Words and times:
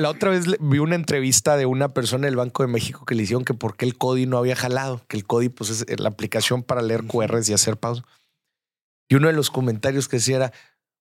la 0.00 0.10
otra 0.10 0.30
vez 0.30 0.44
vi 0.60 0.78
una 0.78 0.96
entrevista 0.96 1.56
de 1.56 1.66
una 1.66 1.88
persona 1.94 2.26
del 2.26 2.36
Banco 2.36 2.62
de 2.62 2.68
México 2.68 3.04
que 3.06 3.14
le 3.14 3.22
hicieron 3.22 3.44
que 3.44 3.54
por 3.54 3.76
qué 3.76 3.84
el 3.84 3.96
CODI 3.96 4.26
no 4.26 4.38
había 4.38 4.56
jalado, 4.56 5.02
que 5.08 5.16
el 5.16 5.24
CODI 5.24 5.48
pues 5.50 5.70
es 5.70 6.00
la 6.00 6.08
aplicación 6.08 6.62
para 6.62 6.82
leer 6.82 7.04
QRs 7.04 7.48
y 7.48 7.52
hacer 7.52 7.76
pausas. 7.76 8.04
Y 9.08 9.14
uno 9.16 9.26
de 9.28 9.32
los 9.34 9.50
comentarios 9.50 10.08
que 10.08 10.16
decía 10.18 10.36
era, 10.36 10.52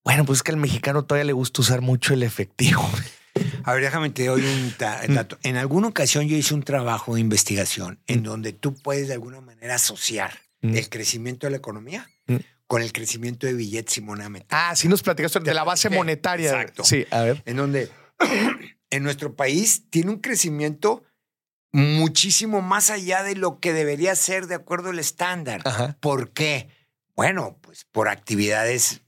bueno, 0.04 0.26
pues 0.26 0.40
es 0.40 0.44
que 0.44 0.52
al 0.52 0.58
mexicano 0.58 1.04
todavía 1.06 1.26
le 1.26 1.34
gusta 1.34 1.62
usar 1.62 1.82
mucho 1.82 2.14
el 2.14 2.23
efectivo. 2.23 2.82
A 3.64 3.73
ver, 3.73 3.84
déjame 3.84 4.09
te 4.09 4.25
doy 4.25 4.41
un 4.43 4.68
Mm. 5.09 5.13
dato. 5.13 5.38
En 5.43 5.55
alguna 5.57 5.88
ocasión 5.88 6.27
yo 6.27 6.36
hice 6.36 6.54
un 6.54 6.63
trabajo 6.63 7.16
de 7.16 7.21
investigación 7.21 8.00
en 8.07 8.23
donde 8.23 8.52
tú 8.54 8.73
puedes 8.75 9.07
de 9.07 9.13
alguna 9.13 9.39
manera 9.41 9.75
asociar 9.75 10.34
Mm. 10.61 10.75
el 10.75 10.89
crecimiento 10.89 11.47
de 11.47 11.52
la 11.52 11.57
economía 11.57 12.09
Mm. 12.27 12.36
con 12.68 12.81
el 12.81 12.91
crecimiento 12.91 13.47
de 13.47 13.54
billetes 13.54 13.97
y 13.97 14.02
moneda. 14.02 14.29
Ah, 14.50 14.75
sí 14.75 14.88
nos 14.88 15.02
platicaste 15.04 15.39
de 15.39 15.54
la 15.54 15.63
base 15.63 15.89
monetaria. 15.89 16.50
exacto. 16.52 16.84
Sí, 16.84 17.05
a 17.11 17.21
ver. 17.21 17.41
En 17.45 17.57
donde 17.57 17.90
en 18.89 19.03
nuestro 19.03 19.35
país 19.35 19.84
tiene 19.89 20.11
un 20.11 20.20
crecimiento 20.20 21.03
muchísimo 21.71 22.61
más 22.61 22.89
allá 22.89 23.23
de 23.23 23.35
lo 23.35 23.59
que 23.59 23.73
debería 23.73 24.15
ser 24.15 24.48
de 24.48 24.55
acuerdo 24.55 24.89
al 24.89 24.99
estándar. 24.99 25.62
Ajá. 25.65 25.98
¿Por 25.99 26.31
qué? 26.31 26.70
Bueno, 27.15 27.57
pues 27.62 27.85
por 27.85 28.07
actividades 28.07 29.02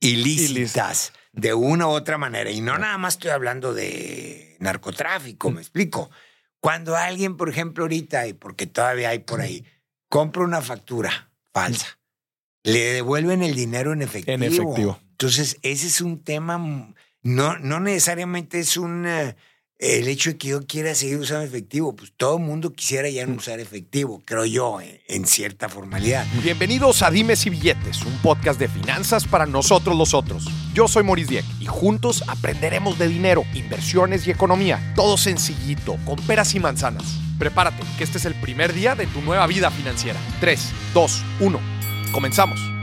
ilícitas 0.00 0.50
Ilícitas. 0.50 1.12
de 1.32 1.54
una 1.54 1.86
u 1.86 1.90
otra 1.90 2.18
manera. 2.18 2.50
Y 2.50 2.60
no 2.60 2.78
nada 2.78 2.98
más 2.98 3.14
estoy 3.14 3.30
hablando 3.30 3.74
de 3.74 4.56
narcotráfico, 4.60 5.50
me 5.50 5.60
explico. 5.60 6.10
Cuando 6.60 6.96
alguien, 6.96 7.36
por 7.36 7.48
ejemplo, 7.48 7.84
ahorita, 7.84 8.26
y 8.26 8.32
porque 8.32 8.66
todavía 8.66 9.10
hay 9.10 9.20
por 9.20 9.40
ahí, 9.40 9.64
compra 10.08 10.42
una 10.42 10.62
factura 10.62 11.30
falsa, 11.52 11.98
le 12.62 12.92
devuelven 12.94 13.42
el 13.42 13.54
dinero 13.54 13.92
en 13.92 14.02
efectivo. 14.02 14.34
En 14.34 14.42
efectivo. 14.42 14.98
Entonces, 15.10 15.58
ese 15.62 15.86
es 15.86 16.00
un 16.00 16.22
tema, 16.22 16.58
mm, 16.58 16.94
no, 17.24 17.58
no 17.58 17.80
necesariamente 17.80 18.60
es 18.60 18.76
un... 18.76 19.06
eh, 19.06 19.34
el 19.78 20.06
hecho 20.06 20.30
de 20.30 20.38
que 20.38 20.48
yo 20.48 20.64
quiera 20.66 20.94
seguir 20.94 21.18
usando 21.18 21.44
efectivo, 21.44 21.96
pues 21.96 22.12
todo 22.16 22.36
el 22.38 22.44
mundo 22.44 22.72
quisiera 22.72 23.10
ya 23.10 23.26
no 23.26 23.34
usar 23.34 23.58
efectivo, 23.58 24.22
creo 24.24 24.44
yo, 24.44 24.80
en, 24.80 25.00
en 25.08 25.26
cierta 25.26 25.68
formalidad. 25.68 26.24
Bienvenidos 26.42 27.02
a 27.02 27.10
Dimes 27.10 27.44
y 27.44 27.50
Billetes, 27.50 28.02
un 28.02 28.16
podcast 28.18 28.58
de 28.60 28.68
finanzas 28.68 29.26
para 29.26 29.46
nosotros 29.46 29.96
los 29.96 30.14
otros. 30.14 30.46
Yo 30.74 30.86
soy 30.86 31.02
Maurice 31.02 31.30
Dieck 31.30 31.44
y 31.60 31.66
juntos 31.66 32.22
aprenderemos 32.28 32.98
de 32.98 33.08
dinero, 33.08 33.44
inversiones 33.52 34.26
y 34.26 34.30
economía. 34.30 34.92
Todo 34.94 35.16
sencillito, 35.16 35.96
con 36.04 36.16
peras 36.24 36.54
y 36.54 36.60
manzanas. 36.60 37.04
Prepárate, 37.38 37.82
que 37.98 38.04
este 38.04 38.18
es 38.18 38.24
el 38.26 38.34
primer 38.36 38.72
día 38.72 38.94
de 38.94 39.08
tu 39.08 39.20
nueva 39.22 39.46
vida 39.48 39.70
financiera. 39.70 40.20
3, 40.40 40.70
2, 40.94 41.22
1. 41.40 41.60
Comenzamos. 42.12 42.73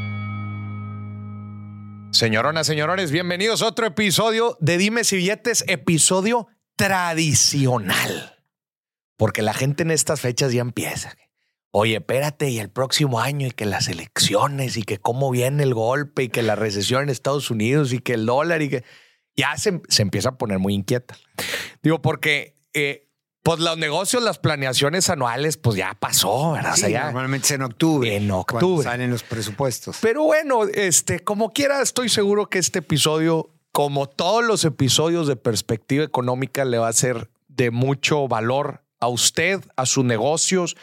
Señoronas, 2.11 2.67
señores, 2.67 3.09
bienvenidos 3.09 3.61
a 3.61 3.67
otro 3.67 3.85
episodio 3.85 4.57
de 4.59 4.77
Dime 4.77 5.05
si 5.05 5.15
Billetes, 5.15 5.63
episodio 5.67 6.47
tradicional. 6.75 8.37
Porque 9.15 9.41
la 9.41 9.53
gente 9.53 9.83
en 9.83 9.91
estas 9.91 10.19
fechas 10.19 10.51
ya 10.51 10.59
empieza. 10.59 11.15
Oye, 11.71 11.95
espérate, 11.95 12.49
y 12.49 12.59
el 12.59 12.69
próximo 12.69 13.21
año, 13.21 13.47
y 13.47 13.51
que 13.51 13.65
las 13.65 13.87
elecciones, 13.87 14.75
y 14.75 14.83
que 14.83 14.97
cómo 14.97 15.31
viene 15.31 15.63
el 15.63 15.73
golpe, 15.73 16.23
y 16.23 16.29
que 16.29 16.41
la 16.41 16.55
recesión 16.55 17.03
en 17.03 17.09
Estados 17.09 17.49
Unidos, 17.49 17.93
y 17.93 17.99
que 17.99 18.15
el 18.15 18.25
dólar, 18.25 18.61
y 18.61 18.67
que 18.67 18.83
ya 19.37 19.55
se, 19.55 19.81
se 19.87 20.01
empieza 20.01 20.29
a 20.29 20.37
poner 20.37 20.59
muy 20.59 20.73
inquieta. 20.73 21.15
Digo, 21.81 22.01
porque 22.01 22.57
eh, 22.73 23.09
pues 23.43 23.59
los 23.59 23.77
negocios, 23.77 24.21
las 24.23 24.37
planeaciones 24.37 25.09
anuales, 25.09 25.57
pues 25.57 25.75
ya 25.77 25.95
pasó, 25.99 26.51
¿verdad? 26.51 26.73
O 26.73 26.77
sea, 26.77 26.87
Sí, 26.87 26.93
ya- 26.93 27.05
normalmente 27.05 27.45
es 27.47 27.51
en 27.51 27.61
octubre. 27.63 28.15
En 28.15 28.29
octubre. 28.31 28.83
salen 28.83 29.09
los 29.09 29.23
presupuestos. 29.23 29.97
Pero 30.01 30.23
bueno, 30.23 30.63
este, 30.73 31.19
como 31.21 31.51
quiera, 31.51 31.81
estoy 31.81 32.09
seguro 32.09 32.47
que 32.49 32.59
este 32.59 32.79
episodio, 32.79 33.49
como 33.71 34.07
todos 34.07 34.43
los 34.43 34.63
episodios 34.65 35.27
de 35.27 35.35
perspectiva 35.35 36.03
económica, 36.03 36.65
le 36.65 36.77
va 36.77 36.87
a 36.89 36.93
ser 36.93 37.29
de 37.47 37.71
mucho 37.71 38.27
valor 38.27 38.83
a 38.99 39.07
usted, 39.07 39.61
a 39.75 39.85
sus 39.87 40.05
negocios, 40.05 40.75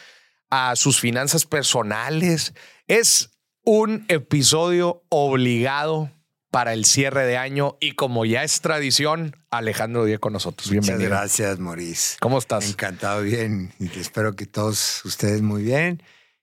a 0.49 0.75
sus 0.75 0.99
finanzas 0.99 1.45
personales. 1.45 2.53
Es 2.87 3.29
un 3.63 4.05
episodio 4.09 5.03
obligado 5.09 6.09
para 6.51 6.73
el 6.73 6.85
cierre 6.85 7.25
de 7.25 7.37
año 7.37 7.77
y 7.79 7.91
como 7.93 8.25
ya 8.25 8.43
es 8.43 8.61
tradición, 8.61 9.35
Alejandro 9.51 10.05
Díaz 10.05 10.19
con 10.19 10.33
nosotros. 10.33 10.67
Muchas 10.71 10.85
Bienvenido. 10.87 11.09
gracias, 11.09 11.59
Maurice. 11.59 12.17
¿Cómo 12.19 12.37
estás? 12.39 12.67
Encantado 12.69 13.21
bien 13.21 13.71
y 13.79 13.87
que 13.89 13.99
espero 13.99 14.35
que 14.35 14.45
todos 14.45 15.03
ustedes 15.05 15.41
muy 15.41 15.63
bien. 15.63 16.01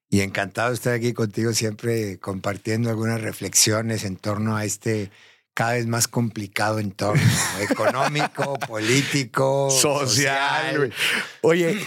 Y 0.09 0.21
encantado 0.21 0.69
de 0.69 0.77
estar 0.77 0.95
aquí 0.95 1.13
contigo 1.13 1.53
siempre 1.53 2.19
compartiendo 2.21 2.91
algunas 2.91 3.21
reflexiones 3.21 4.05
en 4.05 4.17
torno 4.17 4.57
a 4.57 4.65
este 4.65 5.11
cada 5.53 5.73
vez 5.73 5.87
más 5.87 6.07
complicado 6.07 6.79
entorno 6.79 7.23
económico, 7.61 8.59
político, 8.61 9.71
social. 9.71 10.77
güey. 10.77 10.93
Oye, 11.41 11.79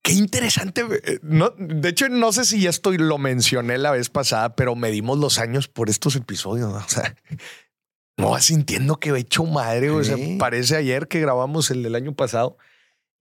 qué 0.00 0.12
interesante. 0.12 0.84
No, 1.22 1.50
de 1.58 1.88
hecho, 1.88 2.08
no 2.08 2.32
sé 2.32 2.44
si 2.44 2.60
ya 2.60 2.70
estoy, 2.70 2.96
lo 2.98 3.18
mencioné 3.18 3.76
la 3.78 3.90
vez 3.90 4.08
pasada, 4.08 4.54
pero 4.54 4.74
medimos 4.76 5.18
los 5.18 5.38
años 5.38 5.68
por 5.68 5.90
estos 5.90 6.14
episodios. 6.16 6.70
¿no? 6.72 6.78
O 6.78 6.88
sea, 6.88 7.14
no 8.16 8.30
vas 8.30 8.44
sintiendo 8.46 8.98
que 8.98 9.10
he 9.10 9.18
hecho 9.18 9.44
madre. 9.44 9.90
güey. 9.90 10.00
O 10.00 10.04
sea, 10.04 10.16
parece 10.38 10.76
ayer 10.76 11.06
que 11.08 11.20
grabamos 11.20 11.70
el 11.70 11.82
del 11.82 11.94
año 11.94 12.14
pasado. 12.14 12.56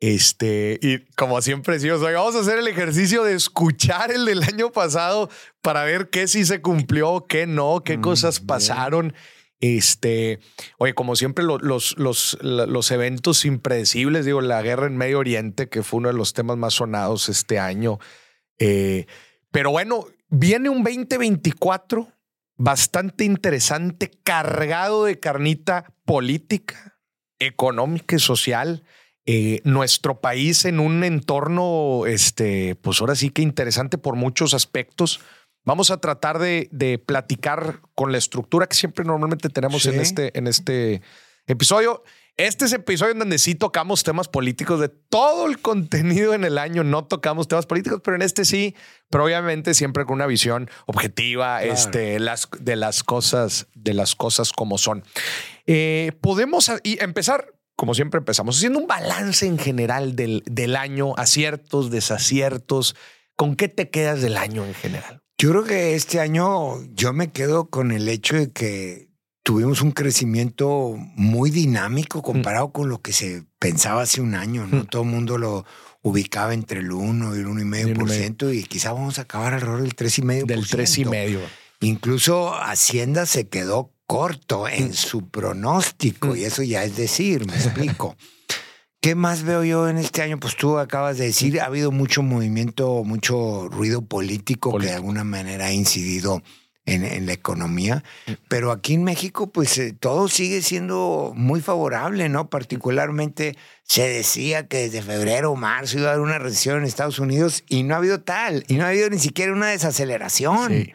Este, 0.02 0.78
y 0.82 1.00
como 1.16 1.42
siempre 1.42 1.76
decimos, 1.76 2.02
"Oye, 2.02 2.14
vamos 2.16 2.36
a 2.36 2.42
hacer 2.42 2.60
el 2.60 2.68
ejercicio 2.68 3.24
de 3.24 3.34
escuchar 3.34 4.12
el 4.12 4.26
del 4.26 4.44
año 4.44 4.72
pasado 4.72 5.30
para 5.62 5.84
ver 5.84 6.10
qué 6.10 6.28
sí 6.28 6.46
se 6.46 6.62
cumplió, 6.62 7.26
qué 7.28 7.48
no, 7.48 7.82
qué 7.84 7.98
Mm, 7.98 8.02
cosas 8.02 8.40
bien. 8.40 8.48
pasaron. 8.48 9.14
Este, 9.62 10.40
oye, 10.78 10.94
como 10.94 11.16
siempre, 11.16 11.44
lo- 11.46 11.58
los, 11.60 11.98
los, 11.98 12.38
la- 12.42 12.66
los 12.66 12.92
eventos 12.92 13.46
impredecibles, 13.46 14.26
digo, 14.26 14.42
la 14.42 14.62
guerra 14.62 14.86
en 14.88 14.98
Medio 14.98 15.20
Oriente, 15.20 15.70
que 15.70 15.82
fue 15.82 16.00
uno 16.00 16.10
de 16.10 16.14
los 16.14 16.34
temas 16.34 16.58
más 16.58 16.74
sonados 16.76 17.30
este 17.30 17.58
año. 17.58 17.98
Eh, 18.60 19.08
pero 19.52 19.72
bueno, 19.72 20.06
viene 20.30 20.68
un 20.70 20.84
2024 20.84 22.10
bastante 22.58 23.26
interesante, 23.26 24.12
cargado 24.24 25.06
de 25.06 25.20
carnita 25.20 25.94
política, 26.06 26.98
económica 27.40 28.16
y 28.16 28.20
social. 28.20 28.84
Eh, 29.28 29.62
nuestro 29.64 30.22
país 30.22 30.66
en 30.66 30.80
un 30.80 31.04
entorno, 31.04 32.06
este, 32.06 32.76
pues 32.76 33.02
ahora 33.02 33.16
sí 33.16 33.32
que 33.32 33.42
interesante 33.42 33.98
por 33.98 34.16
muchos 34.16 34.54
aspectos. 34.54 35.20
Vamos 35.64 35.90
a 35.90 35.98
tratar 35.98 36.38
de, 36.38 36.70
de 36.72 37.00
platicar 37.00 37.82
con 37.96 38.12
la 38.12 38.20
estructura 38.20 38.68
que 38.68 38.76
siempre 38.76 39.04
normalmente 39.04 39.50
tenemos 39.50 39.88
en, 39.88 40.00
este, 40.00 40.38
en 40.38 40.46
este 40.46 41.02
episodio. 41.48 42.04
Este 42.38 42.66
es 42.66 42.74
episodio 42.74 43.14
en 43.14 43.20
donde 43.20 43.40
sí 43.40 43.56
tocamos 43.56 44.04
temas 44.04 44.28
políticos 44.28 44.82
de 44.82 44.90
todo 44.90 45.48
el 45.48 45.62
contenido 45.62 46.34
en 46.34 46.44
el 46.44 46.58
año. 46.58 46.84
No 46.84 47.06
tocamos 47.06 47.48
temas 47.48 47.66
políticos, 47.66 48.02
pero 48.04 48.16
en 48.16 48.22
este 48.22 48.44
sí, 48.44 48.76
pero 49.10 49.24
obviamente 49.24 49.74
siempre 49.74 50.06
con 50.06 50.16
una 50.16 50.28
visión 50.28 50.70
objetiva 50.86 51.60
Claro. 51.60 51.74
este, 51.74 52.20
las, 52.20 52.50
de 52.60 52.76
las 52.76 53.04
cosas, 53.04 53.68
de 53.74 53.94
las 53.94 54.16
cosas 54.16 54.52
como 54.52 54.78
son. 54.78 55.06
Eh, 55.66 56.12
podemos 56.20 56.70
y 56.84 57.02
empezar, 57.02 57.54
como 57.78 57.94
siempre 57.94 58.18
empezamos, 58.18 58.58
haciendo 58.58 58.80
un 58.80 58.88
balance 58.88 59.46
en 59.48 59.58
general 59.58 60.18
del, 60.18 60.44
del 60.46 60.76
año, 60.76 61.14
aciertos, 61.16 61.90
desaciertos. 61.90 62.98
¿Con 63.38 63.56
qué 63.56 63.70
te 63.70 63.90
quedas 63.90 64.22
del 64.22 64.36
año 64.36 64.66
en 64.66 64.74
general? 64.74 65.22
Yo 65.38 65.52
creo 65.52 65.64
que 65.64 65.96
este 65.96 66.20
año 66.20 66.82
yo 66.94 67.14
me 67.14 67.32
quedo 67.32 67.70
con 67.70 67.92
el 67.92 68.10
hecho 68.10 68.36
de 68.36 68.52
que 68.52 69.05
tuvimos 69.46 69.82
un 69.84 69.92
crecimiento 69.92 70.96
muy 71.16 71.52
dinámico 71.52 72.24
comparado 72.24 72.72
con 72.72 72.90
lo 72.90 73.00
que 73.04 73.14
se 73.14 73.44
pensaba 73.60 74.02
hace 74.02 74.20
un 74.20 74.34
año. 74.34 74.66
¿no? 74.66 74.78
Mm. 74.80 74.86
Todo 74.88 75.04
el 75.04 75.08
mundo 75.10 75.38
lo 75.38 75.66
ubicaba 76.02 76.56
entre 76.56 76.80
el 76.80 76.92
1 76.92 77.36
y 77.36 77.40
el 77.40 77.46
1,5% 77.48 78.10
Y 78.10 78.12
y, 78.12 78.18
ciento 78.18 78.52
y 78.52 78.64
quizá 78.64 78.92
vamos 78.92 79.20
a 79.20 79.22
acabar 79.22 79.54
alrededor 79.54 79.84
del 79.84 79.96
3,5%. 79.96 80.46
Del 80.48 80.68
tres 80.68 80.98
y 80.98 81.06
medio. 81.06 81.40
Incluso 81.82 82.56
Hacienda 82.56 83.28
se 83.28 83.48
quedó 83.48 83.92
corto 84.08 84.68
en 84.68 84.90
Mm. 84.90 84.94
su 84.94 85.30
pronóstico 85.30 86.30
Mm. 86.30 86.38
y 86.38 86.44
eso 86.46 86.64
ya 86.64 86.84
es 86.84 86.96
decir, 86.98 87.46
me 87.46 87.54
explico. 87.56 88.16
¿Qué 89.00 89.14
más 89.14 89.44
veo 89.44 89.64
yo 89.64 89.88
en 89.90 90.00
este 90.00 90.24
año? 90.24 90.40
Pues 90.40 90.56
tú 90.58 90.80
acabas 90.80 91.20
de 91.20 91.26
decir, 91.26 91.62
ha 91.62 91.66
habido 91.66 91.92
mucho 91.92 92.24
movimiento, 92.24 93.04
mucho 93.04 93.70
ruido 93.70 94.02
político, 94.04 94.76
que 94.80 94.88
de 94.88 94.94
alguna 94.94 95.24
manera 95.24 95.68
ha 95.68 95.72
incidido 95.72 96.42
en, 96.86 97.04
en 97.04 97.26
la 97.26 97.34
economía. 97.34 98.04
Pero 98.48 98.72
aquí 98.72 98.94
en 98.94 99.04
México, 99.04 99.48
pues 99.48 99.78
eh, 99.78 99.94
todo 99.94 100.28
sigue 100.28 100.62
siendo 100.62 101.34
muy 101.36 101.62
favorable, 101.62 102.30
¿no? 102.30 102.50
Particularmente 102.50 103.58
se 103.84 104.08
decía 104.08 104.68
que 104.68 104.78
desde 104.78 105.02
febrero 105.02 105.52
o 105.52 105.56
marzo 105.56 105.98
iba 105.98 106.10
a 106.10 106.14
haber 106.14 106.24
una 106.24 106.40
recesión 106.40 106.78
en 106.78 106.86
Estados 106.86 107.20
Unidos 107.20 107.64
y 107.68 107.84
no 107.84 107.96
ha 107.96 107.98
habido 107.98 108.22
tal, 108.22 108.64
y 108.68 108.76
no 108.76 108.86
ha 108.86 108.90
habido 108.90 109.10
ni 109.10 109.20
siquiera 109.20 109.54
una 109.54 109.68
desaceleración. 109.68 110.70
Sí. 110.70 110.94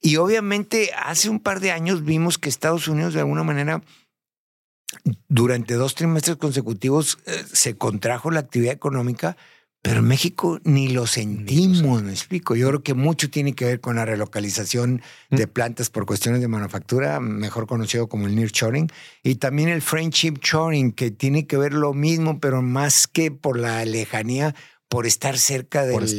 Y 0.00 0.16
obviamente 0.16 0.90
hace 0.96 1.28
un 1.28 1.40
par 1.40 1.60
de 1.60 1.72
años 1.72 2.04
vimos 2.04 2.38
que 2.38 2.48
Estados 2.48 2.86
Unidos 2.88 3.14
de 3.14 3.20
alguna 3.20 3.42
manera 3.42 3.82
durante 5.28 5.74
dos 5.74 5.94
trimestres 5.94 6.36
consecutivos 6.36 7.18
eh, 7.26 7.44
se 7.52 7.76
contrajo 7.76 8.30
la 8.30 8.40
actividad 8.40 8.74
económica, 8.74 9.36
pero 9.82 10.00
en 10.00 10.08
México 10.08 10.60
ni 10.64 10.88
lo 10.88 11.06
sentimos, 11.06 12.02
me 12.02 12.10
explico. 12.12 12.54
Yo 12.54 12.68
creo 12.68 12.82
que 12.82 12.92
mucho 12.92 13.30
tiene 13.30 13.54
que 13.54 13.64
ver 13.64 13.80
con 13.80 13.96
la 13.96 14.04
relocalización 14.04 15.00
de 15.30 15.46
plantas 15.46 15.88
por 15.88 16.04
cuestiones 16.04 16.42
de 16.42 16.48
manufactura, 16.48 17.18
mejor 17.18 17.66
conocido 17.66 18.08
como 18.08 18.26
el 18.26 18.36
nearshoring, 18.36 18.88
y 19.22 19.36
también 19.36 19.70
el 19.70 19.80
friendship 19.80 20.34
shoring, 20.42 20.92
que 20.92 21.10
tiene 21.10 21.46
que 21.46 21.56
ver 21.56 21.72
lo 21.72 21.94
mismo, 21.94 22.40
pero 22.40 22.60
más 22.60 23.06
que 23.06 23.30
por 23.30 23.58
la 23.58 23.82
lejanía, 23.86 24.54
por 24.88 25.06
estar 25.06 25.38
cerca 25.38 25.86
del 25.86 26.18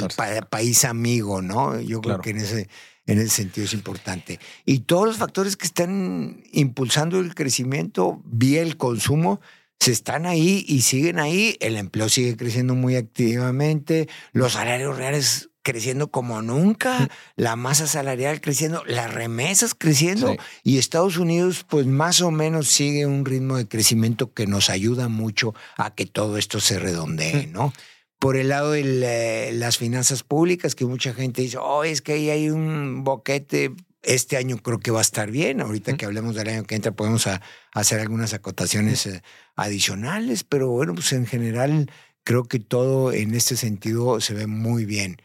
país 0.50 0.84
amigo, 0.84 1.42
¿no? 1.44 1.80
Yo 1.80 2.02
creo 2.02 2.20
que 2.20 2.32
en 2.32 2.38
ese, 2.38 2.70
en 3.06 3.20
ese 3.20 3.30
sentido 3.30 3.66
es 3.66 3.74
importante. 3.74 4.40
Y 4.66 4.80
todos 4.80 5.06
los 5.06 5.18
factores 5.18 5.56
que 5.56 5.68
están 5.68 6.42
impulsando 6.52 7.20
el 7.20 7.36
crecimiento 7.36 8.22
vía 8.26 8.64
el 8.64 8.78
consumo, 8.78 9.40
se 9.82 9.92
están 9.92 10.28
ahí 10.28 10.64
y 10.68 10.82
siguen 10.82 11.18
ahí. 11.18 11.58
El 11.60 11.76
empleo 11.76 12.08
sigue 12.08 12.38
creciendo 12.38 12.76
muy 12.76 12.96
activamente, 12.96 14.08
los 14.32 14.54
salarios 14.54 14.96
reales 14.96 15.50
creciendo 15.64 16.12
como 16.12 16.44
nunca, 16.44 17.10
la 17.36 17.56
masa 17.56 17.88
salarial 17.88 18.42
creciendo, 18.42 18.84
las 18.86 19.12
remesas 19.12 19.74
creciendo 19.76 20.38
y 20.64 20.78
Estados 20.78 21.18
Unidos 21.18 21.66
pues 21.68 21.88
más 21.88 22.22
o 22.22 22.30
menos 22.30 22.68
sigue 22.68 23.08
un 23.08 23.26
ritmo 23.26 23.58
de 23.58 23.68
crecimiento 23.68 24.34
que 24.34 24.46
nos 24.46 24.70
ayuda 24.70 25.08
mucho 25.08 25.56
a 25.78 25.96
que 25.96 26.06
todo 26.06 26.38
esto 26.38 26.60
se 26.60 26.78
redondee, 26.78 27.48
¿no? 27.52 27.74
Por 28.20 28.38
el 28.38 28.50
lado 28.50 28.74
de 28.74 29.50
las 29.52 29.80
finanzas 29.80 30.22
públicas, 30.22 30.76
que 30.76 30.86
mucha 30.86 31.12
gente 31.12 31.42
dice, 31.42 31.58
oh, 31.60 31.84
es 31.84 32.04
que 32.04 32.14
ahí 32.14 32.30
hay 32.30 32.52
un 32.52 33.04
boquete 33.04 33.74
este 34.04 34.38
año 34.38 34.58
creo 34.58 34.80
que 34.80 34.92
va 34.92 35.00
a 35.00 35.04
estar 35.04 35.32
bien. 35.32 35.62
Ahorita 35.62 35.96
que 35.98 36.06
hablemos 36.06 36.36
del 36.36 36.50
año 36.50 36.64
que 36.64 36.76
entra 36.76 36.92
podemos 36.92 37.28
hacer 37.74 38.00
algunas 38.00 38.34
acotaciones 38.34 39.06
eh, 39.06 39.22
adicionales, 39.56 40.44
pero 40.44 40.70
bueno, 40.70 40.94
pues 40.94 41.14
en 41.14 41.26
general 41.26 41.90
creo 42.24 42.46
que 42.46 42.60
todo 42.60 43.12
en 43.14 43.34
este 43.36 43.56
sentido 43.58 44.20
se 44.22 44.34
ve 44.34 44.48
muy 44.48 44.86
bien. 44.86 45.18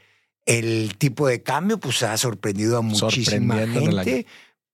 El 0.44 0.96
tipo 0.96 1.26
de 1.26 1.42
cambio 1.42 1.78
pues 1.78 2.02
ha 2.02 2.16
sorprendido 2.16 2.78
a 2.78 2.82
muchísima 2.82 3.66
gente 3.66 4.26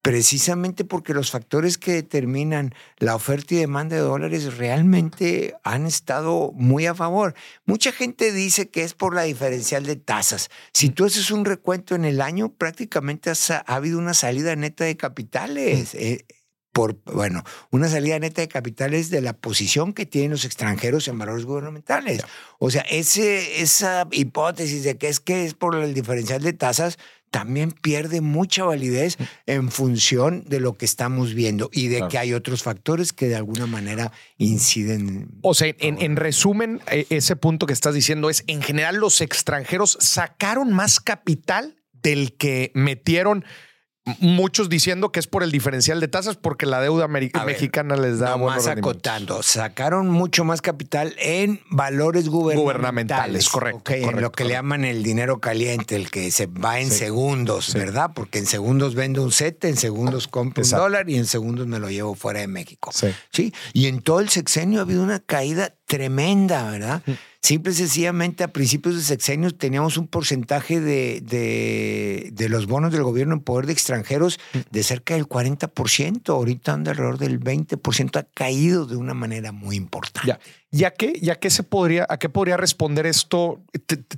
precisamente 0.02 0.84
porque 0.84 1.14
los 1.14 1.30
factores 1.30 1.78
que 1.78 1.92
determinan 1.92 2.74
la 2.98 3.14
oferta 3.14 3.54
y 3.54 3.58
demanda 3.58 3.94
de 3.94 4.02
dólares 4.02 4.58
realmente 4.58 5.54
han 5.62 5.86
estado 5.86 6.50
muy 6.54 6.86
a 6.86 6.94
favor. 6.94 7.34
Mucha 7.64 7.92
gente 7.92 8.32
dice 8.32 8.68
que 8.68 8.82
es 8.82 8.94
por 8.94 9.14
la 9.14 9.22
diferencial 9.22 9.86
de 9.86 9.94
tasas. 9.94 10.50
Si 10.72 10.90
mm. 10.90 10.92
tú 10.94 11.04
haces 11.04 11.30
un 11.30 11.44
recuento 11.44 11.94
en 11.94 12.04
el 12.04 12.20
año, 12.20 12.52
prácticamente 12.52 13.30
ha 13.30 13.74
habido 13.74 13.98
una 13.98 14.12
salida 14.12 14.56
neta 14.56 14.84
de 14.84 14.96
capitales. 14.96 15.94
Mm. 15.94 15.98
Eh, 15.98 16.26
por, 16.72 16.98
bueno, 17.04 17.44
una 17.70 17.86
salida 17.86 18.18
neta 18.18 18.40
de 18.40 18.48
capitales 18.48 19.10
de 19.10 19.20
la 19.20 19.34
posición 19.34 19.92
que 19.92 20.06
tienen 20.06 20.30
los 20.30 20.46
extranjeros 20.46 21.06
en 21.06 21.18
valores 21.18 21.44
gubernamentales. 21.44 22.22
O 22.58 22.70
sea, 22.70 22.80
ese, 22.82 23.60
esa 23.60 24.08
hipótesis 24.10 24.82
de 24.82 24.96
que 24.96 25.08
es 25.08 25.20
que 25.20 25.44
es 25.44 25.52
por 25.52 25.76
el 25.76 25.92
diferencial 25.92 26.42
de 26.42 26.54
tasas 26.54 26.98
también 27.32 27.72
pierde 27.72 28.20
mucha 28.20 28.64
validez 28.64 29.16
en 29.46 29.70
función 29.70 30.44
de 30.46 30.60
lo 30.60 30.74
que 30.74 30.84
estamos 30.84 31.32
viendo 31.32 31.70
y 31.72 31.88
de 31.88 32.06
que 32.08 32.18
hay 32.18 32.34
otros 32.34 32.62
factores 32.62 33.14
que 33.14 33.26
de 33.26 33.36
alguna 33.36 33.66
manera 33.66 34.12
inciden. 34.36 35.30
O 35.40 35.54
sea, 35.54 35.74
en, 35.78 36.00
en, 36.00 36.16
resumen, 36.16 36.82
e, 36.90 37.06
ese 37.08 37.34
punto 37.34 37.66
que 37.66 37.72
estás 37.72 37.94
diciendo 37.94 38.28
es, 38.28 38.44
en 38.46 38.60
general 38.60 38.96
los 38.96 39.22
extranjeros 39.22 39.96
sacaron 39.98 40.74
más 40.74 41.00
capital 41.00 41.74
del 42.02 42.34
que 42.34 42.70
metieron 42.74 43.46
Muchos 44.18 44.68
diciendo 44.68 45.12
que 45.12 45.20
es 45.20 45.28
por 45.28 45.44
el 45.44 45.52
diferencial 45.52 46.00
de 46.00 46.08
tasas 46.08 46.36
porque 46.36 46.66
la 46.66 46.80
deuda 46.80 47.06
mexicana 47.06 47.94
les 47.94 48.18
da 48.18 48.36
más 48.36 48.66
acotando. 48.66 49.44
Sacaron 49.44 50.08
mucho 50.08 50.42
más 50.42 50.60
capital 50.60 51.14
en 51.18 51.60
valores 51.70 52.28
gubernamentales. 52.28 53.48
correcto, 53.48 53.92
En 53.92 54.20
lo 54.20 54.32
que 54.32 54.44
le 54.44 54.54
llaman 54.54 54.84
el 54.84 55.04
dinero 55.04 55.38
caliente, 55.38 55.94
el 55.94 56.10
que 56.10 56.32
se 56.32 56.46
va 56.46 56.80
en 56.80 56.90
segundos, 56.90 57.74
¿verdad? 57.74 58.10
Porque 58.12 58.38
en 58.38 58.46
segundos 58.46 58.96
vendo 58.96 59.22
un 59.22 59.30
set, 59.30 59.64
en 59.64 59.76
segundos 59.76 60.26
compro 60.26 60.64
un 60.64 60.70
dólar 60.70 61.08
y 61.08 61.16
en 61.16 61.26
segundos 61.26 61.68
me 61.68 61.78
lo 61.78 61.88
llevo 61.88 62.16
fuera 62.16 62.40
de 62.40 62.48
México. 62.48 62.90
Sí. 63.30 63.52
Y 63.72 63.86
en 63.86 64.02
todo 64.02 64.18
el 64.18 64.30
sexenio 64.30 64.80
ha 64.80 64.82
habido 64.82 65.02
una 65.04 65.20
caída 65.20 65.74
tremenda, 65.86 66.68
¿verdad? 66.70 67.02
Simple 67.42 67.72
y 67.72 67.74
sencillamente 67.74 68.44
a 68.44 68.52
principios 68.52 68.94
de 68.94 69.02
sexenios 69.02 69.58
teníamos 69.58 69.96
un 69.96 70.06
porcentaje 70.06 70.80
de, 70.80 71.20
de, 71.20 72.48
los 72.48 72.66
bonos 72.66 72.92
del 72.92 73.02
gobierno 73.02 73.34
en 73.34 73.40
poder 73.40 73.66
de 73.66 73.72
extranjeros 73.72 74.38
de 74.70 74.82
cerca 74.84 75.14
del 75.14 75.26
40%. 75.26 76.28
Ahorita 76.28 76.72
anda 76.72 76.92
alrededor 76.92 77.18
del 77.18 77.40
20%. 77.40 78.16
Ha 78.16 78.22
caído 78.32 78.86
de 78.86 78.94
una 78.94 79.14
manera 79.14 79.50
muy 79.50 79.74
importante. 79.74 80.28
Ya, 80.28 80.38
ya 80.70 80.92
que, 80.92 81.14
ya 81.20 81.40
que 81.40 81.50
se 81.50 81.64
podría, 81.64 82.06
¿a 82.08 82.16
qué 82.18 82.28
podría 82.28 82.56
responder 82.56 83.06
esto? 83.06 83.60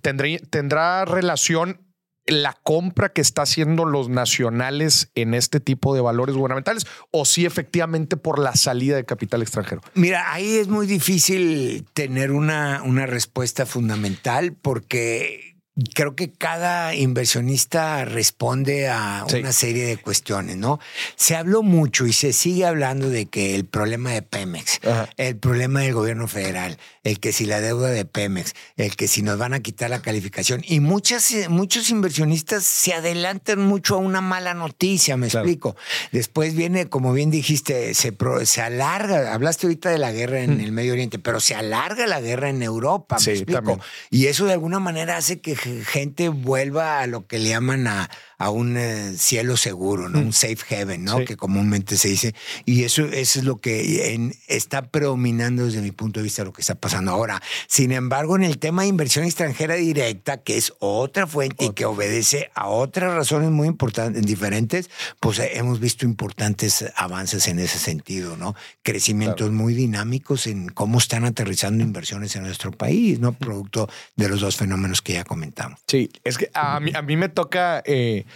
¿Tendrá, 0.03 0.29
¿Tendrá 0.51 1.07
relación 1.07 1.81
la 2.27 2.55
compra 2.63 3.11
que 3.11 3.21
está 3.21 3.43
haciendo 3.43 3.85
los 3.85 4.09
nacionales 4.09 5.11
en 5.15 5.35
este 5.35 5.61
tipo 5.61 5.95
de 5.95 6.01
valores 6.01 6.37
gubernamentales 6.37 6.87
o 7.11 7.25
si 7.25 7.45
efectivamente 7.45 8.17
por 8.17 8.39
la 8.39 8.55
salida 8.55 8.97
de 8.97 9.05
capital 9.05 9.43
extranjero? 9.43 9.83
Mira, 9.95 10.33
ahí 10.33 10.57
es 10.57 10.69
muy 10.69 10.87
difícil 10.87 11.87
tener 11.93 12.33
una, 12.33 12.83
una 12.83 13.07
respuesta 13.07 13.67
fundamental 13.67 14.53
porque 14.53 15.54
creo 15.93 16.15
que 16.15 16.31
cada 16.31 16.95
inversionista 16.95 18.05
responde 18.05 18.89
a 18.89 19.27
una 19.37 19.53
serie 19.53 19.87
de 19.87 19.97
cuestiones, 19.97 20.57
¿no? 20.57 20.79
Se 21.17 21.35
habló 21.35 21.63
mucho 21.63 22.07
y 22.07 22.13
se 22.13 22.33
sigue 22.33 22.65
hablando 22.65 23.11
de 23.11 23.27
que 23.27 23.57
el 23.57 23.65
problema 23.65 24.13
de 24.13 24.23
Pemex, 24.23 24.81
el 25.17 25.37
problema 25.37 25.81
del 25.81 25.95
gobierno 25.95 26.29
federal, 26.29 26.79
el 27.03 27.19
que 27.19 27.33
si 27.33 27.45
la 27.45 27.61
deuda 27.61 27.91
de 27.91 28.05
Pemex, 28.05 28.55
el 28.77 28.95
que 28.95 29.09
si 29.09 29.23
nos 29.23 29.37
van 29.37 29.53
a 29.53 29.61
quitar 29.61 29.91
la 29.91 30.01
calificación 30.01 30.63
y 30.65 30.79
muchas, 30.79 31.33
muchos 31.49 31.91
inversionistas 31.91 32.65
se 32.65 32.95
adelantan 32.95 33.61
mucho 33.61 33.97
a 33.97 33.99
una 33.99 34.21
mala 34.21 34.55
noticia, 34.55 35.17
me 35.17 35.27
explico. 35.27 35.75
Después 36.13 36.55
viene, 36.55 36.89
como 36.89 37.13
bien 37.13 37.31
dijiste, 37.31 37.95
se, 37.95 38.17
se 38.45 38.61
alarga, 38.61 39.35
hablaste 39.35 39.67
ahorita 39.67 39.91
de 39.91 39.99
la 39.99 40.13
guerra 40.13 40.41
en 40.41 40.61
el 40.61 40.71
Medio 40.71 40.93
Oriente, 40.93 41.19
pero 41.19 41.41
se 41.41 41.57
alarga 41.57 42.07
la 42.07 42.21
guerra 42.21 42.49
en 42.49 42.63
Europa, 42.63 43.17
me 43.27 43.33
explico. 43.33 43.81
Y 44.11 44.27
eso 44.27 44.45
de 44.47 44.53
alguna 44.53 44.79
manera 44.79 45.17
hace 45.17 45.41
que 45.41 45.64
gente 45.85 46.29
vuelva 46.29 47.01
a 47.01 47.07
lo 47.07 47.27
que 47.27 47.39
le 47.39 47.51
llaman 47.51 47.87
a, 47.87 48.11
a 48.45 48.51
un 48.51 48.77
eh, 48.77 49.15
cielo 49.17 49.57
seguro, 49.57 50.11
¿no? 50.11 50.19
Un 50.19 50.35
safe 50.35 50.59
heaven, 50.69 51.03
¿no? 51.03 51.25
Que 51.25 51.35
comúnmente 51.35 51.97
se 51.97 52.09
dice. 52.09 52.35
Y 52.67 52.85
eso, 52.85 53.07
eso 53.07 53.39
es 53.39 53.45
lo 53.47 53.57
que 53.57 54.35
está 54.49 54.83
predominando 54.83 55.65
desde 55.65 55.81
mi 55.81 55.93
punto 55.93 56.21
de 56.21 56.25
vista 56.25 56.45
lo 56.45 56.53
que 56.53 56.61
está 56.61 56.75
pasando 56.75 57.11
ahora. 57.13 57.41
Sin 57.69 57.91
embargo, 57.91 58.37
en 58.37 58.43
el 58.43 58.59
tema 58.59 58.83
de 58.83 58.89
inversión 58.89 59.25
extranjera 59.25 59.77
directa, 59.77 60.43
que 60.43 60.59
es 60.59 60.75
otra 60.79 61.27
fuente 61.27 61.65
y 61.65 61.71
que 61.71 61.87
obedece 61.87 62.51
a 62.55 62.69
otras 62.69 63.15
razones 63.15 63.51
muy 63.51 63.67
importantes, 63.67 64.27
diferentes, 64.27 64.91
pues 65.21 65.39
eh, 65.39 65.53
hemos 65.55 65.81
visto 65.81 66.05
importantes 66.05 66.85
avances 66.97 67.49
en 67.49 67.59
ese 67.59 67.79
sentido, 67.79 68.37
¿no? 68.37 68.55
Crecimientos 68.83 69.53
muy 69.53 69.73
dinámicos 69.73 70.47
en 70.49 70.69
cómo 70.69 70.99
están 70.99 71.25
aterrizando 71.25 71.83
inversiones 71.83 72.37
en 72.37 72.43
nuestro 72.43 72.73
país, 72.73 73.21
¿no? 73.21 73.33
Producto 73.33 73.89
de 74.17 74.29
los 74.29 74.43
dos 74.43 74.59
fenómenos 74.59 75.01
que 75.01 75.15
ya 75.15 75.25
comentamos. 75.25 75.81
Sí, 75.87 76.11
es 76.25 76.37
que 76.37 76.51
a 76.53 76.79
mí, 76.79 76.93
a 76.95 77.01
mí 77.01 77.17
me 77.17 77.31
toca... 77.31 77.83
Eh, 77.87 78.27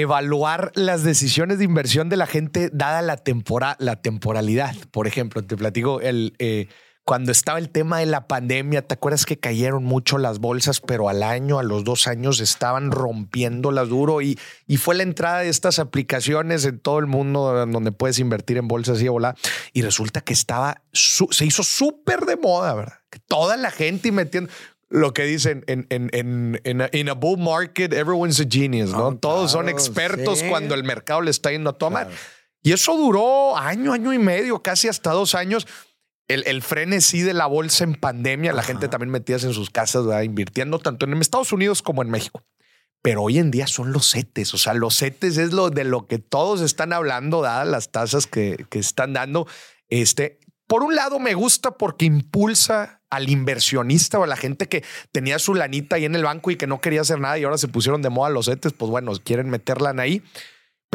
evaluar 0.00 0.72
las 0.74 1.02
decisiones 1.02 1.58
de 1.58 1.64
inversión 1.64 2.08
de 2.08 2.16
la 2.16 2.26
gente 2.26 2.70
dada 2.72 3.02
la, 3.02 3.20
la 3.78 3.96
temporalidad. 3.96 4.74
Por 4.90 5.06
ejemplo, 5.06 5.42
te 5.42 5.56
platico 5.56 6.00
el... 6.00 6.34
Eh, 6.38 6.68
cuando 7.06 7.30
estaba 7.30 7.60
el 7.60 7.70
tema 7.70 8.00
de 8.00 8.06
la 8.06 8.26
pandemia, 8.26 8.82
¿te 8.82 8.94
acuerdas 8.94 9.26
que 9.26 9.38
cayeron 9.38 9.84
mucho 9.84 10.18
las 10.18 10.40
bolsas, 10.40 10.80
pero 10.80 11.08
al 11.08 11.22
año, 11.22 11.60
a 11.60 11.62
los 11.62 11.84
dos 11.84 12.08
años 12.08 12.40
estaban 12.40 12.90
rompiéndolas 12.90 13.88
duro 13.88 14.22
y, 14.22 14.36
y 14.66 14.76
fue 14.78 14.96
la 14.96 15.04
entrada 15.04 15.38
de 15.38 15.48
estas 15.48 15.78
aplicaciones 15.78 16.64
en 16.64 16.80
todo 16.80 16.98
el 16.98 17.06
mundo 17.06 17.64
donde 17.66 17.92
puedes 17.92 18.18
invertir 18.18 18.56
en 18.56 18.66
bolsas 18.66 19.00
y 19.00 19.06
volar 19.06 19.36
y 19.72 19.82
resulta 19.82 20.20
que 20.20 20.32
estaba, 20.32 20.82
se 20.92 21.44
hizo 21.44 21.62
súper 21.62 22.22
de 22.26 22.36
moda, 22.38 22.74
¿verdad? 22.74 22.98
Toda 23.28 23.56
la 23.56 23.70
gente 23.70 24.10
metiendo, 24.10 24.50
lo 24.88 25.12
que 25.12 25.24
dicen 25.24 25.64
en, 25.66 25.86
en, 25.90 26.10
en, 26.12 26.60
en, 26.64 27.08
a, 27.08 27.12
bull 27.14 27.38
market, 27.38 27.92
everyone's 27.92 28.40
a 28.40 28.44
genius, 28.48 28.90
¿no? 28.90 29.16
Todos 29.16 29.52
son 29.52 29.68
expertos 29.68 30.42
cuando 30.48 30.74
el 30.74 30.84
mercado 30.84 31.22
le 31.22 31.30
está 31.30 31.50
yendo 31.50 31.70
a 31.70 31.72
tomar. 31.72 32.08
Y 32.62 32.72
eso 32.72 32.96
duró 32.96 33.56
año, 33.56 33.92
año 33.92 34.12
y 34.12 34.18
medio, 34.18 34.62
casi 34.62 34.88
hasta 34.88 35.10
dos 35.10 35.34
años. 35.34 35.66
El, 36.28 36.42
el 36.46 36.62
frenesí 36.62 37.22
de 37.22 37.34
la 37.34 37.46
bolsa 37.46 37.84
en 37.84 37.94
pandemia, 37.94 38.52
la 38.52 38.62
gente 38.62 38.88
también 38.88 39.10
metías 39.10 39.44
en 39.44 39.52
sus 39.52 39.70
casas, 39.70 40.04
invirtiendo 40.24 40.78
tanto 40.78 41.06
en 41.06 41.20
Estados 41.20 41.52
Unidos 41.52 41.82
como 41.82 42.02
en 42.02 42.10
México. 42.10 42.44
Pero 43.02 43.22
hoy 43.22 43.38
en 43.38 43.52
día 43.52 43.68
son 43.68 43.92
los 43.92 44.10
CETES, 44.10 44.54
o 44.54 44.58
sea, 44.58 44.74
los 44.74 44.98
CETES 44.98 45.38
es 45.38 45.52
lo 45.52 45.70
de 45.70 45.84
lo 45.84 46.08
que 46.08 46.18
todos 46.18 46.60
están 46.60 46.92
hablando, 46.92 47.42
dadas 47.42 47.68
las 47.68 47.92
tasas 47.92 48.26
que, 48.26 48.66
que 48.68 48.80
están 48.80 49.12
dando. 49.12 49.46
Este, 49.88 50.40
por 50.66 50.82
un 50.82 50.96
lado, 50.96 51.20
me 51.20 51.34
gusta 51.34 51.72
porque 51.72 52.06
impulsa 52.06 53.02
al 53.10 53.28
inversionista 53.28 54.18
o 54.18 54.24
a 54.24 54.26
la 54.26 54.36
gente 54.36 54.68
que 54.68 54.84
tenía 55.12 55.38
su 55.38 55.54
lanita 55.54 55.96
ahí 55.96 56.04
en 56.04 56.14
el 56.14 56.24
banco 56.24 56.50
y 56.50 56.56
que 56.56 56.66
no 56.66 56.80
quería 56.80 57.02
hacer 57.02 57.20
nada 57.20 57.38
y 57.38 57.44
ahora 57.44 57.58
se 57.58 57.68
pusieron 57.68 58.02
de 58.02 58.10
moda 58.10 58.30
los 58.30 58.46
CETES, 58.46 58.72
pues 58.72 58.90
bueno, 58.90 59.12
quieren 59.22 59.50
meterla 59.50 59.94
ahí. 59.98 60.22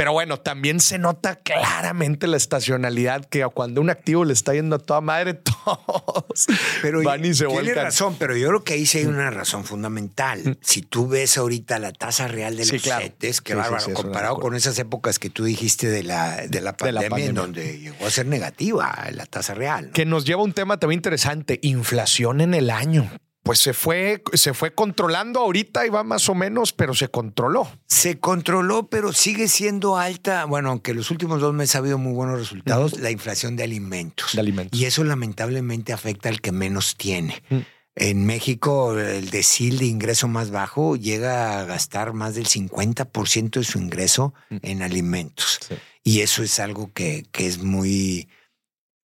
Pero 0.02 0.14
bueno, 0.14 0.40
también 0.40 0.80
se 0.80 0.98
nota 0.98 1.36
claramente 1.36 2.26
la 2.26 2.36
estacionalidad 2.36 3.24
que 3.24 3.46
cuando 3.54 3.82
un 3.82 3.92
activo 3.92 4.26
le 4.26 4.34
está 4.34 4.52
yendo 4.52 4.78
a 4.78 4.80
toda 4.80 5.00
madre, 5.00 5.36
todos 5.66 6.48
pero 6.82 7.04
van 7.04 7.24
y 7.24 7.36
se 7.36 7.46
tiene 7.46 7.76
razón, 7.76 8.16
pero 8.18 8.36
yo 8.36 8.48
creo 8.48 8.64
que 8.64 8.74
ahí 8.74 8.88
sí 8.88 8.98
hay 8.98 9.06
una 9.06 9.30
razón 9.30 9.64
fundamental. 9.64 10.58
Si 10.60 10.82
tú 10.82 11.08
ves 11.08 11.38
ahorita 11.38 11.78
la 11.78 11.92
tasa 11.92 12.28
real 12.28 12.58
de 12.58 12.66
Sí, 12.66 12.74
los 12.74 12.82
claro. 12.82 13.06
Que 13.20 13.32
Sí, 13.32 13.54
bárbaro, 13.54 13.80
sí, 13.80 13.94
comparado 13.94 14.40
con 14.40 14.56
esas 14.56 14.80
épocas 14.80 15.20
que 15.20 15.30
tú 15.30 15.44
dijiste 15.44 15.88
de 15.88 16.02
la, 16.02 16.48
de 16.48 16.62
la, 16.62 16.72
De 16.72 16.92
la 16.92 17.02
pandemia, 17.02 17.26
en 17.28 17.36
donde 17.36 17.78
llegó 17.78 18.08
a 18.08 18.10
ser 18.10 18.26
negativa 18.26 19.08
la 19.12 19.28
tasa 19.28 19.54
real. 19.54 19.90
¿no? 19.90 19.94
Que 19.94 20.08
nos 20.08 20.26
lleva 20.26 20.42
a 20.42 20.46
un 20.46 20.54
tema 20.54 20.80
también 20.80 20.98
interesante, 20.98 21.60
inflación 21.62 22.42
en 22.42 22.56
el 22.56 22.72
año. 22.72 23.08
Pues 23.44 23.58
se 23.60 23.74
fue, 23.74 24.22
se 24.34 24.54
fue 24.54 24.74
controlando 24.76 25.40
ahorita 25.40 25.86
y 25.86 25.90
va 25.90 26.04
más 26.04 26.30
o 26.30 26.36
menos, 26.36 26.74
pero 26.74 26.94
se 26.94 27.08
controló. 27.08 27.68
Se 27.88 28.20
controló, 28.20 28.88
pero 28.88 29.14
sigue 29.14 29.48
siendo 29.48 29.98
alta. 29.98 30.46
Bueno, 30.46 30.70
aunque 30.70 30.94
los 30.94 31.10
últimos 31.10 31.42
dos 31.42 31.54
meses 31.54 31.76
ha 31.76 31.80
habido 31.80 31.98
muy 31.98 32.14
buenos 32.14 32.38
resultados, 32.40 33.00
la 33.00 33.10
inflación 33.10 33.56
de 33.56 33.64
alimentos. 33.64 34.34
De 34.34 34.42
alimentos. 34.42 34.80
Y 34.80 34.86
eso 34.86 35.04
lamentablemente 35.04 35.92
afecta 35.92 36.30
al 36.30 36.40
que 36.40 36.52
menos 36.52 36.96
tiene. 36.98 37.42
Mm. 37.50 37.58
En 37.96 38.26
México, 38.26 38.98
el 38.98 39.32
decil 39.32 39.80
de 39.80 39.86
ingreso 39.86 40.28
más 40.28 40.50
bajo 40.52 40.96
llega 40.96 41.60
a 41.60 41.66
gastar 41.66 42.14
más 42.14 42.36
del 42.36 42.46
50% 42.48 43.60
de 43.60 43.66
su 43.66 43.80
ingreso 43.80 44.34
Mm. 44.50 44.58
en 44.62 44.82
alimentos. 44.84 45.60
Sí. 45.68 45.76
Y 46.04 46.22
eso 46.22 46.42
es 46.44 46.60
algo 46.60 46.92
que, 46.94 47.26
que 47.32 47.48
es 47.48 47.62
muy 47.64 48.30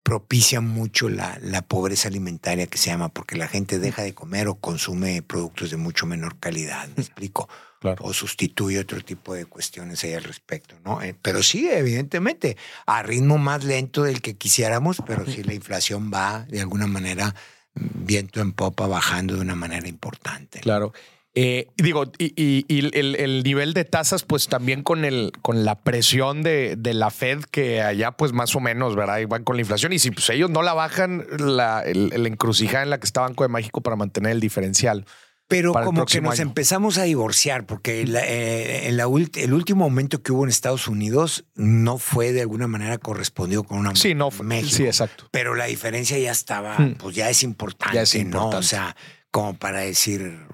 propicia 0.04 0.62
mucho 0.62 1.10
la, 1.10 1.40
la 1.42 1.62
pobreza 1.62 2.10
alimentaria 2.10 2.68
que 2.68 2.78
se 2.78 2.90
llama, 2.90 3.10
porque 3.10 3.38
la 3.38 3.48
gente 3.48 3.80
deja 3.80 4.04
de 4.04 4.14
comer 4.14 4.48
o 4.50 4.56
consume 4.56 5.22
productos 5.22 5.72
de 5.72 5.78
mucho 5.78 6.06
menor 6.06 6.38
calidad. 6.40 6.88
¿Me 6.96 7.04
explico? 7.04 7.50
Claro. 7.80 8.06
o 8.06 8.14
sustituye 8.14 8.80
otro 8.80 9.02
tipo 9.02 9.34
de 9.34 9.46
cuestiones 9.46 10.02
ahí 10.06 10.14
al 10.14 10.24
respecto, 10.24 10.78
¿no? 10.86 11.02
Eh, 11.02 11.14
pero 11.22 11.44
sí, 11.44 11.68
evidentemente, 11.70 12.56
a 12.86 13.04
ritmo 13.04 13.38
más 13.38 13.66
lento 13.66 14.04
del 14.04 14.22
que 14.22 14.38
quisiéramos, 14.38 15.04
pero 15.06 15.26
sí 15.26 15.44
la 15.44 15.54
inflación 15.54 16.10
va 16.10 16.46
de 16.48 16.62
alguna 16.62 16.88
manera 16.88 17.36
viento 17.76 18.40
en 18.40 18.54
popa 18.54 18.88
bajando 18.88 19.36
de 19.36 19.42
una 19.42 19.56
manera 19.56 19.90
importante. 19.90 20.62
Claro. 20.62 20.94
Eh, 21.36 21.68
digo, 21.78 22.12
y, 22.20 22.26
y- 22.36 22.64
y 22.68 22.80
el, 22.98 23.16
el 23.16 23.42
nivel 23.44 23.74
de 23.74 23.86
tasas, 23.86 24.22
pues 24.24 24.48
también 24.48 24.84
con 24.84 25.04
el, 25.04 25.32
con 25.42 25.66
la 25.66 25.80
presión 25.82 26.44
de, 26.44 26.76
de 26.78 26.94
la 26.94 27.10
Fed, 27.10 27.44
que 27.50 27.82
allá, 27.82 28.12
pues 28.12 28.34
más 28.34 28.56
o 28.56 28.60
menos, 28.60 28.96
¿verdad? 28.96 29.18
Y 29.18 29.26
van 29.26 29.44
con 29.44 29.56
la 29.56 29.62
inflación. 29.64 29.94
Y 29.94 30.00
si 30.00 30.12
pues, 30.12 30.30
ellos 30.30 30.52
no 30.52 30.62
la 30.62 30.74
bajan, 30.76 31.26
la, 31.40 31.82
el, 31.82 32.12
el 32.14 32.28
encrucijada 32.28 32.84
en 32.84 32.92
la 32.92 33.00
que 33.00 33.06
está 33.06 33.22
Banco 33.22 33.44
de 33.44 33.50
México 33.50 33.82
para 33.82 33.96
mantener 33.96 34.32
el 34.34 34.40
diferencial. 34.40 35.06
Pero 35.48 35.74
como 35.74 36.06
que 36.06 36.22
nos 36.22 36.40
año. 36.40 36.44
empezamos 36.50 36.98
a 36.98 37.04
divorciar, 37.04 37.66
porque 37.66 38.06
la- 38.08 38.26
eh, 38.26 38.88
en 38.88 38.96
la 38.98 39.08
ult- 39.08 39.38
el 39.38 39.54
último 39.54 39.84
aumento 39.86 40.22
que 40.22 40.32
hubo 40.32 40.44
en 40.44 40.50
Estados 40.50 40.88
Unidos 40.88 41.46
no 41.56 41.98
fue 41.98 42.32
de 42.32 42.42
alguna 42.42 42.68
manera 42.68 42.98
correspondido 43.00 43.64
con 43.64 43.80
una 43.80 43.94
Sí, 43.96 44.14
no, 44.16 44.30
fue- 44.32 44.46
México. 44.46 44.78
sí, 44.78 44.86
exacto. 44.86 45.28
Pero 45.32 45.54
la 45.56 45.66
diferencia 45.66 46.18
ya 46.18 46.32
estaba, 46.32 46.78
pues 47.00 47.16
ya 47.16 47.30
es 47.30 47.44
importante, 47.44 47.96
Ya 47.96 48.04
es 48.04 48.14
¿no? 48.16 48.22
importante. 48.22 48.58
O 48.58 48.64
sea, 48.64 48.96
como 49.34 49.56
para 49.58 49.80
decir, 49.80 50.46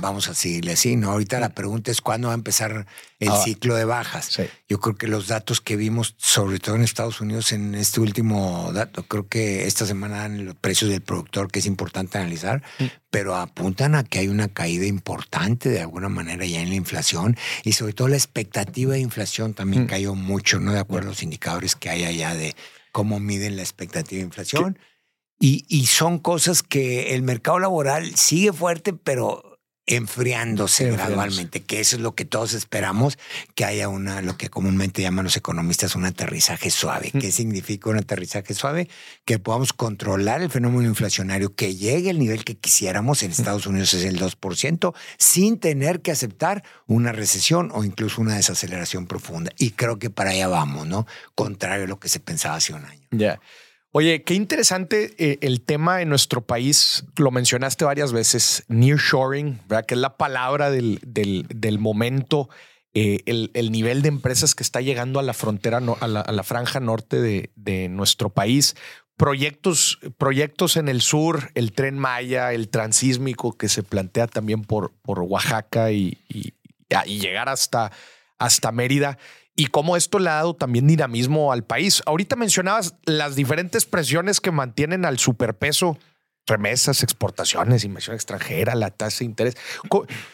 vamos 0.00 0.28
a 0.28 0.34
seguirle 0.34 0.72
así, 0.72 0.96
¿no? 0.96 1.12
Ahorita 1.12 1.38
la 1.38 1.50
pregunta 1.50 1.92
es 1.92 2.00
cuándo 2.00 2.26
va 2.26 2.34
a 2.34 2.36
empezar 2.36 2.84
el 3.20 3.28
Ah, 3.28 3.40
ciclo 3.44 3.76
de 3.76 3.84
bajas. 3.84 4.24
Sí. 4.24 4.42
Yo 4.68 4.80
creo 4.80 4.96
que 4.96 5.06
los 5.06 5.28
datos 5.28 5.60
que 5.60 5.76
vimos, 5.76 6.16
sobre 6.18 6.58
todo 6.58 6.74
en 6.74 6.82
Estados 6.82 7.20
Unidos, 7.20 7.52
en 7.52 7.76
este 7.76 8.00
último 8.00 8.72
dato, 8.74 9.04
creo 9.06 9.28
que 9.28 9.68
esta 9.68 9.86
semana 9.86 10.16
dan 10.22 10.44
los 10.46 10.56
precios 10.56 10.90
del 10.90 11.00
productor, 11.00 11.48
que 11.48 11.60
es 11.60 11.66
importante 11.66 12.18
analizar, 12.18 12.60
pero 13.08 13.36
apuntan 13.36 13.94
a 13.94 14.02
que 14.02 14.18
hay 14.18 14.26
una 14.26 14.48
caída 14.48 14.84
importante 14.86 15.68
de 15.68 15.80
alguna 15.82 16.08
manera 16.08 16.44
ya 16.44 16.60
en 16.60 16.70
la 16.70 16.74
inflación 16.74 17.36
y 17.62 17.74
sobre 17.74 17.92
todo 17.92 18.08
la 18.08 18.16
expectativa 18.16 18.94
de 18.94 18.98
inflación 18.98 19.54
también 19.54 19.84
Mm. 19.84 19.86
cayó 19.86 20.14
mucho, 20.16 20.58
¿no? 20.58 20.72
De 20.72 20.80
acuerdo 20.80 21.06
a 21.06 21.10
los 21.10 21.22
indicadores 21.22 21.76
que 21.76 21.88
hay 21.88 22.02
allá 22.02 22.34
de 22.34 22.56
cómo 22.90 23.20
miden 23.20 23.54
la 23.54 23.62
expectativa 23.62 24.18
de 24.18 24.24
inflación. 24.26 24.76
Y, 25.38 25.64
y 25.68 25.86
son 25.86 26.18
cosas 26.18 26.62
que 26.62 27.14
el 27.14 27.22
mercado 27.22 27.58
laboral 27.58 28.14
sigue 28.16 28.52
fuerte, 28.52 28.92
pero 28.92 29.54
enfriándose 29.86 30.90
gradualmente, 30.90 31.62
que 31.62 31.80
eso 31.80 31.96
es 31.96 32.02
lo 32.02 32.14
que 32.14 32.24
todos 32.24 32.54
esperamos, 32.54 33.18
que 33.54 33.66
haya 33.66 33.88
una, 33.88 34.22
lo 34.22 34.38
que 34.38 34.48
comúnmente 34.48 35.02
llaman 35.02 35.24
los 35.24 35.36
economistas, 35.36 35.94
un 35.94 36.06
aterrizaje 36.06 36.70
suave. 36.70 37.10
¿Qué 37.10 37.30
significa 37.30 37.90
un 37.90 37.98
aterrizaje 37.98 38.54
suave? 38.54 38.88
Que 39.26 39.38
podamos 39.38 39.74
controlar 39.74 40.40
el 40.40 40.50
fenómeno 40.50 40.88
inflacionario, 40.88 41.54
que 41.54 41.76
llegue 41.76 42.10
al 42.10 42.18
nivel 42.18 42.44
que 42.44 42.56
quisiéramos, 42.56 43.22
en 43.22 43.32
Estados 43.32 43.66
Unidos 43.66 43.92
es 43.92 44.04
el 44.04 44.18
2%, 44.18 44.94
sin 45.18 45.58
tener 45.58 46.00
que 46.00 46.12
aceptar 46.12 46.64
una 46.86 47.12
recesión 47.12 47.70
o 47.74 47.84
incluso 47.84 48.22
una 48.22 48.36
desaceleración 48.36 49.06
profunda. 49.06 49.52
Y 49.58 49.72
creo 49.72 49.98
que 49.98 50.08
para 50.08 50.30
allá 50.30 50.48
vamos, 50.48 50.86
¿no? 50.86 51.06
Contrario 51.34 51.84
a 51.84 51.88
lo 51.88 52.00
que 52.00 52.08
se 52.08 52.20
pensaba 52.20 52.56
hace 52.56 52.72
un 52.72 52.86
año. 52.86 53.06
Ya. 53.10 53.38
Oye, 53.96 54.24
qué 54.24 54.34
interesante 54.34 55.14
eh, 55.18 55.38
el 55.40 55.60
tema 55.60 56.02
en 56.02 56.08
nuestro 56.08 56.40
país. 56.44 57.04
Lo 57.16 57.30
mencionaste 57.30 57.84
varias 57.84 58.12
veces, 58.12 58.64
nearshoring, 58.66 59.60
¿verdad? 59.68 59.86
Que 59.86 59.94
es 59.94 60.00
la 60.00 60.16
palabra 60.16 60.70
del, 60.72 60.98
del, 61.06 61.78
momento. 61.78 62.48
eh, 62.92 63.20
el, 63.26 63.52
el 63.54 63.70
nivel 63.70 64.02
de 64.02 64.08
empresas 64.08 64.56
que 64.56 64.64
está 64.64 64.80
llegando 64.80 65.20
a 65.20 65.22
la 65.22 65.32
frontera, 65.32 65.78
a, 66.00 66.08
la, 66.08 66.20
a 66.22 66.32
la 66.32 66.42
franja 66.42 66.80
norte 66.80 67.20
de, 67.20 67.50
de 67.54 67.88
nuestro 67.88 68.30
país. 68.30 68.74
Proyectos, 69.16 70.00
proyectos 70.18 70.76
en 70.76 70.88
el 70.88 71.00
sur, 71.00 71.52
el 71.54 71.70
tren 71.70 71.96
Maya, 71.96 72.52
el 72.52 72.70
transísmico 72.70 73.56
que 73.56 73.68
se 73.68 73.84
plantea 73.84 74.26
también 74.26 74.62
por, 74.62 74.90
por 75.02 75.20
Oaxaca 75.20 75.92
y, 75.92 76.18
y- 76.28 76.52
y 77.06 77.18
llegar 77.20 77.48
hasta, 77.48 77.92
hasta 78.38 78.72
Mérida 78.72 79.18
y 79.56 79.66
cómo 79.66 79.96
esto 79.96 80.18
le 80.18 80.30
ha 80.30 80.34
dado 80.34 80.54
también 80.54 80.86
dinamismo 80.86 81.52
al 81.52 81.64
país. 81.64 82.02
Ahorita 82.06 82.36
mencionabas 82.36 82.94
las 83.04 83.36
diferentes 83.36 83.84
presiones 83.86 84.40
que 84.40 84.50
mantienen 84.50 85.04
al 85.04 85.18
superpeso, 85.18 85.98
remesas, 86.46 87.02
exportaciones, 87.02 87.84
inversión 87.84 88.16
extranjera, 88.16 88.74
la 88.74 88.90
tasa 88.90 89.20
de 89.20 89.24
interés. 89.26 89.56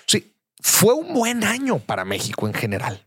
Sí, 0.07 0.35
fue 0.61 0.95
un 0.95 1.13
buen 1.15 1.45
año 1.45 1.79
para 1.79 2.05
México 2.05 2.47
en 2.47 2.55
general. 2.55 3.07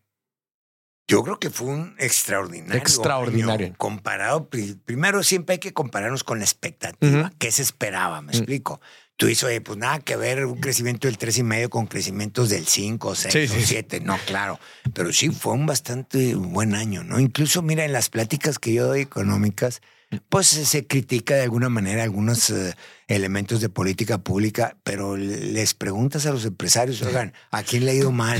Yo 1.05 1.22
creo 1.24 1.38
que 1.38 1.50
fue 1.50 1.67
un 1.67 1.96
extraordinario. 2.00 2.77
Extraordinario. 2.77 3.67
año. 3.67 3.75
Comparado, 3.77 4.48
pri- 4.50 4.75
primero 4.86 5.22
siempre 5.22 5.53
hay 5.53 5.60
que 5.60 5.74
compararnos 5.74 6.24
con 6.24 6.39
la 6.39 6.46
expectativa. 6.46 7.22
Ujú. 7.27 7.29
¿Qué 7.39 7.51
se 7.51 7.62
esperaba? 7.62 8.22
Me 8.22 8.32
explico. 8.32 8.79
Tú 9.15 9.27
dices, 9.27 9.43
oye, 9.43 9.62
pues 9.62 9.77
nada 9.77 10.00
que 10.00 10.15
ver 10.15 10.46
un 10.46 10.60
crecimiento 10.60 11.08
del 11.08 11.17
tres 11.17 11.38
y 11.38 11.43
medio 11.43 11.70
con 11.70 11.86
crecimientos 11.86 12.50
del 12.50 12.65
5, 12.65 13.15
6 13.15 13.34
Sí, 13.34 13.39
o 13.39 13.48
sí, 13.48 13.62
sí. 13.62 13.67
7. 13.67 14.00
No, 14.01 14.17
claro. 14.25 14.60
Pero 14.93 15.13
sí 15.13 15.29
fue 15.29 15.53
un 15.53 15.65
bastante 15.65 16.36
buen 16.36 16.74
año, 16.74 17.03
¿no? 17.03 17.20
Incluso, 17.20 17.62
mira, 17.62 17.86
en 17.86 17.93
las 17.93 18.10
pláticas 18.10 18.58
que 18.60 18.74
yo 18.74 18.88
doy 18.88 19.01
económicas, 19.01 19.82
pues 20.29 20.48
se, 20.48 20.88
critica 20.88 21.36
de 21.36 21.43
alguna 21.43 21.70
manera 21.70 22.03
algunos 22.03 22.50
eh, 22.50 22.75
elementos 23.08 23.62
de 23.62 23.70
política 23.70 24.17
pública, 24.20 24.77
pero 24.84 25.17
les 25.17 25.74
preguntas 25.74 26.25
a 26.25 26.32
los 26.32 26.46
empresarios, 26.46 27.01
oigan, 27.01 27.34
¿a 27.51 27.63
quién 27.63 27.86
le 27.86 27.91
ha 27.91 27.96
ido 27.96 28.12
mal? 28.12 28.39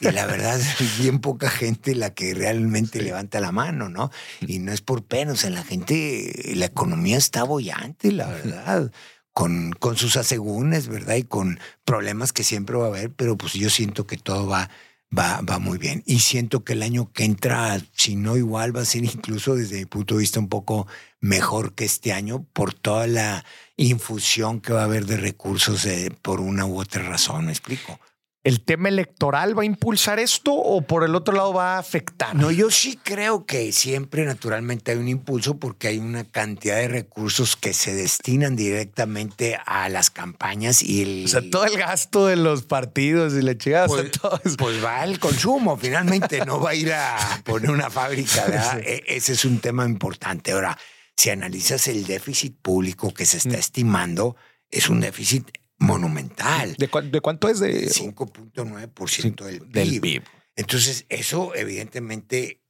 Y 0.00 0.10
la 0.10 0.26
verdad 0.26 0.58
es 0.80 0.98
bien 0.98 1.20
poca 1.20 1.50
gente 1.50 1.94
la 1.94 2.14
que 2.14 2.34
realmente 2.34 3.02
levanta 3.02 3.40
la 3.40 3.52
mano, 3.52 3.88
¿no? 3.88 4.10
Y 4.40 4.58
no 4.58 4.72
es 4.72 4.80
por 4.80 5.04
pena, 5.04 5.32
o 5.32 5.36
sea, 5.36 5.50
la 5.50 5.64
gente, 5.64 6.52
la 6.54 6.66
economía 6.66 7.18
está 7.18 7.44
bollante, 7.44 8.12
la 8.12 8.28
verdad. 8.28 8.90
Con, 9.32 9.72
con 9.72 9.96
sus 9.96 10.16
asegúnes, 10.16 10.88
¿verdad? 10.88 11.16
Y 11.16 11.22
con 11.22 11.60
problemas 11.84 12.32
que 12.32 12.44
siempre 12.44 12.76
va 12.76 12.86
a 12.86 12.88
haber, 12.88 13.10
pero 13.10 13.36
pues 13.36 13.52
yo 13.52 13.70
siento 13.70 14.06
que 14.06 14.16
todo 14.16 14.46
va, 14.46 14.70
va, 15.16 15.40
va 15.42 15.58
muy 15.58 15.78
bien. 15.78 16.02
Y 16.06 16.20
siento 16.20 16.64
que 16.64 16.72
el 16.72 16.82
año 16.82 17.12
que 17.12 17.24
entra, 17.24 17.80
si 17.92 18.16
no 18.16 18.36
igual, 18.36 18.76
va 18.76 18.82
a 18.82 18.84
ser 18.84 19.04
incluso 19.04 19.54
desde 19.54 19.78
mi 19.78 19.86
punto 19.86 20.14
de 20.14 20.20
vista 20.20 20.40
un 20.40 20.48
poco 20.48 20.86
mejor 21.20 21.74
que 21.74 21.84
este 21.84 22.12
año 22.12 22.44
por 22.52 22.74
toda 22.74 23.06
la 23.06 23.44
infusión 23.76 24.60
que 24.60 24.72
va 24.72 24.82
a 24.82 24.84
haber 24.84 25.06
de 25.06 25.16
recursos 25.16 25.84
eh, 25.86 26.12
por 26.22 26.40
una 26.40 26.66
u 26.66 26.80
otra 26.80 27.02
razón, 27.02 27.46
¿me 27.46 27.52
explico? 27.52 27.98
¿El 28.42 28.62
tema 28.64 28.88
electoral 28.88 29.56
va 29.56 29.62
a 29.62 29.66
impulsar 29.66 30.18
esto 30.18 30.54
o 30.54 30.80
por 30.80 31.04
el 31.04 31.14
otro 31.14 31.34
lado 31.34 31.52
va 31.52 31.74
a 31.76 31.78
afectar? 31.78 32.34
No, 32.34 32.50
yo 32.50 32.70
sí 32.70 32.98
creo 33.02 33.44
que 33.44 33.70
siempre 33.70 34.24
naturalmente 34.24 34.92
hay 34.92 34.96
un 34.96 35.08
impulso 35.08 35.58
porque 35.58 35.88
hay 35.88 35.98
una 35.98 36.24
cantidad 36.24 36.76
de 36.76 36.88
recursos 36.88 37.54
que 37.56 37.74
se 37.74 37.92
destinan 37.94 38.56
directamente 38.56 39.58
a 39.66 39.90
las 39.90 40.08
campañas 40.08 40.82
y 40.82 41.02
el... 41.02 41.24
O 41.26 41.28
sea, 41.28 41.42
todo 41.50 41.66
el 41.66 41.76
gasto 41.76 42.26
de 42.26 42.36
los 42.36 42.62
partidos 42.62 43.34
y 43.34 43.42
le 43.42 43.58
chingada, 43.58 43.84
o 43.86 43.94
sea, 43.98 44.10
Pues, 44.42 44.56
pues 44.56 44.82
va 44.82 45.02
al 45.02 45.18
consumo, 45.18 45.76
finalmente 45.76 46.42
no 46.46 46.60
va 46.60 46.70
a 46.70 46.74
ir 46.74 46.94
a 46.94 47.18
poner 47.44 47.70
una 47.70 47.90
fábrica. 47.90 48.46
¿verdad? 48.46 48.80
E- 48.80 49.04
Ese 49.06 49.34
es 49.34 49.44
un 49.44 49.58
tema 49.58 49.84
importante. 49.84 50.52
Ahora, 50.52 50.78
si 51.14 51.28
analizas 51.28 51.88
el 51.88 52.06
déficit 52.06 52.56
público 52.62 53.12
que 53.12 53.26
se 53.26 53.36
está 53.36 53.58
estimando, 53.58 54.36
es 54.70 54.88
un 54.88 55.00
déficit 55.00 55.50
monumental. 55.80 56.76
¿De, 56.76 56.88
de 57.10 57.20
cuánto 57.20 57.48
es 57.48 57.58
de 57.58 57.88
5.9% 57.88 59.44
del 59.44 59.68
del 59.70 60.00
PIB? 60.00 60.22
Entonces, 60.54 61.06
eso 61.08 61.54
evidentemente 61.54 62.62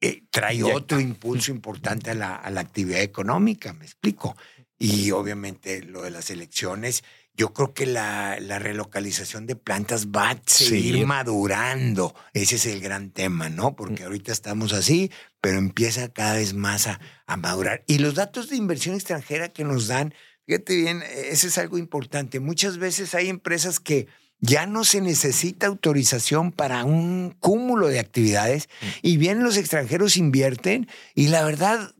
eh, 0.00 0.24
trae 0.30 0.56
Inyecta. 0.56 0.76
otro 0.76 1.00
impulso 1.00 1.50
importante 1.50 2.10
a 2.10 2.14
la, 2.14 2.36
a 2.36 2.50
la 2.50 2.60
actividad 2.60 3.00
económica, 3.00 3.72
me 3.72 3.84
explico. 3.84 4.36
Y 4.78 5.10
obviamente 5.12 5.82
lo 5.82 6.02
de 6.02 6.10
las 6.10 6.28
elecciones 6.28 7.02
yo 7.36 7.52
creo 7.52 7.74
que 7.74 7.84
la, 7.84 8.38
la 8.40 8.58
relocalización 8.58 9.46
de 9.46 9.56
plantas 9.56 10.08
va 10.08 10.30
a 10.30 10.40
seguir 10.46 11.06
madurando. 11.06 12.14
Ese 12.32 12.56
es 12.56 12.64
el 12.64 12.80
gran 12.80 13.10
tema, 13.10 13.50
¿no? 13.50 13.76
Porque 13.76 14.02
mm. 14.02 14.06
ahorita 14.06 14.32
estamos 14.32 14.72
así, 14.72 15.10
pero 15.42 15.58
empieza 15.58 16.08
cada 16.08 16.34
vez 16.34 16.54
más 16.54 16.86
a, 16.86 16.98
a 17.26 17.36
madurar. 17.36 17.84
Y 17.86 17.98
los 17.98 18.14
datos 18.14 18.48
de 18.48 18.56
inversión 18.56 18.94
extranjera 18.94 19.50
que 19.50 19.64
nos 19.64 19.86
dan, 19.86 20.14
fíjate 20.46 20.76
bien, 20.76 21.02
ese 21.02 21.48
es 21.48 21.58
algo 21.58 21.78
importante. 21.78 22.40
Muchas 22.40 22.78
veces 22.78 23.14
hay 23.14 23.28
empresas 23.28 23.80
que 23.80 24.06
ya 24.40 24.66
no 24.66 24.84
se 24.84 25.00
necesita 25.00 25.66
autorización 25.66 26.52
para 26.52 26.84
un 26.84 27.34
cúmulo 27.40 27.88
de 27.88 28.00
actividades 28.00 28.68
mm. 28.80 28.86
y 29.02 29.16
vienen 29.16 29.44
los 29.44 29.56
extranjeros, 29.56 30.16
invierten 30.16 30.88
y 31.14 31.28
la 31.28 31.44
verdad 31.44 31.94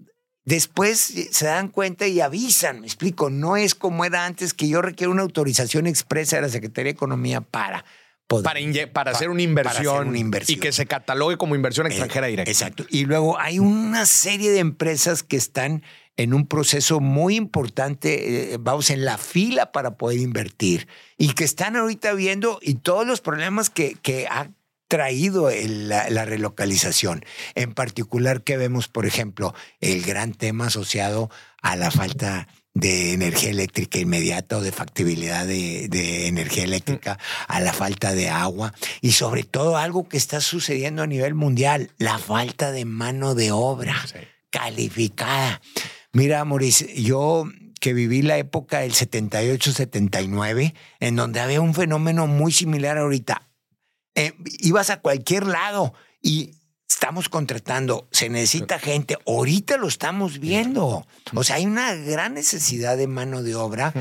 después 0.44 0.98
se 1.30 1.46
dan 1.46 1.68
cuenta 1.68 2.06
y 2.06 2.20
avisan, 2.20 2.80
me 2.80 2.86
explico, 2.86 3.30
no 3.30 3.56
es 3.56 3.74
como 3.74 4.04
era 4.04 4.24
antes 4.24 4.54
que 4.54 4.68
yo 4.68 4.80
requiero 4.80 5.12
una 5.12 5.22
autorización 5.22 5.86
expresa 5.86 6.36
de 6.36 6.42
la 6.42 6.48
Secretaría 6.48 6.92
de 6.92 6.94
Economía 6.94 7.40
para... 7.40 7.84
para, 8.28 8.60
para, 8.92 9.10
hacer 9.10 9.28
una 9.28 9.42
inversión, 9.42 10.14
y 10.16 10.56
que 10.56 10.72
se 10.72 10.86
catalogue 10.86 11.36
como 11.36 11.56
inversión 11.56 11.86
extranjera 11.86 12.28
directa. 12.28 12.50
Exacto. 12.50 12.86
Y 12.90 13.06
luego 13.06 13.38
hay 13.38 13.58
una 13.58 14.06
serie 14.06 14.50
de 14.50 14.60
empresas 14.60 15.22
que 15.22 15.36
están 15.36 15.82
en 16.16 16.34
un 16.34 16.46
proceso 16.46 17.00
muy 17.00 17.36
importante, 17.36 18.54
eh, 18.54 18.56
vamos, 18.58 18.90
en 18.90 19.04
la 19.04 19.18
fila 19.18 19.72
para 19.72 19.96
poder 19.96 20.18
invertir 20.18 20.88
y 21.18 21.34
que 21.34 21.44
están 21.44 21.76
ahorita 21.76 22.12
viendo 22.14 22.58
y 22.62 22.74
todos 22.74 23.06
los 23.06 23.20
problemas 23.20 23.70
que, 23.70 23.96
que 24.02 24.26
ha 24.26 24.50
traído 24.88 25.50
la, 25.50 26.24
relocalización. 26.24 27.24
En 27.54 27.74
particular, 27.74 28.42
que 28.42 28.56
vemos, 28.56 28.88
por 28.88 29.06
ejemplo, 29.06 29.54
el 29.80 30.02
gran 30.02 30.32
tema 30.32 30.66
asociado 30.66 31.30
a 31.62 31.76
la 31.76 31.90
falta 31.90 32.48
de 32.74 33.14
energía 33.14 33.50
eléctrica 33.50 33.98
inmediata 33.98 34.58
o 34.58 34.60
de 34.60 34.70
factibilidad 34.70 35.46
de, 35.46 36.28
energía 36.28 36.64
eléctrica, 36.64 37.18
a 37.48 37.60
la 37.60 37.72
falta 37.72 38.12
de 38.12 38.28
agua 38.28 38.74
y 39.00 39.12
sobre 39.12 39.44
todo 39.44 39.78
algo 39.78 40.08
que 40.08 40.18
está 40.18 40.40
sucediendo 40.40 41.02
a 41.02 41.06
nivel 41.06 41.34
mundial, 41.34 41.90
la 41.96 42.18
falta 42.18 42.72
de 42.72 42.84
mano 42.84 43.34
de 43.34 43.50
obra 43.50 43.96
calificada. 44.50 45.60
Mira, 46.16 46.42
Maurice, 46.46 46.94
yo 47.02 47.44
que 47.78 47.92
viví 47.92 48.22
la 48.22 48.38
época 48.38 48.78
del 48.78 48.94
78-79, 48.94 50.72
en 50.98 51.14
donde 51.14 51.40
había 51.40 51.60
un 51.60 51.74
fenómeno 51.74 52.26
muy 52.26 52.52
similar 52.52 52.96
ahorita. 52.96 53.50
Eh, 54.14 54.32
ibas 54.60 54.88
a 54.88 55.02
cualquier 55.02 55.46
lado 55.46 55.92
y 56.22 56.52
estamos 56.88 57.28
contratando, 57.28 58.08
se 58.12 58.30
necesita 58.30 58.78
gente, 58.78 59.18
ahorita 59.26 59.76
lo 59.76 59.88
estamos 59.88 60.38
viendo. 60.38 61.06
O 61.34 61.44
sea, 61.44 61.56
hay 61.56 61.66
una 61.66 61.94
gran 61.94 62.32
necesidad 62.32 62.96
de 62.96 63.08
mano 63.08 63.42
de 63.42 63.54
obra, 63.54 63.92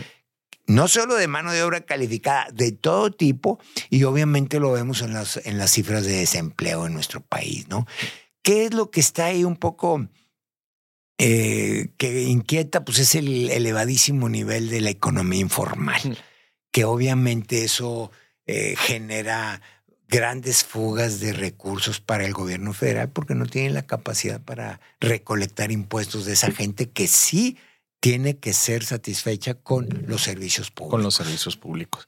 no 0.68 0.88
solo 0.88 1.16
de 1.16 1.28
mano 1.28 1.52
de 1.52 1.64
obra 1.64 1.82
calificada, 1.82 2.48
de 2.54 2.72
todo 2.72 3.12
tipo, 3.12 3.60
y 3.90 4.06
obviamente 4.06 4.62
lo 4.62 4.72
vemos 4.72 5.02
en 5.02 5.14
las, 5.14 5.36
en 5.46 5.58
las 5.58 5.72
cifras 5.72 6.06
de 6.06 6.14
desempleo 6.14 6.88
en 6.88 6.94
nuestro 6.94 7.20
país, 7.20 7.68
¿no? 7.68 7.86
¿Qué 8.42 8.64
es 8.68 8.74
lo 8.74 8.90
que 8.90 9.02
está 9.02 9.26
ahí 9.26 9.44
un 9.44 9.58
poco... 9.58 10.08
Eh, 11.18 11.92
que 11.98 12.24
inquieta, 12.24 12.84
pues 12.84 13.00
es 13.00 13.16
el 13.16 13.50
elevadísimo 13.50 14.28
nivel 14.28 14.70
de 14.70 14.82
la 14.82 14.90
economía 14.90 15.40
informal, 15.40 16.18
que 16.72 16.84
obviamente 16.84 17.64
eso 17.64 18.12
eh, 18.46 18.76
genera 18.78 19.62
grandes 20.08 20.64
fugas 20.64 21.20
de 21.20 21.34
recursos 21.34 22.00
para 22.00 22.26
el 22.26 22.34
gobierno 22.34 22.74
federal 22.74 23.10
porque 23.10 23.34
no 23.34 23.46
tienen 23.46 23.74
la 23.74 23.88
capacidad 23.88 24.42
para 24.42 24.80
recolectar 25.00 25.72
impuestos 25.72 26.26
de 26.26 26.34
esa 26.34 26.52
gente 26.52 26.90
que 26.90 27.08
sí 27.08 27.58
tiene 28.00 28.38
que 28.38 28.54
ser 28.54 28.84
satisfecha 28.84 29.56
con 29.56 29.88
los 30.08 30.22
servicios 30.22 30.70
públicos. 30.70 30.92
Con 30.92 31.04
los 31.04 31.16
servicios 31.16 31.58
públicos. 31.58 32.08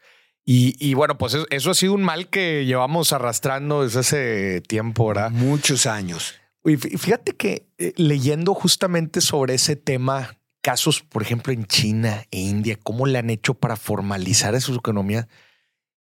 Y, 0.50 0.94
bueno, 0.94 1.18
pues 1.18 1.36
eso, 1.50 1.72
ha 1.72 1.74
sido 1.74 1.94
un 1.94 2.04
mal 2.04 2.30
que 2.30 2.66
llevamos 2.66 3.12
arrastrando 3.12 3.84
desde 3.84 4.00
hace 4.00 4.62
tiempo, 4.62 5.08
¿verdad? 5.08 5.30
Muchos 5.30 5.86
años. 5.86 6.36
Y 6.68 6.78
fíjate 6.78 7.36
que 7.36 7.68
eh, 7.78 7.94
leyendo 7.96 8.54
justamente 8.54 9.22
sobre 9.22 9.54
ese 9.54 9.76
tema, 9.76 10.38
casos, 10.62 11.02
por 11.02 11.22
ejemplo, 11.22 11.54
en 11.54 11.66
China 11.66 12.26
e 12.30 12.40
India, 12.40 12.78
cómo 12.82 13.06
le 13.06 13.18
han 13.18 13.30
hecho 13.30 13.54
para 13.54 13.78
formalizar 13.78 14.60
sus 14.60 14.78
economías, 14.78 15.28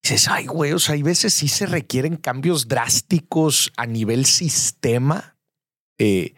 dices, 0.01 0.29
ay, 0.29 0.45
güey, 0.45 0.71
o 0.71 0.79
sea, 0.79 0.95
hay 0.95 1.03
veces 1.03 1.33
sí 1.33 1.49
se 1.49 1.65
requieren 1.65 2.15
cambios 2.15 2.67
drásticos 2.69 3.73
a 3.75 3.85
nivel 3.85 4.25
sistema. 4.25 5.37
Eh, 5.97 6.33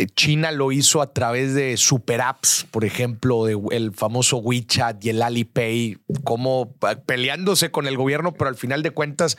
eh, 0.00 0.06
China 0.14 0.52
lo 0.52 0.70
hizo 0.70 1.02
a 1.02 1.12
través 1.12 1.54
de 1.54 1.76
super 1.76 2.20
apps, 2.20 2.66
por 2.70 2.84
ejemplo, 2.84 3.44
de 3.44 3.58
el 3.72 3.92
famoso 3.92 4.38
WeChat 4.38 5.04
y 5.04 5.10
el 5.10 5.22
Alipay, 5.22 5.98
como 6.24 6.76
peleándose 7.04 7.70
con 7.70 7.86
el 7.86 7.96
gobierno, 7.96 8.32
pero 8.32 8.48
al 8.48 8.56
final 8.56 8.82
de 8.82 8.92
cuentas 8.92 9.36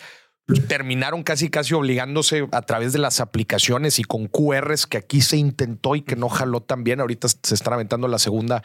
terminaron 0.68 1.24
casi 1.24 1.50
casi 1.50 1.74
obligándose 1.74 2.48
a 2.52 2.62
través 2.64 2.94
de 2.94 3.00
las 3.00 3.20
aplicaciones 3.20 4.00
y 4.00 4.04
con 4.04 4.28
QRs 4.28 4.88
que 4.88 4.98
aquí 4.98 5.22
se 5.22 5.38
intentó 5.38 5.96
y 5.96 6.02
que 6.02 6.16
no 6.16 6.30
jaló 6.30 6.62
tan 6.62 6.84
bien. 6.84 7.00
Ahorita 7.00 7.28
se 7.28 7.56
está 7.56 7.74
aventando 7.74 8.08
la 8.08 8.20
segunda, 8.20 8.64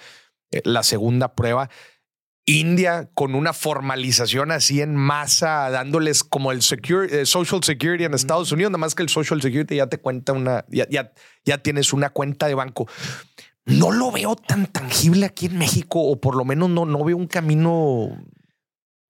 la 0.65 0.83
segunda 0.83 1.35
prueba. 1.35 1.71
India 2.47 3.11
con 3.15 3.35
una 3.35 3.53
formalización 3.53 4.53
así 4.53 4.81
en 4.81 4.95
masa, 4.95 5.69
dándoles 5.71 6.23
como 6.23 6.53
el 6.53 6.61
eh, 6.61 7.27
social 7.27 7.65
security 7.65 8.05
en 8.05 8.15
Estados 8.15 8.53
Unidos, 8.53 8.71
nada 8.71 8.79
más 8.79 8.95
que 8.95 9.03
el 9.03 9.09
social 9.09 9.43
security 9.43 9.77
ya 9.77 9.89
te 9.89 9.99
cuenta 9.99 10.33
una, 10.33 10.65
ya, 10.69 10.87
ya, 10.89 11.13
ya 11.45 11.59
tienes 11.59 11.93
una 11.93 12.11
cuenta 12.11 12.47
de 12.47 12.55
banco. 12.55 12.89
No 13.65 13.91
lo 13.91 14.13
veo 14.13 14.37
tan 14.37 14.67
tangible 14.69 15.27
aquí 15.27 15.47
en 15.47 15.59
México, 15.59 16.01
o 16.01 16.21
por 16.21 16.37
lo 16.37 16.45
menos 16.45 16.71
no, 16.71 16.87
no 16.87 17.03
veo 17.03 17.17
un 17.17 17.27
camino. 17.27 18.17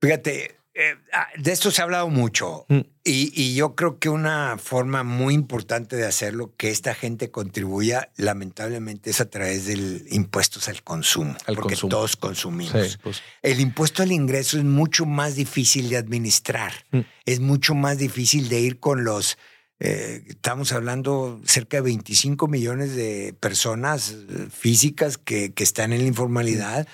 Fíjate, 0.01 0.56
eh, 0.79 0.95
ah, 1.15 1.29
de 1.39 1.53
esto 1.53 1.71
se 1.71 1.81
ha 1.81 1.85
hablado 1.85 2.11
mucho 2.11 2.67
mm. 2.69 2.81
y, 3.03 3.55
yo 3.55 3.75
creo 3.75 3.99
que 3.99 4.11
una 4.11 4.59
forma 4.59 5.05
muy 5.05 5.33
importante 5.33 5.97
de 5.97 6.05
hacerlo, 6.05 6.53
que 6.59 6.71
esta 6.71 6.95
gente 6.95 7.31
contribuya, 7.31 8.11
lamentablemente, 8.17 9.09
es 9.09 9.23
a 9.23 9.31
través 9.31 9.65
del 9.65 10.07
impuestos 10.11 10.69
al 10.69 10.83
consumo, 10.83 11.35
porque 11.55 11.77
todos 11.77 12.17
consumimos. 12.17 12.99
Pues. 13.03 13.23
El 13.41 13.61
impuesto 13.61 14.03
al 14.03 14.13
ingreso 14.13 14.59
es 14.59 14.65
mucho 14.65 15.07
más 15.07 15.35
difícil 15.35 15.89
de 15.89 15.97
administrar, 15.97 16.75
mm. 16.91 17.01
es 17.25 17.41
mucho 17.41 17.75
más 17.75 17.97
difícil 17.97 18.51
de 18.51 18.61
ir 18.61 18.79
con 18.79 19.05
los... 19.05 19.39
Eh, 19.79 20.25
estamos 20.29 20.73
hablando 20.73 21.41
cerca 21.45 21.79
de 21.79 21.83
25 21.83 22.49
millones 22.49 22.95
de 22.95 23.35
personas 23.41 24.11
eh, 24.11 24.49
físicas 24.51 25.17
que, 25.17 25.53
que 25.53 25.65
están 25.65 25.95
en 25.95 26.01
la 26.01 26.07
informalidad 26.09 26.87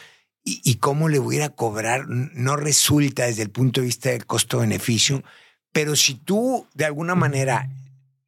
y, 0.45 0.75
cómo 0.77 1.09
le 1.09 1.19
voy 1.19 1.41
a 1.41 1.51
cobrar 1.51 2.09
no 2.09 2.57
resulta 2.57 3.27
desde 3.27 3.43
el 3.43 3.51
punto 3.51 3.81
de 3.81 3.87
vista 3.87 4.11
del 4.11 4.27
costo-beneficio, 4.27 5.23
pero 5.73 5.95
si 5.95 6.15
tú 6.15 6.67
de 6.75 6.85
alguna 6.85 7.15
manera 7.15 7.71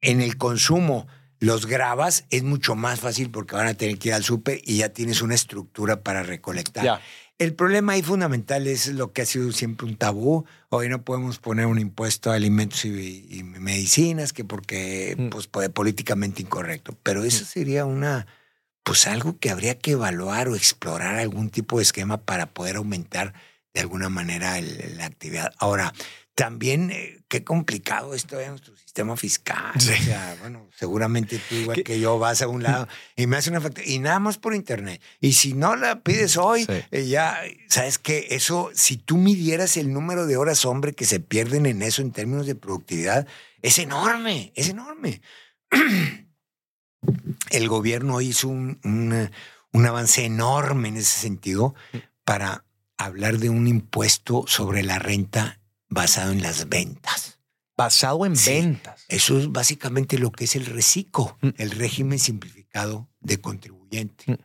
en 0.01 0.21
el 0.21 0.37
consumo 0.37 1.07
los 1.39 1.65
grabas, 1.65 2.25
es 2.29 2.43
mucho 2.43 2.75
más 2.75 3.01
fácil 3.01 3.29
porque 3.29 3.55
van 3.55 3.67
a 3.67 3.73
tener 3.73 3.97
que 3.97 4.09
ir 4.09 4.13
al 4.13 4.23
súper 4.23 4.61
y 4.63 4.77
ya 4.77 4.89
tienes 4.89 5.21
una 5.21 5.35
estructura 5.35 6.01
para 6.01 6.23
recolectar. 6.23 7.01
El 7.37 7.53
problema 7.53 7.93
ahí 7.93 8.01
fundamental 8.01 8.65
es 8.65 8.87
lo 8.87 9.11
que 9.11 9.21
ha 9.21 9.25
sido 9.25 9.51
siempre 9.51 9.85
un 9.85 9.97
tabú. 9.97 10.45
Hoy 10.69 10.87
no 10.87 11.03
podemos 11.03 11.37
poner 11.37 11.65
un 11.65 11.79
impuesto 11.79 12.31
a 12.31 12.35
alimentos 12.35 12.85
y, 12.85 13.43
medicinas, 13.43 14.31
que 14.31 14.45
porque 14.45 15.15
mm. 15.17 15.29
pues, 15.29 15.47
puede 15.47 15.69
políticamente 15.69 16.41
incorrecto. 16.41 16.97
Pero 17.03 17.25
eso 17.25 17.43
mm. 17.43 17.47
sería 17.47 17.85
una 17.85 18.25
pues 18.85 19.07
algo 19.07 19.39
que 19.39 19.49
habría 19.49 19.79
que 19.79 19.91
evaluar 19.91 20.47
o 20.47 20.55
explorar 20.55 21.15
algún 21.15 21.49
tipo 21.49 21.77
de 21.77 21.83
esquema 21.83 22.17
para 22.17 22.45
poder 22.53 22.75
aumentar 22.75 23.33
de 23.73 23.81
alguna 23.81 24.09
manera 24.09 24.61
la 24.61 25.05
actividad. 25.05 25.51
Ahora, 25.57 25.91
también 26.35 26.91
eh, 26.91 27.23
qué 27.27 27.43
complicado 27.43 28.13
esto 28.13 28.39
en 28.39 28.49
nuestro 28.51 28.77
sistema 28.77 29.17
fiscal. 29.17 29.73
O 29.75 29.79
sea, 29.79 30.37
bueno, 30.39 30.69
seguramente 30.77 31.39
tú 31.49 31.55
igual 31.55 31.81
que 31.81 31.99
yo 31.99 32.19
vas 32.19 32.43
a 32.43 32.47
un 32.47 32.61
lado 32.61 32.87
y 33.15 33.25
me 33.25 33.37
hace 33.37 33.49
una 33.49 33.59
factura 33.59 33.87
y 33.87 33.97
nada 33.97 34.19
más 34.19 34.37
por 34.37 34.53
internet. 34.53 35.01
Y 35.19 35.33
si 35.33 35.53
no 35.53 35.75
la 35.75 36.01
pides 36.01 36.37
hoy, 36.37 36.67
eh, 36.91 37.07
ya, 37.07 37.41
sabes 37.69 37.97
que 37.97 38.27
eso, 38.29 38.69
si 38.75 38.97
tú 38.97 39.17
midieras 39.17 39.77
el 39.77 39.91
número 39.91 40.27
de 40.27 40.37
horas 40.37 40.63
hombre 40.63 40.93
que 40.93 41.05
se 41.05 41.19
pierden 41.19 41.65
en 41.65 41.81
eso 41.81 42.03
en 42.03 42.11
términos 42.11 42.45
de 42.45 42.53
productividad, 42.53 43.25
es 43.63 43.79
enorme, 43.79 44.51
es 44.55 44.69
enorme. 44.69 45.21
el 47.49 47.67
gobierno 47.67 48.21
hizo 48.21 48.47
un, 48.47 48.79
un, 48.83 49.85
avance 49.85 50.25
enorme 50.25 50.89
en 50.89 50.97
ese 50.97 51.19
sentido 51.19 51.75
para 52.23 52.65
hablar 52.97 53.37
de 53.37 53.49
un 53.49 53.67
impuesto 53.67 54.45
sobre 54.47 54.83
la 54.83 54.99
renta 54.99 55.59
basado 55.89 56.31
en 56.31 56.41
las 56.41 56.69
ventas. 56.69 57.39
Basado 57.77 58.25
en 58.25 58.35
ventas. 58.45 59.05
Eso 59.09 59.37
es 59.37 59.51
básicamente 59.51 60.17
lo 60.17 60.31
que 60.31 60.45
es 60.45 60.55
el 60.55 60.65
RECICO, 60.65 61.37
mm. 61.41 61.49
el 61.57 61.71
régimen 61.71 62.19
simplificado 62.19 63.09
de 63.19 63.41
contribuyente. 63.41 64.31
Mm. 64.31 64.35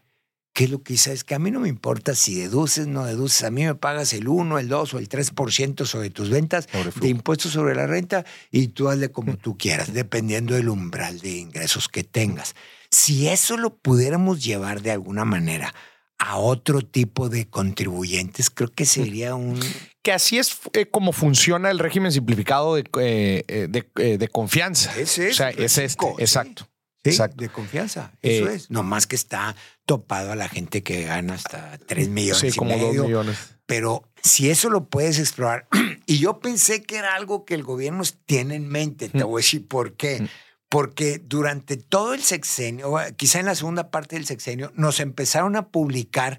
¿Qué 0.52 0.64
es 0.64 0.70
lo 0.70 0.82
que 0.82 0.94
dice? 0.94 1.12
Es 1.12 1.22
que 1.22 1.34
a 1.34 1.38
mí 1.38 1.50
no 1.50 1.60
me 1.60 1.68
importa 1.68 2.14
si 2.14 2.34
deduces, 2.34 2.86
no 2.86 3.04
deduces. 3.04 3.44
A 3.44 3.50
mí 3.50 3.64
me 3.64 3.74
pagas 3.76 4.12
el 4.12 4.26
1, 4.26 4.58
el 4.58 4.68
2 4.68 4.94
o 4.94 4.98
el 4.98 5.08
3% 5.08 5.86
sobre 5.86 6.10
tus 6.10 6.28
ventas 6.28 6.68
de 6.96 7.08
impuestos 7.08 7.52
sobre 7.52 7.74
la 7.74 7.86
renta 7.86 8.24
y 8.50 8.68
tú 8.68 8.88
hazle 8.88 9.12
como 9.12 9.36
tú 9.36 9.56
quieras, 9.56 9.92
dependiendo 9.92 10.54
del 10.54 10.68
umbral 10.68 11.20
de 11.20 11.30
ingresos 11.30 11.88
que 11.88 12.02
tengas. 12.02 12.54
Si 12.90 13.28
eso 13.28 13.56
lo 13.56 13.76
pudiéramos 13.76 14.42
llevar 14.42 14.82
de 14.82 14.90
alguna 14.90 15.24
manera 15.24 15.72
a 16.18 16.36
otro 16.36 16.82
tipo 16.82 17.28
de 17.28 17.48
contribuyentes, 17.48 18.50
creo 18.50 18.70
que 18.72 18.84
sería 18.84 19.36
un... 19.36 19.58
Que 20.02 20.12
así 20.12 20.38
es 20.38 20.58
eh, 20.72 20.86
como 20.86 21.12
funciona 21.12 21.70
el 21.70 21.78
régimen 21.78 22.10
simplificado 22.10 22.74
de, 22.74 22.82
eh, 23.00 23.44
eh, 23.48 23.66
de, 23.70 23.88
eh, 23.96 24.18
de 24.18 24.28
confianza. 24.28 24.98
Es. 24.98 25.18
O 25.18 25.32
sea, 25.32 25.50
es 25.50 25.78
este. 25.78 25.82
México, 25.82 26.14
sí. 26.16 26.22
Exacto. 26.22 26.69
Sí, 27.02 27.10
Exacto. 27.10 27.36
de 27.42 27.48
confianza. 27.48 28.12
Eso 28.20 28.48
Eh, 28.48 28.54
es. 28.54 28.70
No 28.70 28.82
más 28.82 29.06
que 29.06 29.16
está 29.16 29.56
topado 29.86 30.32
a 30.32 30.36
la 30.36 30.48
gente 30.48 30.82
que 30.82 31.02
gana 31.04 31.34
hasta 31.34 31.78
3 31.86 32.08
millones 32.10 32.40
Sí, 32.40 32.48
y 32.48 32.52
como 32.52 32.76
medio. 32.76 33.04
millones. 33.04 33.38
Pero 33.66 34.02
si 34.22 34.50
eso 34.50 34.68
lo 34.68 34.88
puedes 34.88 35.18
explorar, 35.18 35.66
y 36.06 36.18
yo 36.18 36.40
pensé 36.40 36.82
que 36.82 36.96
era 36.96 37.14
algo 37.14 37.44
que 37.44 37.54
el 37.54 37.62
gobierno 37.62 38.02
tiene 38.26 38.56
en 38.56 38.68
mente, 38.68 39.08
te 39.08 39.24
Mm. 39.24 39.28
voy 39.28 39.40
a 39.40 39.44
decir 39.44 39.66
por 39.66 39.94
qué. 39.96 40.20
Mm. 40.22 40.28
Porque 40.68 41.20
durante 41.24 41.76
todo 41.76 42.14
el 42.14 42.22
sexenio, 42.22 42.94
quizá 43.16 43.40
en 43.40 43.46
la 43.46 43.54
segunda 43.56 43.90
parte 43.90 44.14
del 44.16 44.26
sexenio, 44.26 44.70
nos 44.76 45.00
empezaron 45.00 45.56
a 45.56 45.68
publicar 45.68 46.38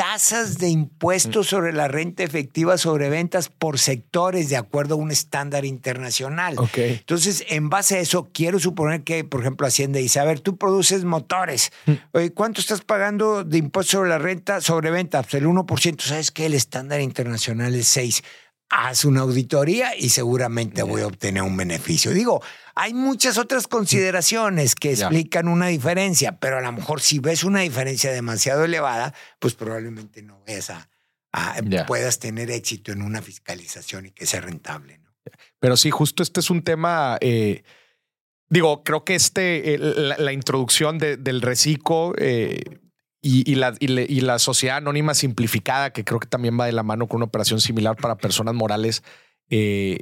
tasas 0.00 0.56
de 0.58 0.68
impuestos 0.68 1.46
Mm. 1.46 1.50
sobre 1.50 1.72
la 1.74 1.86
renta 1.86 2.22
efectiva 2.22 2.78
sobre 2.78 3.10
ventas 3.10 3.50
por 3.50 3.78
sectores 3.78 4.48
de 4.48 4.56
acuerdo 4.56 4.94
a 4.94 4.98
un 4.98 5.10
estándar 5.10 5.66
internacional. 5.66 6.54
Ok. 6.58 6.78
Entonces, 6.78 7.44
en 7.48 7.68
base 7.68 7.96
a 7.96 8.00
eso, 8.00 8.30
quiero 8.32 8.58
suponer 8.58 9.02
que, 9.02 9.24
por 9.24 9.40
ejemplo, 9.40 9.66
Hacienda 9.66 9.98
dice, 9.98 10.18
a 10.18 10.24
ver, 10.24 10.40
tú 10.40 10.56
produces 10.56 11.04
motores. 11.04 11.70
Mm. 11.84 11.92
Oye, 12.12 12.32
¿cuánto 12.32 12.62
estás 12.62 12.80
pagando 12.80 13.44
de 13.44 13.58
impuesto 13.58 13.98
sobre 13.98 14.08
la 14.08 14.18
renta, 14.18 14.62
sobre 14.62 14.90
venta? 14.90 15.22
Pues 15.22 15.34
el 15.34 15.46
1%. 15.46 16.02
¿Sabes 16.02 16.30
qué? 16.30 16.46
El 16.46 16.54
estándar 16.54 17.00
internacional 17.02 17.74
es 17.74 17.86
6. 17.88 18.22
Haz 18.70 19.04
una 19.04 19.22
auditoría 19.22 19.96
y 19.96 20.10
seguramente 20.10 20.82
voy 20.82 21.02
a 21.02 21.06
obtener 21.08 21.42
un 21.42 21.56
beneficio. 21.56 22.12
Digo, 22.12 22.40
hay 22.76 22.94
muchas 22.94 23.36
otras 23.36 23.66
consideraciones 23.66 24.74
que 24.76 24.92
explican 24.92 25.48
una 25.48 25.66
diferencia, 25.66 26.38
pero 26.38 26.58
a 26.58 26.60
lo 26.60 26.70
mejor 26.72 27.00
si 27.00 27.18
ves 27.18 27.42
una 27.44 27.60
diferencia 27.60 28.12
demasiado 28.12 28.64
elevada, 28.64 29.12
pues 29.40 29.54
probablemente 29.54 30.22
no 30.22 30.40
vayas 30.46 30.70
a, 30.70 30.88
a- 31.32 31.56
puedas 31.86 32.20
tener 32.20 32.50
éxito 32.50 32.92
en 32.92 33.02
una 33.02 33.20
fiscalización 33.22 34.06
y 34.06 34.10
que 34.12 34.24
sea 34.24 34.40
rentable. 34.40 34.98
¿no? 34.98 35.10
Pero 35.58 35.76
sí, 35.76 35.90
justo 35.90 36.22
este 36.22 36.38
es 36.40 36.48
un 36.48 36.62
tema. 36.62 37.18
eh, 37.20 37.64
digo, 38.48 38.84
creo 38.84 39.04
que 39.04 39.16
este, 39.16 39.74
eh, 39.74 39.78
la, 39.78 40.16
la 40.16 40.32
introducción 40.32 40.98
de- 40.98 41.16
del 41.16 41.42
reciclo 41.42 42.14
eh, 42.18 42.78
y, 43.22 43.50
y 43.50 43.54
la, 43.56 43.74
y, 43.80 43.88
le- 43.88 44.06
y 44.08 44.20
la 44.20 44.38
sociedad 44.38 44.78
anónima 44.78 45.14
simplificada, 45.14 45.92
que 45.92 46.04
creo 46.04 46.20
que 46.20 46.28
también 46.28 46.58
va 46.58 46.66
de 46.66 46.72
la 46.72 46.82
mano 46.82 47.06
con 47.06 47.16
una 47.18 47.26
operación 47.26 47.60
similar 47.60 47.96
para 47.96 48.16
personas 48.16 48.54
morales, 48.54 49.02
eh, 49.50 49.98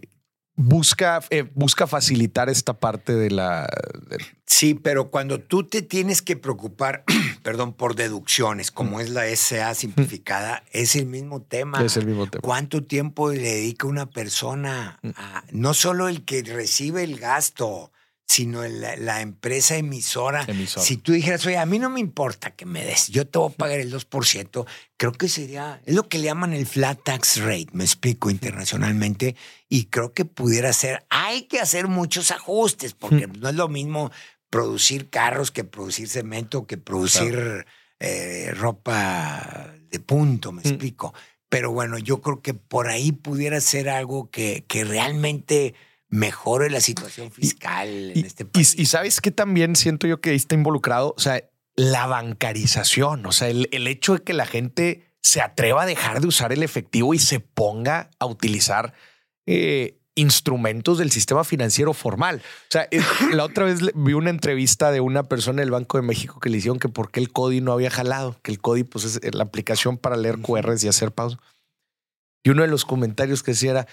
busca, 0.54 1.20
eh, 1.30 1.44
busca 1.54 1.86
facilitar 1.86 2.48
esta 2.48 2.74
parte 2.78 3.14
de 3.14 3.30
la. 3.30 3.68
de- 4.08 4.18
Sí, 4.46 4.74
pero 4.74 5.10
cuando 5.10 5.40
tú 5.40 5.64
te 5.64 5.82
tienes 5.82 6.20
que 6.22 6.36
preocupar, 6.36 7.04
perdón, 7.42 7.74
por 7.74 7.94
deducciones, 7.94 8.70
como 8.70 8.98
es 9.00 9.10
la 9.10 9.26
SA 9.28 9.74
simplificada, 9.74 10.64
es 10.72 10.96
el 10.96 11.06
mismo 11.06 11.42
tema. 11.42 11.84
es 11.84 11.96
el 11.96 12.06
mismo 12.06 12.26
tema. 12.26 12.40
¿Cuánto 12.42 12.82
tiempo 12.82 13.30
le 13.30 13.40
dedica 13.40 13.86
una 13.86 14.06
persona 14.10 14.98
a 15.16 15.44
no 15.52 15.74
solo 15.74 16.08
el 16.08 16.24
que 16.24 16.42
recibe 16.42 17.04
el 17.04 17.18
gasto, 17.18 17.92
sino 18.28 18.62
la, 18.62 18.94
la 18.96 19.22
empresa 19.22 19.76
emisora? 19.76 20.44
Emisora. 20.46 20.84
Si 20.84 20.98
tú 20.98 21.12
dijeras, 21.12 21.44
oye, 21.46 21.56
a 21.56 21.64
mí 21.66 21.78
no 21.78 21.88
me 21.88 21.98
importa 21.98 22.50
que 22.50 22.66
me 22.66 22.84
des, 22.84 23.08
yo 23.08 23.26
te 23.26 23.38
voy 23.38 23.50
a 23.50 23.56
pagar 23.56 23.80
el 23.80 23.90
2%, 23.90 24.66
creo 24.98 25.12
que 25.12 25.28
sería, 25.28 25.80
es 25.86 25.94
lo 25.94 26.08
que 26.08 26.18
le 26.18 26.24
llaman 26.24 26.52
el 26.52 26.66
flat 26.66 27.00
tax 27.02 27.38
rate, 27.40 27.68
me 27.72 27.84
explico 27.84 28.28
internacionalmente, 28.30 29.34
y 29.68 29.86
creo 29.86 30.12
que 30.12 30.26
pudiera 30.26 30.72
ser, 30.74 31.06
hay 31.08 31.42
que 31.44 31.58
hacer 31.58 31.88
muchos 31.88 32.30
ajustes, 32.30 32.92
porque 32.92 33.26
no 33.26 33.48
es 33.48 33.54
lo 33.54 33.68
mismo 33.68 34.12
producir 34.50 35.08
carros 35.08 35.50
que 35.50 35.64
producir 35.64 36.08
cemento, 36.08 36.66
que 36.66 36.76
producir 36.76 37.66
eh, 38.00 38.52
ropa 38.54 39.74
de 39.90 40.00
punto, 40.00 40.52
me 40.52 40.62
Mm. 40.62 40.66
explico. 40.68 41.14
Pero 41.48 41.70
bueno, 41.72 41.96
yo 41.98 42.20
creo 42.20 42.42
que 42.42 42.52
por 42.52 42.88
ahí 42.88 43.10
pudiera 43.12 43.58
ser 43.62 43.88
algo 43.88 44.30
que, 44.30 44.64
que 44.68 44.84
realmente 44.84 45.74
mejore 46.08 46.70
la 46.70 46.80
situación 46.80 47.30
fiscal 47.30 48.12
Y, 48.14 48.20
en 48.20 48.26
este 48.26 48.44
país. 48.44 48.74
y 48.78 48.86
sabes 48.86 49.20
que 49.20 49.30
también 49.30 49.76
siento 49.76 50.06
yo 50.06 50.20
que 50.20 50.30
ahí 50.30 50.36
está 50.36 50.54
involucrado, 50.54 51.14
o 51.16 51.20
sea, 51.20 51.42
la 51.76 52.06
bancarización, 52.06 53.24
o 53.26 53.32
sea, 53.32 53.48
el, 53.48 53.68
el 53.72 53.86
hecho 53.86 54.14
de 54.14 54.22
que 54.22 54.32
la 54.32 54.46
gente 54.46 55.08
se 55.22 55.40
atreva 55.40 55.82
a 55.82 55.86
dejar 55.86 56.20
de 56.20 56.26
usar 56.26 56.52
el 56.52 56.62
efectivo 56.62 57.14
y 57.14 57.18
se 57.18 57.40
ponga 57.40 58.10
a 58.18 58.26
utilizar 58.26 58.94
eh, 59.46 59.98
instrumentos 60.14 60.98
del 60.98 61.10
sistema 61.10 61.44
financiero 61.44 61.92
formal. 61.92 62.42
O 62.42 62.70
sea, 62.70 62.88
eh, 62.90 63.00
la 63.32 63.44
otra 63.44 63.64
vez 63.64 63.80
vi 63.94 64.14
una 64.14 64.30
entrevista 64.30 64.90
de 64.90 65.00
una 65.00 65.24
persona 65.24 65.60
del 65.60 65.70
Banco 65.70 65.98
de 65.98 66.02
México 66.02 66.40
que 66.40 66.50
le 66.50 66.58
hicieron 66.58 66.78
que 66.78 66.88
por 66.88 67.10
qué 67.10 67.20
el 67.20 67.30
CODI 67.32 67.60
no 67.60 67.72
había 67.72 67.90
jalado, 67.90 68.36
que 68.42 68.50
el 68.50 68.60
CODI 68.60 68.84
pues 68.84 69.04
es 69.04 69.34
la 69.34 69.44
aplicación 69.44 69.96
para 69.96 70.16
leer 70.16 70.38
QRs 70.38 70.82
y 70.84 70.88
hacer 70.88 71.12
pagos. 71.12 71.38
Y 72.42 72.50
uno 72.50 72.62
de 72.62 72.68
los 72.68 72.84
comentarios 72.84 73.42
que 73.42 73.52
decía 73.52 73.70
era, 73.70 73.86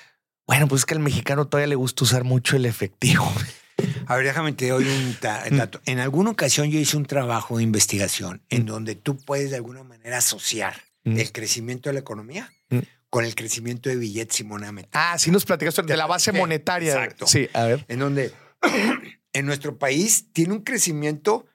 bueno, 0.47 0.67
pues 0.67 0.81
es 0.81 0.86
que 0.86 0.93
al 0.93 0.99
mexicano 0.99 1.47
todavía 1.47 1.67
le 1.67 1.75
gusta 1.75 2.03
usar 2.03 2.23
mucho 2.23 2.55
el 2.55 2.65
efectivo. 2.65 3.25
A 4.08 4.15
ver, 4.15 4.25
déjame 4.25 4.53
te 4.53 4.69
doy 4.69 4.86
un 4.88 5.17
Mm. 5.51 5.58
dato. 5.58 5.81
En 5.86 5.99
alguna 5.99 6.29
ocasión 6.31 6.69
yo 6.71 6.79
hice 6.79 6.95
un 6.97 7.05
trabajo 7.05 7.58
de 7.58 7.63
investigación 7.63 8.41
en 8.49 8.65
donde 8.65 8.95
tú 8.95 9.17
puedes 9.17 9.49
de 9.49 9.58
alguna 9.58 9.84
manera 9.84 10.17
asociar 10.19 10.75
Mm. 11.03 11.19
el 11.19 11.31
crecimiento 11.31 11.89
de 11.89 11.93
la 11.93 11.99
economía 11.99 12.51
Mm. 12.69 12.79
con 13.10 13.25
el 13.25 13.36
crecimiento 13.36 13.89
de 13.89 13.95
billetes 13.97 14.39
y 14.39 14.43
moneda 14.43 14.71
metálica. 14.71 15.13
Ah, 15.13 15.19
sí 15.19 15.29
nos 15.31 15.45
platicaste 15.45 15.81
de 15.84 15.97
la 15.97 16.05
base 16.08 16.31
monetaria. 16.31 16.93
exacto. 16.93 17.27
Sí, 17.27 17.47
a 17.53 17.63
ver. 17.65 17.86
En 17.88 17.99
donde 17.99 18.34
en 19.34 19.45
nuestro 19.45 19.77
país 19.77 20.31
tiene 20.34 20.53
un 20.53 20.62
crecimiento 20.62 21.45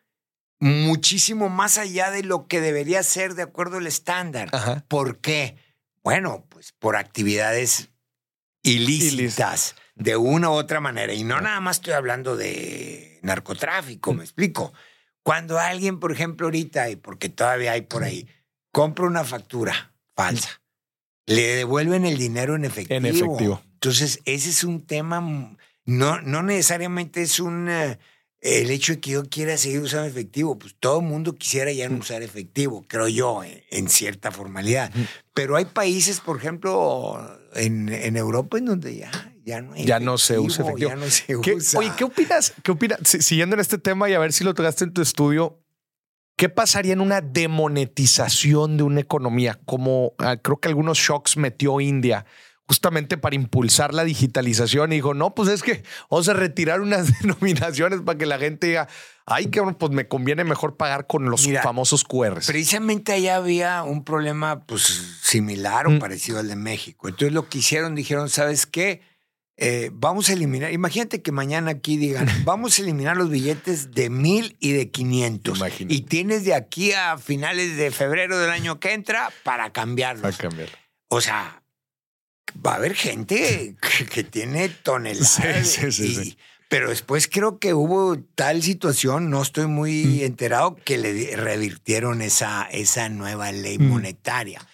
muchísimo 0.61 1.49
más 1.49 1.79
allá 1.79 2.11
de 2.11 2.23
lo 2.23 2.47
que 2.47 2.61
debería 2.61 3.03
ser 3.03 3.35
de 3.35 3.43
acuerdo 3.43 3.79
al 3.79 3.87
estándar. 3.87 4.49
Ajá. 4.53 4.85
¿Por 4.89 5.19
qué? 5.21 5.57
Bueno, 6.03 6.45
pues 6.49 6.73
por 6.79 6.97
actividades 6.97 7.90
ilícitas 8.63 9.75
de 9.95 10.17
una 10.17 10.51
u 10.51 10.55
otra 10.55 10.81
manera. 10.81 11.13
Y 11.13 11.25
no 11.25 11.41
nada 11.41 11.61
más 11.61 11.77
estoy 11.77 11.95
hablando 11.95 12.37
de 12.37 13.19
narcotráfico, 13.23 14.15
me 14.15 14.25
explico. 14.25 14.73
Cuando 15.23 15.59
alguien, 15.59 16.01
por 16.01 16.13
ejemplo, 16.13 16.47
ahorita, 16.47 16.91
y 16.91 16.97
porque 16.97 17.29
todavía 17.29 17.73
hay 17.73 17.83
por 17.83 18.05
ahí, 18.05 18.27
compra 18.73 19.07
una 19.07 19.25
factura 19.25 19.93
falsa, 20.17 20.63
le 21.27 21.57
devuelven 21.57 22.07
el 22.07 22.17
dinero 22.17 22.57
en 22.57 22.65
efectivo. 22.65 22.97
En 22.97 23.07
efectivo. 23.07 23.63
Entonces, 23.75 24.21
ese 24.25 24.51
es 24.51 24.65
un 24.65 24.87
tema, 24.87 25.21
mm, 25.21 25.57
no, 25.85 26.21
no 26.23 26.43
necesariamente 26.43 27.23
es 27.23 27.41
un... 27.41 27.69
eh, 27.69 27.99
el 28.41 28.71
hecho 28.71 28.95
de 28.95 29.01
que 29.01 29.11
yo 29.11 29.29
quiera 29.29 29.59
seguir 29.59 29.81
usando 29.81 30.09
efectivo, 30.09 30.59
pues 30.59 30.75
todo 30.81 31.01
el 31.01 31.07
mundo 31.07 31.35
quisiera 31.35 31.73
ya 31.73 31.91
no 31.91 31.99
usar 31.99 32.23
efectivo, 32.23 32.87
creo 32.89 33.07
yo, 33.07 33.45
en, 33.45 33.63
en 33.71 33.91
cierta 33.91 34.31
formalidad. 34.31 34.91
Pero 35.35 35.57
hay 35.57 35.67
países, 35.67 36.21
por 36.21 36.39
ejemplo, 36.39 37.39
en, 37.55 37.89
en 37.89 38.17
Europa, 38.17 38.59
en 38.59 38.67
donde 38.67 38.97
ya, 38.97 39.11
ya 39.45 39.61
no 39.61 39.73
hay 39.75 39.85
Ya 39.85 40.01
no 40.01 40.19
se 40.19 40.39
usa 40.39 40.65
efectivo. 40.65 40.91
Ya 40.91 40.97
no 40.97 41.09
se 41.11 41.25
¿Qué- 41.43 41.55
usa. 41.55 41.79
oye, 41.81 41.93
¿qué 41.97 42.05
opinas? 42.05 42.53
¿Qué 42.63 42.71
opinas? 42.71 42.99
Si- 43.05 43.23
Siguiendo 43.23 43.55
en 43.55 43.61
este 43.61 43.79
tema 43.79 44.09
y 44.09 44.15
a 44.15 44.19
ver 44.19 44.33
si 44.33 44.45
lo 44.45 44.55
tocaste 44.55 44.85
en 44.85 44.93
tu 44.93 45.03
estudio, 45.03 45.59
¿qué 46.37 46.49
pasaría 46.49 46.93
en 46.93 47.01
una 47.01 47.21
demonetización 47.21 48.77
de 48.77 48.83
una 48.83 49.01
economía? 49.01 49.59
Como 49.67 50.15
ah, 50.19 50.37
creo 50.37 50.59
que 50.59 50.69
algunos 50.69 50.99
shocks 50.99 51.37
metió 51.37 51.81
India 51.81 52.25
justamente 52.71 53.19
para 53.19 53.35
impulsar 53.35 53.93
la 53.95 54.05
digitalización 54.05 54.93
y 54.93 54.97
dijo, 54.97 55.13
no, 55.13 55.35
pues 55.35 55.49
es 55.49 55.65
que 55.65 55.83
vamos 56.09 56.29
a 56.29 56.35
retirar 56.35 56.81
unas 56.81 57.19
denominaciones 57.21 58.01
para 58.01 58.17
que 58.17 58.27
la 58.27 58.39
gente 58.39 58.69
diga, 58.69 58.87
ay, 59.27 59.47
cabrón, 59.47 59.75
pues 59.75 59.91
me 59.91 60.07
conviene 60.07 60.45
mejor 60.45 60.77
pagar 60.77 61.09
con 61.09 61.29
los 61.29 61.45
Mira, 61.49 61.65
famosos 61.65 62.05
QRs. 62.05 62.47
Precisamente 62.47 63.11
allá 63.13 63.35
había 63.35 63.83
un 63.83 64.05
problema 64.05 64.65
pues 64.67 64.83
similar 65.21 65.89
o 65.89 65.91
Mm. 65.91 65.99
parecido 65.99 66.39
al 66.39 66.47
de 66.47 66.55
México. 66.55 67.09
Entonces 67.09 67.33
lo 67.33 67.49
que 67.49 67.59
hicieron, 67.59 67.97
dijeron, 67.97 68.29
¿sabes 68.31 68.67
qué? 68.67 69.03
Eh, 69.57 69.91
vamos 69.93 70.31
a 70.31 70.35
eliminar, 70.35 70.73
imagínate 70.73 71.23
que 71.23 71.33
mañana 71.33 71.73
aquí 71.73 71.97
digan, 71.97 72.29
vamos 72.45 72.79
a 72.79 72.83
eliminar 72.83 73.17
los 73.17 73.31
billetes 73.31 73.91
de 73.91 74.11
mil 74.11 74.57
y 74.61 74.75
de 74.75 74.93
500. 74.93 75.59
Imagínate. 75.59 75.93
Y 75.93 76.03
tienes 76.03 76.45
de 76.45 76.55
aquí 76.55 76.93
a 76.93 77.19
finales 77.19 77.77
de 77.77 77.91
febrero 77.91 78.39
del 78.39 78.51
año 78.51 78.79
que 78.79 78.93
entra 78.93 79.29
para 79.43 79.73
cambiarlos. 79.73 80.23
Para 80.23 80.37
cambiarlo. 80.37 80.77
O 81.09 81.21
sea, 81.21 81.60
va 82.65 82.73
a 82.73 82.77
haber 82.77 82.95
gente 82.95 83.75
que, 83.81 84.07
que 84.07 84.25
tiene 84.25 84.69
toneladas. 84.69 85.31
Sí, 85.67 85.91
sí, 85.93 86.15
sí, 86.15 86.21
y-. 86.31 86.39
Pero 86.69 86.89
después 86.91 87.27
creo 87.27 87.59
que 87.59 87.75
hubo 87.75 88.17
tal 88.37 88.63
situación, 88.63 89.29
no 89.29 89.43
estoy 89.43 89.67
muy 89.67 90.21
Mm. 90.21 90.25
enterado, 90.27 90.77
que 90.77 90.99
le 90.99 91.35
revirtieron 91.37 92.23
esa, 92.23 92.63
esa 92.71 93.09
nueva 93.09 93.51
ley 93.51 93.79
Mm. 93.79 93.89
monetaria. 93.89 94.65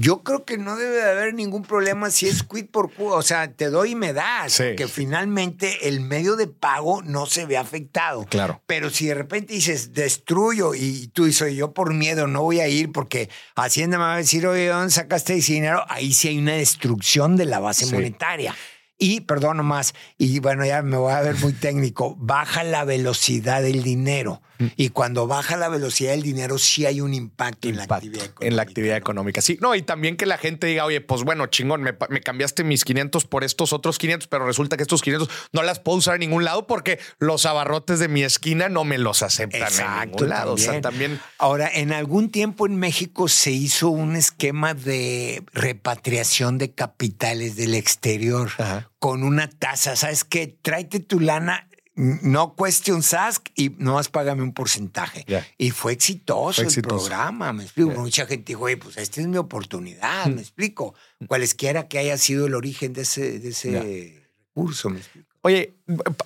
Yo 0.00 0.22
creo 0.22 0.44
que 0.44 0.58
no 0.58 0.76
debe 0.76 0.96
de 0.96 1.10
haber 1.10 1.34
ningún 1.34 1.62
problema 1.62 2.10
si 2.10 2.28
es 2.28 2.44
quid 2.44 2.66
por 2.66 2.92
quo. 2.92 3.14
O 3.16 3.22
sea, 3.22 3.52
te 3.52 3.68
doy 3.68 3.90
y 3.90 3.94
me 3.96 4.12
das. 4.12 4.52
Sí. 4.52 4.76
Que 4.76 4.86
finalmente 4.86 5.88
el 5.88 6.00
medio 6.00 6.36
de 6.36 6.46
pago 6.46 7.02
no 7.02 7.26
se 7.26 7.46
ve 7.46 7.56
afectado. 7.56 8.24
Claro. 8.30 8.62
Pero 8.66 8.90
si 8.90 9.06
de 9.06 9.14
repente 9.14 9.54
dices, 9.54 9.92
destruyo, 9.94 10.74
y 10.76 11.08
tú 11.08 11.24
dices, 11.24 11.52
yo 11.54 11.72
por 11.72 11.94
miedo 11.94 12.28
no 12.28 12.42
voy 12.42 12.60
a 12.60 12.68
ir 12.68 12.92
porque 12.92 13.28
Hacienda 13.56 13.98
me 13.98 14.04
va 14.04 14.14
a 14.14 14.18
decir, 14.18 14.46
oye, 14.46 14.68
¿dónde 14.68 14.92
sacaste 14.92 15.34
ese 15.36 15.54
dinero? 15.54 15.82
Ahí 15.88 16.12
sí 16.12 16.28
hay 16.28 16.38
una 16.38 16.52
destrucción 16.52 17.36
de 17.36 17.46
la 17.46 17.58
base 17.58 17.84
Sí. 17.86 17.92
monetaria. 17.94 18.54
Y, 18.98 19.22
perdón 19.22 19.56
nomás, 19.58 19.94
y 20.16 20.38
bueno, 20.40 20.64
ya 20.64 20.82
me 20.82 20.96
voy 20.96 21.12
a 21.12 21.20
ver 21.22 21.36
muy 21.36 21.52
técnico, 21.52 22.16
baja 22.18 22.64
la 22.64 22.84
velocidad 22.84 23.62
del 23.62 23.82
dinero. 23.82 24.42
Y 24.76 24.90
cuando 24.90 25.26
baja 25.26 25.56
la 25.56 25.68
velocidad 25.68 26.12
del 26.12 26.22
dinero, 26.22 26.58
sí 26.58 26.86
hay 26.86 27.00
un 27.00 27.14
impacto, 27.14 27.68
en 27.68 27.76
la 27.76 27.84
actividad 27.84 28.24
económica. 28.24 28.46
En 28.46 28.56
la 28.56 28.62
actividad 28.62 28.96
económica, 28.96 29.40
sí. 29.40 29.58
No, 29.60 29.74
y 29.74 29.82
también 29.82 30.16
que 30.16 30.26
la 30.26 30.38
gente 30.38 30.66
diga, 30.66 30.84
oye, 30.84 31.00
pues 31.00 31.24
bueno, 31.24 31.46
chingón, 31.46 31.82
me, 31.82 31.96
me, 32.08 32.20
cambiaste 32.20 32.64
mis 32.64 32.84
500 32.84 33.24
por 33.26 33.44
estos 33.44 33.72
otros 33.72 33.98
500, 33.98 34.28
pero 34.28 34.46
resulta 34.46 34.76
que 34.76 34.82
estos 34.82 35.02
500 35.02 35.28
no 35.52 35.62
las 35.62 35.80
puedo 35.80 35.98
usar 35.98 36.14
en 36.14 36.20
ningún 36.20 36.44
lado 36.44 36.66
porque 36.66 36.98
los 37.18 37.46
abarrotes 37.46 37.98
de 37.98 38.08
mi 38.08 38.22
esquina 38.22 38.68
no 38.68 38.84
me 38.84 38.98
los 38.98 39.22
aceptan 39.22 39.72
en 39.72 40.10
ningún 40.10 40.28
lado. 40.28 40.54
También. 40.56 40.70
O 40.70 40.72
sea, 40.72 40.80
también. 40.80 41.20
Ahora, 41.38 41.70
en 41.72 41.92
algún 41.92 42.30
tiempo 42.30 42.66
en 42.66 42.76
México 42.76 43.28
se 43.28 43.50
hizo 43.50 43.88
un 43.88 44.16
esquema 44.16 44.74
de 44.74 45.42
repatriación 45.52 46.58
de 46.58 46.72
capitales 46.72 47.56
del 47.56 47.74
exterior 47.74 48.50
con 48.98 49.22
una 49.22 49.48
tasa. 49.48 49.96
¿Sabes 49.96 50.24
qué? 50.24 50.46
Tráete 50.46 51.00
tu 51.00 51.20
lana 51.20 51.67
no 51.98 52.54
question 52.54 53.02
ask 53.18 53.48
y 53.56 53.70
no 53.78 53.94
más 53.94 54.08
págame 54.08 54.42
un 54.42 54.52
porcentaje. 54.52 55.26
Y 55.58 55.70
fue 55.70 55.92
exitoso, 55.92 56.62
el 56.62 56.82
programa, 56.82 57.52
me 57.52 57.64
explico. 57.64 57.90
Mucha 57.90 58.24
gente 58.26 58.52
dijo, 58.52 58.64
oye, 58.64 58.76
pues 58.76 58.96
esta 58.96 59.20
es 59.20 59.26
mi 59.26 59.36
oportunidad, 59.36 60.26
me 60.26 60.40
explico. 60.40 60.94
Cualesquiera 61.26 61.88
que 61.88 61.98
haya 61.98 62.16
sido 62.16 62.46
el 62.46 62.54
origen 62.54 62.92
de 62.92 63.02
ese, 63.02 63.40
de 63.40 63.48
ese 63.48 64.22
recurso, 64.54 64.90
me 64.90 64.98
explico. 64.98 65.28
Oye, 65.42 65.74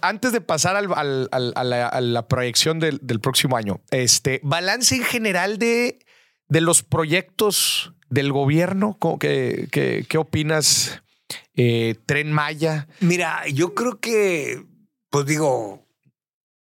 antes 0.03 0.33
de 0.33 0.41
pasar 0.41 0.77
al, 0.77 1.29
a, 1.31 2.01
la, 2.01 2.29
proyección 2.29 2.79
del, 2.79 3.01
próximo 3.21 3.57
año, 3.57 3.81
este 3.91 4.41
balance 4.43 4.95
en 4.95 5.05
general 5.05 5.59
de, 5.59 6.01
de 6.49 6.61
los 6.61 6.83
proyectos 6.83 7.95
del 8.11 8.31
gobierno, 8.33 8.99
¿qué, 9.19 9.69
qué, 9.71 10.05
qué 10.09 10.19
opinas? 10.19 11.03
Eh, 11.55 11.97
Tren 12.07 12.33
Maya. 12.33 12.89
Mira, 13.01 13.47
yo 13.49 13.75
creo 13.75 14.01
que 14.01 14.65
pues 15.13 15.27
digo, 15.27 15.85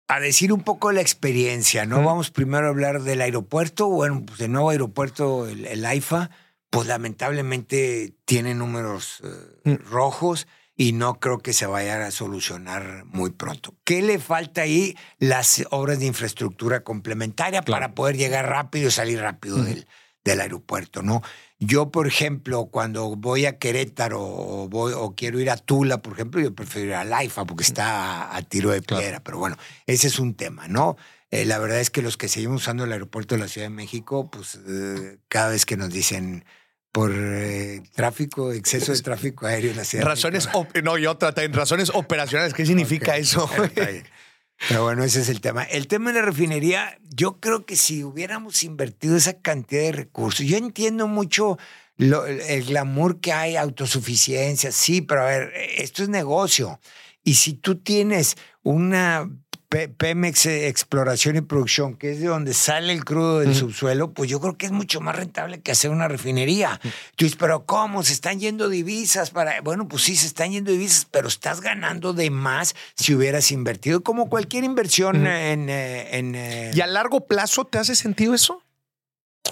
a 0.07 0.21
decir 0.21 0.53
un 0.53 0.61
poco 0.61 0.93
la 0.93 1.01
experiencia, 1.01 1.85
¿no? 1.85 2.01
Vamos 2.01 2.31
primero 2.31 2.67
a 2.67 2.69
hablar 2.69 3.01
del 3.01 3.19
aeropuerto. 3.19 3.89
Bueno, 3.89 4.23
pues 4.25 4.39
el 4.39 4.53
nuevo 4.53 4.69
aeropuerto, 4.69 5.49
el, 5.49 5.85
AIFA, 5.85 6.29
pues 6.69 6.87
lamentablemente 6.87 8.13
tiene 8.23 8.55
números 8.55 9.21
eh, 9.25 9.71
mm. 9.71 9.89
rojos 9.89 10.47
y 10.77 10.93
no 10.93 11.19
creo 11.19 11.39
que 11.39 11.51
se 11.51 11.65
vaya 11.65 12.05
a 12.05 12.11
solucionar 12.11 13.03
muy 13.03 13.31
pronto. 13.31 13.75
¿Qué 13.83 14.01
le 14.01 14.17
falta 14.17 14.61
ahí? 14.61 14.95
Las 15.19 15.65
obras 15.69 15.99
de 15.99 16.05
infraestructura 16.05 16.85
complementaria 16.85 17.63
para 17.63 17.95
poder 17.95 18.15
llegar 18.15 18.47
rápido 18.47 18.87
y 18.87 18.91
salir 18.91 19.19
rápido 19.19 19.61
del, 19.61 19.87
del 20.23 20.39
aeropuerto, 20.39 21.03
¿no? 21.03 21.21
Yo, 21.59 21.89
por 21.89 22.07
ejemplo, 22.07 22.67
cuando 22.67 23.15
voy 23.15 23.47
a 23.47 23.57
Querétaro 23.57 24.21
o, 24.21 24.69
voy, 24.69 24.93
o 24.95 25.15
quiero 25.15 25.39
ir 25.39 25.49
a 25.49 25.57
Tula, 25.57 26.01
por 26.03 26.13
ejemplo, 26.13 26.39
yo 26.39 26.53
prefiero 26.53 26.89
ir 26.89 26.93
a 26.93 27.03
Laifa 27.03 27.45
porque 27.45 27.63
está 27.63 28.35
a, 28.35 28.41
tiro 28.43 28.69
de 28.69 28.81
piedra. 28.81 29.21
Pero 29.23 29.39
bueno, 29.39 29.57
ese 29.87 30.07
es 30.07 30.19
un 30.19 30.35
tema, 30.35 30.67
¿no? 30.67 30.97
Eh, 31.31 31.45
la 31.45 31.57
verdad 31.57 31.79
es 31.79 31.89
que 31.89 32.01
los 32.01 32.15
que 32.15 32.27
seguimos 32.27 32.61
usando 32.61 32.83
el 32.83 32.91
aeropuerto 32.91 33.35
de 33.35 33.41
la 33.41 33.47
Ciudad 33.47 33.65
de 33.65 33.73
México, 33.73 34.29
pues 34.29 34.59
eh, 34.67 35.17
cada 35.27 35.49
vez 35.49 35.65
que 35.65 35.77
nos 35.77 35.89
dicen 35.89 36.45
por 36.91 37.11
eh, 37.13 37.81
tráfico, 37.95 38.53
exceso 38.53 38.91
de 38.93 39.01
tráfico 39.01 39.45
aéreo 39.45 39.71
en 39.71 39.77
la 39.77 39.83
ciudad. 39.83 40.05
Razones, 40.05 40.47
no, 40.83 40.97
y 40.97 41.05
otra, 41.07 41.33
razones 41.51 41.91
operacionales. 41.93 42.53
¿Qué 42.53 42.65
significa 42.65 43.17
eso? 43.17 43.49
Pero 44.67 44.83
bueno, 44.83 45.03
ese 45.03 45.21
es 45.21 45.29
el 45.29 45.39
tema. 45.39 45.63
El 45.63 45.87
tema 45.87 46.11
de 46.11 46.19
la 46.19 46.25
refinería, 46.25 46.97
yo 47.15 47.39
creo 47.39 47.65
que 47.65 47.75
si 47.75 48.03
hubiéramos 48.03 48.63
invertido 48.63 49.15
esa 49.15 49.39
cantidad 49.39 49.81
de 49.81 49.91
recursos, 49.91 50.45
yo 50.45 50.57
entiendo 50.57 51.07
mucho 51.07 51.57
el 51.97 52.63
glamour 52.65 53.19
que 53.19 53.33
hay, 53.33 53.55
autosuficiencia, 53.55 54.71
sí, 54.71 55.01
pero 55.01 55.21
a 55.21 55.25
ver, 55.25 55.53
esto 55.77 56.03
es 56.03 56.09
negocio. 56.09 56.79
Y 57.23 57.35
si 57.35 57.53
tú 57.53 57.75
tienes 57.75 58.35
una 58.63 59.29
Pemex 59.69 60.45
eh, 60.45 60.67
Exploración 60.69 61.35
y 61.35 61.41
Producción, 61.41 61.95
que 61.95 62.11
es 62.11 62.21
de 62.21 62.27
donde 62.27 62.53
sale 62.53 62.93
el 62.93 63.03
crudo 63.03 63.39
del 63.39 63.53
subsuelo, 63.53 64.11
pues 64.13 64.29
yo 64.29 64.39
creo 64.39 64.57
que 64.57 64.65
es 64.65 64.71
mucho 64.71 65.01
más 65.01 65.15
rentable 65.15 65.59
que 65.59 65.71
hacer 65.71 65.91
una 65.91 66.07
refinería. 66.07 66.79
Tú 67.15 67.25
dices, 67.25 67.37
pero 67.37 67.65
¿cómo? 67.65 68.03
¿Se 68.03 68.13
están 68.13 68.39
yendo 68.39 68.69
divisas 68.69 69.31
para...? 69.31 69.59
Bueno, 69.61 69.87
pues 69.87 70.03
sí, 70.03 70.15
se 70.15 70.27
están 70.27 70.51
yendo 70.51 70.71
divisas, 70.71 71.05
pero 71.11 71.27
estás 71.27 71.59
ganando 71.59 72.13
de 72.13 72.29
más 72.29 72.75
si 72.95 73.13
hubieras 73.13 73.51
invertido, 73.51 74.03
como 74.03 74.29
cualquier 74.29 74.63
inversión 74.63 75.27
en... 75.27 75.69
Eh, 75.69 76.09
eh, 76.11 76.71
¿Y 76.73 76.79
a 76.79 76.87
largo 76.87 77.27
plazo 77.27 77.65
te 77.65 77.77
hace 77.77 77.95
sentido 77.95 78.33
eso? 78.33 78.63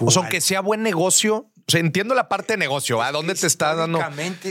O 0.00 0.10
sea, 0.10 0.22
aunque 0.22 0.40
sea 0.40 0.60
buen 0.60 0.82
negocio, 0.82 1.50
o 1.68 1.72
sea, 1.72 1.80
entiendo 1.80 2.14
la 2.14 2.28
parte 2.28 2.52
de 2.52 2.58
negocio. 2.58 3.02
¿A 3.02 3.10
dónde 3.10 3.34
te 3.34 3.48
está 3.48 3.74
dando? 3.74 3.98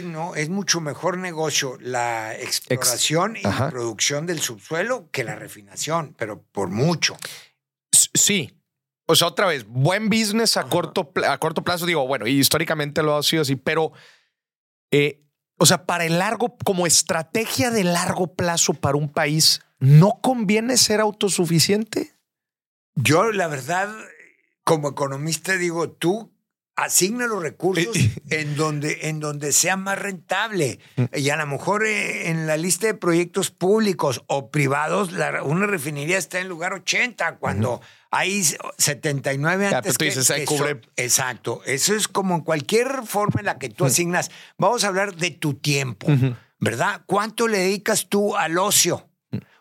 no, 0.03 0.35
es 0.35 0.49
mucho 0.49 0.81
mejor 0.81 1.17
negocio 1.17 1.77
la 1.79 2.35
exploración 2.35 3.37
y 3.37 3.43
la 3.43 3.69
producción 3.69 4.25
del 4.25 4.41
subsuelo 4.41 5.09
que 5.11 5.23
la 5.23 5.35
refinación, 5.35 6.13
pero 6.17 6.43
por 6.51 6.69
mucho. 6.69 7.15
Sí. 8.13 8.59
O 9.07 9.15
sea, 9.15 9.27
otra 9.27 9.45
vez, 9.45 9.65
buen 9.65 10.09
business 10.09 10.57
a, 10.57 10.63
corto, 10.63 11.13
a 11.25 11.37
corto 11.37 11.63
plazo. 11.63 11.85
Digo, 11.85 12.05
bueno, 12.05 12.27
históricamente 12.27 13.01
lo 13.01 13.15
ha 13.15 13.23
sido 13.23 13.43
así, 13.43 13.55
pero, 13.55 13.93
eh, 14.91 15.23
o 15.57 15.65
sea, 15.65 15.85
para 15.85 16.03
el 16.05 16.19
largo, 16.19 16.57
como 16.65 16.85
estrategia 16.85 17.71
de 17.71 17.85
largo 17.85 18.35
plazo 18.35 18.73
para 18.73 18.97
un 18.97 19.09
país, 19.09 19.61
¿no 19.79 20.19
conviene 20.21 20.75
ser 20.75 20.99
autosuficiente? 20.99 22.17
Yo, 22.95 23.31
la 23.31 23.47
verdad, 23.47 23.89
como 24.65 24.89
economista, 24.89 25.55
digo, 25.55 25.91
tú 25.91 26.34
asigna 26.75 27.27
los 27.27 27.41
recursos 27.41 27.95
en 28.29 28.55
donde, 28.55 29.09
en 29.09 29.19
donde 29.19 29.51
sea 29.51 29.77
más 29.77 29.97
rentable. 29.97 30.79
Mm. 30.95 31.03
Y 31.15 31.29
a 31.29 31.37
lo 31.37 31.47
mejor 31.47 31.85
eh, 31.85 32.29
en 32.29 32.47
la 32.47 32.57
lista 32.57 32.87
de 32.87 32.93
proyectos 32.93 33.51
públicos 33.51 34.23
o 34.27 34.49
privados, 34.49 35.11
una 35.43 35.67
refinería 35.67 36.17
está 36.17 36.39
en 36.39 36.49
lugar 36.49 36.73
80 36.73 37.37
cuando 37.37 37.81
hay 38.11 38.43
79 38.77 39.67
antes 39.67 39.97
que, 39.97 40.05
dices, 40.05 40.31
cubre. 40.45 40.81
exacto. 40.95 41.61
Eso 41.65 41.95
es 41.95 42.07
como 42.07 42.35
en 42.35 42.41
cualquier 42.41 43.05
forma 43.05 43.41
en 43.41 43.45
la 43.45 43.57
que 43.57 43.69
tú 43.69 43.85
asignas. 43.85 44.31
Vamos 44.57 44.83
a 44.83 44.87
hablar 44.87 45.15
de 45.15 45.31
tu 45.31 45.55
tiempo, 45.55 46.07
¿verdad? 46.59 47.01
¿Cuánto 47.05 47.47
le 47.47 47.59
dedicas 47.59 48.07
tú 48.07 48.35
al 48.35 48.57
ocio? 48.57 49.09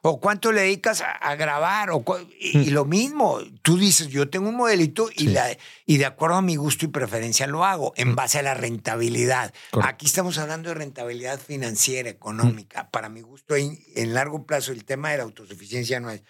O 0.06 0.20
cuánto 0.20 0.52
le 0.52 0.60
dedicas 0.60 1.02
a, 1.02 1.34
grabar, 1.34 1.88
o 1.90 2.04
y, 2.38 2.58
mm. 2.58 2.74
lo 2.74 2.84
mismo, 2.84 3.38
tú 3.62 3.78
dices, 3.78 4.08
yo 4.08 4.28
tengo 4.28 4.50
un 4.50 4.56
modelito 4.56 5.08
y, 5.16 5.28
la, 5.28 5.56
y 5.86 5.96
de 5.96 6.04
acuerdo 6.04 6.36
a 6.36 6.42
mi 6.42 6.56
gusto 6.56 6.84
y 6.84 6.88
preferencia 6.88 7.46
lo 7.46 7.64
hago, 7.64 7.94
en 7.96 8.10
mm. 8.10 8.14
base 8.14 8.38
a 8.38 8.42
la 8.42 8.52
rentabilidad. 8.52 9.54
Aquí 9.82 10.04
estamos 10.04 10.36
hablando 10.36 10.68
de 10.68 10.74
rentabilidad 10.74 11.40
financiera, 11.40 12.10
económica. 12.10 12.82
Mm. 12.82 12.90
Para 12.90 13.08
mi 13.08 13.22
gusto, 13.22 13.56
en, 13.56 13.78
en 13.96 14.12
largo 14.12 14.44
plazo, 14.44 14.72
el 14.72 14.84
tema 14.84 15.10
de 15.10 15.16
la 15.16 15.22
autosuficiencia 15.22 16.00
no 16.00 16.10
es... 16.10 16.22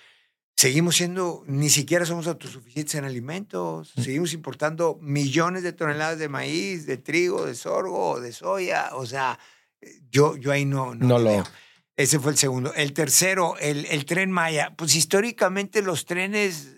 Seguimos 0.55 0.95
siendo, 0.95 1.43
ni 1.49 1.69
siquiera 1.69 2.07
somos 2.07 2.29
autosuficientes 2.29 2.95
en 2.95 3.05
alimentos, 3.05 3.93
seguimos 4.01 4.33
importando 4.35 5.01
millones 5.03 5.65
de 5.65 5.73
toneladas 5.73 6.21
de 6.21 6.29
maíz, 6.29 6.87
de 6.87 6.97
trigo, 6.97 7.45
de 7.45 7.57
sorgo, 7.57 8.21
de 8.21 8.31
soya, 8.31 8.91
o 8.93 9.05
sea, 9.05 9.41
yo, 10.13 10.37
yo 10.37 10.53
ahí 10.53 10.65
no, 10.65 10.95
no, 10.95 11.19
lo 11.19 11.25
veo. 11.25 11.45
Ese 11.97 12.19
fue 12.19 12.33
el 12.33 12.39
segundo. 12.39 12.75
El 12.75 12.93
tercero, 12.93 13.57
el, 13.59 13.87
el 13.87 14.05
tren 14.05 14.31
Maya. 14.31 14.75
Pues 14.77 14.97
históricamente 14.97 15.81
los 15.83 16.07
trenes 16.07 16.75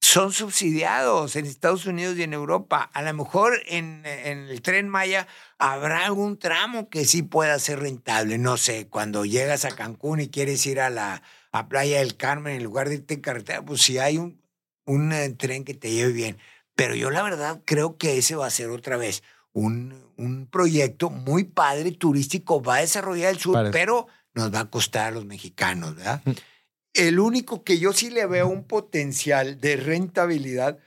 son 0.00 0.32
subsidiados 0.32 1.36
en 1.36 1.46
Estados 1.46 1.86
Unidos 1.86 2.18
y 2.18 2.22
en 2.24 2.34
Europa. 2.34 2.90
A 2.92 3.02
lo 3.02 3.14
mejor 3.14 3.62
en, 3.66 4.02
en, 4.04 4.48
el 4.48 4.60
tren 4.60 4.88
Maya 4.88 5.26
habrá 5.58 6.04
algún 6.04 6.38
tramo 6.38 6.90
que 6.90 7.06
sí 7.06 7.22
pueda 7.22 7.58
ser 7.58 7.80
rentable. 7.80 8.36
No 8.36 8.56
sé, 8.56 8.88
cuando 8.88 9.24
llegas 9.24 9.64
a 9.64 9.74
Cancún 9.74 10.20
y 10.20 10.28
quieres 10.28 10.66
ir 10.66 10.80
a 10.80 10.90
la 10.90 11.22
a 11.52 11.68
Playa 11.68 11.98
del 11.98 12.16
Carmen, 12.16 12.56
en 12.56 12.64
lugar 12.64 12.88
de 12.88 12.96
irte 12.96 13.14
en 13.14 13.20
carretera, 13.20 13.62
pues 13.62 13.82
sí 13.82 13.98
hay 13.98 14.18
un, 14.18 14.40
un 14.86 15.12
eh, 15.12 15.30
tren 15.30 15.64
que 15.64 15.74
te 15.74 15.92
lleve 15.92 16.12
bien. 16.12 16.38
Pero 16.74 16.94
yo 16.94 17.10
la 17.10 17.22
verdad 17.22 17.60
creo 17.64 17.98
que 17.98 18.18
ese 18.18 18.34
va 18.36 18.46
a 18.46 18.50
ser 18.50 18.70
otra 18.70 18.96
vez 18.96 19.22
un, 19.52 19.94
un 20.16 20.46
proyecto 20.46 21.10
muy 21.10 21.44
padre, 21.44 21.92
turístico, 21.92 22.62
va 22.62 22.76
a 22.76 22.80
desarrollar 22.80 23.30
el 23.30 23.38
sur, 23.38 23.70
pero 23.70 24.06
nos 24.34 24.52
va 24.52 24.60
a 24.60 24.70
costar 24.70 25.08
a 25.08 25.10
los 25.10 25.24
mexicanos, 25.24 25.96
¿verdad? 25.96 26.22
El 26.94 27.18
único 27.18 27.64
que 27.64 27.78
yo 27.78 27.92
sí 27.92 28.10
le 28.10 28.26
veo 28.26 28.48
un 28.48 28.64
potencial 28.64 29.60
de 29.60 29.76
rentabilidad 29.76 30.78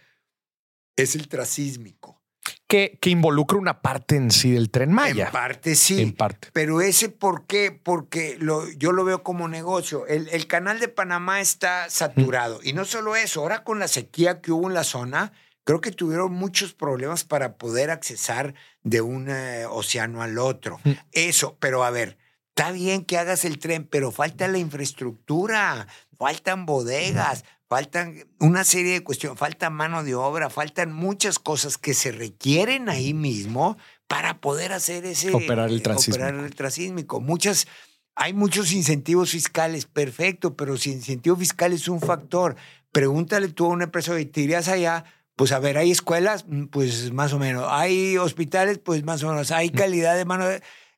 es 0.96 1.16
el 1.16 1.28
trasísmico. 1.28 2.22
Que, 2.68 2.98
que, 3.00 3.12
involucra 3.12 3.58
una 3.58 3.82
parte 3.82 4.16
en 4.16 4.32
sí 4.32 4.52
del 4.52 4.70
tren 4.72 4.92
Maya. 4.92 5.28
En 5.28 5.32
parte 5.32 5.76
sí. 5.76 6.02
En 6.02 6.14
parte. 6.14 6.50
Pero 6.52 6.82
ese, 6.82 7.10
¿por 7.10 7.46
qué? 7.46 7.72
Porque 7.72 8.38
lo, 8.40 8.70
yo 8.72 8.92
lo 8.92 9.04
veo 9.04 9.24
como 9.24 9.48
negocio. 9.48 10.08
El, 10.08 10.30
el, 10.30 10.48
canal 10.48 10.80
de 10.80 10.88
Panamá 10.88 11.42
está 11.42 11.90
saturado. 11.90 12.60
Y 12.64 12.74
no 12.74 12.86
solo 12.86 13.16
eso, 13.16 13.42
ahora 13.42 13.64
con 13.64 13.80
la 13.80 13.88
sequía 13.88 14.42
que 14.42 14.52
hubo 14.52 14.68
en 14.68 14.74
la 14.74 14.84
zona, 14.84 15.32
creo 15.64 15.82
que 15.82 15.92
tuvieron 15.92 16.34
muchos 16.34 16.74
problemas 16.74 17.24
para 17.24 17.58
poder 17.58 17.92
accesar 17.92 18.56
de 18.84 19.02
un 19.02 19.30
eh, 19.30 19.66
océano 19.68 20.22
al 20.22 20.38
otro. 20.38 20.80
Eso, 21.12 21.58
pero 21.60 21.84
a 21.84 21.90
ver, 21.90 22.18
Está 22.58 22.72
bien 22.72 23.04
que 23.04 23.18
hagas 23.18 23.44
el 23.44 23.60
tren, 23.60 23.86
pero 23.86 24.12
falta 24.12 24.48
la 24.48 24.58
infraestructura, 24.58 25.88
faltan 26.18 26.66
bodegas, 26.66 27.44
faltan 27.68 28.30
una 28.40 28.64
serie 28.64 28.94
de 28.94 29.04
cuestiones, 29.04 29.38
falta 29.38 29.70
mano 29.70 30.06
de 30.06 30.16
obra, 30.16 30.50
faltan 30.50 30.94
muchas 30.94 31.38
cosas 31.38 31.78
que 31.78 31.94
se 31.94 32.14
requieren 32.14 32.88
ahí 32.88 33.14
mismo 33.14 33.78
para 34.08 34.40
poder 34.40 34.72
hacer 34.72 35.06
ese 35.06 35.34
operar 35.34 35.70
el 35.70 35.82
transísmico. 35.82 36.24
Operar 36.24 36.46
el 36.46 36.56
transísmico. 36.56 37.20
Muchas 37.20 37.68
hay 38.16 38.32
muchos 38.32 38.72
incentivos 38.72 39.32
fiscales, 39.32 39.86
perfecto, 39.86 40.56
pero 40.56 40.78
si 40.78 40.94
incentivo 40.94 41.36
fiscal 41.36 41.74
es 41.74 41.90
un 41.90 42.00
factor, 42.00 42.56
pregúntale 42.94 43.50
tú 43.50 43.66
a 43.66 43.70
una 43.70 43.84
empresa, 43.84 44.18
y 44.18 44.26
te 44.26 44.40
irías 44.40 44.70
allá, 44.70 45.04
pues 45.36 45.52
a 45.52 45.60
ver, 45.60 45.78
¿hay 45.78 45.92
escuelas? 45.92 46.46
Mm, 46.48 46.68
pues 46.68 47.12
más 47.12 47.34
o 47.34 47.40
menos. 47.40 47.66
¿Hay 47.70 48.18
hospitales? 48.18 48.80
Pues 48.80 49.04
más 49.04 49.22
o 49.24 49.28
menos. 49.28 49.52
¿Hay 49.52 49.70
calidad 49.70 50.16
de 50.16 50.24
mano? 50.24 50.46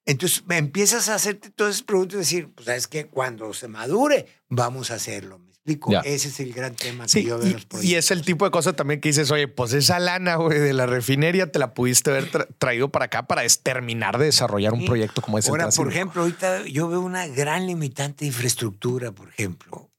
Entonces 0.08 0.42
empiezas 0.50 1.10
a 1.10 1.16
hacerte 1.16 1.50
todas 1.50 1.76
esas 1.76 1.84
preguntas 1.84 2.16
y 2.16 2.20
decir, 2.20 2.50
pues 2.56 2.66
sabes 2.66 2.88
que 2.88 3.08
cuando 3.08 3.54
se 3.54 3.68
madure, 3.68 4.26
vamos 4.48 4.90
a 4.90 4.94
hacerlo. 4.94 5.38
¿Me 5.38 5.50
explico? 5.50 5.92
Ese 6.06 6.30
es 6.30 6.40
el 6.40 6.54
gran 6.54 6.74
tema 6.76 7.06
que 7.08 7.24
yo 7.24 7.38
veo 7.38 7.50
y, 7.50 7.52
los 7.52 7.66
proyectos. 7.66 7.84
Y 7.84 7.96
es 7.96 8.10
el 8.12 8.22
tipo 8.24 8.46
de 8.46 8.52
cosa 8.52 8.72
también 8.72 9.02
que 9.02 9.10
dices, 9.10 9.30
oye, 9.32 9.50
pues 9.50 9.74
esa 9.74 10.00
lana, 10.00 10.38
güey, 10.38 10.60
de 10.60 10.72
la 10.72 10.86
refinería 10.86 11.52
te 11.52 11.60
la 11.60 11.74
pudiste 11.74 12.12
haber 12.12 12.48
traído 12.58 12.90
para 12.90 13.06
acá 13.06 13.28
para 13.28 13.42
terminar 13.62 14.18
de 14.18 14.24
desarrollar 14.26 14.72
un 14.72 14.86
proyecto 14.86 15.22
como 15.22 15.40
ese. 15.40 15.50
Ahora, 15.50 15.68
por 15.70 15.92
ejemplo, 15.92 16.22
ahorita 16.22 16.66
yo 16.68 16.88
veo 16.88 17.02
una 17.02 17.28
gran 17.28 17.68
limitante 17.68 18.24
de 18.24 18.28
infraestructura, 18.28 19.12
por 19.12 19.28
ejemplo. 19.28 19.92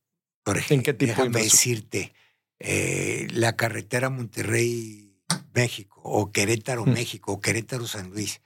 Por 0.43 0.57
ejemplo, 0.57 0.77
¿En 0.77 0.83
qué 0.85 0.95
tipo 0.95 1.11
déjame 1.11 1.43
decirte, 1.43 2.15
eh, 2.61 3.27
la 3.33 3.57
carretera 3.57 4.09
Monterrey-México 4.09 6.01
o 6.03 6.33
Querétaro-México 6.33 7.33
o 7.33 7.41
Querétaro-San 7.43 8.09
Luis 8.09 8.41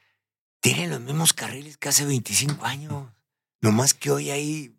tienen 0.63 0.91
los 0.91 1.01
mismos 1.01 1.35
carriles 1.35 1.77
que 1.77 1.91
hace 1.91 2.07
25 2.07 2.65
años. 2.65 3.11
No 3.61 3.73
más 3.73 3.93
que 3.93 4.11
hoy 4.11 4.31
hay 4.31 4.73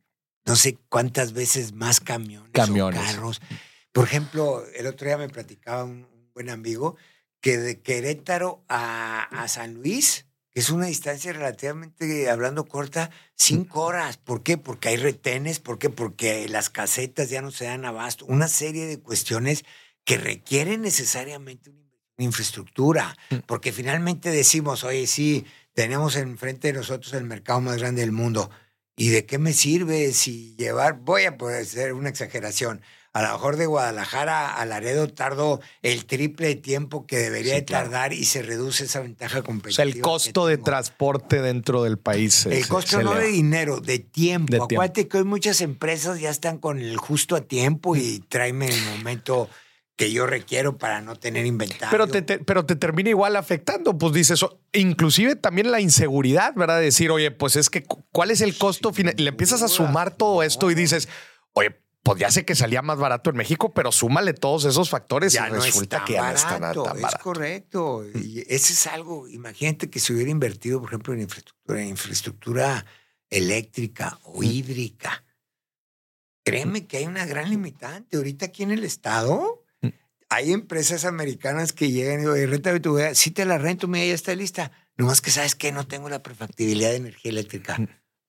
no 0.46 0.56
sé 0.56 0.78
cuántas 0.90 1.34
veces 1.34 1.74
más 1.74 2.00
camiones, 2.00 2.50
camiones. 2.52 3.00
O 3.00 3.04
carros. 3.04 3.42
Por 3.92 4.06
ejemplo, 4.06 4.66
el 4.76 4.88
otro 4.88 5.08
día 5.08 5.18
me 5.18 5.30
platicaba 5.30 5.84
un, 5.84 6.08
buen 6.34 6.50
amigo 6.50 6.96
que 7.42 7.58
de 7.58 7.80
Querétaro 7.80 8.64
a, 8.68 9.22
a, 9.24 9.48
San 9.48 9.76
Luis, 9.76 10.26
que 10.50 10.62
es 10.62 10.72
una 10.72 10.88
distancia 10.88 11.32
relativamente, 11.32 12.28
hablando 12.28 12.66
corta, 12.66 13.12
cinco 13.36 13.82
horas. 13.82 14.18
¿Por 14.18 14.42
qué? 14.42 14.58
Porque 14.58 14.90
hay 14.90 14.98
retenes, 14.98 15.60
¿por 15.60 15.78
qué? 15.78 15.92
Porque 15.92 16.50
las 16.50 16.72
casetas 16.72 17.30
ya 17.30 17.44
no 17.44 17.52
se 17.52 17.66
dan 17.66 17.86
abasto. 17.86 18.26
Una 18.26 18.48
serie 18.48 18.88
de 18.88 19.00
cuestiones 19.00 19.64
que 20.06 20.18
requieren 20.18 20.82
necesariamente 20.82 21.70
una 21.70 22.26
infraestructura, 22.26 23.16
mm. 23.30 23.36
porque 23.46 23.72
finalmente 23.72 24.32
decimos, 24.32 24.84
oye, 24.84 25.06
sí, 25.06 25.46
tenemos 25.74 26.16
enfrente 26.16 26.70
de 26.70 26.80
nosotros 26.80 27.14
el 27.14 27.24
mercado 27.24 27.62
más 27.62 27.78
grande 27.78 28.02
del 28.02 28.12
mundo. 28.12 28.50
¿Y 28.96 29.10
de 29.10 29.26
qué 29.26 29.40
me 29.40 29.54
sirve 29.54 30.14
si 30.14 30.56
llevar, 30.56 31.00
voy 31.00 31.24
a 31.24 31.38
poder 31.38 31.64
hacer 31.64 31.94
una 31.94 32.10
exageración, 32.10 32.82
a 33.14 33.22
lo 33.22 33.32
mejor 33.34 33.58
de 33.58 33.68
Guadalajara 33.68 34.56
a 34.56 34.66
Laredo 34.66 35.08
tardo 35.08 35.62
el 35.84 36.06
triple 36.06 36.48
de 36.48 36.56
tiempo 36.56 37.06
que 37.06 37.18
debería 37.18 37.54
de 37.54 37.62
tardar 37.62 38.12
y 38.12 38.26
se 38.26 38.42
reduce 38.42 38.86
esa 38.86 39.02
ventaja 39.02 39.44
competitiva. 39.44 39.72
O 39.72 39.76
sea, 39.76 39.86
el 39.86 40.02
costo 40.02 40.48
de 40.48 40.58
transporte 40.58 41.40
dentro 41.42 41.84
del 41.84 42.00
país. 42.00 42.48
El 42.48 42.68
costo 42.68 43.04
no 43.04 43.14
de 43.14 43.28
dinero, 43.28 43.82
de 43.82 44.00
tiempo. 44.00 44.64
Acuérdate 44.64 45.08
que 45.08 45.20
hoy 45.20 45.26
muchas 45.26 45.62
empresas 45.62 46.20
ya 46.20 46.32
están 46.32 46.58
con 46.58 46.80
el 46.80 46.98
justo 46.98 47.36
a 47.36 47.42
tiempo 47.42 47.96
y 47.96 48.20
tráeme 48.30 48.68
el 48.70 48.82
momento 48.98 49.48
que 49.96 50.12
yo 50.12 50.26
requiero 50.26 50.78
para 50.78 51.02
no 51.02 51.16
tener 51.16 51.46
inventario. 51.46 51.90
Pero 51.92 52.08
te, 52.08 52.40
pero 52.40 52.66
te 52.66 52.76
termina 52.76 53.10
igual 53.10 53.36
afectando, 53.36 53.98
pues 53.98 54.14
dices, 54.14 54.44
inclusive 54.74 55.36
también 55.36 55.72
la 55.72 55.82
inseguridad, 55.82 56.54
¿verdad? 56.56 56.80
Decir, 56.80 57.12
oye, 57.12 57.32
pues 57.32 57.56
es 57.56 57.70
que, 57.70 57.84
¿cuál 58.12 58.32
es 58.32 58.42
el 58.42 58.58
costo 58.58 58.92
final? 58.92 59.14
Le 59.18 59.30
empiezas 59.30 59.62
a 59.62 59.68
sumar 59.68 60.16
todo 60.16 60.42
esto 60.42 60.72
y 60.72 60.76
dices, 60.76 61.10
oye, 61.54 61.80
pues 62.02 62.20
ya 62.20 62.32
sé 62.32 62.44
que 62.44 62.54
salía 62.54 62.82
más 62.82 62.98
barato 62.98 63.30
en 63.30 63.38
México, 63.38 63.74
pero 63.74 63.92
súmale 63.92 64.34
todos 64.34 64.66
esos 64.66 64.90
factores 64.90 65.32
ya 65.32 65.48
y 65.48 65.52
resulta 65.52 66.04
que 66.04 66.14
ya 66.14 66.30
no 66.30 66.36
está 66.36 66.60
nada 66.60 66.74
tan 66.74 67.02
barato. 67.02 67.08
Es 67.08 67.24
correcto. 67.24 68.06
Y 68.16 68.40
ese 68.42 68.74
es 68.74 68.88
algo, 68.88 69.28
imagínate 69.30 69.90
que 69.90 70.00
se 70.00 70.14
hubiera 70.14 70.30
invertido, 70.30 70.82
por 70.82 70.90
ejemplo, 70.90 71.14
en 71.14 71.22
infraestructura, 71.22 71.82
en 71.82 71.88
infraestructura 71.90 72.86
eléctrica 73.30 74.20
o 74.24 74.44
hídrica. 74.44 75.24
Créeme 76.44 76.88
que 76.88 76.98
hay 76.98 77.06
una 77.06 77.26
gran 77.26 77.50
limitante. 77.50 78.18
Ahorita 78.18 78.48
aquí 78.48 78.64
en 78.64 78.72
el 78.72 78.84
estado, 78.84 79.63
hay 80.34 80.52
empresas 80.52 81.06
americanas 81.06 81.74
que 81.74 81.92
llegan 81.92 82.16
y 82.16 82.22
digo, 82.22 82.34
renta 82.34 82.80
tu 82.80 82.98
si 83.14 83.32
te 83.32 83.46
la 83.46 83.58
rento, 83.60 83.88
mira, 83.88 84.06
ya 84.06 84.14
está 84.14 84.34
lista. 84.34 84.72
Nomás 84.98 85.22
que 85.22 85.32
sabes 85.32 85.54
que 85.54 85.72
no 85.72 85.86
tengo 85.88 86.10
la 86.10 86.24
prefactibilidad 86.24 86.90
de 86.90 86.98
energía 86.98 87.32
eléctrica. 87.32 87.78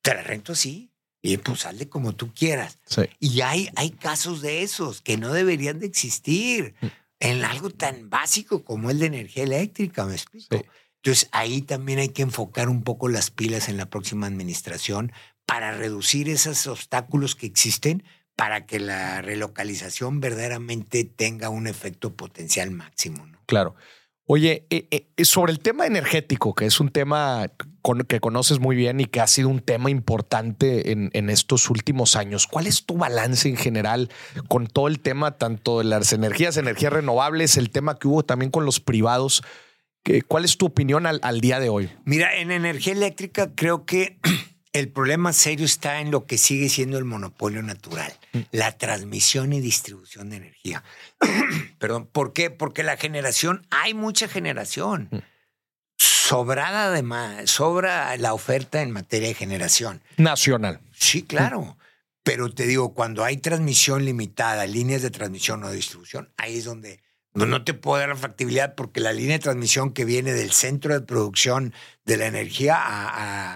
Te 0.02 0.14
la 0.14 0.22
rento, 0.22 0.54
sí. 0.54 0.90
Y 1.22 1.38
pues 1.38 1.60
sale 1.60 1.88
como 1.88 2.14
tú 2.14 2.34
quieras. 2.34 2.78
Y 3.18 3.40
hay, 3.40 3.70
hay 3.76 3.90
casos 3.90 4.42
de 4.42 4.62
esos 4.62 5.00
que 5.00 5.16
no 5.16 5.32
deberían 5.32 5.78
de 5.78 5.86
existir 5.86 6.74
en 7.20 7.42
algo 7.42 7.70
tan 7.70 8.10
básico 8.10 8.64
como 8.64 8.90
el 8.90 8.98
de 8.98 9.06
energía 9.06 9.44
eléctrica, 9.44 10.04
¿me 10.04 10.14
explico? 10.14 10.62
Entonces 10.96 11.28
ahí 11.32 11.62
también 11.62 11.98
hay 11.98 12.10
que 12.10 12.22
enfocar 12.22 12.68
un 12.68 12.82
poco 12.82 13.08
las 13.08 13.30
pilas 13.30 13.70
en 13.70 13.78
la 13.78 13.88
próxima 13.88 14.26
administración 14.26 15.12
para 15.46 15.72
reducir 15.72 16.28
esos 16.28 16.66
obstáculos 16.66 17.34
que 17.34 17.46
existen 17.46 18.04
para 18.36 18.66
que 18.66 18.80
la 18.80 19.22
relocalización 19.22 20.20
verdaderamente 20.20 21.04
tenga 21.04 21.48
un 21.48 21.66
efecto 21.66 22.14
potencial 22.14 22.70
máximo. 22.70 23.26
¿no? 23.26 23.38
Claro. 23.46 23.74
Oye, 24.26 24.66
eh, 24.70 24.88
eh, 24.90 25.24
sobre 25.26 25.52
el 25.52 25.58
tema 25.58 25.86
energético, 25.86 26.54
que 26.54 26.64
es 26.64 26.80
un 26.80 26.88
tema 26.88 27.50
que 28.08 28.20
conoces 28.20 28.58
muy 28.58 28.74
bien 28.74 28.98
y 29.00 29.04
que 29.04 29.20
ha 29.20 29.26
sido 29.26 29.50
un 29.50 29.60
tema 29.60 29.90
importante 29.90 30.92
en, 30.92 31.10
en, 31.12 31.28
estos 31.28 31.68
últimos 31.68 32.16
años, 32.16 32.46
¿cuál 32.46 32.66
es 32.66 32.86
tu 32.86 32.96
balance 32.96 33.46
en 33.46 33.56
general 33.56 34.10
con 34.48 34.66
todo 34.66 34.88
el 34.88 35.00
tema, 35.00 35.32
tanto 35.32 35.78
de 35.78 35.84
las 35.84 36.14
energías, 36.14 36.56
energías 36.56 36.94
renovables, 36.94 37.58
el 37.58 37.68
tema 37.68 37.98
que 37.98 38.08
hubo 38.08 38.24
también 38.24 38.50
con 38.50 38.64
los 38.64 38.80
privados? 38.80 39.42
¿Cuál 40.26 40.46
es 40.46 40.56
tu 40.56 40.66
opinión 40.66 41.06
al, 41.06 41.20
al 41.22 41.42
día 41.42 41.60
de 41.60 41.68
hoy? 41.68 41.90
Mira, 42.06 42.34
en 42.34 42.50
energía 42.50 42.94
eléctrica 42.94 43.50
creo 43.54 43.84
que 43.84 44.18
el 44.72 44.88
problema 44.88 45.34
serio 45.34 45.66
está 45.66 46.00
en 46.00 46.10
lo 46.10 46.24
que 46.24 46.38
sigue 46.38 46.70
siendo 46.70 46.96
el 46.96 47.04
monopolio 47.04 47.62
natural. 47.62 48.12
La 48.50 48.76
transmisión 48.76 49.52
y 49.52 49.60
distribución 49.60 50.30
de 50.30 50.36
energía. 50.36 50.82
Perdón, 51.78 52.06
¿por 52.06 52.32
qué? 52.32 52.50
Porque 52.50 52.82
la 52.82 52.96
generación, 52.96 53.66
hay 53.70 53.94
mucha 53.94 54.28
generación. 54.28 55.08
Mm. 55.10 55.18
Sobrada 55.96 56.86
además, 56.86 57.50
sobra 57.50 58.16
la 58.16 58.34
oferta 58.34 58.82
en 58.82 58.90
materia 58.90 59.28
de 59.28 59.34
generación. 59.34 60.02
Nacional. 60.16 60.80
Sí, 60.92 61.22
claro. 61.22 61.76
Pero 62.22 62.52
te 62.52 62.66
digo, 62.66 62.94
cuando 62.94 63.24
hay 63.24 63.36
transmisión 63.36 64.04
limitada, 64.04 64.66
líneas 64.66 65.02
de 65.02 65.10
transmisión 65.10 65.62
o 65.62 65.70
distribución, 65.70 66.30
ahí 66.36 66.56
es 66.58 66.64
donde 66.64 67.00
no, 67.34 67.46
no 67.46 67.64
te 67.64 67.74
puedo 67.74 67.98
dar 67.98 68.10
la 68.10 68.16
factibilidad 68.16 68.76
porque 68.76 69.00
la 69.00 69.12
línea 69.12 69.32
de 69.32 69.42
transmisión 69.42 69.92
que 69.92 70.04
viene 70.04 70.32
del 70.32 70.52
centro 70.52 70.94
de 70.94 71.00
producción 71.00 71.74
de 72.04 72.16
la 72.16 72.26
energía 72.26 72.76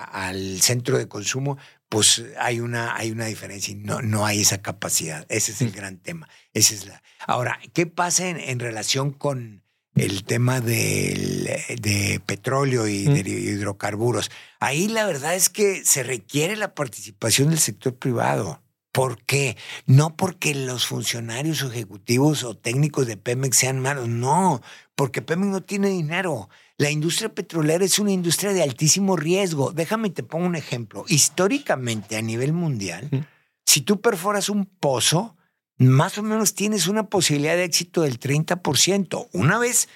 al 0.02 0.60
centro 0.60 0.98
de 0.98 1.06
consumo, 1.06 1.58
pues 1.88 2.22
hay 2.38 2.60
una, 2.60 2.96
hay 2.96 3.10
una 3.10 3.26
diferencia 3.26 3.72
y 3.72 3.76
no, 3.76 4.02
no 4.02 4.26
hay 4.26 4.42
esa 4.42 4.60
capacidad. 4.60 5.24
Ese 5.28 5.52
es 5.52 5.62
el 5.62 5.68
mm. 5.70 5.74
gran 5.74 5.98
tema. 5.98 6.28
Esa 6.52 6.74
es 6.74 6.86
la... 6.86 7.02
Ahora, 7.26 7.58
¿qué 7.72 7.86
pasa 7.86 8.28
en, 8.28 8.58
relación 8.58 9.12
con 9.12 9.62
el 9.94 10.24
tema 10.24 10.60
del, 10.60 11.48
de 11.80 12.20
petróleo 12.24 12.86
y 12.86 13.08
mm. 13.08 13.14
de 13.14 13.30
hidrocarburos? 13.30 14.30
Ahí 14.60 14.88
la 14.88 15.06
verdad 15.06 15.34
es 15.34 15.48
que 15.48 15.84
se 15.84 16.02
requiere 16.02 16.56
la 16.56 16.74
participación 16.74 17.50
del 17.50 17.58
sector 17.58 17.96
privado. 17.96 18.62
¿Por 18.92 19.22
qué? 19.24 19.56
No 19.86 20.16
porque 20.16 20.54
los 20.54 20.86
funcionarios 20.86 21.62
ejecutivos 21.62 22.42
o 22.42 22.56
técnicos 22.56 23.06
de 23.06 23.16
Pemex 23.16 23.56
sean 23.56 23.80
malos, 23.80 24.08
no, 24.08 24.60
porque 24.94 25.22
Pemex 25.22 25.48
no 25.50 25.62
tiene 25.62 25.88
dinero. 25.88 26.48
La 26.78 26.90
industria 26.90 27.28
petrolera 27.28 27.84
es 27.84 27.98
una 27.98 28.12
industria 28.12 28.52
de 28.52 28.62
altísimo 28.62 29.16
riesgo. 29.16 29.72
Déjame 29.72 30.10
te 30.10 30.22
pongo 30.22 30.46
un 30.46 30.54
ejemplo. 30.54 31.04
Históricamente 31.08 32.16
a 32.16 32.22
nivel 32.22 32.52
mundial, 32.52 33.26
si 33.66 33.80
tú 33.80 34.00
perforas 34.00 34.48
un 34.48 34.64
pozo, 34.64 35.36
más 35.76 36.18
o 36.18 36.22
menos 36.22 36.54
tienes 36.54 36.86
una 36.86 37.08
posibilidad 37.08 37.56
de 37.56 37.64
éxito 37.64 38.02
del 38.02 38.20
30%. 38.20 39.28
Una 39.32 39.58
vez 39.58 39.88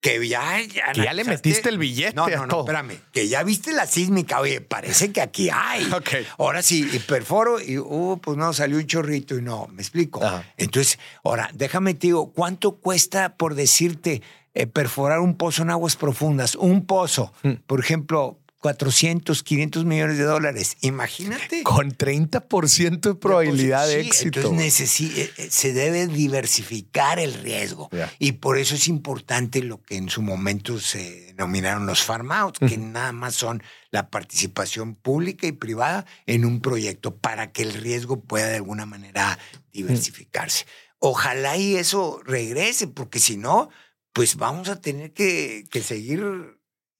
que 0.00 0.26
ya, 0.26 0.58
ya, 0.62 0.92
que 0.92 1.02
ya 1.02 1.12
le 1.12 1.24
metiste 1.24 1.68
el 1.68 1.76
billete. 1.76 2.14
No, 2.14 2.26
no, 2.26 2.46
no, 2.46 2.60
espérame. 2.60 2.98
Que 3.12 3.28
ya 3.28 3.42
viste 3.42 3.72
la 3.72 3.86
sísmica. 3.86 4.40
Oye, 4.40 4.62
parece 4.62 5.12
que 5.12 5.20
aquí 5.20 5.50
hay. 5.52 5.86
Ahora 6.38 6.62
sí, 6.62 6.88
y 6.90 6.98
perforo 7.00 7.60
y, 7.60 7.76
uh, 7.76 8.18
pues 8.22 8.38
no, 8.38 8.54
salió 8.54 8.78
un 8.78 8.86
chorrito 8.86 9.36
y 9.36 9.42
no, 9.42 9.68
me 9.68 9.82
explico. 9.82 10.22
Entonces, 10.56 10.98
ahora, 11.22 11.50
déjame 11.52 11.92
te 11.92 12.08
digo, 12.08 12.32
¿cuánto 12.32 12.76
cuesta 12.76 13.36
por 13.36 13.54
decirte 13.54 14.22
eh, 14.54 14.66
perforar 14.66 15.20
un 15.20 15.36
pozo 15.36 15.62
en 15.62 15.70
aguas 15.70 15.96
profundas? 15.96 16.54
Un 16.54 16.86
pozo, 16.86 17.32
hmm. 17.42 17.52
por 17.66 17.80
ejemplo, 17.80 18.40
400, 18.60 19.42
500 19.42 19.84
millones 19.86 20.18
de 20.18 20.24
dólares. 20.24 20.76
Imagínate. 20.82 21.62
Con 21.62 21.96
30% 21.96 23.00
de 23.00 23.14
probabilidad 23.14 23.86
de 23.86 24.00
éxito. 24.00 24.40
Entonces 24.40 25.00
eh, 25.00 25.32
eh, 25.36 25.48
se 25.50 25.72
debe 25.72 26.06
diversificar 26.06 27.18
el 27.18 27.34
riesgo. 27.34 27.88
Y 28.18 28.32
por 28.32 28.58
eso 28.58 28.74
es 28.74 28.86
importante 28.88 29.62
lo 29.62 29.80
que 29.82 29.96
en 29.96 30.10
su 30.10 30.20
momento 30.20 30.78
se 30.78 31.26
denominaron 31.28 31.86
los 31.86 32.02
farm 32.02 32.32
outs, 32.32 32.58
que 32.58 32.76
nada 32.76 33.12
más 33.12 33.34
son 33.34 33.62
la 33.90 34.10
participación 34.10 34.94
pública 34.94 35.46
y 35.46 35.52
privada 35.52 36.04
en 36.26 36.44
un 36.44 36.60
proyecto 36.60 37.16
para 37.16 37.52
que 37.52 37.62
el 37.62 37.72
riesgo 37.72 38.20
pueda 38.20 38.48
de 38.48 38.56
alguna 38.56 38.84
manera 38.84 39.38
diversificarse. 39.72 40.66
Ojalá 40.98 41.56
y 41.56 41.76
eso 41.76 42.20
regrese, 42.26 42.86
porque 42.86 43.20
si 43.20 43.38
no, 43.38 43.70
pues 44.12 44.36
vamos 44.36 44.68
a 44.68 44.80
tener 44.80 45.12
que, 45.12 45.66
que 45.70 45.82
seguir 45.82 46.22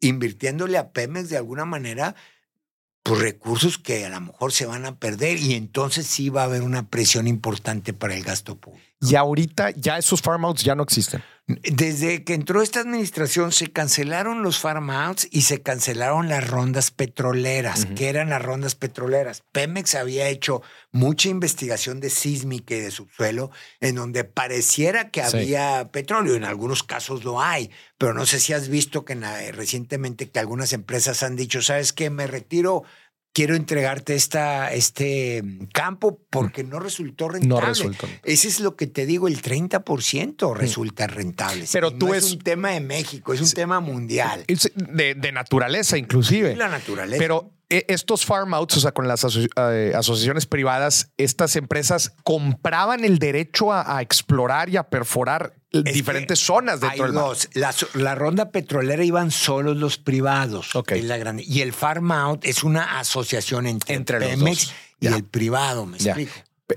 invirtiéndole 0.01 0.79
a 0.79 0.93
Pemex 0.93 1.29
de 1.29 1.37
alguna 1.37 1.65
manera 1.65 2.15
pues, 3.03 3.21
recursos 3.21 3.79
que 3.79 4.05
a 4.05 4.11
lo 4.11 4.21
mejor 4.21 4.53
se 4.53 4.67
van 4.67 4.87
a 4.87 4.99
perder 4.99 5.39
y 5.39 5.55
entonces 5.55 6.07
sí 6.07 6.29
va 6.29 6.43
a 6.43 6.45
haber 6.45 6.63
una 6.63 6.89
presión 6.89 7.27
importante 7.27 7.93
para 7.93 8.15
el 8.15 8.23
gasto 8.23 8.59
público. 8.59 8.90
Y 9.01 9.15
ahorita 9.15 9.71
ya 9.71 9.99
esos 9.99 10.21
farm 10.21 10.45
outs 10.45 10.63
ya 10.63 10.75
no 10.75 10.83
existen. 10.83 11.23
Desde 11.47 12.23
que 12.23 12.35
entró 12.35 12.63
esta 12.63 12.81
administración 12.81 13.51
se 13.51 13.73
cancelaron 13.73 14.43
los 14.43 14.59
farm 14.59 14.91
outs 14.91 15.27
y 15.33 15.43
se 15.43 15.63
cancelaron 15.63 16.29
las 16.29 16.49
rondas 16.49 16.93
petroleras, 16.93 17.87
que 17.87 18.09
eran 18.09 18.31
las 18.31 18.43
rondas 18.43 18.77
petroleras. 18.77 19.43
Pemex 19.51 19.97
había 19.97 20.29
hecho 20.29 20.63
mucha 20.93 21.29
investigación 21.29 21.99
de 21.99 22.11
sísmica 22.11 22.77
y 22.77 22.81
de 22.81 22.91
subsuelo 22.93 23.51
en 23.81 23.97
donde 23.97 24.23
pareciera 24.23 25.11
que 25.11 25.23
había 25.23 25.91
petróleo, 25.91 26.37
en 26.37 26.45
algunos 26.45 26.85
casos 26.85 27.25
lo 27.25 27.41
hay, 27.41 27.71
pero 27.99 28.15
no 28.15 28.27
sé 28.27 28.39
si 28.39 28.53
has 28.53 28.69
visto 28.69 29.05
que 29.05 29.17
recientemente 29.53 30.31
que 30.31 30.39
algunas 30.39 30.73
empresas 30.73 31.25
han 31.25 31.35
dicho, 31.35 31.63
¿sabes 31.63 31.93
qué? 31.93 32.11
Me 32.11 32.29
retiro 32.29 32.85
quiero 33.33 33.55
entregarte 33.55 34.15
esta, 34.15 34.73
este 34.73 35.43
campo 35.73 36.21
porque 36.31 36.65
no 36.65 36.79
resultó 36.79 37.29
rentable. 37.29 37.49
No 37.49 37.61
resultó. 37.61 38.09
Ese 38.25 38.49
es 38.49 38.61
lo 38.61 38.77
que 38.77 38.87
te 38.87 39.07
digo, 39.07 39.29
el 39.29 39.41
30% 39.41 40.55
resulta 40.55 41.07
rentable. 41.07 41.67
Pero 41.73 41.93
tú 41.93 42.15
es 42.15 42.33
un 42.33 42.39
tema 42.41 42.71
de 42.71 42.81
México, 42.81 43.33
es 43.33 43.41
un 43.41 43.53
tema 43.53 43.81
mundial. 43.81 44.45
De, 44.75 45.15
de, 45.15 45.33
naturaleza, 45.33 45.97
inclusive. 45.99 46.57
la 46.57 46.69
naturaleza. 46.69 47.19
Pero 47.19 47.53
estos 47.71 48.27
farm 48.27 48.53
outs, 48.53 48.77
o 48.77 48.81
sea, 48.81 48.93
con 48.93 49.07
las 49.07 49.25
eh, 49.25 49.93
asociaciones 49.95 50.47
privadas, 50.47 51.13
estas 51.17 51.55
empresas 51.55 52.13
compraban 52.25 53.05
el 53.05 53.19
derecho 53.19 53.73
a, 53.73 54.03
explorar 54.03 54.69
y 54.69 54.77
a 54.77 54.85
perforar 54.85 55.55
diferentes 55.71 56.41
zonas 56.41 56.81
dentro 56.81 57.05
del 57.05 57.15
dos. 57.15 57.49
La, 57.95 58.15
ronda 58.15 58.51
petrolera 58.51 59.05
iban 59.05 59.31
solos 59.31 59.77
los 59.77 59.99
privados. 59.99 60.71
la 61.03 61.17
grande. 61.17 61.45
Y 61.47 61.61
el 61.61 61.73
farm 61.73 62.11
out 62.11 62.45
es 62.45 62.65
una 62.65 62.99
asociación 62.99 63.67
entre, 63.67 63.95
entre 63.95 64.19
Pemex 64.19 64.73
y 64.99 65.07
el 65.07 65.25
privado, 65.25 65.87
me 65.87 65.97
explico. 65.97 66.33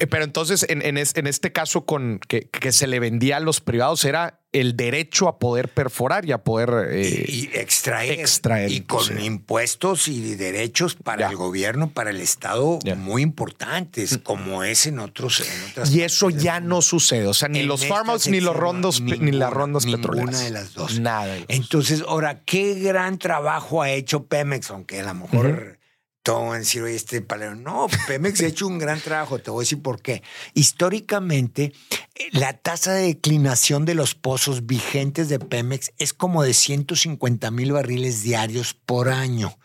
Pero 0.09 0.23
entonces, 0.23 0.65
en, 0.69 0.81
en, 0.81 1.27
este 1.27 1.51
caso, 1.51 1.85
con 1.85 2.19
que, 2.27 2.49
que, 2.49 2.71
se 2.71 2.87
le 2.87 2.99
vendía 2.99 3.37
a 3.37 3.39
los 3.39 3.61
privados, 3.61 4.05
era 4.05 4.42
el 4.53 4.77
derecho 4.77 5.27
a 5.27 5.39
poder 5.39 5.67
perforar 5.67 6.25
y 6.25 6.31
a 6.31 6.37
poder 6.37 6.87
eh, 6.91 7.25
y, 7.27 7.49
extraer, 7.53 8.19
extraer. 8.19 8.71
Y 8.71 8.81
con 8.81 9.19
impuestos 9.19 10.07
y 10.07 10.35
derechos 10.35 10.95
para 10.95 11.27
el 11.29 11.35
gobierno, 11.35 11.89
para 11.89 12.11
el 12.11 12.21
Estado, 12.21 12.79
muy 12.95 13.23
importantes, 13.23 14.19
como 14.21 14.63
es 14.63 14.85
en 14.85 14.99
otros. 14.99 15.41
En 15.41 15.71
otras 15.71 15.91
y 15.91 16.03
eso 16.03 16.29
ya 16.29 16.59
no 16.59 16.81
sucede. 16.81 17.27
O 17.27 17.33
sea, 17.33 17.49
ni 17.49 17.63
los 17.63 17.85
farmouts, 17.85 18.27
ni 18.27 18.39
los 18.39 18.55
rondos, 18.55 19.01
ni 19.01 19.31
las 19.31 19.51
rondas 19.51 19.85
petroleras. 19.85 20.29
Ninguna 20.29 20.39
de 20.39 20.51
las 20.51 20.73
dos. 20.73 20.99
Nada. 20.99 21.35
Entonces, 21.47 22.03
ahora, 22.07 22.41
qué 22.43 22.75
gran 22.75 23.17
trabajo 23.17 23.81
ha 23.81 23.89
hecho 23.89 24.25
Pemex, 24.25 24.69
aunque 24.69 24.99
a 24.99 25.03
lo 25.03 25.13
mejor 25.15 25.79
todo 26.23 26.47
van 26.47 26.55
a 26.55 26.59
decir, 26.59 26.83
este 26.85 27.21
palero. 27.21 27.55
No, 27.55 27.87
Pemex 28.07 28.41
ha 28.41 28.47
hecho 28.47 28.65
un 28.65 28.79
gran 28.79 28.99
trabajo, 29.01 29.39
te 29.39 29.51
voy 29.51 29.61
a 29.61 29.65
decir 29.65 29.81
por 29.81 30.01
qué. 30.01 30.23
Históricamente, 30.53 31.73
la 32.31 32.53
tasa 32.53 32.93
de 32.93 33.07
declinación 33.07 33.85
de 33.85 33.93
los 33.93 34.15
pozos 34.15 34.65
vigentes 34.65 35.27
de 35.27 35.39
Pemex 35.39 35.91
es 35.97 36.13
como 36.13 36.43
de 36.43 36.53
150 36.53 37.51
mil 37.51 37.73
barriles 37.73 38.23
diarios 38.23 38.73
por 38.73 39.09
año. 39.09 39.57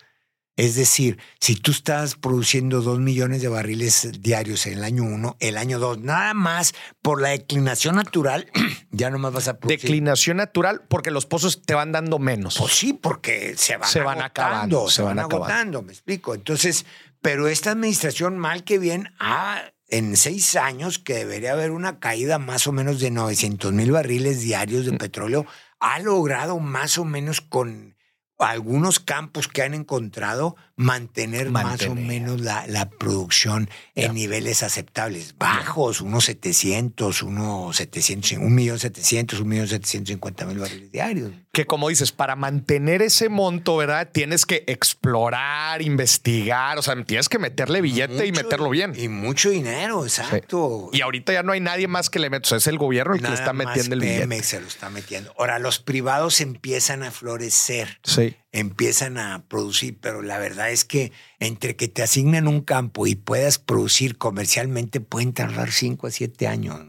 Es 0.58 0.74
decir, 0.74 1.18
si 1.38 1.54
tú 1.54 1.70
estás 1.70 2.16
produciendo 2.16 2.82
dos 2.82 2.98
millones 2.98 3.42
de 3.42 3.48
barriles 3.48 4.10
diarios 4.20 4.66
en 4.66 4.78
el 4.78 4.82
año 4.82 5.04
uno, 5.04 5.36
el 5.38 5.56
año 5.56 5.78
dos, 5.78 6.00
nada 6.00 6.34
más 6.34 6.74
por 7.00 7.22
la 7.22 7.28
declinación 7.28 7.94
natural, 7.94 8.50
ya 8.90 9.08
no 9.08 9.18
más 9.18 9.32
vas 9.32 9.46
a 9.46 9.60
producir. 9.60 9.82
Declinación 9.82 10.38
natural 10.38 10.82
porque 10.88 11.12
los 11.12 11.26
pozos 11.26 11.62
te 11.62 11.74
van 11.74 11.92
dando 11.92 12.18
menos. 12.18 12.58
Pues 12.58 12.72
sí, 12.72 12.92
porque 12.92 13.54
se 13.56 13.76
van, 13.76 13.88
se 13.88 14.00
van 14.00 14.20
acabando. 14.20 14.90
Se, 14.90 15.00
van, 15.00 15.20
agotando, 15.20 15.82
me 15.82 15.92
explico. 15.92 16.34
Entonces, 16.34 16.86
pero 17.22 17.46
esta 17.46 17.70
administración, 17.70 18.36
mal 18.36 18.64
que 18.64 18.80
bien, 18.80 19.14
ha 19.20 19.62
en 19.86 20.16
seis 20.16 20.56
años, 20.56 20.98
que 20.98 21.14
debería 21.14 21.52
haber 21.52 21.70
una 21.70 22.00
caída 22.00 22.40
más 22.40 22.66
o 22.66 22.72
menos 22.72 22.98
de 22.98 23.12
900 23.12 23.72
mil 23.72 23.92
barriles 23.92 24.40
diarios 24.40 24.86
de 24.86 24.92
mm. 24.92 24.98
petróleo, 24.98 25.46
ha 25.78 26.00
logrado 26.00 26.58
más 26.58 26.98
o 26.98 27.04
menos 27.04 27.40
con 27.40 27.96
algunos 28.38 29.00
campos 29.00 29.48
que 29.48 29.62
han 29.62 29.74
encontrado 29.74 30.56
mantener, 30.76 31.50
más 31.50 31.82
o 31.82 31.94
menos 31.96 32.40
la, 32.40 32.64
la 32.68 32.88
producción 32.88 33.68
en 33.96 34.14
niveles 34.14 34.62
aceptables, 34.62 35.34
bajos, 35.36 36.00
unos 36.00 36.26
700, 36.26 37.24
unos 37.24 37.76
700, 37.76 38.32
un 38.38 38.54
millón 38.54 38.78
700, 38.78 39.40
un 39.40 39.48
millón 39.48 39.66
750 39.66 40.46
mil 40.46 40.58
barriles 40.58 40.92
diarios. 40.92 41.32
Que 41.50 41.66
como 41.66 41.88
dices, 41.88 42.12
para 42.12 42.36
mantener 42.36 43.02
ese 43.02 43.28
monto, 43.28 43.76
¿verdad? 43.76 44.08
Tienes 44.12 44.46
que 44.46 44.62
explorar, 44.68 45.82
investigar, 45.82 46.78
o 46.78 46.82
sea, 46.82 46.94
tienes 47.04 47.28
que 47.28 47.40
meterle 47.40 47.80
billete 47.80 48.26
y 48.26 48.30
meterlo 48.30 48.70
bien. 48.70 48.92
Y 48.96 49.08
mucho 49.08 49.50
dinero, 49.50 50.04
exacto. 50.04 50.90
Y 50.92 51.00
ahorita 51.00 51.32
ya 51.32 51.42
no 51.42 51.50
hay 51.50 51.60
nadie 51.60 51.88
más 51.88 52.08
que 52.08 52.20
le 52.20 52.30
meta, 52.30 52.46
o 52.46 52.48
sea, 52.50 52.58
es 52.58 52.68
el 52.68 52.78
gobierno 52.78 53.14
el 53.14 53.20
que 53.20 53.26
le 53.26 53.34
está 53.34 53.52
metiendo 53.52 53.96
el 53.96 54.00
billete. 54.00 54.42
se 54.44 54.60
lo 54.60 54.68
está 54.68 54.90
metiendo. 54.90 55.34
Ahora, 55.36 55.58
los 55.58 55.80
privados 55.80 56.40
empiezan 56.40 57.02
a 57.02 57.10
florecer. 57.10 57.98
Sí 58.04 58.27
empiezan 58.52 59.18
a 59.18 59.44
producir, 59.48 59.98
pero 60.00 60.22
la 60.22 60.38
verdad 60.38 60.70
es 60.70 60.84
que 60.84 61.12
entre 61.38 61.76
que 61.76 61.88
te 61.88 62.02
asignan 62.02 62.48
un 62.48 62.60
campo 62.62 63.06
y 63.06 63.14
puedas 63.14 63.58
producir 63.58 64.18
comercialmente 64.18 65.00
pueden 65.00 65.32
tardar 65.32 65.72
5 65.72 66.06
a 66.06 66.10
7 66.10 66.46
años. 66.46 66.80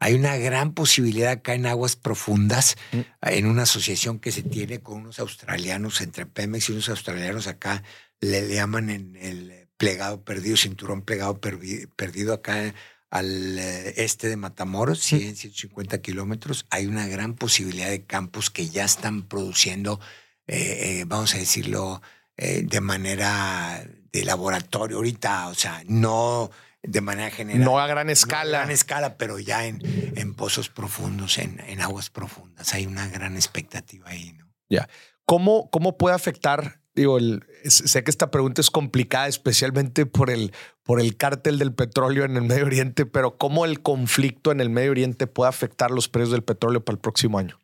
Hay 0.00 0.14
una 0.14 0.36
gran 0.36 0.74
posibilidad 0.74 1.32
acá 1.32 1.54
en 1.54 1.66
aguas 1.66 1.96
profundas, 1.96 2.76
mm. 2.92 3.00
en 3.22 3.46
una 3.46 3.62
asociación 3.62 4.20
que 4.20 4.30
se 4.30 4.42
tiene 4.42 4.80
con 4.80 4.98
unos 4.98 5.18
australianos, 5.18 6.00
entre 6.00 6.24
Pemex 6.24 6.68
y 6.68 6.72
unos 6.72 6.88
australianos 6.88 7.48
acá, 7.48 7.82
le, 8.20 8.48
llaman 8.48 8.90
en 8.90 9.16
el 9.16 9.68
plegado 9.76 10.22
perdido, 10.22 10.56
cinturón 10.56 11.02
plegado 11.02 11.40
perdido 11.40 12.32
acá 12.32 12.74
al 13.10 13.58
eh, 13.58 13.94
este 13.96 14.28
de 14.28 14.36
Matamoros, 14.36 15.00
100, 15.00 15.36
150 15.36 16.00
kilómetros. 16.00 16.66
Hay 16.70 16.86
una 16.86 17.06
gran 17.06 17.34
posibilidad 17.34 17.88
de 17.88 18.04
campos 18.04 18.50
que 18.50 18.68
ya 18.68 18.84
están 18.84 19.22
produciendo 19.22 20.00
eh, 20.48 21.00
eh, 21.00 21.04
vamos 21.06 21.34
a 21.34 21.38
decirlo, 21.38 22.00
eh, 22.36 22.62
de 22.64 22.80
manera 22.80 23.84
de 24.12 24.24
laboratorio 24.24 24.96
ahorita, 24.96 25.48
o 25.48 25.54
sea, 25.54 25.82
no 25.86 26.50
de 26.82 27.00
manera 27.02 27.30
general. 27.30 27.64
No 27.64 27.78
a 27.78 27.86
gran 27.86 28.08
escala. 28.08 28.58
a 28.58 28.60
gran 28.62 28.70
escala, 28.70 29.18
pero 29.18 29.38
ya 29.38 29.66
en, 29.66 29.80
en 30.16 30.34
pozos 30.34 30.70
profundos, 30.70 31.36
en, 31.36 31.60
en, 31.66 31.82
aguas 31.82 32.08
profundas. 32.08 32.72
Hay 32.72 32.86
una 32.86 33.08
gran 33.08 33.36
expectativa 33.36 34.08
ahí, 34.08 34.32
¿no? 34.32 34.48
Ya. 34.70 34.88
¿Cómo, 35.26 35.68
¿Cómo 35.70 35.98
puede 35.98 36.16
afectar? 36.16 36.80
Digo, 36.94 37.18
el, 37.18 37.44
sé 37.64 38.02
que 38.02 38.10
esta 38.10 38.30
pregunta 38.30 38.62
es 38.62 38.70
complicada, 38.70 39.28
especialmente 39.28 40.06
por 40.06 40.30
el, 40.30 40.52
por 40.82 41.00
el 41.00 41.16
cártel 41.16 41.58
del 41.58 41.74
petróleo 41.74 42.24
en 42.24 42.36
el 42.36 42.42
Medio 42.42 42.64
Oriente, 42.64 43.04
pero 43.04 43.36
¿cómo 43.36 43.66
el 43.66 43.82
conflicto 43.82 44.50
en 44.50 44.60
el 44.60 44.70
Medio 44.70 44.92
Oriente 44.92 45.26
puede 45.26 45.50
afectar 45.50 45.90
los 45.90 46.08
precios 46.08 46.32
del 46.32 46.42
petróleo 46.42 46.84
para 46.84 46.94
el 46.94 47.00
próximo 47.00 47.38
año? 47.38 47.58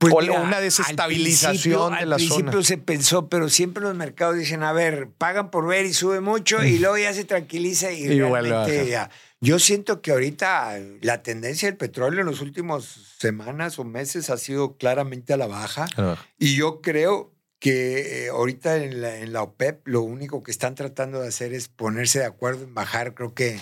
Pues 0.00 0.14
o 0.14 0.40
una 0.40 0.60
desestabilización 0.60 1.94
de 1.94 2.06
la 2.06 2.16
al 2.16 2.22
principio 2.22 2.62
se 2.62 2.78
pensó, 2.78 3.28
pero 3.28 3.50
siempre 3.50 3.82
los 3.82 3.94
mercados 3.94 4.36
dicen, 4.36 4.62
a 4.62 4.72
ver, 4.72 5.10
pagan 5.18 5.50
por 5.50 5.66
ver 5.66 5.84
y 5.84 5.92
sube 5.92 6.20
mucho 6.20 6.64
y 6.64 6.78
luego 6.78 6.96
ya 6.96 7.12
se 7.12 7.26
tranquiliza 7.26 7.92
y, 7.92 8.08
realmente 8.18 8.88
ya. 8.88 9.10
Yo 9.42 9.58
siento 9.58 10.00
que 10.00 10.12
ahorita 10.12 10.78
la 11.02 11.22
tendencia 11.22 11.68
del 11.68 11.76
petróleo 11.76 12.22
en 12.22 12.28
las 12.28 12.40
últimas 12.40 12.84
semanas 13.18 13.78
o 13.78 13.84
meses 13.84 14.30
ha 14.30 14.38
sido 14.38 14.78
claramente 14.78 15.34
a 15.34 15.36
la 15.36 15.46
baja 15.46 15.86
ah. 15.98 16.16
y 16.38 16.56
yo 16.56 16.80
creo 16.80 17.34
que 17.58 18.24
eh, 18.24 18.28
ahorita 18.30 18.76
en 18.76 19.02
la, 19.02 19.18
en 19.18 19.34
la 19.34 19.42
OPEP 19.42 19.86
lo 19.86 20.00
único 20.00 20.42
que 20.42 20.50
están 20.50 20.74
tratando 20.76 21.20
de 21.20 21.28
hacer 21.28 21.52
es 21.52 21.68
ponerse 21.68 22.20
de 22.20 22.24
acuerdo 22.24 22.64
en 22.64 22.72
bajar, 22.72 23.12
creo 23.12 23.34
que 23.34 23.60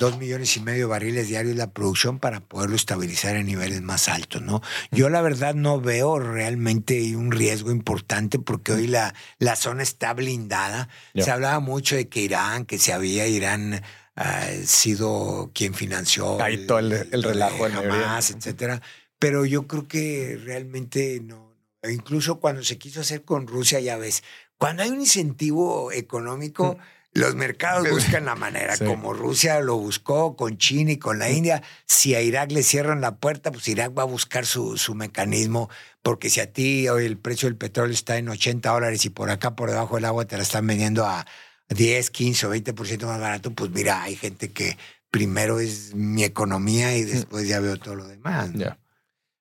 dos 0.00 0.16
millones 0.18 0.56
y 0.56 0.60
medio 0.60 0.86
de 0.86 0.86
barriles 0.86 1.28
diarios 1.28 1.56
la 1.56 1.72
producción 1.72 2.18
para 2.18 2.40
poderlo 2.40 2.74
estabilizar 2.74 3.36
en 3.36 3.46
niveles 3.46 3.82
más 3.82 4.08
altos, 4.08 4.40
¿no? 4.40 4.62
Yo 4.90 5.10
la 5.10 5.20
verdad 5.20 5.54
no 5.54 5.78
veo 5.78 6.18
realmente 6.18 7.14
un 7.14 7.30
riesgo 7.30 7.70
importante 7.70 8.38
porque 8.38 8.72
hoy 8.72 8.86
la, 8.86 9.14
la 9.38 9.56
zona 9.56 9.82
está 9.82 10.14
blindada. 10.14 10.88
Se 11.14 11.30
hablaba 11.30 11.60
mucho 11.60 11.96
de 11.96 12.08
que 12.08 12.22
Irán, 12.22 12.64
que 12.64 12.78
se 12.78 12.94
había 12.94 13.26
Irán 13.26 13.82
ah, 14.16 14.46
sido 14.64 15.50
quien 15.54 15.74
financió 15.74 16.42
Ahí 16.42 16.66
todo 16.66 16.78
el, 16.78 16.92
el 16.92 17.22
relajo 17.22 17.68
de 17.68 17.74
Hamas, 17.74 18.30
etcétera. 18.30 18.80
Pero 19.18 19.44
yo 19.44 19.66
creo 19.66 19.86
que 19.86 20.40
realmente 20.42 21.20
no. 21.22 21.54
Incluso 21.82 22.40
cuando 22.40 22.62
se 22.64 22.78
quiso 22.78 23.02
hacer 23.02 23.22
con 23.22 23.46
Rusia, 23.46 23.80
ya 23.80 23.98
ves, 23.98 24.22
cuando 24.56 24.82
hay 24.82 24.88
un 24.88 25.00
incentivo 25.00 25.92
económico, 25.92 26.78
mm. 26.78 26.99
Los 27.12 27.34
mercados 27.34 27.90
buscan 27.90 28.24
la 28.24 28.36
manera, 28.36 28.76
como 28.78 29.12
Rusia 29.12 29.58
lo 29.60 29.76
buscó 29.76 30.36
con 30.36 30.58
China 30.58 30.92
y 30.92 30.98
con 30.98 31.18
la 31.18 31.28
India. 31.28 31.60
Si 31.84 32.14
a 32.14 32.20
Irak 32.20 32.52
le 32.52 32.62
cierran 32.62 33.00
la 33.00 33.16
puerta, 33.16 33.50
pues 33.50 33.66
Irak 33.66 33.98
va 33.98 34.02
a 34.02 34.06
buscar 34.06 34.46
su, 34.46 34.76
su 34.76 34.94
mecanismo, 34.94 35.68
porque 36.02 36.30
si 36.30 36.38
a 36.40 36.52
ti 36.52 36.88
hoy 36.88 37.06
el 37.06 37.18
precio 37.18 37.48
del 37.48 37.56
petróleo 37.56 37.94
está 37.94 38.16
en 38.16 38.28
80 38.28 38.70
dólares 38.70 39.04
y 39.04 39.10
por 39.10 39.30
acá 39.30 39.56
por 39.56 39.70
debajo 39.70 39.96
del 39.96 40.04
agua 40.04 40.24
te 40.24 40.36
la 40.36 40.44
están 40.44 40.68
vendiendo 40.68 41.04
a 41.04 41.26
10, 41.70 42.10
15 42.10 42.46
o 42.46 42.54
20% 42.54 43.06
más 43.06 43.20
barato, 43.20 43.50
pues 43.50 43.70
mira, 43.72 44.02
hay 44.02 44.14
gente 44.14 44.52
que 44.52 44.78
primero 45.10 45.58
es 45.58 45.94
mi 45.94 46.22
economía 46.22 46.96
y 46.96 47.02
después 47.02 47.48
ya 47.48 47.58
veo 47.58 47.76
todo 47.76 47.96
lo 47.96 48.06
demás. 48.06 48.50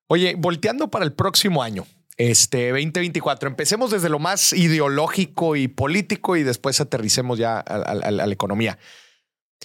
Oye, 0.08 0.34
volteando 0.36 0.90
para 0.90 1.06
el 1.06 1.14
próximo 1.14 1.62
año, 1.62 1.86
este 2.20 2.70
2024. 2.70 3.50
Empecemos 3.50 3.92
desde 3.92 4.10
lo 4.10 4.20
más 4.20 4.54
ideológico 4.54 5.56
y 5.56 5.70
político 5.70 6.36
y 6.36 6.44
después 6.44 6.80
aterricemos 6.82 7.40
ya 7.40 7.60
a, 7.60 7.96
la 7.96 8.32
economía. 8.32 8.78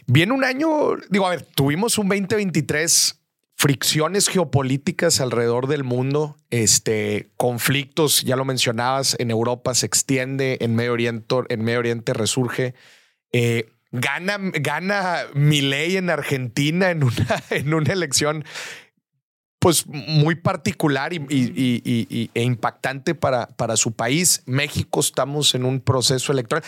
viene 0.07 0.33
un 0.33 0.45
año, 0.45 0.97
digo, 1.11 1.27
a 1.27 1.31
ver, 1.31 1.43
tuvimos 1.43 1.99
un 1.99 2.09
2023 2.09 3.21
fricciones 3.57 4.29
geopolíticas 4.29 5.21
alrededor 5.21 5.67
del 5.67 5.85
mundo, 5.85 6.37
este, 6.51 7.31
conflictos, 7.37 8.23
ya 8.23 8.37
lo 8.37 8.45
mencionabas, 8.45 9.17
en 9.19 9.31
Europa 9.31 9.75
se 9.75 9.87
extiende, 9.87 10.59
en 10.61 10.77
Medio 10.77 10.93
Oriente, 10.93 11.35
en 11.49 11.65
Medio 11.65 11.81
Oriente 11.81 12.13
resurge. 12.13 12.75
Eh, 13.33 13.69
gana, 13.91 14.39
gana 14.39 15.23
Milei 15.35 15.97
en 15.97 16.11
Argentina 16.11 16.91
en 16.91 17.03
una, 17.03 17.43
en 17.51 17.75
una 17.75 17.93
elección 17.93 18.45
pues 19.65 19.87
muy 19.87 20.35
particular 20.35 21.15
y, 21.15 22.31
e 22.35 22.43
impactante 22.43 23.15
para, 23.15 23.47
para 23.47 23.79
su 23.79 23.93
país. 23.93 24.43
México 24.45 25.01
estamos 25.01 25.55
en 25.55 25.65
un 25.65 25.81
proceso 25.81 26.33
electoral. 26.33 26.62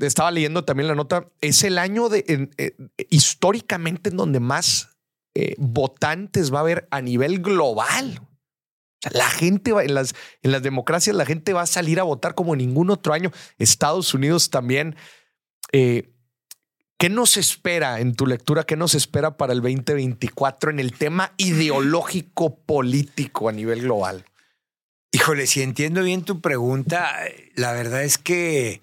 estaba 0.00 0.30
leyendo 0.30 0.64
también 0.64 0.86
la 0.86 0.94
nota. 0.94 1.26
Es 1.40 1.64
el 1.64 1.76
año 1.76 2.08
de 2.08 2.48
eh, 2.56 2.76
históricamente 3.08 4.10
en 4.10 4.16
donde 4.16 4.38
más 4.38 4.90
eh, 5.34 5.56
votantes 5.58 6.54
va 6.54 6.58
a 6.58 6.60
haber 6.60 6.86
a 6.92 7.00
nivel 7.00 7.40
global. 7.40 8.20
la 9.10 9.28
gente 9.28 9.72
va, 9.72 9.82
en 9.82 9.94
las, 9.94 10.14
en 10.42 10.52
las 10.52 10.62
democracias, 10.62 11.16
la 11.16 11.26
gente 11.26 11.52
va 11.52 11.62
a 11.62 11.66
salir 11.66 11.98
a 11.98 12.04
votar 12.04 12.36
como 12.36 12.54
ningún 12.54 12.90
otro 12.90 13.12
año. 13.12 13.32
Estados 13.58 14.14
Unidos 14.14 14.50
también. 14.50 14.94
Eh, 15.72 16.12
¿Qué 17.00 17.08
nos 17.08 17.38
espera 17.38 17.98
en 18.00 18.14
tu 18.14 18.26
lectura? 18.26 18.64
¿Qué 18.64 18.76
nos 18.76 18.94
espera 18.94 19.38
para 19.38 19.54
el 19.54 19.62
2024 19.62 20.70
en 20.70 20.80
el 20.80 20.92
tema 20.92 21.32
ideológico 21.38 22.58
político 22.58 23.48
a 23.48 23.52
nivel 23.52 23.80
global? 23.80 24.26
Híjole, 25.10 25.46
si 25.46 25.62
entiendo 25.62 26.02
bien 26.02 26.24
tu 26.24 26.42
pregunta, 26.42 27.10
la 27.54 27.72
verdad 27.72 28.04
es 28.04 28.18
que 28.18 28.82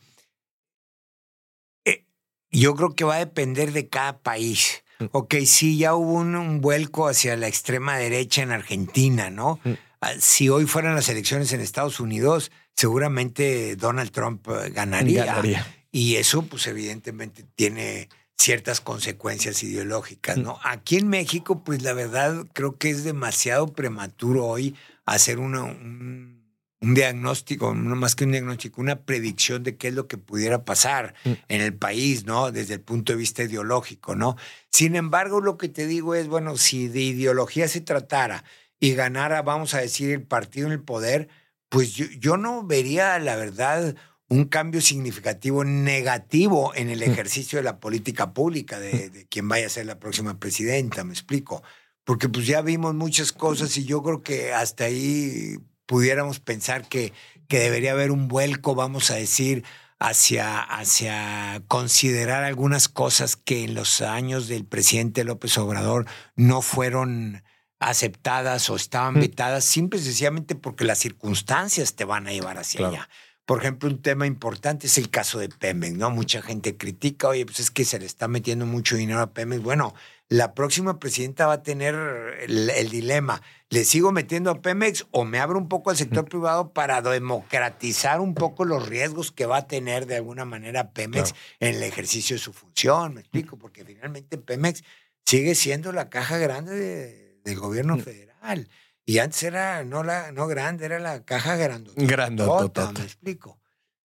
eh, 1.86 2.06
yo 2.50 2.74
creo 2.74 2.96
que 2.96 3.04
va 3.04 3.18
a 3.18 3.20
depender 3.20 3.72
de 3.72 3.88
cada 3.88 4.18
país. 4.18 4.84
Mm. 4.98 5.06
Ok, 5.12 5.36
sí, 5.46 5.78
ya 5.78 5.94
hubo 5.94 6.14
un, 6.14 6.60
vuelco 6.60 7.08
hacia 7.08 7.38
la 7.38 7.48
extrema 7.48 8.00
derecha 8.00 8.42
en 8.42 8.52
Argentina, 8.52 9.30
¿no? 9.30 9.60
Mm. 9.64 9.74
Ah, 10.02 10.14
si 10.20 10.50
hoy 10.50 10.66
fueran 10.66 10.96
las 10.96 11.10
elecciones 11.10 11.54
en 11.54 11.62
Estados 11.62 12.00
Unidos, 12.00 12.52
seguramente 12.74 13.76
Donald 13.76 14.10
Trump 14.10 14.48
eh, 14.48 14.72
ganaría. 14.72 15.64
Y 15.92 16.16
eso, 16.16 16.44
pues 16.44 16.68
evidentemente 16.68 17.46
tiene 17.56 18.10
ciertas 18.38 18.82
consecuencias 18.82 19.64
ideológicas, 19.64 20.38
¿no? 20.38 20.54
Mm. 20.54 20.60
Aquí 20.64 20.98
en 20.98 21.08
México, 21.10 21.64
pues 21.64 21.82
la 21.82 21.94
verdad 21.94 22.46
creo 22.54 22.78
que 22.78 22.90
es 22.90 23.04
demasiado 23.04 23.74
prematuro 23.74 24.46
hoy 24.46 24.76
hacer 25.06 25.40
una, 25.40 25.64
un, 25.64 26.38
diagnóstico, 26.80 27.74
no 27.74 27.96
más 27.96 28.16
que 28.16 28.26
un 28.26 28.32
diagnóstico, 28.32 28.80
una 28.80 29.02
predicción 29.02 29.64
de 29.64 29.78
qué 29.78 29.88
es 29.88 29.96
lo 29.96 30.08
que 30.08 30.18
pudiera 30.18 30.64
pasar 30.64 31.16
mm. 31.26 31.32
en 31.48 31.62
el 31.62 31.74
país, 31.74 32.26
¿no? 32.26 32.52
Desde 32.52 32.76
el 32.76 32.82
punto 32.82 33.12
de 33.12 33.18
vista 33.18 33.44
ideológico, 33.44 34.16
¿no? 34.16 34.38
Sin 34.70 34.96
embargo, 34.96 35.42
lo 35.42 35.58
que 35.58 35.70
te 35.70 35.88
digo 35.88 36.14
es, 36.14 36.28
bueno, 36.28 36.56
si 36.58 36.88
de 36.88 37.02
ideología 37.02 37.68
se 37.68 37.82
tratara 37.82 38.44
y 38.80 38.94
ganara, 38.94 39.42
vamos 39.42 39.74
a 39.74 39.80
decir, 39.80 40.12
el 40.12 40.22
partido 40.22 40.68
en 40.68 40.74
el 40.74 40.84
poder, 40.84 41.30
pues 41.70 41.94
yo, 41.96 42.06
yo 42.20 42.38
no 42.38 42.64
vería, 42.64 43.18
la 43.18 43.36
verdad, 43.36 43.96
un 44.30 44.46
cambio 44.46 44.82
significativo 44.82 45.64
negativo 45.64 46.74
en 46.76 46.90
el 46.90 47.00
mm. 47.00 47.12
ejercicio 47.12 47.58
de 47.58 47.64
la 47.64 47.80
política 47.80 48.34
pública 48.34 48.80
de, 48.80 49.10
de, 49.10 49.26
quien 49.28 49.48
vaya 49.48 49.68
a 49.68 49.70
ser 49.70 49.86
la 49.86 50.00
próxima 50.00 50.40
presidenta, 50.40 51.04
me 51.04 51.14
explico. 51.14 51.64
Porque 52.04 52.30
pues 52.30 52.48
ya 52.48 52.62
vimos 52.62 52.96
muchas 52.96 53.32
cosas 53.32 53.76
y 53.78 53.86
yo 53.86 54.02
creo 54.02 54.24
que 54.24 54.54
hasta 54.54 54.86
ahí 54.86 55.58
pudiéramos 55.86 56.40
pensar 56.40 56.88
que, 56.88 57.14
que 57.48 57.60
debería 57.60 57.94
haber 57.94 58.12
un 58.12 58.28
vuelco, 58.28 58.76
vamos 58.76 59.12
a 59.12 59.16
decir, 59.16 59.64
hacia, 60.00 60.62
hacia 60.62 61.64
considerar 61.68 62.44
algunas 62.44 62.88
cosas 62.88 63.36
que 63.36 63.64
en 63.64 63.74
los 63.74 64.02
años 64.02 64.48
del 64.48 64.66
presidente 64.66 65.24
López 65.24 65.58
Obrador 65.58 66.06
no 66.36 66.62
fueron 66.62 67.44
aceptadas 67.80 68.70
o 68.70 68.76
estaban 68.76 69.16
mm. 69.16 69.20
vetadas, 69.20 69.66
simple 69.66 70.00
y 70.00 70.04
sencillamente 70.04 70.56
porque 70.56 70.86
las 70.86 71.00
circunstancias 71.00 71.96
te 71.96 72.06
van 72.06 72.28
a 72.28 72.32
llevar 72.32 72.58
hacia 72.58 72.88
allá. 72.88 73.10
Por 73.48 73.60
ejemplo, 73.62 73.88
un 73.88 74.02
tema 74.02 74.28
importante 74.28 74.88
es 74.88 74.98
el 74.98 75.10
caso 75.10 75.40
de 75.40 75.48
Pemex, 75.48 75.96
¿no? 75.96 76.10
Mucha 76.10 76.42
gente 76.42 76.76
critica, 76.76 77.30
oye, 77.30 77.46
pues 77.46 77.62
es 77.62 77.72
que 77.72 77.86
se 77.86 77.98
le 77.98 78.06
está 78.06 78.28
metiendo 78.28 78.66
mucho 78.66 78.98
dinero 78.98 79.22
a 79.22 79.32
Pemex. 79.32 79.64
Bueno, 79.64 79.96
la 80.28 80.54
próxima 80.54 81.00
presidenta 81.00 81.48
va 81.48 81.54
a 81.54 81.64
tener 81.64 81.96
el, 82.42 82.90
dilema, 82.90 83.42
¿le 83.70 83.86
sigo 83.86 84.12
metiendo 84.12 84.52
a 84.52 84.62
Pemex 84.62 85.08
o 85.12 85.24
me 85.24 85.40
abro 85.40 85.58
un 85.58 85.70
poco 85.70 85.92
al 85.92 85.96
sector 85.96 86.26
privado 86.26 86.74
para 86.74 87.02
democratizar 87.02 88.20
un 88.20 88.34
poco 88.34 88.66
los 88.66 88.90
riesgos 88.90 89.32
que 89.32 89.46
va 89.46 89.60
a 89.60 89.68
tener 89.68 90.08
de 90.08 90.18
alguna 90.18 90.44
manera 90.44 90.92
Pemex 90.92 91.34
en 91.62 91.76
el 91.76 91.84
ejercicio 91.84 92.36
de 92.36 92.42
su 92.42 92.52
función? 92.52 93.14
Me 93.14 93.22
explico, 93.22 93.58
porque 93.58 93.86
finalmente 93.86 94.38
Pemex 94.38 94.84
sigue 95.26 95.56
siendo 95.56 95.94
la 95.94 96.10
caja 96.10 96.38
grande 96.38 97.40
del 97.46 97.58
gobierno 97.58 97.96
mm. 97.96 98.02
federal. 98.02 98.68
Y 99.10 99.20
antes 99.20 99.42
era 99.44 99.86
no, 99.86 100.04
la, 100.04 100.34
no 100.34 100.48
grande, 100.48 100.86
era 100.86 101.00
la 101.00 101.24
caja 101.24 101.56
grandota. 101.56 102.04
Grandota. 102.04 102.92
Me 102.92 103.06
explico. 103.06 103.58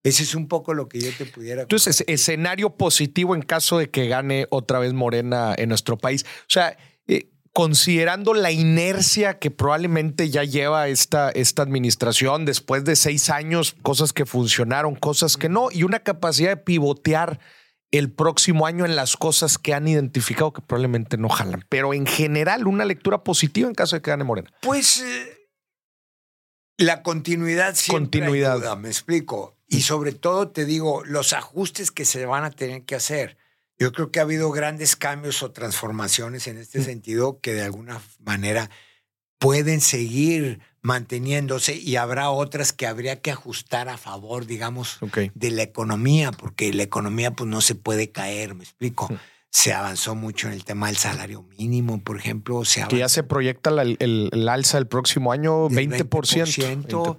Ese 0.03 0.23
es 0.23 0.35
un 0.35 0.47
poco 0.47 0.75
lo 0.75 0.91
que 0.91 1.01
yo 1.01 1.11
te 1.17 1.25
pudiera. 1.25 1.63
Entonces, 1.63 2.05
escenario 2.07 2.77
positivo 2.77 3.35
en 3.35 3.41
caso 3.41 3.79
de 3.79 3.89
que 3.89 4.09
gane 4.09 4.47
otra 4.51 4.79
vez 4.79 4.93
Morena 4.93 5.55
en 5.57 5.71
nuestro 5.71 5.97
país. 5.97 6.27
O 6.41 6.49
sea, 6.49 6.77
eh, 7.07 7.31
considerando 7.55 8.35
la 8.35 8.51
inercia 8.51 9.39
que 9.39 9.51
probablemente 9.51 10.29
ya 10.29 10.45
lleva 10.45 10.89
esta, 10.89 11.31
esta 11.31 11.63
administración 11.63 12.45
después 12.45 12.85
de 12.85 12.95
seis 12.95 13.31
años, 13.31 13.77
cosas 13.81 14.13
que 14.13 14.27
funcionaron, 14.27 14.97
cosas 14.97 15.39
que 15.39 15.49
no, 15.49 15.71
y 15.71 15.83
una 15.83 16.01
capacidad 16.01 16.51
de 16.51 16.57
pivotear 16.59 17.41
el 17.91 18.11
próximo 18.11 18.67
año 18.67 18.85
en 18.85 18.97
las 18.97 19.17
cosas 19.17 19.59
que 19.59 19.75
han 19.75 19.89
identificado 19.89 20.53
que 20.53 20.63
probablemente 20.63 21.17
no 21.17 21.29
jalan. 21.29 21.65
Pero 21.69 21.93
en 21.93 22.07
general, 22.07 22.67
una 22.67 22.85
lectura 22.85 23.25
positiva 23.25 23.69
en 23.69 23.75
caso 23.75 23.97
de 23.97 24.03
que 24.03 24.11
gane 24.11 24.25
Morena. 24.25 24.53
Pues 24.61 25.01
eh, 25.01 25.49
la 26.77 27.03
continuidad 27.03 27.75
siempre 27.75 28.21
continuidad. 28.21 28.77
me 28.77 28.89
explico. 28.89 29.57
Y 29.67 29.83
sobre 29.83 30.13
todo 30.13 30.51
te 30.51 30.65
digo, 30.65 31.05
los 31.05 31.33
ajustes 31.33 31.91
que 31.91 32.05
se 32.05 32.27
van 32.27 32.45
a 32.45 32.51
tener 32.51 32.85
que 32.85 32.95
hacer. 32.95 33.37
Yo 33.79 33.93
creo 33.93 34.11
que 34.11 34.19
ha 34.19 34.23
habido 34.23 34.51
grandes 34.51 34.95
cambios 34.95 35.43
o 35.43 35.53
transformaciones 35.53 36.47
en 36.47 36.59
este 36.59 36.81
mm. 36.81 36.85
sentido 36.85 37.41
que 37.41 37.55
de 37.55 37.63
alguna 37.63 38.01
manera 38.19 38.71
pueden 39.39 39.81
seguir 39.81 40.61
manteniéndose 40.83 41.77
y 41.77 41.97
habrá 41.97 42.31
otras 42.31 42.73
que 42.73 42.87
habría 42.87 43.21
que 43.21 43.31
ajustar 43.31 43.89
a 43.89 43.99
favor, 43.99 44.47
digamos, 44.47 44.99
de 45.35 45.51
la 45.51 45.63
economía, 45.63 46.33
porque 46.33 46.73
la 46.73 46.83
economía 46.83 47.33
pues 47.33 47.49
no 47.49 47.61
se 47.61 47.75
puede 47.75 48.11
caer, 48.11 48.55
me 48.55 48.65
explico. 48.65 49.09
Se 49.51 49.73
avanzó 49.73 50.15
mucho 50.15 50.47
en 50.47 50.55
el 50.55 50.65
tema 50.65 50.87
del 50.87 50.97
salario 50.97 51.43
mínimo, 51.43 52.01
por 52.03 52.17
ejemplo. 52.17 52.65
Se 52.65 52.87
que 52.87 52.99
ya 52.99 53.09
se 53.09 53.25
proyecta 53.25 53.71
el, 53.83 54.49
alza 54.49 54.79
el 54.79 54.87
próximo 54.87 55.33
año 55.33 55.69
20%, 55.69 57.17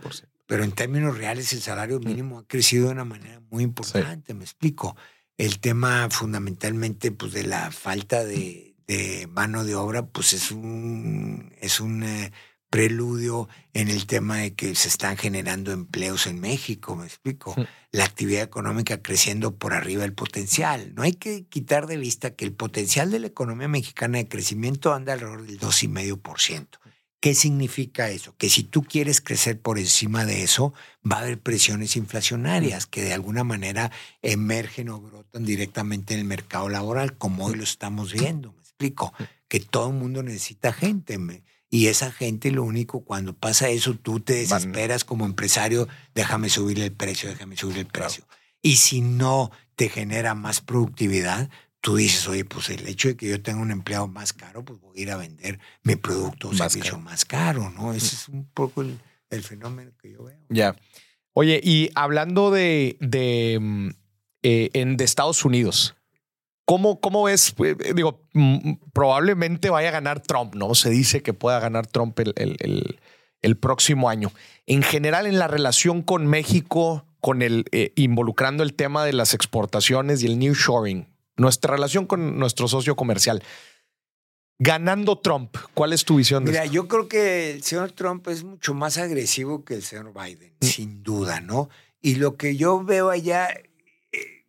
Pero 0.47 0.63
en 0.63 0.71
términos 0.71 1.17
reales 1.17 1.51
el 1.53 1.61
salario 1.61 1.99
mm. 1.99 2.05
mínimo 2.05 2.39
ha 2.39 2.47
crecido 2.47 2.87
de 2.87 2.93
una 2.93 3.05
manera 3.05 3.41
muy 3.49 3.63
importante, 3.63 4.33
me 4.33 4.45
explico. 4.45 4.95
El 5.37 5.59
tema 5.59 6.07
fundamentalmente 6.09 7.11
pues, 7.11 7.33
de 7.33 7.43
la 7.43 7.69
falta 7.71 8.23
de, 8.23 8.75
de 8.87 9.27
mano 9.27 9.65
de 9.65 9.75
obra, 9.75 10.05
pues 10.05 10.33
es 10.33 10.51
un, 10.51 11.53
es 11.59 11.79
un 11.79 12.03
eh, 12.03 12.31
preludio 12.71 13.49
en 13.73 13.89
el 13.89 14.07
tema 14.07 14.37
de 14.37 14.53
que 14.53 14.73
se 14.75 14.87
están 14.87 15.17
generando 15.17 15.73
empleos 15.73 16.25
en 16.25 16.39
México, 16.39 16.95
me 16.95 17.05
explico. 17.05 17.53
La 17.91 18.05
actividad 18.05 18.43
económica 18.43 19.01
creciendo 19.01 19.55
por 19.57 19.73
arriba 19.73 20.03
del 20.03 20.13
potencial. 20.13 20.95
No 20.95 21.03
hay 21.03 21.11
que 21.11 21.43
quitar 21.43 21.85
de 21.85 21.97
vista 21.97 22.33
que 22.33 22.45
el 22.45 22.53
potencial 22.53 23.11
de 23.11 23.19
la 23.19 23.27
economía 23.27 23.67
mexicana 23.67 24.17
de 24.19 24.27
crecimiento 24.27 24.93
anda 24.93 25.13
alrededor 25.13 25.45
del 25.45 25.59
2,5%. 25.59 26.79
¿Qué 27.19 27.35
significa 27.35 28.09
eso? 28.09 28.35
Que 28.37 28.49
si 28.49 28.63
tú 28.63 28.83
quieres 28.83 29.19
crecer 29.19 29.59
por 29.59 29.77
encima 29.77 30.25
de 30.25 30.41
eso, 30.41 30.73
va 31.09 31.17
a 31.17 31.19
haber 31.19 31.39
presiones 31.39 31.97
inflacionarias 31.97 32.87
que 32.87 33.03
de 33.03 33.13
alguna 33.13 33.43
manera 33.43 33.91
emergen 34.21 34.89
o 34.89 35.01
brotan 35.01 35.43
directamente 35.43 36.13
en 36.13 36.21
el 36.21 36.25
mercado 36.25 36.69
laboral, 36.69 37.17
como 37.17 37.45
hoy 37.45 37.55
lo 37.55 37.63
estamos 37.63 38.13
viendo. 38.13 38.53
Me 38.53 38.61
explico. 38.61 39.13
Que 39.49 39.59
todo 39.59 39.89
el 39.89 39.95
mundo 39.95 40.23
necesita 40.23 40.71
gente. 40.71 41.19
Y 41.73 41.87
esa 41.87 42.11
gente, 42.11 42.51
lo 42.51 42.63
único, 42.63 43.05
cuando 43.05 43.33
pasa 43.33 43.69
eso, 43.69 43.95
tú 43.95 44.19
te 44.19 44.33
desesperas 44.33 45.05
como 45.05 45.25
empresario, 45.25 45.87
déjame 46.13 46.49
subir 46.49 46.77
el 46.81 46.91
precio, 46.91 47.29
déjame 47.29 47.55
subir 47.55 47.77
el 47.77 47.85
precio. 47.85 48.27
Y 48.61 48.75
si 48.75 48.99
no 48.99 49.51
te 49.77 49.87
genera 49.87 50.35
más 50.35 50.59
productividad, 50.59 51.49
tú 51.79 51.95
dices, 51.95 52.27
oye, 52.27 52.43
pues 52.43 52.69
el 52.69 52.85
hecho 52.87 53.07
de 53.07 53.15
que 53.15 53.29
yo 53.29 53.41
tenga 53.41 53.61
un 53.61 53.71
empleado 53.71 54.09
más 54.09 54.33
caro, 54.33 54.65
pues 54.65 54.81
voy 54.81 54.99
a 54.99 55.01
ir 55.01 55.11
a 55.11 55.15
vender 55.15 55.59
mi 55.83 55.95
producto 55.95 56.49
o 56.49 56.53
servicio 56.53 56.99
más 56.99 57.23
caro, 57.23 57.69
¿no? 57.69 57.93
Ese 57.93 58.15
es 58.15 58.27
un 58.27 58.45
poco 58.45 58.81
el, 58.81 58.99
fenómeno 59.41 59.91
que 59.97 60.11
yo 60.11 60.25
veo. 60.25 60.39
Ya. 60.49 60.75
Oye, 61.31 61.61
y 61.63 61.89
hablando 61.95 62.51
de, 62.51 62.97
de, 62.99 63.57
mm, 63.61 63.89
eh, 64.43 64.69
en, 64.73 64.97
de 64.97 65.05
Estados 65.05 65.45
Unidos, 65.45 65.95
¿Cómo, 66.65 66.99
¿Cómo 67.01 67.23
ves? 67.23 67.53
Eh, 67.63 67.75
eh, 67.83 67.93
digo, 67.95 68.21
probablemente 68.93 69.69
vaya 69.69 69.89
a 69.89 69.91
ganar 69.91 70.21
Trump, 70.21 70.55
¿no? 70.55 70.75
Se 70.75 70.89
dice 70.89 71.21
que 71.21 71.33
pueda 71.33 71.59
ganar 71.59 71.87
Trump 71.87 72.17
el, 72.19 72.33
el, 72.37 72.99
el, 73.41 73.57
próximo 73.57 74.09
año. 74.09 74.31
En 74.67 74.83
general, 74.83 75.25
en 75.25 75.39
la 75.39 75.47
relación 75.47 76.01
con 76.01 76.27
México, 76.27 77.05
con 77.19 77.41
el, 77.41 77.65
eh, 77.71 77.93
involucrando 77.95 78.63
el 78.63 78.73
tema 78.73 79.05
de 79.05 79.13
las 79.13 79.33
exportaciones 79.33 80.23
y 80.23 80.27
el 80.27 80.39
new 80.39 80.53
shoring, 80.53 81.07
nuestra 81.37 81.73
relación 81.73 82.05
con 82.05 82.37
nuestro 82.39 82.67
socio 82.67 82.95
comercial. 82.95 83.43
Ganando 84.59 85.17
Trump, 85.17 85.57
¿cuál 85.73 85.91
es 85.91 86.05
tu 86.05 86.17
visión 86.17 86.45
de 86.45 86.51
Mira, 86.51 86.65
yo 86.65 86.87
creo 86.87 87.07
que 87.07 87.51
el 87.51 87.63
señor 87.63 87.93
Trump 87.93 88.27
es 88.27 88.43
mucho 88.43 88.75
más 88.75 88.97
agresivo 88.97 89.65
que 89.65 89.73
el 89.73 89.81
señor 89.81 90.13
Biden, 90.13 90.53
mm. 90.59 90.65
sin 90.65 91.03
duda, 91.03 91.41
¿no? 91.41 91.69
Y 91.99 92.15
lo 92.15 92.35
que 92.35 92.55
yo 92.55 92.83
veo 92.83 93.09
allá, 93.09 93.47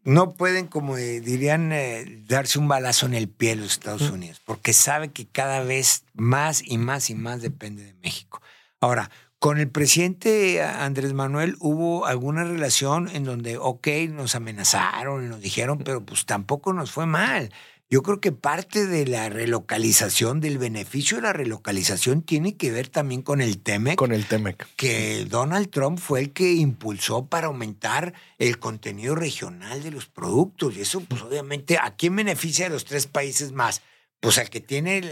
no 0.05 0.35
pueden, 0.35 0.67
como 0.67 0.97
dirían, 0.97 1.73
eh, 1.73 2.23
darse 2.27 2.59
un 2.59 2.69
balazo 2.69 3.07
en 3.07 3.15
el 3.15 3.29
pie 3.29 3.57
los 3.57 3.73
Estados. 3.73 4.11
Unidos, 4.11 4.41
porque 4.45 4.73
sabe 4.73 5.11
que 5.11 5.27
cada 5.27 5.63
vez 5.63 6.05
más 6.15 6.63
y 6.65 6.79
más 6.79 7.11
y 7.11 7.15
más 7.15 7.41
depende 7.41 7.85
de 7.85 7.95
México. 7.95 8.43
Ahora, 8.81 9.11
con 9.39 9.59
el 9.59 9.69
presidente 9.69 10.63
Andrés 10.63 11.15
Manuel 11.15 11.57
hubo 11.59 12.07
alguna 12.07 12.45
relación 12.45 13.09
en 13.09 13.25
donde, 13.25 13.59
ok, 13.59 13.89
nos 14.11 14.35
amenazaron 14.35 15.25
y 15.25 15.29
nos 15.29 15.41
dijeron, 15.41 15.79
pero 15.85 16.05
pues 16.05 16.27
tampoco 16.27 16.73
nos 16.73 16.93
fue 16.93 17.07
mal. 17.07 17.53
Yo 17.93 18.03
creo 18.03 18.23
que 18.23 18.33
parte 18.33 18.87
de 18.87 19.07
la 19.07 19.29
relocalización, 19.29 20.41
del 20.41 20.57
beneficio 20.57 21.19
de 21.19 21.25
la 21.25 21.35
relocalización, 21.35 22.23
tiene 22.23 22.57
que 22.57 22.71
ver 22.71 22.89
también 22.89 23.21
con 23.21 23.43
el 23.43 23.59
TEMEC. 23.59 23.97
Con 23.97 24.13
el 24.13 24.25
TEMEC. 24.25 24.67
Que 24.77 25.27
Donald 25.27 25.69
Trump 25.69 25.99
fue 25.99 26.21
el 26.21 26.33
que 26.33 26.55
impulsó 26.55 27.27
para 27.27 27.49
aumentar 27.49 28.15
el 28.39 28.59
contenido 28.59 29.15
regional 29.15 29.83
de 29.83 29.91
los 29.91 30.07
productos. 30.07 30.75
Y 30.75 30.81
eso, 30.81 31.01
pues 31.03 31.21
obviamente, 31.21 31.77
¿a 31.77 31.95
quién 31.95 32.17
beneficia 32.17 32.65
de 32.65 32.71
los 32.71 32.87
tres 32.87 33.07
países 33.07 33.53
más? 33.53 33.83
Pues 34.21 34.39
al 34.39 34.49
que 34.49 34.61
tiene 34.61 35.03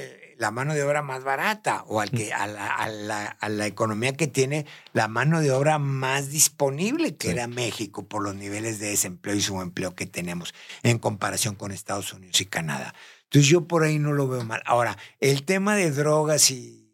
la 0.40 0.50
mano 0.50 0.72
de 0.72 0.82
obra 0.82 1.02
más 1.02 1.22
barata 1.22 1.84
o 1.86 2.00
al 2.00 2.10
que, 2.10 2.32
a, 2.32 2.46
la, 2.46 3.66
economía 3.66 4.14
que 4.14 4.26
tiene 4.26 4.64
la 4.94 5.06
mano 5.06 5.42
de 5.42 5.52
obra 5.52 5.78
más 5.78 6.30
disponible, 6.30 7.14
que 7.14 7.30
era 7.30 7.46
México, 7.46 8.06
por 8.08 8.22
los 8.22 8.34
niveles 8.34 8.78
de 8.78 8.88
desempleo 8.88 9.34
y 9.34 9.42
subempleo 9.42 9.94
que 9.94 10.06
tenemos 10.06 10.54
en 10.82 10.98
comparación 10.98 11.56
con 11.56 11.72
Estados 11.72 12.14
Unidos 12.14 12.40
y 12.40 12.46
Canadá. 12.46 12.94
Entonces 13.24 13.50
yo 13.50 13.68
por 13.68 13.82
ahí 13.82 13.98
no 13.98 14.14
lo 14.14 14.28
veo 14.28 14.42
mal. 14.42 14.62
Ahora, 14.64 14.96
el 15.20 15.42
tema 15.42 15.76
de 15.76 15.90
drogas 15.90 16.50
y, 16.50 16.90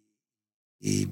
y 0.80 1.08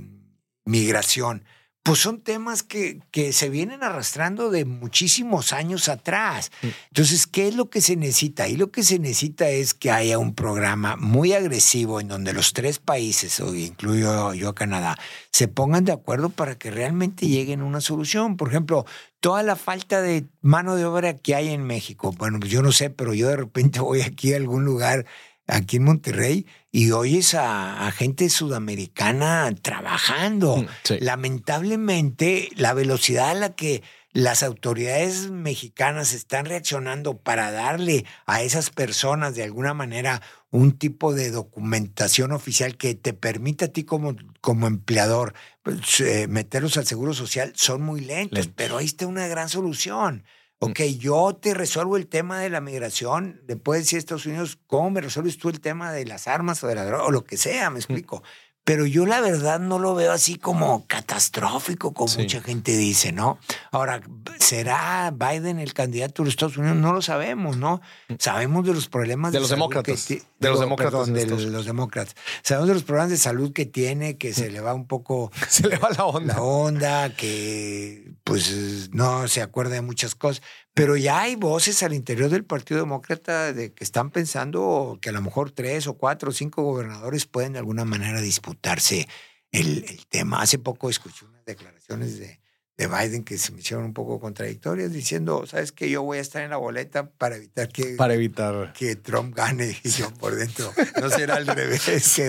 migración, 0.65 1.45
pues 1.85 1.99
son 1.99 2.23
temas 2.23 2.63
que, 2.63 3.01
que, 3.11 3.35
se 3.35 3.51
vienen 3.51 3.85
arrastrando 3.85 4.51
de 4.51 4.65
muchísimos 4.65 5.53
años 5.53 5.91
atrás. 5.91 6.51
Mm. 6.63 6.69
Entonces, 6.89 7.27
¿qué 7.27 7.47
es 7.47 7.57
lo 7.57 7.69
que 7.69 7.83
se 7.83 7.95
necesita? 7.95 8.49
Y 8.49 8.57
lo 8.57 8.73
que 8.73 8.83
se 8.83 8.99
necesita 8.99 9.51
es 9.51 9.75
que 9.75 9.91
haya 9.91 10.17
un 10.17 10.35
programa 10.35 10.97
muy 10.97 11.35
agresivo 11.35 12.01
en 12.01 12.09
donde 12.09 12.33
los 12.33 12.55
tres 12.55 12.79
países, 12.79 13.39
o 13.39 13.55
incluyo 13.55 14.33
yo 14.33 14.49
a 14.49 14.55
Canadá, 14.55 14.99
se 15.31 15.47
pongan 15.47 15.85
de 15.85 15.93
acuerdo 15.93 16.31
para 16.31 16.57
que 16.57 16.71
realmente 16.71 17.29
lleguen 17.29 17.61
a 17.61 17.67
una 17.67 17.83
solución. 17.83 18.39
Por 18.39 18.49
ejemplo, 18.49 18.87
toda 19.21 19.43
la 19.43 19.55
falta 19.55 20.01
de 20.01 20.25
mano 20.41 20.77
de 20.77 20.87
obra 20.87 21.19
que 21.19 21.35
hay 21.35 21.51
en 21.51 21.65
México. 21.65 22.15
Bueno, 22.17 22.41
pues 22.41 22.51
yo 22.51 22.63
no 22.63 22.73
sé, 22.73 22.89
pero 22.89 23.13
yo 23.13 23.29
de 23.29 23.37
repente 23.37 23.81
voy 23.81 24.01
aquí 24.01 24.33
a 24.33 24.39
algún 24.39 24.65
lugar 24.65 25.05
aquí 25.47 25.77
en 25.77 25.85
Monterrey 25.85 26.47
y 26.71 26.91
oyes 26.91 27.35
a, 27.35 27.91
gente 27.93 28.31
sudamericana 28.31 29.53
trabajando. 29.63 30.57
Mm, 30.57 30.67
Lamentablemente, 31.01 32.49
la 32.57 32.75
velocidad 32.75 33.31
a 33.31 33.35
la 33.35 33.55
que 33.55 33.83
las 34.13 34.45
autoridades 34.45 35.31
mexicanas 35.31 36.15
están 36.15 36.47
reaccionando 36.47 37.19
para 37.19 37.51
darle 37.51 38.05
a 38.27 38.43
esas 38.43 38.71
personas 38.71 39.35
de 39.35 39.43
alguna 39.43 39.75
manera 39.75 40.23
un 40.51 40.79
tipo 40.79 41.13
de 41.15 41.33
documentación 41.33 42.31
oficial 42.31 42.77
que 42.77 42.95
te 42.95 43.13
permita 43.13 43.67
a 43.67 43.69
ti 43.69 43.83
como, 43.83 44.15
como 44.41 44.69
empleador 44.69 45.35
pues, 45.65 45.99
eh, 45.99 46.29
meterlos 46.29 46.77
al 46.77 46.87
seguro 46.87 47.13
social 47.13 47.53
son 47.57 47.83
muy 47.83 48.01
lentos, 48.03 48.49
pero 48.55 48.77
ahí 48.77 48.87
está 48.87 49.09
una 49.09 49.27
gran 49.27 49.49
solución. 49.49 50.23
Ok, 50.71 50.81
yo 50.99 51.35
te 51.35 51.55
resuelvo 51.55 51.97
el 51.97 52.07
tema 52.07 52.41
de 52.41 52.51
la 52.51 52.61
migración, 52.61 53.41
después 53.45 53.81
decir 53.81 53.99
Estados 53.99 54.27
Unidos, 54.27 54.59
¿cómo 54.67 54.91
me 54.91 55.01
resuelves 55.01 55.39
tú 55.39 55.49
el 55.49 55.61
tema 55.61 55.93
de 55.93 56.07
las 56.07 56.27
armas 56.29 56.63
o 56.65 56.67
de 56.67 56.75
la 56.75 56.85
droga 56.85 57.05
o 57.05 57.11
lo 57.11 57.25
que 57.25 57.37
sea? 57.37 57.71
Me 57.71 57.79
explico. 57.79 58.23
Pero 58.65 58.87
yo 58.87 59.05
la 59.05 59.21
verdad 59.21 59.61
no 59.61 59.79
lo 59.79 59.95
veo 59.95 60.11
así 60.11 60.37
como 60.37 60.87
catastrófico, 60.87 61.93
como 61.93 62.15
mucha 62.15 62.41
gente 62.41 62.75
dice, 62.75 63.13
¿no? 63.13 63.39
Ahora, 63.71 64.01
¿será 64.39 65.11
Biden 65.15 65.59
el 65.59 65.75
candidato 65.75 66.23
de 66.23 66.27
los 66.27 66.33
Estados 66.33 66.57
Unidos? 66.57 66.79
No 66.79 66.95
lo 66.95 67.03
sabemos, 67.03 67.59
¿no? 67.59 67.83
Sabemos 68.19 68.67
de 68.67 68.73
los 68.73 68.89
problemas 68.89 69.33
de, 69.33 69.41
los 69.41 69.51
demócratas. 69.51 70.09
de 70.09 70.23
los 70.41 70.61
demócratas. 70.61 71.13
de 71.13 71.27
los, 71.27 71.67
demócratas. 71.67 72.17
Sabemos 72.43 72.69
de 72.69 72.75
los 72.75 72.85
problemas 72.85 73.11
de 73.11 73.19
salud 73.19 73.53
que 73.53 73.67
tiene, 73.67 74.17
que 74.17 74.33
se 74.33 74.51
le 74.51 74.61
va 74.61 74.73
un 74.73 74.87
poco. 74.87 75.31
se 75.49 75.69
le 75.69 75.77
va 75.77 75.91
la 75.91 76.07
onda. 76.07 76.35
La 76.35 76.43
onda, 76.43 77.15
que 77.15 78.15
pues 78.25 78.89
no 78.93 79.29
se 79.29 79.43
acuerda 79.43 79.75
de 79.75 79.83
muchas 79.83 80.15
cosas. 80.15 80.43
Pero 80.75 80.97
ya 80.97 81.21
hay 81.21 81.37
voces 81.37 81.85
al 81.85 81.95
interior 81.95 82.29
del 82.31 82.45
Partido 82.45 82.81
Demócrata 82.81 83.53
de 83.53 83.73
que 83.73 83.85
están 83.85 84.11
pensando 84.11 84.99
que 85.01 85.11
a 85.11 85.13
lo 85.13 85.23
mejor 85.23 85.53
tres 85.53 85.87
o 85.87 85.95
cuatro 85.95 86.31
o 86.31 86.33
cinco 86.33 86.65
gobernadores 86.65 87.27
pueden 87.27 87.53
de 87.53 87.61
alguna 87.61 87.85
manera 87.85 88.21
disputarse 88.21 89.07
el, 89.53 89.85
tema. 90.09 90.43
Hace 90.43 90.59
poco 90.59 90.91
escuché 90.91 91.27
unas 91.27 91.45
declaraciones 91.45 92.19
de, 92.19 92.41
de, 92.77 92.87
Biden 92.89 93.23
que 93.23 93.39
se 93.39 93.53
me 93.53 93.61
hicieron 93.61 93.85
un 93.85 93.95
poco 93.95 94.19
contradictorias 94.19 94.93
diciendo, 94.93 95.47
sabes 95.47 95.71
que 95.71 95.89
yo 95.89 96.03
voy 96.03 96.19
a 96.19 96.21
estar 96.21 96.43
en 96.43 96.51
la 96.51 96.57
boleta 96.57 97.09
para 97.09 97.37
evitar 97.37 97.69
que, 97.69 97.95
para 97.95 98.15
evitar. 98.15 98.73
que 98.73 98.97
Trump 98.97 99.33
gane 99.33 99.77
y 99.81 99.89
yo 99.91 100.13
por 100.15 100.35
dentro. 100.35 100.73
No 101.01 101.09
será 101.09 101.37
al 101.37 101.47
revés. 101.47 101.83
Sí, 102.03 102.25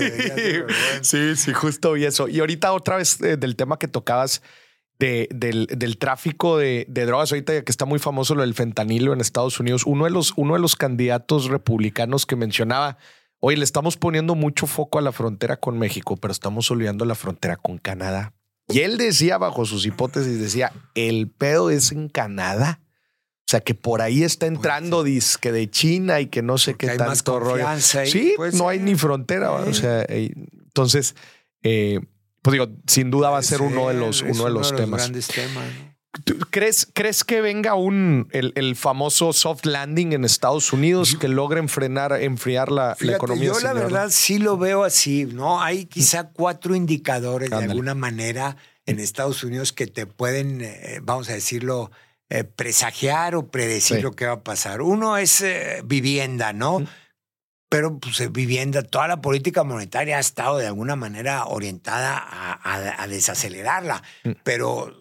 sí, 1.01 1.35
sí, 1.35 1.53
justo 1.53 1.97
y 1.97 2.05
eso. 2.05 2.27
Y 2.27 2.41
ahorita 2.41 2.73
otra 2.73 2.97
vez 2.97 3.19
eh, 3.21 3.37
del 3.37 3.55
tema 3.55 3.79
que 3.79 3.87
tocabas 3.87 4.43
de, 4.99 5.27
del, 5.31 5.67
del, 5.67 5.97
tráfico 5.97 6.57
de, 6.57 6.85
de, 6.87 7.05
drogas. 7.05 7.31
Ahorita 7.31 7.63
que 7.63 7.71
está 7.71 7.85
muy 7.85 7.99
famoso 7.99 8.35
lo 8.35 8.41
del 8.41 8.53
fentanilo 8.53 9.13
en 9.13 9.21
Estados 9.21 9.59
Unidos, 9.59 9.85
uno 9.85 10.05
de 10.05 10.11
los, 10.11 10.33
uno 10.37 10.53
de 10.53 10.59
los 10.59 10.75
candidatos 10.75 11.45
republicanos 11.47 12.25
que 12.25 12.35
mencionaba, 12.35 12.97
oye, 13.39 13.57
le 13.57 13.63
estamos 13.63 13.97
poniendo 13.97 14.35
mucho 14.35 14.67
foco 14.67 14.99
a 14.99 15.01
la 15.01 15.11
frontera 15.11 15.57
con 15.57 15.77
México, 15.77 16.17
pero 16.17 16.31
estamos 16.31 16.69
olvidando 16.71 17.05
la 17.05 17.15
frontera 17.15 17.57
con 17.57 17.77
Canadá. 17.77 18.33
Y 18.67 18.79
él 18.79 18.97
decía, 18.97 19.37
bajo 19.37 19.65
sus 19.65 19.85
hipótesis, 19.85 20.39
decía, 20.39 20.71
el 20.95 21.29
pedo 21.29 21.69
es 21.69 21.91
en 21.91 22.09
Canadá. 22.09 22.81
O 23.47 23.47
sea, 23.47 23.59
que 23.59 23.75
por 23.75 24.01
ahí 24.01 24.23
está 24.23 24.47
entrando 24.47 25.03
disque 25.03 25.51
de 25.51 25.69
China 25.69 26.19
y 26.19 26.27
que 26.27 26.41
no 26.41 26.57
sé 26.57 26.73
qué 26.73 26.87
tanto 26.97 27.39
rollo. 27.39 27.67
sí, 27.79 28.33
no 28.53 28.69
hay 28.69 28.79
ni 28.79 28.95
frontera. 28.95 29.51
O 29.51 29.71
sea, 29.71 30.03
entonces, 30.09 31.15
eh, 31.61 31.99
pues 32.45 32.53
digo, 32.53 32.67
sin 32.85 33.09
duda 33.09 33.31
va 33.31 33.39
a 33.39 33.41
ser 33.41 33.63
uno 33.63 33.87
de 33.87 33.95
los, 33.95 34.21
uno 34.21 34.43
de 34.43 34.51
los, 34.51 34.75
temas. 34.75 35.01
Grandes 35.01 35.27
temas 35.27 35.65
¿Crees, 36.51 36.87
¿Crees 36.93 37.23
que 37.23 37.41
venga 37.41 37.73
un 37.73 38.27
el, 38.31 38.53
el, 38.55 38.75
famoso 38.75 39.33
soft 39.33 39.65
landing 39.65 40.13
en 40.13 40.25
Estados 40.25 40.71
Unidos 40.71 41.17
que 41.19 41.27
logren 41.27 41.69
frenar, 41.69 42.13
enfriar 42.21 42.71
la, 42.71 42.95
la 42.99 43.15
economía? 43.15 43.51
Yo 43.51 43.59
la 43.61 43.73
verdad 43.73 44.09
sí 44.11 44.37
lo 44.37 44.59
veo 44.59 44.83
así, 44.83 45.25
¿no? 45.25 45.59
Hay 45.59 45.85
quizá 45.85 46.29
cuatro 46.29 46.75
indicadores 46.75 47.49
de 47.49 47.55
alguna 47.55 47.95
manera 47.95 48.57
en 48.85 48.99
Estados 48.99 49.43
Unidos 49.43 49.73
que 49.73 49.87
te 49.87 50.05
pueden, 50.05 50.61
eh, 50.61 50.99
vamos 51.01 51.29
a 51.29 51.33
decirlo, 51.33 51.89
eh, 52.29 52.43
presagiar 52.43 53.33
o 53.33 53.47
predecir 53.47 54.03
lo 54.03 54.11
que 54.11 54.27
va 54.27 54.33
a 54.33 54.43
pasar. 54.43 54.83
Uno 54.83 55.17
es 55.17 55.41
eh, 55.41 55.81
vivienda, 55.83 56.53
¿no? 56.53 56.85
Pero 57.69 57.99
pues, 57.99 58.31
vivienda, 58.31 58.83
toda 58.83 59.07
la 59.07 59.21
política 59.21 59.63
monetaria 59.63 60.17
ha 60.17 60.19
estado 60.19 60.57
de 60.57 60.67
alguna 60.67 60.95
manera 60.95 61.45
orientada 61.45 62.23
a, 62.63 63.07
desacelerarla, 63.07 64.03
mm. 64.23 64.31
pero 64.43 64.95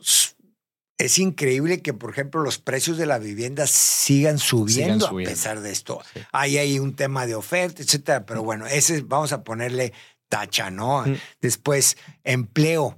es 0.98 1.18
increíble 1.18 1.82
que, 1.82 1.92
por 1.92 2.10
ejemplo, 2.10 2.42
los 2.42 2.58
precios 2.58 2.96
de 2.96 3.06
la 3.06 3.18
vivienda 3.18 3.66
sigan 3.66 4.38
subiendo, 4.38 5.08
a 5.08 5.14
pesar 5.14 5.60
de 5.60 5.72
esto. 5.72 6.00
Hay 6.32 6.58
ahí 6.58 6.78
un 6.78 6.96
tema 6.96 7.26
de 7.26 7.34
oferta, 7.34 7.82
etcétera, 7.82 8.26
pero 8.26 8.42
mm. 8.42 8.44
bueno, 8.44 8.66
ese 8.66 9.02
vamos 9.02 9.32
a 9.32 9.44
ponerle 9.44 9.92
tacha, 10.28 10.70
¿no? 10.70 11.02
Mm. 11.06 11.16
Después, 11.40 11.96
empleo 12.24 12.96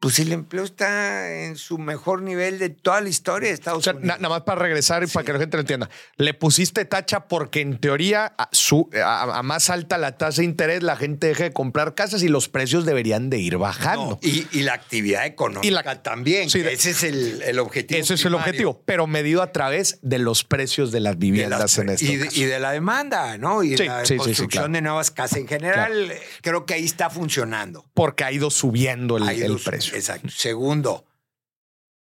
pues 0.00 0.18
el 0.18 0.32
empleo 0.32 0.64
está 0.64 1.30
en 1.44 1.56
su 1.56 1.76
mejor 1.76 2.22
nivel 2.22 2.58
de 2.58 2.70
toda 2.70 3.02
la 3.02 3.10
historia 3.10 3.50
de 3.50 3.54
Estados 3.54 3.86
Unidos. 3.86 4.02
nada 4.02 4.28
más 4.30 4.42
para 4.42 4.62
regresar 4.62 5.02
y 5.02 5.06
para 5.06 5.26
que 5.26 5.34
la 5.34 5.38
gente 5.38 5.58
lo 5.58 5.60
entienda. 5.60 5.90
Le 6.16 6.32
pusiste 6.32 6.86
tacha 6.86 7.28
porque 7.28 7.60
en 7.60 7.78
teoría 7.78 8.32
a, 8.38 8.48
su, 8.50 8.88
a, 9.04 9.42
más 9.42 9.68
alta 9.68 9.98
la 9.98 10.16
tasa 10.16 10.40
de 10.40 10.46
interés 10.46 10.82
la 10.82 10.96
gente 10.96 11.26
deja 11.26 11.44
de 11.44 11.52
comprar 11.52 11.94
casas 11.94 12.22
y 12.22 12.28
los 12.28 12.48
precios 12.48 12.86
deberían 12.86 13.28
de 13.28 13.38
ir 13.38 13.58
bajando. 13.58 14.18
y, 14.22 14.62
la 14.62 14.72
actividad 14.72 15.26
económica 15.26 16.02
también. 16.02 16.48
ese 16.48 16.90
es 16.90 17.02
el, 17.02 17.58
objetivo. 17.58 18.00
Ese 18.00 18.14
es 18.14 18.24
el 18.24 18.34
objetivo, 18.34 18.82
pero 18.86 19.06
medido 19.06 19.42
a 19.42 19.52
través 19.52 19.98
de 20.00 20.18
los 20.18 20.44
precios 20.44 20.92
de 20.92 21.00
las 21.00 21.18
viviendas 21.18 21.76
en 21.76 21.90
este 21.90 22.06
y, 22.06 22.42
y 22.42 22.44
de 22.44 22.58
la 22.58 22.72
demanda, 22.72 23.36
¿no? 23.36 23.62
Y 23.62 23.76
la 23.76 24.02
construcción 24.16 24.72
de 24.72 24.80
nuevas 24.80 25.10
casas 25.10 25.38
en 25.38 25.48
general. 25.48 26.12
Creo 26.40 26.64
que 26.64 26.74
ahí 26.74 26.84
está 26.84 27.10
funcionando. 27.10 27.84
Porque 27.92 28.24
ha 28.24 28.32
ido 28.32 28.50
subiendo 28.50 29.18
el 29.18 29.60
precio. 29.62 29.89
Exacto. 29.94 30.28
Segundo, 30.30 31.04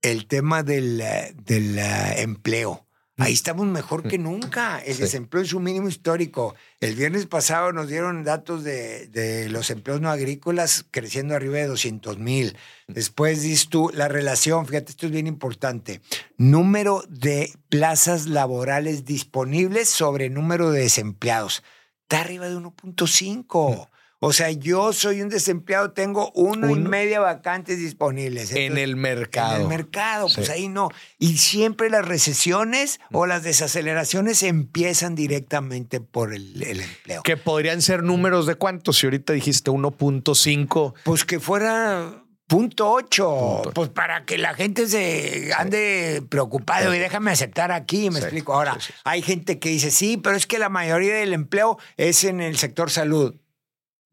el 0.02 0.28
tema 0.28 0.64
del, 0.64 1.04
del 1.44 1.80
empleo. 2.18 2.88
Ahí 3.20 3.34
estamos 3.34 3.66
mejor 3.66 4.08
que 4.08 4.20
nunca. 4.20 4.78
El 4.78 4.98
desempleo 4.98 5.42
es 5.42 5.52
un 5.52 5.64
mínimo 5.64 5.90
histórico. 5.90 6.54
El 6.80 6.94
viernes 6.94 7.26
pasado 7.26 7.74
nos 7.74 7.88
dieron 7.88 8.24
datos 8.24 8.64
de, 8.64 9.08
de 9.08 9.50
los 9.50 9.72
empleos 9.72 10.00
no 10.02 10.12
agrícolas 10.12 10.86
creciendo 10.92 11.34
arriba 11.34 11.58
de 11.58 11.66
200 11.66 12.20
mil. 12.20 12.56
Después 12.88 13.42
dices 13.42 13.70
tú, 13.70 13.90
la 13.92 14.08
relación, 14.08 14.68
fíjate, 14.68 14.92
esto 14.92 15.08
es 15.08 15.12
bien 15.12 15.26
importante. 15.26 16.00
Número 16.38 17.04
de 17.10 17.52
plazas 17.70 18.28
laborales 18.28 19.04
disponibles 19.04 19.90
sobre 19.90 20.30
número 20.30 20.70
de 20.70 20.82
desempleados. 20.82 21.64
Está 22.04 22.22
arriba 22.22 22.48
de 22.48 22.56
1.5. 22.56 23.90
O 24.20 24.34
sea, 24.34 24.50
yo 24.50 24.94
soy 24.94 25.22
un 25.22 25.30
desempleado, 25.30 25.92
tengo 25.92 26.32
una 26.32 26.72
y 26.72 26.76
media 26.76 27.20
vacantes 27.20 27.78
disponibles. 27.78 28.52
en 28.52 28.78
el 28.78 28.96
mercado. 28.96 29.56
En 29.56 29.62
el 29.62 29.68
mercado, 29.68 30.28
pues 30.34 30.50
ahí 30.50 30.70
no. 30.70 30.90
Y 31.20 31.38
siempre 31.38 31.90
las 31.92 32.06
recesiones 32.06 33.00
o 33.12 33.28
las 33.28 33.44
desaceleraciones 33.44 34.42
empiezan 34.42 35.14
directamente 35.14 36.02
por 36.02 36.34
el, 36.34 36.62
empleo. 36.62 37.22
Que 37.22 37.38
podrían 37.38 37.82
ser 37.82 38.02
números 38.02 38.48
de 38.48 38.56
cuántos, 38.56 38.98
si 38.98 39.06
ahorita 39.06 39.34
dijiste 39.34 39.70
1.5. 39.70 40.94
Pues 41.04 41.24
que 41.24 41.40
fuera 41.40 42.24
Punto 42.48 42.90
ocho, 42.90 43.62
pues 43.74 43.90
para 43.90 44.24
que 44.24 44.38
la 44.38 44.54
gente 44.54 44.88
se 44.88 45.52
ande 45.54 46.24
preocupado 46.30 46.96
y 46.96 46.98
déjame 46.98 47.30
aceptar 47.32 47.74
aquí, 47.74 48.10
me 48.10 48.20
explico. 48.20 48.54
Ahora, 48.54 48.78
hay 49.04 49.22
gente 49.22 49.60
que 49.60 49.68
dice, 49.68 49.92
sí, 49.92 50.16
pero 50.16 50.38
es 50.38 50.48
que 50.48 50.58
la 50.58 50.70
mayoría 50.70 51.16
del 51.16 51.34
empleo 51.34 51.78
es 51.98 52.24
en 52.24 52.40
el 52.40 52.58
sector 52.58 52.90
salud. 52.90 53.36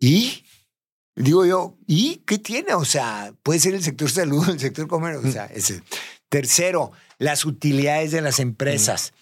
¿Y? 0.00 0.44
Digo 1.16 1.46
yo, 1.46 1.76
¿y 1.86 2.22
qué 2.26 2.38
tiene? 2.38 2.74
O 2.74 2.84
sea, 2.84 3.32
puede 3.42 3.60
ser 3.60 3.74
el 3.74 3.82
sector 3.82 4.10
salud, 4.10 4.48
el 4.48 4.58
sector 4.58 4.88
comercio. 4.88 5.28
O 5.28 5.32
sea, 5.32 5.46
ese. 5.46 5.82
Tercero, 6.28 6.92
las 7.18 7.44
utilidades 7.44 8.10
de 8.10 8.20
las 8.20 8.40
empresas. 8.40 9.12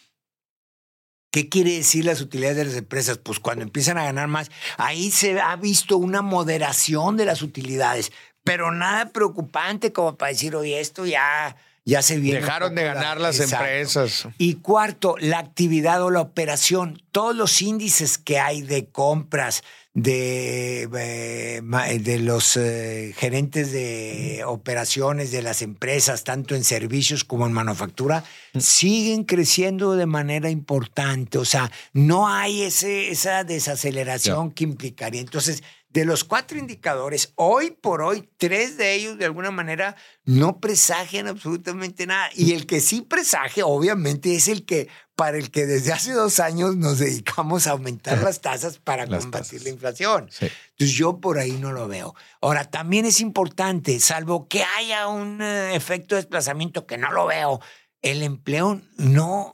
¿Qué 1.31 1.49
quiere 1.49 1.73
decir 1.73 2.05
las 2.05 2.21
utilidades 2.21 2.59
de 2.59 2.65
las 2.67 2.77
empresas? 2.77 3.19
Pues 3.19 3.41
cuando 3.41 3.63
empiezan 3.63 3.97
a 3.97 4.05
ganar 4.05 4.29
más, 4.29 4.51
ahí 4.77 5.11
se 5.11 5.41
ha 5.41 5.57
visto 5.57 5.97
una 5.97 6.21
moderación 6.21 7.17
de 7.17 7.25
las 7.25 7.41
utilidades, 7.41 8.13
pero 8.45 8.71
nada 8.71 9.11
preocupante 9.13 9.93
como 9.93 10.17
para 10.17 10.33
decir, 10.33 10.55
oye, 10.55 10.79
esto 10.79 11.07
ya, 11.07 11.57
ya 11.87 12.03
se 12.03 12.19
viene. 12.19 12.41
Dejaron 12.41 12.75
de 12.75 12.85
ganar 12.85 13.19
las 13.19 13.41
empresas. 13.41 14.29
Y 14.37 14.57
cuarto, 14.57 15.17
la 15.19 15.39
actividad 15.39 16.03
o 16.03 16.11
la 16.11 16.21
operación. 16.21 17.03
Todos 17.13 17.35
los 17.35 17.63
índices 17.63 18.19
que 18.19 18.39
hay 18.39 18.61
de 18.61 18.91
compras, 18.91 19.65
de, 19.95 20.89
eh, 20.97 21.99
de 22.01 22.19
los 22.19 22.57
eh, 22.57 23.15
gerentes 23.17 23.73
de 23.73 24.43
operaciones 24.47 25.31
de 25.33 25.43
las 25.43 25.61
empresas, 25.61 26.25
tanto 26.25 26.55
en 26.55 26.65
servicios 26.65 27.25
como 27.25 27.47
en 27.47 27.53
manufactura, 27.53 28.25
mm. 28.55 28.61
siguen 28.61 29.25
creciendo 29.25 29.95
de 29.95 30.07
manera 30.07 30.49
importante. 30.49 31.39
O 31.39 31.45
sea, 31.45 31.71
no 31.93 32.29
hay 32.29 32.63
ese, 32.63 33.11
esa 33.11 33.45
desaceleración 33.45 34.51
que 34.53 34.65
implicaría. 34.65 35.21
Entonces, 35.21 35.63
de 35.93 36.07
los 36.07 36.25
cuatro 36.25 36.59
indicadores, 36.59 37.35
hoy 37.35 37.71
por 37.71 38.01
hoy, 38.01 38.27
tres 38.39 38.79
de 38.79 38.95
ellos 38.95 39.19
de 39.19 39.27
alguna 39.27 39.51
manera 39.51 39.95
no 40.25 40.59
presagian 40.59 41.29
absolutamente 41.29 42.07
nada. 42.07 42.31
Y 42.35 42.53
el 42.53 42.67
que 42.67 42.81
sí 42.81 43.03
presagia, 43.03 43.67
obviamente, 43.67 44.35
es 44.35 44.49
el 44.49 44.65
que 44.65 44.89
para 45.15 45.37
el 45.37 45.51
que 45.51 45.67
desde 45.67 45.93
hace 45.93 46.13
dos 46.13 46.41
años 46.41 46.77
nos 46.77 46.99
dedicamos 46.99 47.67
a 47.67 47.73
aumentar 47.73 48.23
las 48.23 48.41
tasas 48.41 48.79
para 48.79 49.07
combatir 49.07 49.63
la 49.63 49.71
inflación. 49.71 50.31
Entonces 50.41 50.97
yo 50.97 51.21
por 51.21 51.39
ahí 51.39 51.53
no 51.53 51.73
lo 51.73 51.87
veo. 51.89 52.15
Ahora, 52.41 52.65
también 52.65 53.05
es 53.05 53.21
importante, 53.21 54.01
salvo 54.01 54.49
que 54.49 54.65
haya 54.65 55.09
un 55.09 55.41
eh, 55.43 55.75
efecto 55.75 56.15
de 56.15 56.23
desplazamiento 56.23 56.87
que 56.87 56.99
no 56.99 57.13
lo 57.13 57.27
veo, 57.27 57.61
el 58.01 58.23
empleo 58.23 58.81
no 58.97 59.53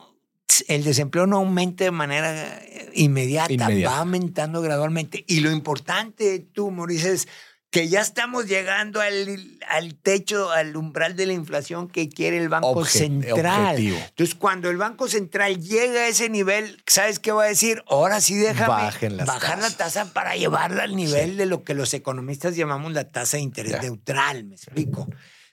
el 0.66 0.82
desempleo 0.82 1.26
no 1.26 1.36
aumenta 1.36 1.84
de 1.84 1.90
manera 1.90 2.58
eh, 2.64 2.90
inmediata, 2.94 3.68
va 3.86 3.98
aumentando 3.98 4.62
gradualmente. 4.62 5.24
Y 5.28 5.40
lo 5.40 5.50
importante, 5.50 6.38
tú, 6.38 6.70
Mauricio, 6.70 7.12
es 7.12 7.28
que 7.70 7.88
ya 7.88 8.00
estamos 8.00 8.46
llegando 8.46 9.00
al, 9.00 9.58
al, 9.68 9.94
techo, 9.94 10.50
al 10.50 10.74
umbral 10.76 11.16
de 11.16 11.26
la 11.26 11.34
inflación 11.34 11.88
que 11.88 12.08
quiere 12.08 12.38
el 12.38 12.48
Banco 12.48 12.84
Central. 12.86 13.78
Entonces, 13.78 14.34
cuando 14.34 14.70
el 14.70 14.78
Banco 14.78 15.06
Central 15.08 15.60
llega 15.60 16.00
a 16.00 16.08
ese 16.08 16.30
nivel, 16.30 16.82
¿sabes 16.86 17.18
qué 17.18 17.30
va 17.30 17.44
a 17.44 17.48
decir? 17.48 17.82
Ahora 17.86 18.20
sí 18.22 18.36
déjame 18.36 18.94
bajar 19.24 19.58
la 19.58 19.70
tasa 19.70 20.12
para 20.12 20.34
llevarla 20.36 20.84
al 20.84 20.96
nivel 20.96 21.36
de 21.36 21.44
lo 21.44 21.62
que 21.62 21.74
los 21.74 21.92
economistas 21.92 22.56
llamamos 22.56 22.92
la 22.92 23.10
tasa 23.10 23.36
de 23.36 23.42
interés 23.42 23.82
neutral, 23.82 24.44
¿me 24.44 24.54
explico? 24.54 25.06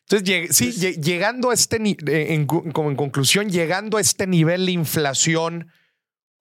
Entonces, 0.08 0.56
sí, 0.56 0.72
llegando 0.72 1.50
a 1.50 1.54
este, 1.54 1.78
en, 2.34 2.46
como 2.46 2.92
en 2.92 2.96
conclusión, 2.96 3.50
llegando 3.50 3.98
a 3.98 4.02
este 4.02 4.28
nivel 4.28 4.68
de 4.68 4.72
inflación 4.72 5.68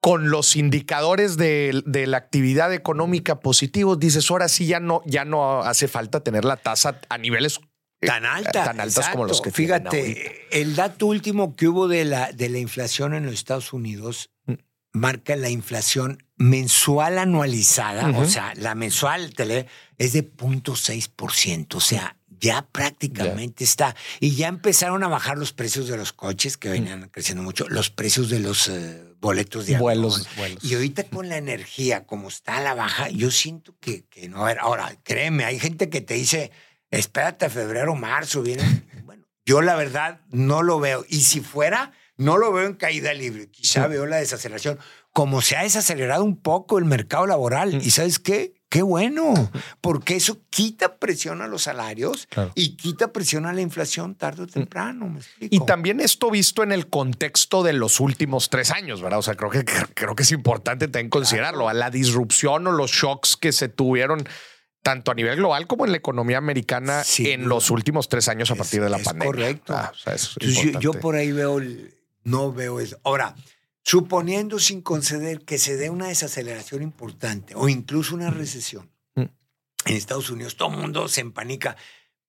con 0.04 0.28
los 0.28 0.54
indicadores 0.54 1.38
de, 1.38 1.82
la 2.06 2.18
actividad 2.18 2.74
económica 2.74 3.40
positivos, 3.40 3.98
dices, 3.98 4.30
ahora 4.30 4.48
sí 4.48 4.66
ya 4.66 4.78
no, 4.78 5.00
ya 5.06 5.24
no 5.24 5.62
hace 5.62 5.88
falta 5.88 6.20
tener 6.20 6.44
la 6.44 6.58
tasa 6.58 7.00
a 7.08 7.16
niveles 7.16 7.58
eh, 8.02 8.06
tan, 8.08 8.26
alta, 8.26 8.64
tan 8.64 8.80
altas 8.80 9.08
como 9.08 9.24
los 9.24 9.40
que 9.40 9.50
Fíjate, 9.50 10.46
el 10.50 10.76
dato 10.76 11.06
último 11.06 11.56
que 11.56 11.68
hubo 11.68 11.88
de 11.88 12.04
la, 12.04 12.32
de 12.32 12.50
la 12.50 12.58
inflación 12.58 13.14
en 13.14 13.24
los 13.24 13.32
Estados 13.32 13.72
Unidos 13.72 14.28
mm. 14.44 14.52
marca 14.92 15.36
la 15.36 15.48
inflación 15.48 16.22
mensual 16.36 17.16
anualizada, 17.16 18.10
o 18.10 18.26
sea, 18.26 18.52
la 18.56 18.74
mensual 18.74 19.32
es 19.96 20.12
de 20.12 20.36
0.6%, 20.36 21.76
o 21.76 21.80
sea, 21.80 22.18
ya 22.28 22.66
prácticamente 22.70 23.64
está. 23.64 23.96
Y 24.20 24.34
ya 24.34 24.48
empezaron 24.48 25.02
a 25.02 25.08
bajar 25.08 25.38
los 25.38 25.54
precios 25.54 25.88
de 25.88 25.96
los 25.96 26.12
coches, 26.12 26.58
que 26.58 26.68
venían 26.68 27.08
creciendo 27.08 27.42
mucho, 27.42 27.66
los 27.70 27.88
precios 27.88 28.28
de 28.28 28.40
los 28.40 28.68
eh, 28.68 29.13
boletos 29.24 29.66
de 29.66 29.78
vuelos, 29.78 30.28
Y 30.62 30.74
ahorita 30.74 31.04
con 31.04 31.28
la 31.30 31.38
energía, 31.38 32.04
como 32.04 32.28
está 32.28 32.58
a 32.58 32.60
la 32.60 32.74
baja, 32.74 33.08
yo 33.08 33.30
siento 33.30 33.74
que, 33.80 34.04
que 34.04 34.28
no. 34.28 34.42
A 34.42 34.48
ver, 34.48 34.58
ahora, 34.58 34.94
créeme, 35.02 35.44
hay 35.44 35.58
gente 35.58 35.88
que 35.88 36.02
te 36.02 36.14
dice, 36.14 36.52
espérate 36.90 37.46
a 37.46 37.50
febrero, 37.50 37.94
marzo, 37.94 38.42
viene. 38.42 38.62
bueno, 39.04 39.24
yo 39.46 39.62
la 39.62 39.76
verdad 39.76 40.20
no 40.28 40.62
lo 40.62 40.78
veo. 40.78 41.06
Y 41.08 41.22
si 41.22 41.40
fuera, 41.40 41.92
no 42.18 42.36
lo 42.36 42.52
veo 42.52 42.66
en 42.66 42.74
caída 42.74 43.14
libre. 43.14 43.48
Quizá 43.48 43.86
veo 43.86 44.04
la 44.04 44.16
desaceleración. 44.16 44.78
Como 45.12 45.40
se 45.40 45.56
ha 45.56 45.62
desacelerado 45.62 46.22
un 46.22 46.36
poco 46.36 46.78
el 46.78 46.84
mercado 46.84 47.26
laboral. 47.26 47.74
¿Y 47.82 47.90
sabes 47.92 48.18
qué? 48.18 48.52
Qué 48.74 48.82
bueno, 48.82 49.52
porque 49.80 50.16
eso 50.16 50.38
quita 50.50 50.96
presión 50.96 51.42
a 51.42 51.46
los 51.46 51.62
salarios 51.62 52.26
y 52.56 52.70
quita 52.70 53.12
presión 53.12 53.46
a 53.46 53.52
la 53.52 53.60
inflación 53.60 54.16
tarde 54.16 54.42
o 54.42 54.46
temprano. 54.48 55.16
Y 55.38 55.60
también 55.60 56.00
esto 56.00 56.28
visto 56.28 56.64
en 56.64 56.72
el 56.72 56.88
contexto 56.88 57.62
de 57.62 57.72
los 57.72 58.00
últimos 58.00 58.50
tres 58.50 58.72
años, 58.72 59.00
¿verdad? 59.00 59.20
O 59.20 59.22
sea, 59.22 59.36
creo 59.36 59.50
que, 59.50 59.64
creo 59.64 60.16
que 60.16 60.24
es 60.24 60.32
importante 60.32 60.88
también 60.88 61.08
considerarlo, 61.08 61.68
a 61.68 61.72
la 61.72 61.88
disrupción 61.88 62.66
o 62.66 62.72
los 62.72 62.90
shocks 62.90 63.36
que 63.36 63.52
se 63.52 63.68
tuvieron 63.68 64.28
tanto 64.82 65.12
a 65.12 65.14
nivel 65.14 65.36
global 65.36 65.68
como 65.68 65.84
en 65.84 65.92
la 65.92 65.98
economía 65.98 66.38
americana 66.38 67.04
en 67.18 67.48
los 67.48 67.70
últimos 67.70 68.08
tres 68.08 68.26
años 68.26 68.50
a 68.50 68.56
partir 68.56 68.82
de 68.82 68.90
la 68.90 68.98
pandemia. 68.98 69.26
Correcto. 69.26 69.72
Ah, 69.72 69.92
yo, 70.40 70.80
yo, 70.80 70.92
por 70.94 71.14
ahí 71.14 71.30
veo, 71.30 71.60
no 72.24 72.52
veo 72.52 72.80
eso. 72.80 72.98
Ahora, 73.04 73.36
suponiendo 73.84 74.58
sin 74.58 74.80
conceder 74.80 75.44
que 75.44 75.58
se 75.58 75.76
dé 75.76 75.90
una 75.90 76.08
desaceleración 76.08 76.82
importante 76.82 77.54
o 77.54 77.68
incluso 77.68 78.14
una 78.14 78.30
recesión 78.30 78.90
mm. 79.14 79.22
en 79.86 79.96
Estados 79.96 80.30
Unidos, 80.30 80.56
todo 80.56 80.70
el 80.70 80.78
mundo 80.78 81.06
se 81.08 81.20
empanica. 81.20 81.76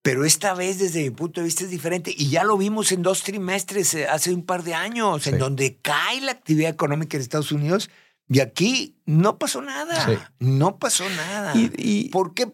Pero 0.01 0.23
esta 0.23 0.53
vez, 0.53 0.77
desde 0.77 1.01
mi 1.01 1.09
punto 1.09 1.41
de 1.41 1.45
vista, 1.45 1.63
es 1.63 1.71
diferente. 1.71 2.13
Y 2.15 2.29
ya 2.29 2.43
lo 2.43 2.57
vimos 2.57 2.91
en 2.91 3.01
dos 3.01 3.23
trimestres 3.23 3.95
eh, 3.95 4.07
hace 4.07 4.31
un 4.31 4.45
par 4.45 4.61
de 4.61 4.75
años, 4.75 5.25
en 5.25 5.39
donde 5.39 5.77
cae 5.81 6.21
la 6.21 6.31
actividad 6.31 6.69
económica 6.69 7.17
en 7.17 7.21
Estados 7.21 7.51
Unidos. 7.51 7.89
Y 8.29 8.39
aquí 8.39 8.99
no 9.05 9.39
pasó 9.39 9.63
nada. 9.63 10.31
No 10.37 10.77
pasó 10.77 11.09
nada. 11.09 11.53
Y, 11.55 12.09
¿Por 12.09 12.35
qué? 12.35 12.53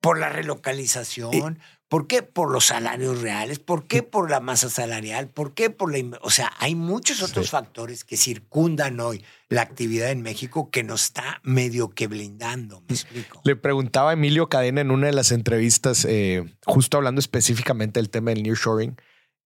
Por 0.00 0.20
la 0.20 0.28
relocalización, 0.28 1.58
¿Por 1.92 2.06
qué? 2.06 2.22
Por 2.22 2.50
los 2.50 2.64
salarios 2.64 3.20
reales. 3.20 3.58
¿Por 3.58 3.84
qué? 3.86 4.02
Por 4.02 4.30
la 4.30 4.40
masa 4.40 4.70
salarial. 4.70 5.28
¿Por 5.28 5.52
qué? 5.52 5.68
Por 5.68 5.92
la... 5.92 6.18
O 6.22 6.30
sea, 6.30 6.50
hay 6.58 6.74
muchos 6.74 7.22
otros 7.22 7.50
factores 7.50 8.02
que 8.02 8.16
circundan 8.16 8.98
hoy 8.98 9.22
la 9.50 9.60
actividad 9.60 10.10
en 10.10 10.22
México 10.22 10.70
que 10.70 10.84
nos 10.84 11.02
está 11.02 11.42
medio 11.42 11.90
que 11.90 12.06
blindando. 12.06 12.82
¿Me 12.88 12.94
explico? 12.94 13.42
Le 13.44 13.56
preguntaba 13.56 14.08
a 14.08 14.12
Emilio 14.14 14.48
Cadena 14.48 14.80
en 14.80 14.90
una 14.90 15.08
de 15.08 15.12
las 15.12 15.32
entrevistas, 15.32 16.06
eh, 16.08 16.56
justo 16.64 16.96
hablando 16.96 17.18
específicamente 17.18 18.00
del 18.00 18.08
tema 18.08 18.30
del 18.30 18.42
nearshoring, 18.42 18.96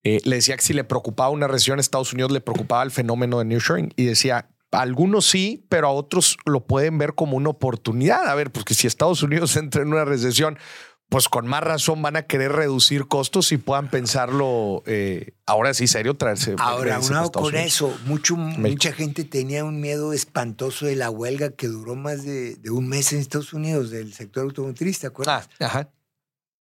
eh, 0.05 0.21
le 0.23 0.37
decía 0.37 0.57
que 0.57 0.63
si 0.63 0.73
le 0.73 0.85
preocupaba 0.85 1.31
una 1.31 1.49
recesión 1.49 1.75
en 1.75 1.81
Estados 1.81 2.13
Unidos, 2.13 2.31
le 2.31 2.41
preocupaba 2.41 2.85
el 2.85 2.93
fenómeno 2.93 3.41
de 3.41 3.47
nearshoring 3.47 3.93
y 3.97 4.05
decía, 4.05 4.51
algunos 4.71 5.27
sí, 5.27 5.67
pero 5.69 5.89
a 5.89 5.91
otros 5.91 6.37
lo 6.45 6.65
pueden 6.65 6.97
ver 6.97 7.17
como 7.17 7.37
una 7.37 7.51
oportunidad. 7.51 8.29
A 8.29 8.37
ver, 8.37 8.53
porque 8.53 8.75
si 8.75 8.87
Estados 8.87 9.25
Unidos 9.25 9.57
entra 9.57 9.83
en 9.83 9.89
una 9.89 10.05
recesión, 10.05 10.61
pues 11.09 11.29
con 11.29 11.47
más 11.47 11.63
razón 11.63 12.03
van 12.03 12.17
a 12.17 12.23
querer 12.23 12.53
reducir 12.53 13.07
costos 13.07 13.53
y 13.53 13.59
puedan 13.59 13.89
pensarlo 13.89 14.83
eh, 14.87 15.35
ahora 15.47 15.73
sí 15.73 15.87
serio 15.87 16.15
traerse. 16.15 16.57
Ahora, 16.59 16.99
unado 16.99 17.31
con 17.31 17.55
eso, 17.55 17.97
mucho, 18.07 18.37
mucha 18.37 18.93
gente 18.93 19.25
tenía 19.25 19.65
un 19.65 19.81
miedo 19.81 20.13
espantoso 20.13 20.87
de 20.87 20.97
la 20.97 21.11
huelga 21.11 21.51
que 21.51 21.69
duró 21.69 21.95
más 21.95 22.25
de, 22.25 22.59
un 22.71 22.89
mes 22.89 23.13
en 23.13 23.21
Estados 23.21 23.53
Unidos 23.53 23.91
del 23.91 24.15
sector 24.15 24.45
automotriz, 24.45 24.99
¿te 24.99 25.07
acuerdas? 25.07 25.49
Ah, 25.61 25.67
ajá. 25.67 25.91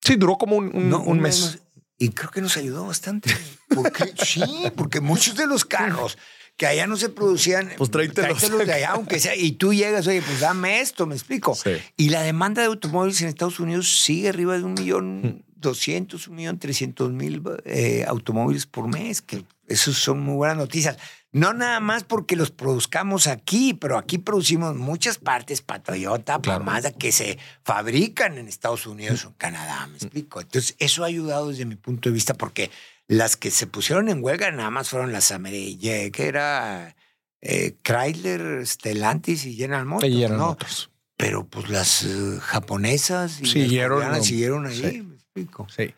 Sí, 0.02 0.16
duró 0.16 0.38
como 0.38 0.58
un, 0.58 1.20
mes. 1.20 1.60
Y 1.98 2.10
creo 2.10 2.30
que 2.30 2.42
nos 2.42 2.56
ayudó 2.58 2.86
bastante. 2.86 3.36
Porque, 3.74 4.14
sí, 4.24 4.72
porque 4.76 5.02
muchos 5.02 5.36
de 5.36 5.48
los 5.48 5.66
carros 5.66 6.18
que 6.58 6.66
allá 6.66 6.88
no 6.88 6.98
se 6.98 7.10
producían. 7.10 7.72
Pues 7.78 7.92
tráetelos. 7.92 8.42
de 8.66 8.74
allá, 8.74 8.92
aunque 8.92 9.20
sea. 9.20 9.36
Y 9.36 9.54
tú 9.54 9.74
llegas, 9.74 10.08
oye, 10.08 10.22
pues 10.22 10.40
dame 10.40 10.82
esto, 10.82 11.06
me 11.06 11.16
explico. 11.16 11.56
Sí. 11.56 11.72
Y 11.96 12.10
la 12.10 12.24
demanda 12.24 12.62
de 12.62 12.68
automóviles 12.68 13.22
en 13.22 13.30
Estados 13.30 13.60
Unidos 13.60 14.02
sigue 14.02 14.30
arriba 14.30 14.58
de 14.58 14.64
un 14.64 14.74
millón 14.74 15.46
doscientos, 15.56 16.28
un 16.28 16.36
millón 16.36 16.60
trescientos 16.60 17.12
mil 17.12 17.42
eh, 17.66 18.06
automóviles 18.08 18.66
por 18.66 18.88
mes, 18.88 19.22
que 19.22 19.44
eso 19.68 19.94
son 19.94 20.20
muy 20.20 20.36
buenas 20.36 20.58
noticias. 20.58 20.98
No 21.32 21.54
nada 21.54 21.80
más 21.80 22.04
porque 22.04 22.36
los 22.36 22.52
produzcamos 22.52 23.28
aquí, 23.28 23.74
pero 23.74 23.98
aquí 23.98 24.18
producimos 24.18 24.76
muchas 24.76 25.18
partes 25.18 25.62
para 25.62 25.84
Toyota, 25.84 26.42
para 26.42 26.60
Mazda, 26.60 26.92
que 26.92 27.12
se 27.12 27.38
fabrican 27.64 28.38
en 28.38 28.48
Estados 28.48 28.88
Unidos 28.88 29.26
o 29.26 29.30
en 29.30 29.34
Canadá, 29.36 29.86
me 29.88 29.98
explico. 29.98 30.42
Entonces, 30.42 30.76
eso 30.80 31.04
ha 31.04 31.08
ayudado 31.08 31.50
desde 31.50 31.66
mi 31.66 31.76
punto 31.76 32.10
de 32.10 32.14
vista 32.14 32.34
porque 32.34 32.72
las 33.08 33.38
que 33.38 33.52
se 33.52 33.68
pusieron 33.68 34.10
en 34.10 34.24
huelga 34.24 34.52
nada 34.52 34.70
más 34.70 34.90
fueron 34.90 35.12
las 35.12 35.32
American, 35.32 36.12
que 36.12 36.28
era 36.28 36.96
eh, 37.42 37.76
Chrysler, 37.84 38.66
Stellantis 38.66 39.46
y 39.46 39.56
General 39.56 39.86
Motors, 39.86 40.12
Y 40.12 40.16
General 40.16 40.38
¿no? 40.38 40.48
Motors. 40.48 40.90
Pero 41.16 41.48
pues 41.48 41.70
las 41.70 42.04
eh, 42.04 42.40
japonesas 42.42 43.40
y 43.40 43.44
las 43.44 43.52
Siguieron, 43.52 44.12
no, 44.12 44.24
siguieron 44.24 44.68
ahí, 44.68 44.76
sí. 44.76 45.02
me 45.02 45.16
explico. 45.16 45.68
Sí. 45.76 45.94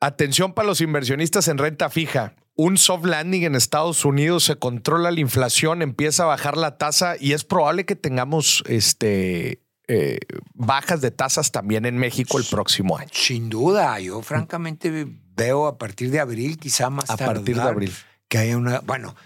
Atención 0.00 0.54
para 0.54 0.66
los 0.66 0.80
inversionistas 0.80 1.48
en 1.48 1.58
renta 1.58 1.90
fija. 1.90 2.34
Un 2.54 2.78
soft 2.78 3.04
landing 3.04 3.42
en 3.42 3.54
Estados 3.54 4.04
Unidos 4.04 4.44
se 4.44 4.56
controla 4.56 5.10
la 5.10 5.20
inflación, 5.20 5.82
empieza 5.82 6.24
a 6.24 6.26
bajar 6.26 6.56
la 6.56 6.78
tasa 6.78 7.16
y 7.18 7.32
es 7.32 7.44
probable 7.44 7.84
que 7.84 7.96
tengamos 7.96 8.62
este, 8.66 9.62
eh, 9.88 10.20
bajas 10.54 11.00
de 11.00 11.10
tasas 11.10 11.52
también 11.52 11.84
en 11.84 11.98
México 11.98 12.38
el 12.38 12.44
próximo 12.44 12.96
año. 12.96 13.10
Sin 13.12 13.50
duda, 13.50 13.98
yo 14.00 14.22
francamente 14.22 15.06
veo 15.40 15.66
a 15.66 15.78
partir 15.78 16.10
de 16.10 16.20
abril, 16.20 16.58
quizá 16.58 16.90
más 16.90 17.08
A 17.10 17.16
partir 17.16 17.56
de 17.56 17.62
abril. 17.62 17.94
que 18.28 18.38
haya 18.38 18.56
una, 18.56 18.80
bueno, 18.80 19.16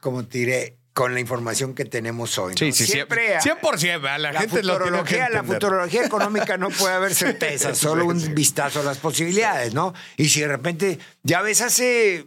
como 0.00 0.24
te 0.26 0.38
diré, 0.38 0.76
con 0.94 1.12
la 1.12 1.20
información 1.20 1.74
que 1.74 1.84
tenemos 1.84 2.38
hoy. 2.38 2.52
¿no? 2.54 2.56
Sí, 2.58 2.72
sí, 2.72 2.86
siempre 2.86 3.38
100%. 3.38 4.00
La, 4.00 4.16
la 4.18 4.32
la 4.32 4.40
gente 4.40 4.62
lo 4.62 4.72
futurología, 4.78 5.18
la 5.18 5.40
entender. 5.40 5.44
futurología 5.56 6.04
económica 6.06 6.56
no 6.56 6.70
puede 6.70 6.94
haber 6.94 7.14
certeza, 7.24 7.74
solo 7.74 8.06
un 8.06 8.34
vistazo 8.34 8.80
a 8.80 8.82
las 8.82 8.96
posibilidades, 8.96 9.74
¿no? 9.74 9.92
Y 10.16 10.30
si 10.30 10.40
de 10.40 10.48
repente, 10.48 10.98
ya 11.22 11.42
ves, 11.42 11.60
hace 11.60 12.26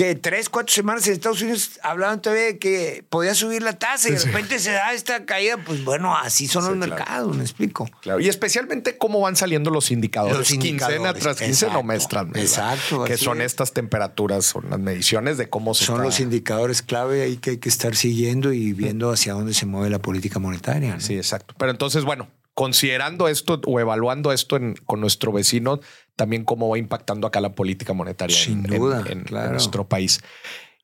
que 0.00 0.14
tres, 0.14 0.48
cuatro 0.48 0.72
semanas 0.74 1.06
en 1.06 1.12
Estados 1.12 1.42
Unidos 1.42 1.78
hablaban 1.82 2.22
todavía 2.22 2.44
de 2.46 2.58
que 2.58 3.04
podía 3.10 3.34
subir 3.34 3.60
la 3.62 3.74
tasa 3.78 4.08
y 4.08 4.12
de 4.12 4.18
Sí. 4.18 4.28
repente 4.28 4.58
se 4.58 4.70
da 4.72 4.94
esta 4.94 5.26
caída, 5.26 5.58
pues 5.58 5.84
bueno, 5.84 6.16
así 6.16 6.48
son 6.48 6.62
Sí, 6.62 6.68
los 6.70 6.78
claro. 6.78 6.94
mercados, 6.96 7.36
me 7.36 7.42
explico. 7.42 7.86
Claro, 8.00 8.18
y 8.18 8.26
especialmente 8.28 8.96
cómo 8.96 9.20
van 9.20 9.36
saliendo 9.36 9.68
los 9.70 9.90
indicadores. 9.90 10.38
Los 10.38 10.50
indicadores, 10.52 10.96
Quincena 11.00 11.12
tras 11.18 11.36
quincena 11.36 11.76
o 11.78 11.82
mes 11.82 12.08
tras 12.08 12.26
mes. 12.28 12.42
exacto, 12.44 13.04
Que 13.04 13.18
son 13.18 13.40
es. 13.42 13.46
estas 13.48 13.74
temperaturas, 13.74 14.46
son 14.46 14.70
las 14.70 14.78
mediciones 14.80 15.36
de 15.36 15.50
cómo 15.50 15.74
se 15.74 15.84
Son 15.84 15.96
está- 15.96 16.04
los 16.06 16.20
indicadores 16.20 16.80
clave 16.80 17.20
ahí 17.20 17.36
que 17.36 17.50
hay 17.50 17.58
que 17.58 17.68
estar 17.68 17.94
siguiendo 17.94 18.54
y 18.54 18.72
viendo 18.72 19.10
hacia 19.12 19.34
dónde 19.34 19.52
se 19.52 19.66
mueve 19.66 19.90
la 19.90 19.98
política 19.98 20.38
monetaria. 20.38 20.94
¿no? 20.94 21.00
Sí, 21.00 21.14
exacto. 21.16 21.54
Pero 21.58 21.72
entonces, 21.72 22.04
bueno, 22.04 22.26
considerando 22.54 23.28
esto 23.28 23.60
o 23.66 23.80
evaluando 23.80 24.32
esto 24.32 24.56
en- 24.56 24.74
con 24.86 25.00
nuestro 25.00 25.32
vecino, 25.32 25.80
también 26.20 26.44
cómo 26.44 26.68
va 26.68 26.76
impactando 26.76 27.26
acá 27.26 27.40
la 27.40 27.54
política 27.54 27.94
monetaria 27.94 28.36
Sin 28.36 28.66
en, 28.66 28.72
en- 28.74 28.78
duda, 28.78 29.00
en- 29.06 29.18
en 29.20 29.24
claro. 29.24 29.52
nuestro 29.52 29.88
país. 29.88 30.20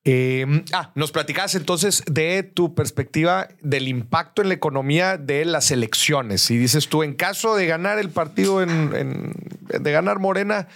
Eh, 0.03 0.45
ah, 0.73 0.91
nos 0.95 1.11
platicabas 1.11 1.53
entonces 1.53 2.01
de 2.09 2.41
tu 2.41 2.73
perspectiva 2.73 3.49
del 3.61 3.87
impacto 3.87 4.41
en 4.41 4.47
la 4.47 4.55
economía 4.55 5.17
de 5.17 5.45
las 5.45 5.69
elecciones. 5.69 6.49
Y 6.49 6.57
dices 6.57 6.87
tú, 6.87 7.03
en 7.03 7.13
caso 7.13 7.55
de 7.55 7.67
ganar 7.67 7.99
el 7.99 8.09
partido, 8.09 8.63
en, 8.63 8.95
en- 8.95 9.33
de 9.83 9.91
ganar 9.91 10.17
Morena, 10.19 10.67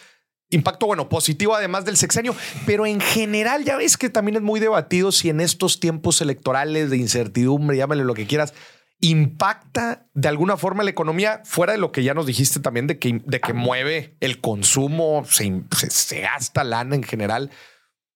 impacto, 0.49 0.85
bueno, 0.85 1.09
positivo 1.09 1.55
además 1.55 1.85
del 1.85 1.97
sexenio, 1.97 2.35
pero 2.67 2.85
en 2.85 2.99
general 2.99 3.63
ya 3.63 3.77
ves 3.77 3.97
que 3.97 4.09
también 4.09 4.35
es 4.35 4.41
muy 4.43 4.59
debatido 4.59 5.11
si 5.11 5.29
en 5.29 5.39
estos 5.41 5.79
tiempos 5.79 6.21
electorales 6.21 6.89
de 6.91 6.97
incertidumbre, 6.97 7.77
llámale 7.77 8.03
lo 8.03 8.13
que 8.13 8.27
quieras, 8.27 8.53
impacta 9.01 10.07
de 10.13 10.27
alguna 10.29 10.57
forma 10.57 10.83
la 10.83 10.91
economía, 10.91 11.41
fuera 11.43 11.73
de 11.73 11.79
lo 11.79 11.91
que 11.91 12.03
ya 12.03 12.13
nos 12.13 12.25
dijiste 12.27 12.59
también 12.59 12.87
de 12.87 12.99
que, 12.99 13.21
de 13.25 13.39
que 13.41 13.53
mueve 13.53 14.15
el 14.19 14.39
consumo, 14.39 15.25
se, 15.27 15.63
se- 15.89 16.21
gasta 16.21 16.63
lana 16.63 16.95
en 16.95 17.03
general. 17.03 17.49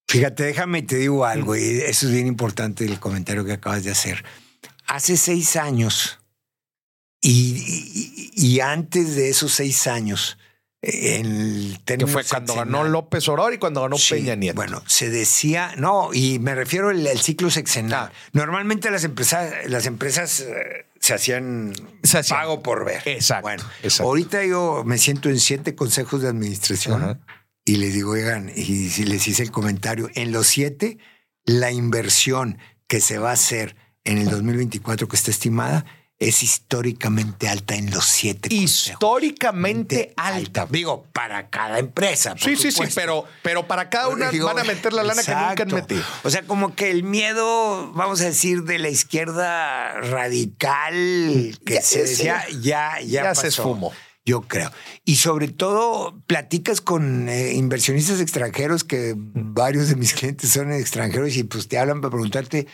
Fíjate, 0.07 0.43
déjame 0.43 0.83
te 0.83 0.97
digo 0.97 1.25
algo, 1.25 1.55
y 1.55 1.61
eso 1.81 2.05
es 2.05 2.11
bien 2.13 2.27
importante 2.27 2.85
el 2.85 2.99
comentario 2.99 3.43
que 3.43 3.53
acabas 3.53 3.83
de 3.83 3.91
hacer. 3.91 4.23
Hace 4.85 5.17
seis 5.17 5.55
años 5.55 6.19
y, 7.21 8.31
y- 8.35 8.59
antes 8.59 9.15
de 9.15 9.29
esos 9.29 9.51
seis 9.53 9.87
años, 9.87 10.37
el 10.85 11.79
Que 11.85 12.05
fue 12.07 12.23
cuando 12.23 12.55
ganó 12.55 12.83
López 12.83 13.27
Obrador 13.27 13.53
y 13.53 13.57
cuando 13.57 13.81
ganó 13.81 13.97
Sí, 13.97 14.15
Peña 14.15 14.35
Nieto. 14.35 14.55
Bueno, 14.55 14.83
se 14.87 15.09
decía, 15.09 15.73
no, 15.77 16.09
y 16.13 16.39
me 16.39 16.53
refiero 16.55 16.89
al, 16.89 17.05
al 17.07 17.19
ciclo 17.19 17.49
sexenal. 17.49 18.09
Ah. 18.11 18.13
Normalmente 18.33 18.91
las 18.91 19.03
empresas, 19.03 19.53
las 19.67 19.85
empresas 19.85 20.41
eh, 20.41 20.85
se 20.99 21.13
hacían 21.13 21.73
Se 22.03 22.19
hacían. 22.19 22.39
pago 22.39 22.61
por 22.61 22.85
ver. 22.85 23.01
Exacto, 23.05 23.43
Bueno, 23.43 23.63
exacto. 23.83 24.09
ahorita 24.09 24.45
yo 24.45 24.83
me 24.85 24.97
siento 24.97 25.29
en 25.29 25.39
siete 25.39 25.75
consejos 25.75 26.21
de 26.21 26.29
administración 26.29 27.19
y 27.65 27.77
les 27.77 27.93
digo, 27.93 28.11
oigan, 28.11 28.51
y 28.55 28.89
si 28.89 29.05
les 29.05 29.27
hice 29.27 29.41
el 29.43 29.51
comentario, 29.51 30.09
en 30.13 30.31
los 30.31 30.45
siete, 30.47 30.99
la 31.45 31.71
inversión 31.71 32.59
que 32.87 33.01
se 33.01 33.17
va 33.17 33.31
a 33.31 33.33
hacer 33.33 33.75
en 34.03 34.19
el 34.19 34.29
2024 34.29 35.07
que 35.07 35.15
está 35.15 35.31
estimada 35.31 35.85
es 36.27 36.43
históricamente 36.43 37.47
alta 37.47 37.75
en 37.75 37.89
los 37.91 38.05
siete. 38.05 38.49
Históricamente 38.53 40.13
alta. 40.17 40.67
Digo, 40.69 41.05
para 41.13 41.49
cada 41.49 41.79
empresa. 41.79 42.31
por 42.31 42.39
Sí, 42.41 42.55
sí, 42.55 42.71
sí, 42.71 42.83
pero, 42.93 43.25
pero 43.43 43.67
para 43.67 43.89
cada 43.89 44.07
una 44.09 44.29
Digo, 44.31 44.47
van 44.47 44.59
a 44.59 44.63
meter 44.63 44.93
la 44.93 45.03
lana 45.03 45.23
que 45.23 45.31
nunca 45.35 45.63
han 45.63 45.73
metido. 45.73 46.03
O 46.23 46.29
sea, 46.29 46.43
como 46.43 46.75
que 46.75 46.91
el 46.91 47.03
miedo, 47.03 47.91
vamos 47.93 48.21
a 48.21 48.25
decir, 48.25 48.63
de 48.63 48.79
la 48.79 48.89
izquierda 48.89 49.93
radical 50.01 50.93
que 51.65 51.73
Ya, 51.75 51.81
se 51.81 52.01
ese- 52.01 52.09
decía, 52.09 52.45
ya, 52.61 52.99
ya, 53.01 53.01
ya 53.01 53.21
se 53.35 53.47
pasó, 53.47 53.47
esfumó. 53.47 53.93
Yo 54.27 54.41
creo. 54.41 54.71
Y 55.03 55.17
sobre 55.17 55.49
todo, 55.49 56.19
platicas 56.25 56.81
con 56.81 57.29
eh, 57.29 57.53
inversionistas 57.53 58.19
extranjeros, 58.19 58.83
que 58.83 59.13
varios 59.15 59.87
de 59.89 59.95
mis 59.95 60.13
clientes 60.13 60.49
son 60.51 60.71
extranjeros 60.73 61.35
y 61.35 61.43
pues 61.43 61.67
te 61.67 61.77
hablan 61.77 62.01
para 62.01 62.09
preguntarte, 62.11 62.65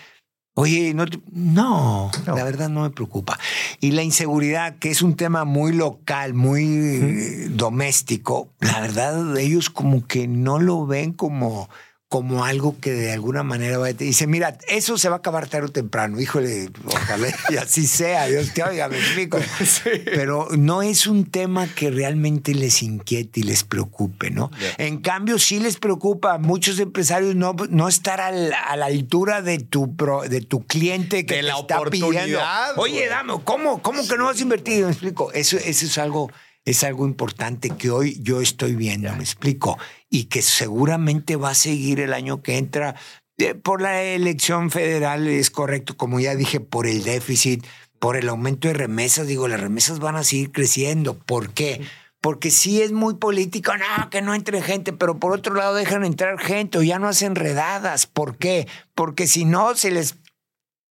oye, 0.54 0.94
no, 0.94 1.06
te- 1.06 1.22
no, 1.32 2.12
No. 2.28 2.36
la 2.36 2.44
verdad 2.44 2.70
no 2.70 2.82
me 2.82 2.90
preocupa. 2.90 3.40
Y 3.80 3.92
la 3.92 4.04
inseguridad, 4.04 4.78
que 4.78 4.90
es 4.92 5.02
un 5.02 5.16
tema 5.16 5.46
muy 5.46 5.72
local, 5.74 6.34
muy 6.34 7.48
doméstico, 7.50 8.50
la 8.60 8.80
verdad 8.82 9.38
ellos 9.38 9.70
como 9.70 10.06
que 10.06 10.28
no 10.28 10.60
lo 10.60 10.86
ven 10.86 11.14
como 11.14 11.70
como 12.12 12.44
algo 12.44 12.76
que 12.82 12.92
de 12.92 13.14
alguna 13.14 13.42
manera 13.42 13.78
va 13.78 13.88
a... 13.88 13.94
Dice, 13.94 14.28
mira, 14.28 14.58
eso 14.68 14.98
se 14.98 15.08
va 15.08 15.16
a 15.16 15.18
acabar 15.20 15.48
tarde 15.48 15.68
o 15.68 15.72
temprano. 15.72 16.20
Híjole, 16.20 16.70
ojalá 16.86 17.30
y 17.48 17.56
así 17.56 17.88
sea. 17.88 18.26
Dios 18.28 18.54
te 18.54 18.64
oiga, 18.64 18.90
me 18.90 18.98
explico. 18.98 19.40
Pero 20.04 20.50
no 20.58 20.82
es 20.82 21.08
un 21.08 21.24
tema 21.24 21.68
que 21.74 21.90
realmente 21.90 22.54
les 22.54 22.84
inquiete 22.84 23.40
y 23.40 23.44
les 23.44 23.64
preocupe, 23.64 24.30
¿no? 24.30 24.52
En 24.78 24.98
cambio, 25.00 25.40
sí 25.40 25.62
les 25.62 25.78
preocupa 25.78 26.34
a 26.34 26.38
muchos 26.38 26.80
empresarios 26.80 27.34
no, 27.36 27.56
no 27.70 27.88
estar 27.88 28.20
al- 28.20 28.52
a 28.54 28.76
la 28.76 28.88
altura 28.88 29.42
de 29.42 29.60
tu, 29.60 29.96
pro- 29.96 30.24
de 30.24 30.42
tu 30.42 30.66
cliente 30.68 31.26
que 31.26 31.36
De 31.36 31.40
te 31.44 31.48
la 31.48 31.60
está 31.60 31.80
pidiendo. 31.84 32.08
oportunidad, 32.10 32.78
Oye, 32.78 32.94
güey. 32.98 33.08
dame, 33.08 33.34
¿cómo, 33.46 33.82
¿cómo 33.82 34.06
que 34.06 34.18
no 34.18 34.28
has 34.28 34.42
invertido? 34.42 34.88
Me 34.88 34.92
explico. 34.92 35.32
Eso, 35.32 35.56
eso 35.56 35.86
es 35.86 35.98
algo 35.98 36.30
es 36.66 36.84
algo 36.84 37.06
importante 37.06 37.70
que 37.70 37.90
hoy 37.90 38.20
yo 38.22 38.42
estoy 38.42 38.76
viendo, 38.76 39.12
me 39.16 39.24
explico, 39.24 39.78
y 40.10 40.26
que 40.26 40.42
seguramente 40.42 41.36
va 41.36 41.52
a 41.52 41.56
seguir 41.56 42.00
el 42.00 42.14
año 42.14 42.42
que 42.42 42.58
entra. 42.58 42.96
Eh, 43.38 43.56
Por 43.56 43.82
la 43.82 44.02
elección 44.04 44.70
federal 44.70 45.28
es 45.28 45.50
correcto, 45.50 45.98
como 45.98 46.20
ya 46.20 46.36
dije, 46.36 46.60
por 46.60 46.88
el 46.88 47.04
déficit, 47.04 47.66
por 48.00 48.16
el 48.16 48.30
aumento 48.30 48.68
de 48.68 48.74
remesas, 48.76 49.28
digo, 49.28 49.48
las 49.48 49.62
remesas 49.62 50.00
van 50.00 50.16
a 50.16 50.24
seguir 50.24 50.52
creciendo. 50.52 51.18
¿Por 51.18 51.54
qué? 51.54 51.82
Porque 52.20 52.52
sí 52.52 52.82
es 52.84 52.92
muy 52.92 53.16
político, 53.16 53.72
no, 53.76 54.10
que 54.12 54.22
no 54.22 54.36
entre 54.36 54.62
gente, 54.62 54.94
pero 54.94 55.20
por 55.20 55.34
otro 55.34 55.56
lado 55.56 55.74
dejan 55.74 56.06
entrar 56.06 56.40
gente 56.40 56.78
o 56.78 56.84
ya 56.84 57.00
no 57.00 57.08
hacen 57.08 57.34
redadas. 57.34 58.06
¿Por 58.06 58.38
qué? 58.38 58.68
Porque 58.94 59.26
si 59.26 59.46
no, 59.46 59.76
se 59.76 59.90
les 59.90 60.18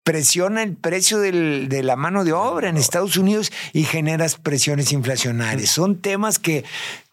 presiona 0.05 0.61
el 0.63 0.77
precio 0.77 1.17
del- 1.19 1.67
de 1.67 1.81
la 1.83 1.95
mano 1.97 2.23
de 2.23 2.31
obra 2.31 2.69
en 2.69 2.77
Estados 2.77 3.17
Unidos 3.17 3.51
y 3.73 3.83
generas 3.83 4.35
presiones 4.35 4.91
inflacionarias. 4.93 5.71
Son 5.71 5.99
temas 5.99 6.37
que, 6.37 6.63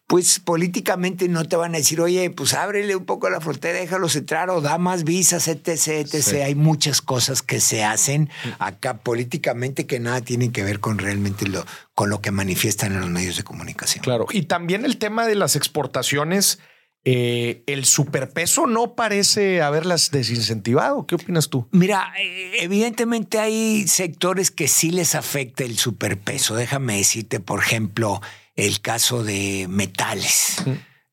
pues 0.06 0.40
políticamente 0.40 1.26
no 1.30 1.46
te 1.46 1.56
van 1.56 1.74
a 1.74 1.78
decir, 1.78 2.02
oye, 2.02 2.28
pues 2.28 2.52
ábrele 2.52 2.94
un 2.94 3.06
poco 3.06 3.30
la 3.30 3.40
frontera, 3.40 3.78
déjalos 3.78 4.14
entrar 4.14 4.50
o 4.50 4.60
da 4.60 4.76
más 4.76 5.04
visas, 5.04 5.48
etc., 5.48 5.68
etc. 5.88 6.06
Sí. 6.22 6.36
Hay 6.36 6.54
muchas 6.54 7.00
cosas 7.00 7.40
que 7.40 7.60
se 7.60 7.82
hacen 7.82 8.28
acá 8.58 8.98
políticamente 8.98 9.86
que 9.86 9.98
nada 9.98 10.20
tienen 10.20 10.52
que 10.52 10.62
ver 10.62 10.78
con 10.80 10.98
realmente 10.98 11.48
lo, 11.48 11.64
con 11.94 12.10
lo 12.10 12.20
que 12.20 12.30
manifiestan 12.30 12.92
en 12.92 13.00
los 13.00 13.08
medios 13.08 13.38
de 13.38 13.42
comunicación. 13.42 14.04
Claro. 14.04 14.26
Y 14.30 14.42
también 14.42 14.84
el 14.84 14.98
tema 14.98 15.26
de 15.26 15.34
las 15.34 15.56
exportaciones. 15.56 16.58
Eh, 17.04 17.62
el 17.66 17.84
superpeso 17.84 18.66
no 18.66 18.94
parece 18.94 19.60
haberlas 19.60 20.10
desincentivado. 20.10 21.06
¿Qué 21.06 21.16
opinas 21.16 21.48
tú? 21.48 21.66
Mira, 21.72 22.12
eh, 22.20 22.58
evidentemente 22.60 23.38
hay 23.38 23.88
sectores 23.88 24.50
que 24.50 24.68
sí 24.68 24.90
les 24.90 25.14
afecta 25.14 25.64
el 25.64 25.78
superpeso. 25.78 26.54
Déjame 26.54 26.98
decirte, 26.98 27.40
por 27.40 27.60
ejemplo, 27.60 28.20
el 28.54 28.80
caso 28.80 29.24
de 29.24 29.66
metales. 29.68 30.62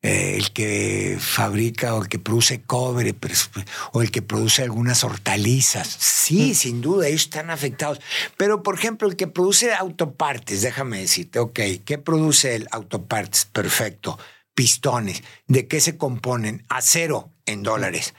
eh, 0.02 0.36
el 0.36 0.52
que 0.52 1.18
fabrica 1.20 1.94
o 1.94 2.02
el 2.02 2.08
que 2.08 2.18
produce 2.18 2.62
cobre 2.62 3.14
o 3.92 4.00
el 4.00 4.10
que 4.10 4.22
produce 4.22 4.62
algunas 4.62 5.04
hortalizas. 5.04 5.88
Sí, 5.88 6.54
sin 6.54 6.80
duda, 6.80 7.08
ellos 7.08 7.22
están 7.22 7.50
afectados. 7.50 8.00
Pero, 8.36 8.62
por 8.62 8.76
ejemplo, 8.76 9.08
el 9.08 9.16
que 9.16 9.26
produce 9.26 9.74
autopartes, 9.74 10.62
déjame 10.62 11.00
decirte, 11.00 11.38
ok, 11.38 11.60
¿qué 11.84 11.98
produce 11.98 12.54
el 12.54 12.68
autopartes? 12.70 13.44
Perfecto. 13.44 14.18
Pistones. 14.54 15.22
¿De 15.46 15.66
qué 15.66 15.80
se 15.80 15.96
componen? 15.96 16.64
Acero 16.68 17.32
en 17.46 17.62
dólares, 17.62 18.14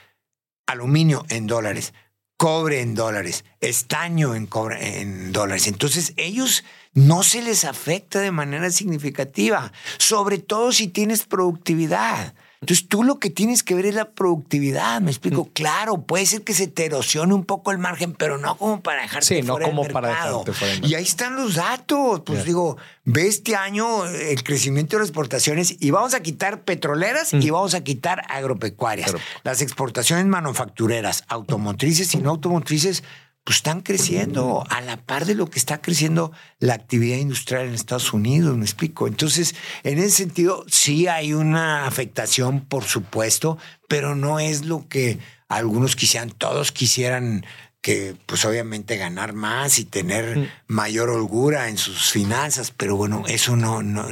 aluminio 0.65 1.25
en 1.29 1.47
dólares, 1.47 1.93
cobre 2.37 2.81
en 2.81 2.95
dólares, 2.95 3.45
estaño 3.59 4.33
en, 4.35 4.49
en 4.79 5.31
dólares. 5.31 5.67
Entonces, 5.67 6.13
ellos 6.17 6.63
no 6.93 7.23
se 7.23 7.41
les 7.41 7.65
afecta 7.65 8.19
de 8.19 8.31
manera 8.31 8.71
significativa, 8.71 9.71
sobre 9.97 10.39
todo 10.39 10.71
si 10.71 10.87
tienes 10.87 11.25
productividad. 11.25 12.33
Entonces 12.61 12.87
tú 12.87 13.03
lo 13.03 13.17
que 13.17 13.31
tienes 13.31 13.63
que 13.63 13.73
ver 13.73 13.87
es 13.87 13.95
la 13.95 14.11
productividad, 14.11 15.01
me 15.01 15.09
explico. 15.09 15.45
Mm. 15.45 15.49
Claro, 15.53 16.03
puede 16.03 16.27
ser 16.27 16.43
que 16.43 16.53
se 16.53 16.67
te 16.67 16.85
erosione 16.85 17.33
un 17.33 17.43
poco 17.43 17.71
el 17.71 17.79
margen, 17.79 18.13
pero 18.13 18.37
no 18.37 18.55
como 18.55 18.83
para 18.83 19.01
dejarte 19.01 19.25
sí, 19.25 19.41
no 19.41 19.57
como 19.57 19.87
para 19.87 20.09
dejarte 20.09 20.53
fuera 20.53 20.75
Y 20.83 20.93
ahí 20.93 21.03
están 21.03 21.35
los 21.35 21.55
datos. 21.55 22.21
Pues 22.23 22.45
digo, 22.45 22.77
ve 23.03 23.25
este 23.25 23.55
año 23.55 24.05
el 24.05 24.43
crecimiento 24.43 24.95
de 24.95 24.99
las 24.99 25.09
exportaciones 25.09 25.75
y 25.79 25.89
vamos 25.89 26.13
a 26.13 26.21
quitar 26.21 26.61
petroleras 26.61 27.33
y 27.33 27.37
mm. 27.37 27.51
vamos 27.51 27.73
a 27.73 27.83
quitar 27.83 28.21
agropecuarias. 28.29 29.15
Las 29.43 29.63
exportaciones 29.63 30.27
manufactureras, 30.27 31.23
automotrices 31.29 32.13
y 32.13 32.19
no 32.19 32.29
automotrices 32.29 33.03
pues 33.43 33.57
están 33.57 33.81
creciendo 33.81 34.63
a 34.69 34.81
la 34.81 34.97
par 34.97 35.25
de 35.25 35.35
lo 35.35 35.49
que 35.49 35.57
está 35.57 35.81
creciendo 35.81 36.31
la 36.59 36.75
actividad 36.75 37.17
industrial 37.17 37.67
en 37.67 37.73
Estados 37.73 38.13
Unidos, 38.13 38.55
me 38.55 38.65
explico. 38.65 39.07
Entonces, 39.07 39.55
en 39.83 39.97
ese 39.97 40.11
sentido, 40.11 40.63
sí 40.67 41.07
hay 41.07 41.33
una 41.33 41.87
afectación, 41.87 42.61
por 42.61 42.83
supuesto, 42.83 43.57
pero 43.87 44.15
no 44.15 44.39
es 44.39 44.65
lo 44.65 44.87
que 44.87 45.17
algunos 45.47 45.95
quisieran, 45.95 46.29
todos 46.29 46.71
quisieran 46.71 47.45
que 47.81 48.15
pues 48.27 48.45
obviamente 48.45 48.95
ganar 48.97 49.33
más 49.33 49.79
y 49.79 49.85
tener 49.85 50.37
mm. 50.37 50.47
mayor 50.67 51.09
holgura 51.09 51.67
en 51.67 51.77
sus 51.77 52.11
finanzas, 52.11 52.71
pero 52.71 52.95
bueno, 52.95 53.23
eso 53.27 53.55
no, 53.55 53.81
no, 53.81 54.05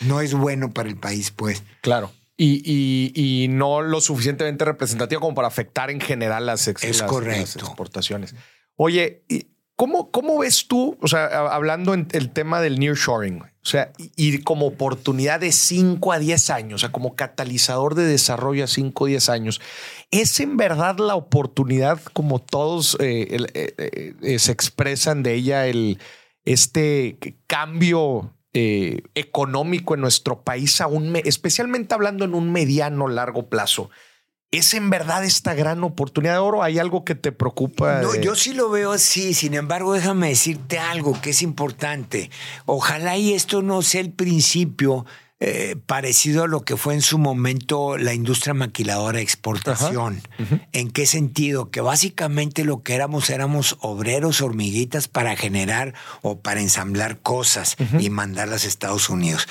no, 0.00 0.20
es 0.20 0.34
bueno 0.34 0.72
para 0.72 0.88
el 0.88 0.96
país, 0.96 1.30
pues. 1.30 1.62
Claro. 1.82 2.10
Y, 2.38 3.12
y, 3.14 3.48
no 3.48 3.80
lo 3.80 4.00
suficientemente 4.02 4.66
representativo 4.66 5.22
como 5.22 5.34
para 5.34 5.48
afectar 5.48 5.90
en 5.90 6.00
general 6.00 6.44
las, 6.44 6.68
exportaciones. 6.68 8.34
Oye, 8.76 9.22
¿cómo, 9.74 10.10
¿cómo 10.10 10.38
ves 10.38 10.66
tú, 10.68 10.98
o 11.00 11.08
sea, 11.08 11.26
hablando 11.26 11.94
en 11.94 12.08
el 12.12 12.30
tema 12.30 12.60
del 12.60 12.78
nearshoring, 12.78 13.40
o 13.40 13.68
sea, 13.68 13.90
y 13.98 14.42
como 14.42 14.66
oportunidad 14.66 15.40
de 15.40 15.50
5 15.50 16.12
a 16.12 16.18
10 16.18 16.50
años, 16.50 16.74
o 16.74 16.78
sea, 16.78 16.92
como 16.92 17.16
catalizador 17.16 17.94
de 17.94 18.04
desarrollo 18.04 18.64
a 18.64 18.68
5 18.68 19.04
o 19.04 19.06
10 19.06 19.28
años, 19.28 19.60
¿es 20.10 20.38
en 20.38 20.56
verdad 20.56 20.98
la 20.98 21.14
oportunidad, 21.14 22.00
como 22.12 22.38
todos 22.38 22.96
eh, 23.00 23.44
eh, 23.54 24.14
eh, 24.22 24.38
se 24.38 24.52
expresan 24.52 25.22
de 25.22 25.34
ella, 25.34 25.66
el, 25.66 25.98
este 26.44 27.18
cambio 27.46 28.35
eh, 28.56 29.02
económico 29.14 29.94
en 29.94 30.00
nuestro 30.00 30.42
país, 30.42 30.80
aún 30.80 31.14
especialmente 31.16 31.94
hablando 31.94 32.24
en 32.24 32.34
un 32.34 32.50
mediano 32.50 33.06
largo 33.06 33.50
plazo. 33.50 33.90
¿Es 34.50 34.72
en 34.72 34.88
verdad 34.88 35.24
esta 35.24 35.52
gran 35.54 35.84
oportunidad 35.84 36.34
de 36.34 36.38
oro? 36.38 36.62
¿Hay 36.62 36.78
algo 36.78 37.04
que 37.04 37.14
te 37.14 37.32
preocupa? 37.32 38.00
No, 38.00 38.14
yo 38.14 38.34
sí 38.34 38.54
lo 38.54 38.70
veo 38.70 38.92
así. 38.92 39.34
Sin 39.34 39.52
embargo, 39.52 39.92
déjame 39.92 40.28
decirte 40.28 40.78
algo 40.78 41.20
que 41.20 41.30
es 41.30 41.42
importante. 41.42 42.30
Ojalá 42.64 43.18
y 43.18 43.34
esto 43.34 43.60
no 43.60 43.82
sea 43.82 44.00
el 44.00 44.12
principio 44.12 45.04
eh, 45.38 45.76
parecido 45.84 46.44
a 46.44 46.46
lo 46.46 46.62
que 46.62 46.78
fue 46.78 46.94
en 46.94 47.02
su 47.02 47.18
momento 47.18 47.98
la 47.98 48.14
industria 48.14 48.54
maquiladora 48.54 49.18
de 49.18 49.22
exportación. 49.22 50.22
¿En 50.72 50.90
qué 50.90 51.04
sentido? 51.04 51.70
Que 51.70 51.82
básicamente 51.82 52.64
lo 52.64 52.82
que 52.82 52.94
éramos 52.94 53.28
éramos 53.28 53.76
obreros 53.80 54.40
hormiguitas 54.40 55.08
para 55.08 55.36
generar 55.36 55.92
o 56.22 56.40
para 56.40 56.60
ensamblar 56.60 57.20
cosas 57.20 57.76
y 58.00 58.08
mandarlas 58.08 58.64
a 58.64 58.68
Estados 58.68 59.10
Unidos 59.10 59.46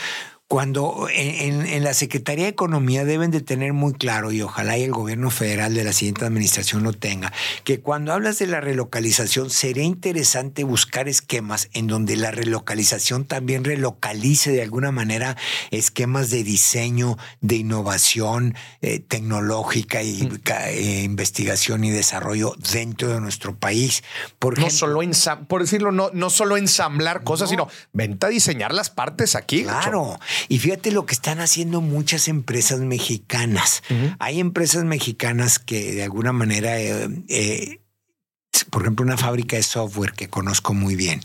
cuando 0.47 1.07
en, 1.11 1.83
la 1.83 1.93
Secretaría 1.95 2.45
de 2.45 2.51
Economía 2.51 3.03
deben 3.03 3.31
de 3.31 3.41
tener 3.41 3.73
muy 3.73 3.93
claro, 3.93 4.31
y 4.31 4.43
ojalá 4.43 4.77
y 4.77 4.83
el 4.83 4.91
gobierno 4.91 5.31
federal 5.31 5.73
de 5.73 5.83
la 5.83 5.91
siguiente 5.91 6.23
administración 6.23 6.83
lo 6.83 6.93
tenga, 6.93 7.33
que 7.63 7.79
cuando 7.79 8.13
hablas 8.13 8.37
de 8.37 8.45
la 8.45 8.61
relocalización 8.61 9.49
sería 9.49 9.83
interesante 9.83 10.63
buscar 10.63 11.09
esquemas 11.09 11.69
en 11.73 11.87
donde 11.87 12.15
la 12.15 12.29
relocalización 12.29 13.25
también 13.25 13.63
relocalice 13.63 14.51
de 14.51 14.61
alguna 14.61 14.91
manera 14.91 15.35
esquemas 15.71 16.29
de 16.29 16.43
diseño, 16.43 17.17
de 17.41 17.55
innovación 17.55 18.55
eh, 18.81 18.99
tecnológica 18.99 20.03
y 20.03 20.21
mm. 20.23 20.39
eh, 20.67 21.01
investigación 21.03 21.83
y 21.83 21.89
desarrollo 21.89 22.53
dentro 22.71 23.09
de 23.09 23.19
nuestro 23.19 23.55
país. 23.55 24.03
Por 24.37 24.59
no 24.59 24.69
solo 24.69 24.99
por 25.47 25.61
decirlo, 25.61 25.91
no, 25.91 26.11
no 26.13 26.29
solo 26.29 26.55
ensamblar 26.57 27.23
cosas, 27.23 27.49
sino 27.49 27.67
venta 27.93 28.27
a 28.27 28.29
diseñar 28.29 28.73
las 28.73 28.91
partes 28.91 29.35
aquí. 29.35 29.63
Claro. 29.63 30.19
Y 30.47 30.59
fíjate 30.59 30.91
lo 30.91 31.05
que 31.05 31.13
están 31.13 31.39
haciendo 31.39 31.81
muchas 31.81 32.27
empresas 32.27 32.79
mexicanas. 32.79 33.83
Hay 34.19 34.39
empresas 34.39 34.83
mexicanas 34.83 35.59
que 35.59 35.93
de 35.93 36.03
alguna 36.03 36.33
manera, 36.33 36.79
eh, 36.79 37.09
eh, 37.27 37.79
por 38.69 38.83
ejemplo, 38.83 39.05
una 39.05 39.17
fábrica 39.17 39.55
de 39.55 39.63
software 39.63 40.13
que 40.13 40.29
conozco 40.29 40.73
muy 40.73 40.95
bien. 40.95 41.21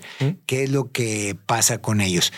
¿Qué 0.46 0.64
es 0.64 0.70
lo 0.70 0.90
que 0.92 1.36
pasa 1.46 1.78
con 1.78 2.00
ellos? 2.00 2.32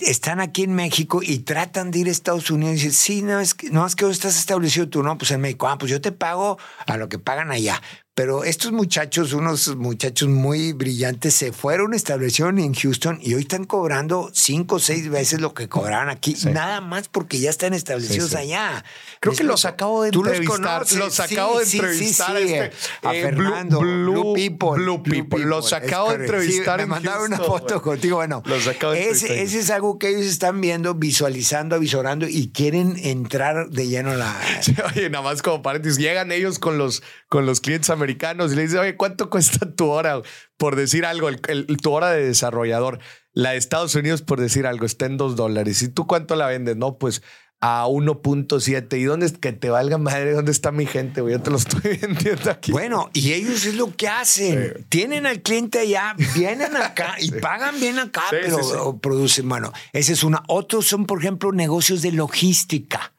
están 0.00 0.40
aquí 0.40 0.62
en 0.64 0.74
México 0.74 1.20
y 1.22 1.38
tratan 1.38 1.90
de 1.90 2.00
ir 2.00 2.08
a 2.08 2.10
Estados 2.10 2.50
Unidos 2.50 2.72
y 2.72 2.76
dicen, 2.76 2.92
sí, 2.92 3.22
no, 3.22 3.40
es 3.40 3.54
que, 3.54 3.70
no, 3.70 3.86
es 3.86 3.96
que 3.96 4.08
estás 4.10 4.38
establecido 4.38 4.88
tú, 4.88 5.02
no, 5.02 5.16
pues 5.16 5.30
en 5.30 5.40
México, 5.40 5.68
ah, 5.68 5.78
pues 5.78 5.90
yo 5.90 6.00
te 6.00 6.12
pago 6.12 6.58
a 6.86 6.96
lo 6.96 7.08
que 7.08 7.18
pagan 7.18 7.50
allá. 7.50 7.80
Pero 8.14 8.44
estos 8.44 8.72
muchachos, 8.72 9.32
unos 9.32 9.76
muchachos 9.76 10.28
muy 10.28 10.72
brillantes, 10.72 11.32
se 11.34 11.52
fueron, 11.52 11.94
establecieron 11.94 12.58
en 12.58 12.74
Houston 12.74 13.18
y 13.22 13.34
hoy 13.34 13.42
están 13.42 13.64
cobrando 13.64 14.30
cinco 14.34 14.76
o 14.76 14.78
seis 14.80 15.08
veces 15.08 15.40
lo 15.40 15.54
que 15.54 15.68
cobraban 15.68 16.08
aquí, 16.08 16.36
nada 16.52 16.80
más 16.80 17.08
porque 17.08 17.38
ya 17.38 17.50
están 17.50 17.72
establecidos 17.72 18.34
allá. 18.34 18.84
Creo 19.20 19.34
que 19.34 19.44
los 19.44 19.64
acabo 19.64 20.02
de 20.02 20.08
entrevistar. 20.08 20.84
Los, 20.92 21.20
acabo 21.20 21.58
de 21.58 21.64
entrevistar. 21.64 22.36
Este, 22.36 22.72
a 23.02 23.14
eh, 23.14 23.22
Fernando, 23.22 23.80
Blue, 23.80 24.34
People. 24.34 24.82
Blue 24.82 25.02
People. 25.02 25.44
Los 25.44 25.72
acabo 25.72 26.10
de 26.10 26.16
entrevistar. 26.16 26.80
me 26.80 26.86
mandaron 26.86 27.32
una 27.32 27.38
foto 27.38 27.80
contigo. 27.80 28.16
Bueno, 28.16 28.42
los 28.44 28.66
acabo 28.66 28.92
de 28.92 29.08
ese, 29.08 29.42
ese, 29.42 29.60
es 29.60 29.70
algo 29.70 29.98
que 29.98 30.08
ellos 30.08 30.26
están 30.26 30.60
viendo, 30.60 30.94
visualizando, 30.94 31.76
avisorando 31.76 32.26
y 32.28 32.50
quieren 32.50 32.96
entrar 32.98 33.70
de 33.70 33.86
lleno 33.86 34.10
a 34.10 34.16
la. 34.16 34.40
oye, 34.94 35.08
nada 35.10 35.22
más 35.22 35.42
como 35.42 35.62
paréntesis, 35.62 35.98
llegan 35.98 36.32
ellos 36.32 36.58
con 36.58 36.76
los, 36.76 37.02
con 37.28 37.46
los 37.46 37.60
clientes 37.60 37.88
americanos 38.00 38.52
y 38.52 38.56
le 38.56 38.62
dice, 38.62 38.78
oye, 38.78 38.96
¿cuánto 38.96 39.30
cuesta 39.30 39.70
tu 39.74 39.86
hora? 39.88 40.22
Por 40.56 40.76
decir 40.76 41.04
algo, 41.04 41.28
el, 41.28 41.76
tu 41.82 41.92
hora 41.92 42.10
de 42.10 42.24
desarrollador. 42.24 42.98
La 43.32 43.50
de 43.50 43.58
Estados 43.58 43.94
Unidos, 43.94 44.22
por 44.22 44.40
decir 44.40 44.66
algo, 44.66 44.86
está 44.86 45.06
en 45.06 45.16
dos 45.16 45.36
dólares. 45.36 45.82
¿Y 45.82 45.88
tú 45.88 46.06
cuánto 46.06 46.34
la 46.34 46.46
vendes? 46.46 46.76
No, 46.76 46.98
pues 46.98 47.22
a 47.60 47.86
1.7. 47.86 48.98
¿Y 48.98 49.04
dónde 49.04 49.26
es 49.26 49.32
que 49.32 49.52
te 49.52 49.70
valga 49.70 49.98
madre? 49.98 50.32
¿Dónde 50.32 50.50
está 50.50 50.72
mi 50.72 50.86
gente? 50.86 51.20
Yo 51.20 51.40
te 51.40 51.50
lo 51.50 51.58
estoy 51.58 51.98
vendiendo 52.02 52.50
aquí. 52.50 52.72
Bueno, 52.72 53.10
y 53.12 53.32
ellos 53.32 53.66
es 53.66 53.74
lo 53.74 53.94
que 53.94 54.08
hacen. 54.08 54.86
Tienen 54.88 55.26
al 55.26 55.42
cliente 55.42 55.80
allá, 55.80 56.14
vienen 56.34 56.76
acá 56.76 57.16
y 57.20 57.30
pagan 57.40 57.78
bien 57.78 57.98
acá, 57.98 58.22
pero 58.30 58.98
producen. 58.98 59.48
Bueno, 59.48 59.72
esa 59.92 60.12
es 60.12 60.24
una. 60.24 60.42
Otros 60.48 60.86
son, 60.86 61.06
por 61.06 61.20
ejemplo, 61.20 61.52
negocios 61.52 62.02
de 62.02 62.12
logística 62.12 63.12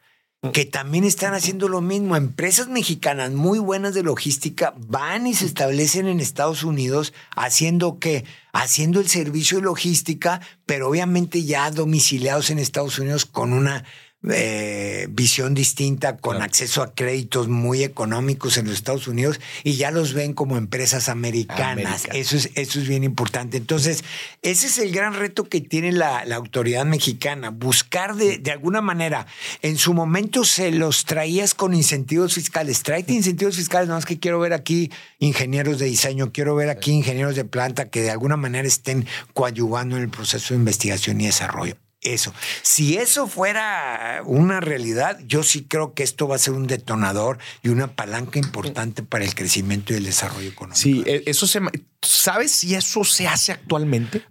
que 0.54 0.66
también 0.66 1.04
están 1.04 1.36
haciendo 1.36 1.68
lo 1.68 1.82
mismo. 1.82 2.16
Empresas 2.16 2.68
mexicanas 2.68 3.32
muy 3.32 3.60
buenas 3.60 3.94
de 3.94 4.02
logística 4.02 4.74
van 4.76 5.28
y 5.28 5.36
se 5.36 5.46
establecen 5.46 6.08
en 6.08 6.20
Estados 6.20 6.64
Unidos 6.64 7.14
haciendo 7.36 8.00
qué? 8.00 8.26
Haciendo 8.52 9.00
el 9.00 9.08
servicio 9.08 9.58
de 9.58 9.66
logística, 9.66 10.42
pero 10.66 10.90
obviamente 10.90 11.44
ya 11.44 11.70
domiciliados 11.70 12.50
en 12.50 12.58
Estados 12.58 12.98
Unidos 12.98 13.26
con 13.26 13.54
una 13.54 13.86
eh, 14.30 15.08
visión 15.10 15.56
distinta, 15.56 16.18
con 16.18 16.44
acceso 16.44 16.84
a 16.84 16.94
créditos 16.94 17.48
muy 17.48 17.84
económicos 17.84 18.58
en 18.58 18.68
los 18.68 18.76
Estados 18.76 19.08
Unidos 19.08 19.40
y 19.64 19.78
ya 19.78 19.90
los 19.90 20.14
ven 20.14 20.34
como 20.34 20.58
empresas 20.58 21.10
americanas. 21.10 22.08
Eso, 22.14 22.38
es, 22.38 22.52
eso 22.54 22.80
es 22.80 22.88
bien 22.88 23.04
importante. 23.04 23.58
Entonces, 23.58 24.04
ese 24.44 24.68
es 24.68 24.78
el 24.78 24.92
gran 24.92 25.16
reto 25.16 25.46
que 25.46 25.60
tiene 25.60 25.92
la, 25.92 26.24
autoridad 26.36 26.86
mexicana, 26.86 27.50
buscar 27.50 28.16
de, 28.16 28.38
de, 28.38 28.52
alguna 28.52 28.82
manera, 28.82 29.26
en 29.62 29.78
su 29.78 29.94
momento 29.94 30.44
se 30.46 30.72
los 30.72 31.06
traías 31.06 31.56
con 31.56 31.74
incentivos 31.74 32.36
fiscales. 32.36 32.84
Tráete 32.84 33.14
incentivos 33.14 33.56
fiscales, 33.56 33.90
no 33.90 33.98
es 33.98 34.06
que 34.06 34.20
quiero 34.20 34.40
ver 34.40 34.54
aquí 34.54 34.92
ingenieros 35.20 35.80
de 35.80 35.88
diseño, 35.88 36.32
quiero 36.32 36.56
ver 36.56 36.70
aquí 36.70 36.92
ingenieros 36.92 37.36
de 37.36 37.46
planta 37.46 37.90
que 37.90 38.02
de 38.02 38.12
alguna 38.12 38.38
manera 38.38 38.68
estén 38.68 39.08
coadyuvando 39.34 39.98
en 39.98 40.04
el 40.04 40.10
proceso 40.10 40.54
de 40.54 40.60
investigación 40.60 41.20
y 41.22 41.26
desarrollo 41.26 41.76
eso. 42.02 42.34
Si 42.62 42.98
eso 42.98 43.28
fuera 43.28 44.22
una 44.26 44.60
realidad, 44.60 45.20
yo 45.26 45.44
sí 45.44 45.64
creo 45.66 45.94
que 45.94 46.04
esto 46.04 46.28
va 46.28 46.36
a 46.36 46.40
ser 46.40 46.54
un 46.54 46.68
detonador 46.68 47.38
y 47.64 47.70
una 47.70 47.96
palanca 47.96 48.40
importante 48.40 49.04
para 49.04 49.24
el 49.24 49.36
crecimiento 49.36 49.94
y 49.94 49.98
el 49.98 50.06
desarrollo 50.06 50.50
económico. 50.50 50.80
Sí, 50.82 51.04
e, 51.06 51.24
eso 51.28 51.48
se. 51.48 51.62
¿Sabes 52.02 52.52
si 52.52 52.76
eso 52.76 53.04
se 53.04 53.28
hace 53.28 53.52
actualmente? 53.52 54.24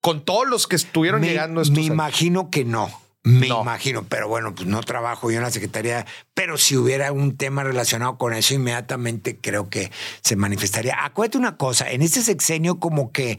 Con 0.00 0.24
todos 0.24 0.46
los 0.46 0.66
que 0.66 0.76
estuvieron 0.76 1.22
llegando. 1.22 1.62
me 1.70 1.82
imagino 1.82 2.50
que 2.50 2.64
no. 2.64 3.00
Me 3.26 3.48
No. 3.48 3.62
imagino, 3.62 4.04
pero 4.04 4.28
bueno, 4.28 4.54
pues 4.54 4.68
no 4.68 4.82
trabajo 4.82 5.30
yo 5.30 5.38
en 5.38 5.44
la 5.44 5.50
Secretaría, 5.50 6.04
pero 6.34 6.58
si 6.58 6.76
hubiera 6.76 7.10
un 7.10 7.38
tema 7.38 7.64
relacionado 7.64 8.18
con 8.18 8.34
eso, 8.34 8.52
inmediatamente 8.52 9.38
creo 9.40 9.70
que 9.70 9.90
se 10.20 10.36
manifestaría. 10.36 11.02
Acuérdate 11.02 11.38
una 11.38 11.56
cosa, 11.56 11.90
en 11.90 12.02
este 12.02 12.20
sexenio 12.20 12.78
como 12.78 13.12
que, 13.12 13.38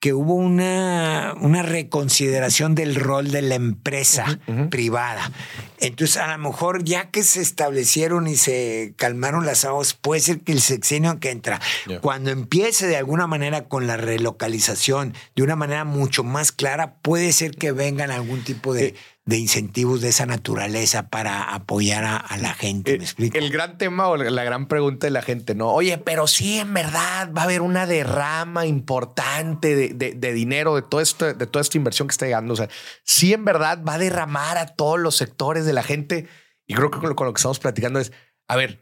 que 0.00 0.12
hubo 0.12 0.34
una, 0.34 1.34
una 1.40 1.62
reconsideración 1.62 2.74
del 2.74 2.94
rol 2.94 3.30
de 3.30 3.42
la 3.42 3.54
empresa 3.54 4.38
privada. 4.70 5.32
Entonces, 5.78 6.16
a 6.18 6.36
lo 6.36 6.38
mejor 6.38 6.84
ya 6.84 7.10
que 7.10 7.22
se 7.22 7.40
establecieron 7.40 8.26
y 8.28 8.36
se 8.36 8.94
calmaron 8.96 9.46
las 9.46 9.64
aguas, 9.64 9.94
puede 9.94 10.20
ser 10.20 10.40
que 10.40 10.52
el 10.52 10.60
sexenio 10.60 11.18
que 11.18 11.30
entra, 11.30 11.60
cuando 12.02 12.30
empiece 12.30 12.86
de 12.86 12.96
alguna 12.96 13.26
manera 13.26 13.64
con 13.64 13.86
la 13.86 13.96
relocalización, 13.96 15.14
de 15.34 15.42
una 15.42 15.56
manera 15.56 15.84
mucho 15.84 16.24
más 16.24 16.52
clara, 16.52 16.96
puede 17.02 17.32
ser 17.32 17.56
que 17.56 17.72
vengan 17.72 18.10
algún 18.10 18.44
tipo 18.44 18.74
de, 18.74 18.94
de 19.26 19.38
incentivos 19.38 20.00
de 20.00 20.08
esa 20.10 20.24
naturaleza 20.24 21.08
para 21.08 21.42
apoyar 21.52 22.04
a, 22.04 22.16
a 22.16 22.38
la 22.38 22.54
gente. 22.54 22.96
¿Me 22.96 23.04
explico? 23.04 23.36
Eh, 23.36 23.40
El 23.40 23.50
gran 23.50 23.76
tema 23.76 24.06
o 24.06 24.16
la 24.16 24.44
gran 24.44 24.68
pregunta 24.68 25.08
de 25.08 25.10
la 25.10 25.20
gente, 25.20 25.54
¿no? 25.56 25.72
Oye, 25.72 25.98
pero 25.98 26.28
sí, 26.28 26.58
en 26.60 26.72
verdad 26.72 27.30
va 27.36 27.40
a 27.42 27.44
haber 27.44 27.60
una 27.60 27.86
derrama 27.86 28.66
importante 28.66 29.74
de, 29.74 29.88
de- 29.94 30.12
de 30.14 30.32
dinero 30.32 30.76
de, 30.76 30.82
todo 30.82 31.00
esto, 31.00 31.34
de 31.34 31.46
toda 31.46 31.60
esta 31.60 31.76
inversión 31.76 32.06
que 32.06 32.12
está 32.12 32.26
llegando. 32.26 32.54
O 32.54 32.56
sea, 32.56 32.68
sí, 33.02 33.32
en 33.32 33.44
verdad 33.44 33.82
va 33.86 33.94
a 33.94 33.98
derramar 33.98 34.58
a 34.58 34.66
todos 34.68 34.98
los 35.00 35.16
sectores 35.16 35.66
de 35.66 35.72
la 35.72 35.82
gente. 35.82 36.28
Y 36.66 36.74
creo 36.74 36.90
que 36.92 37.00
con 37.00 37.08
lo, 37.08 37.16
con 37.16 37.26
lo 37.26 37.32
que 37.32 37.38
estamos 37.38 37.58
platicando 37.58 37.98
es, 37.98 38.12
a 38.48 38.54
ver, 38.56 38.80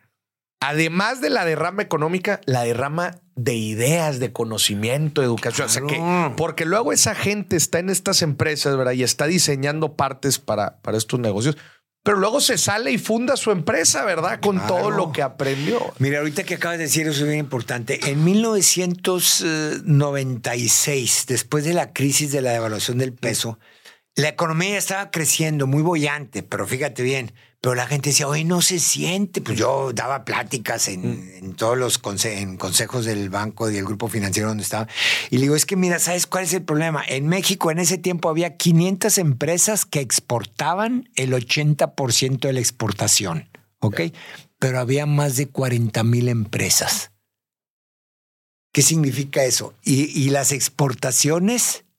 además 0.69 1.21
de 1.21 1.31
la 1.31 1.45
derrama 1.45 1.83
económica, 1.83 2.41
la 2.47 2.63
derrama 2.65 3.21
de 3.37 3.55
ideas, 3.55 4.19
de 4.21 4.33
conocimiento, 4.33 5.21
de 5.21 5.27
educación. 5.27 5.67
O 5.67 5.71
sea, 5.71 5.83
que, 5.83 5.97
Claro. 5.97 6.37
porque 6.37 6.65
luego 6.65 6.93
esa 6.93 7.15
gente 7.15 7.57
está 7.57 7.79
en 7.81 7.91
estas 7.91 8.23
empresas, 8.23 8.77
¿verdad? 8.77 8.93
Y 8.93 9.03
está 9.03 9.27
diseñando 9.27 9.95
partes 9.97 10.39
para, 10.39 10.79
para 10.83 10.97
estos 10.99 11.19
negocios. 11.21 11.57
Pero 12.05 12.19
luego 12.19 12.41
se 12.43 12.59
sale 12.59 12.91
y 12.93 12.99
funda 12.99 13.35
su 13.37 13.51
empresa, 13.51 14.05
¿verdad? 14.05 14.39
Con 14.41 14.59
Claro. 14.59 14.75
todo 14.75 14.91
lo 14.91 15.11
que 15.11 15.23
aprendió. 15.23 15.81
Mira, 15.99 16.19
ahorita 16.19 16.45
que 16.45 16.55
acabas 16.57 16.77
de 16.79 16.85
decir 16.85 17.09
eso 17.09 17.23
es 17.23 17.27
bien 17.29 17.39
importante. 17.41 17.99
En 18.11 18.23
1996, 18.25 21.25
después 21.27 21.65
de 21.65 21.75
la 21.75 21.93
crisis 21.93 22.33
de 22.33 22.43
la 22.43 22.53
devaluación 22.53 22.99
del 22.99 23.13
peso, 23.13 23.59
la 24.17 24.29
economía 24.29 24.79
estaba 24.79 25.11
creciendo, 25.11 25.67
muy 25.67 25.83
bollante, 25.83 26.43
pero 26.43 26.67
fíjate 26.67 27.03
bien, 27.03 27.33
pero 27.65 27.77
la 27.77 27.87
gente 27.87 28.11
decía, 28.11 28.29
hoy 28.29 28.45
no 28.45 28.61
se 28.61 28.79
siente. 28.79 29.41
Pues 29.41 29.57
yo 29.59 29.91
daba 29.95 30.27
pláticas 30.27 30.87
en, 30.89 31.33
en 31.37 31.55
todos 31.55 31.79
los 31.79 31.99
conse- 32.03 32.37
en 32.43 32.59
consejos 32.59 33.07
del 33.07 33.31
banco 33.31 33.71
y 33.71 33.73
del 33.73 33.87
grupo 33.87 34.09
financiero 34.09 34.51
donde 34.51 34.63
estaba. 34.65 34.87
Y 35.31 35.37
le 35.37 35.45
digo, 35.45 35.57
es 35.57 35.65
que 35.65 35.75
mira, 35.75 35.99
¿sabes 35.99 36.27
cuál 36.27 36.45
es 36.45 36.53
el 36.53 36.63
problema? 36.63 37.03
En 37.09 37.27
México 37.27 37.71
en 37.71 37.79
ese 37.79 37.97
tiempo 37.97 38.29
había 38.29 38.59
500 38.59 39.17
empresas 39.17 39.87
que 39.87 40.01
exportaban 40.01 41.09
el 41.17 41.33
80% 41.33 42.39
de 42.41 42.53
la 42.53 42.61
exportación, 42.61 43.49
¿ok? 43.81 43.99
Pero 44.59 44.79
había 44.79 45.07
más 45.07 45.37
de 45.37 45.49
40 45.49 46.05
mil 46.05 46.29
empresas. 46.29 47.13
¿Qué 48.75 48.83
significa 48.83 49.43
eso? 49.43 49.73
Y, 49.83 50.03
y 50.21 50.29
las 50.29 50.53
exportaciones 50.53 51.81
Mm. 51.81 51.94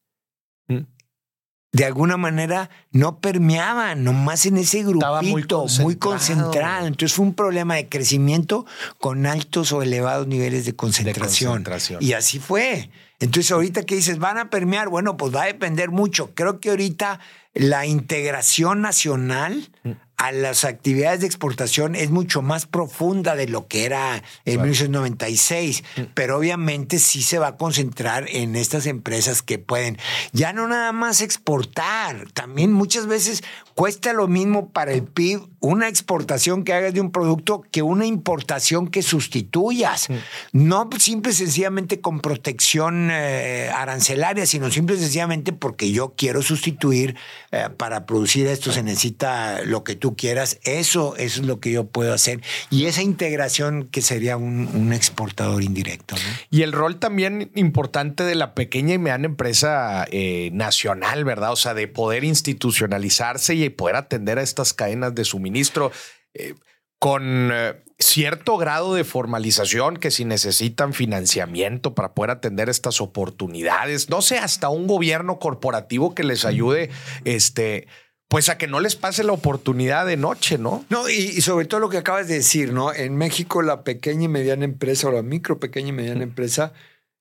De 1.75 1.83
alguna 1.83 2.15
manera 2.15 2.69
no 2.91 3.19
permeaban, 3.19 4.05
nomás 4.05 4.45
en 4.45 4.55
ese 4.57 4.83
grupito, 4.83 4.97
Estaba 4.99 5.21
muy 5.21 5.45
muy 5.81 5.95
concentrado. 5.97 6.87
Entonces 6.87 7.13
fue 7.13 7.25
un 7.25 7.33
problema 7.33 7.75
de 7.75 7.89
crecimiento 7.89 8.65
con 8.97 9.25
altos 9.25 9.73
o 9.73 9.81
elevados 9.81 10.25
niveles 10.25 10.65
de 10.65 10.73
concentración. 10.73 11.51
concentración. 11.51 12.01
Y 12.01 12.13
así 12.13 12.39
fue. 12.39 12.89
Entonces 13.19 13.51
ahorita 13.51 13.83
que 13.83 13.95
dices, 13.95 14.19
van 14.19 14.37
a 14.37 14.49
permear, 14.49 14.87
bueno, 14.87 15.17
pues 15.17 15.35
va 15.35 15.43
a 15.43 15.45
depender 15.47 15.91
mucho. 15.91 16.31
Creo 16.33 16.61
que 16.61 16.69
ahorita 16.69 17.19
la 17.53 17.85
integración 17.85 18.81
nacional 18.81 19.69
Mm. 19.83 19.91
A 20.17 20.31
las 20.31 20.63
actividades 20.63 21.19
de 21.21 21.27
exportación 21.27 21.95
es 21.95 22.09
mucho 22.09 22.41
más 22.41 22.65
profunda 22.65 23.35
de 23.35 23.47
lo 23.47 23.67
que 23.67 23.85
era 23.85 24.15
en 24.45 24.55
Claro. 24.55 24.61
1996, 24.63 25.83
Mm. 25.97 26.01
pero 26.13 26.37
obviamente 26.37 26.99
sí 26.99 27.21
se 27.21 27.37
va 27.39 27.47
a 27.47 27.57
concentrar 27.57 28.25
en 28.29 28.55
estas 28.55 28.85
empresas 28.85 29.41
que 29.41 29.59
pueden 29.59 29.97
ya 30.31 30.53
no 30.53 30.67
nada 30.67 30.91
más 30.91 31.21
exportar, 31.21 32.27
también 32.33 32.71
muchas 32.71 33.07
veces 33.07 33.43
cuesta 33.73 34.13
lo 34.13 34.27
mismo 34.27 34.69
para 34.69 34.93
el 34.93 35.03
PIB 35.03 35.41
una 35.59 35.87
exportación 35.89 36.63
que 36.63 36.73
hagas 36.73 36.93
de 36.93 37.01
un 37.01 37.11
producto 37.11 37.63
que 37.71 37.81
una 37.81 38.05
importación 38.05 38.87
que 38.87 39.01
sustituyas. 39.01 40.07
No 40.53 40.89
simple 40.97 41.31
y 41.31 41.35
sencillamente 41.35 41.99
con 42.01 42.19
protección 42.21 43.09
eh, 43.11 43.69
arancelaria, 43.73 44.45
sino 44.45 44.69
simple 44.71 44.95
y 44.95 44.99
sencillamente 44.99 45.51
porque 45.53 45.91
yo 45.91 46.13
quiero 46.15 46.41
sustituir 46.41 47.15
eh, 47.51 47.69
para 47.75 48.05
producir 48.05 48.47
esto 48.47 48.71
se 48.71 48.83
necesita 48.83 49.61
lo 49.63 49.83
que 49.83 49.95
tú 49.95 50.14
quieras. 50.15 50.59
Eso, 50.63 51.15
eso 51.17 51.41
es 51.41 51.47
lo 51.47 51.59
que 51.59 51.71
yo 51.71 51.87
puedo 51.87 52.13
hacer. 52.13 52.41
Y 52.69 52.85
esa 52.85 53.01
integración 53.01 53.87
que 53.91 54.01
sería 54.01 54.37
un, 54.37 54.69
un 54.73 54.93
exportador 54.93 55.63
indirecto. 55.63 56.15
¿no? 56.15 56.21
Y 56.49 56.61
el 56.61 56.71
rol 56.71 56.97
también 56.97 57.51
importante 57.55 58.23
de 58.23 58.35
la 58.35 58.53
pequeña 58.55 58.93
y 58.93 58.97
mediana 58.97 59.25
empresa 59.25 60.05
eh, 60.11 60.49
nacional, 60.53 61.23
¿verdad? 61.23 61.51
O 61.51 61.55
sea, 61.55 61.73
de 61.73 61.87
poder 61.87 62.23
institucionalizarse 62.23 63.55
y 63.55 63.69
poder 63.69 63.95
atender 63.95 64.39
a 64.39 64.43
estas 64.43 64.73
cadenas 64.73 65.15
de 65.15 65.25
suministro 65.25 65.91
eh, 66.33 66.55
con 66.99 67.51
eh, 67.51 67.83
cierto 67.99 68.57
grado 68.57 68.95
de 68.95 69.03
formalización 69.03 69.97
que 69.97 70.11
si 70.11 70.25
necesitan 70.25 70.93
financiamiento 70.93 71.93
para 71.93 72.13
poder 72.13 72.31
atender 72.31 72.69
estas 72.69 73.01
oportunidades, 73.01 74.09
no 74.09 74.21
sé, 74.21 74.37
hasta 74.37 74.69
un 74.69 74.87
gobierno 74.87 75.39
corporativo 75.39 76.15
que 76.15 76.23
les 76.23 76.45
ayude, 76.45 76.89
este, 77.23 77.87
pues 78.27 78.49
a 78.49 78.57
que 78.57 78.67
no 78.67 78.79
les 78.79 78.95
pase 78.95 79.23
la 79.23 79.33
oportunidad 79.33 80.05
de 80.05 80.17
noche, 80.17 80.57
¿no? 80.57 80.85
No, 80.89 81.09
y, 81.09 81.13
y 81.13 81.41
sobre 81.41 81.65
todo 81.65 81.79
lo 81.79 81.89
que 81.89 81.97
acabas 81.97 82.27
de 82.27 82.35
decir, 82.35 82.73
¿no? 82.73 82.93
En 82.93 83.15
México 83.17 83.61
la 83.61 83.83
pequeña 83.83 84.23
y 84.23 84.27
mediana 84.27 84.65
empresa 84.65 85.07
o 85.07 85.11
la 85.11 85.21
micro, 85.21 85.59
pequeña 85.59 85.89
y 85.89 85.93
mediana 85.93 86.23
empresa 86.23 86.73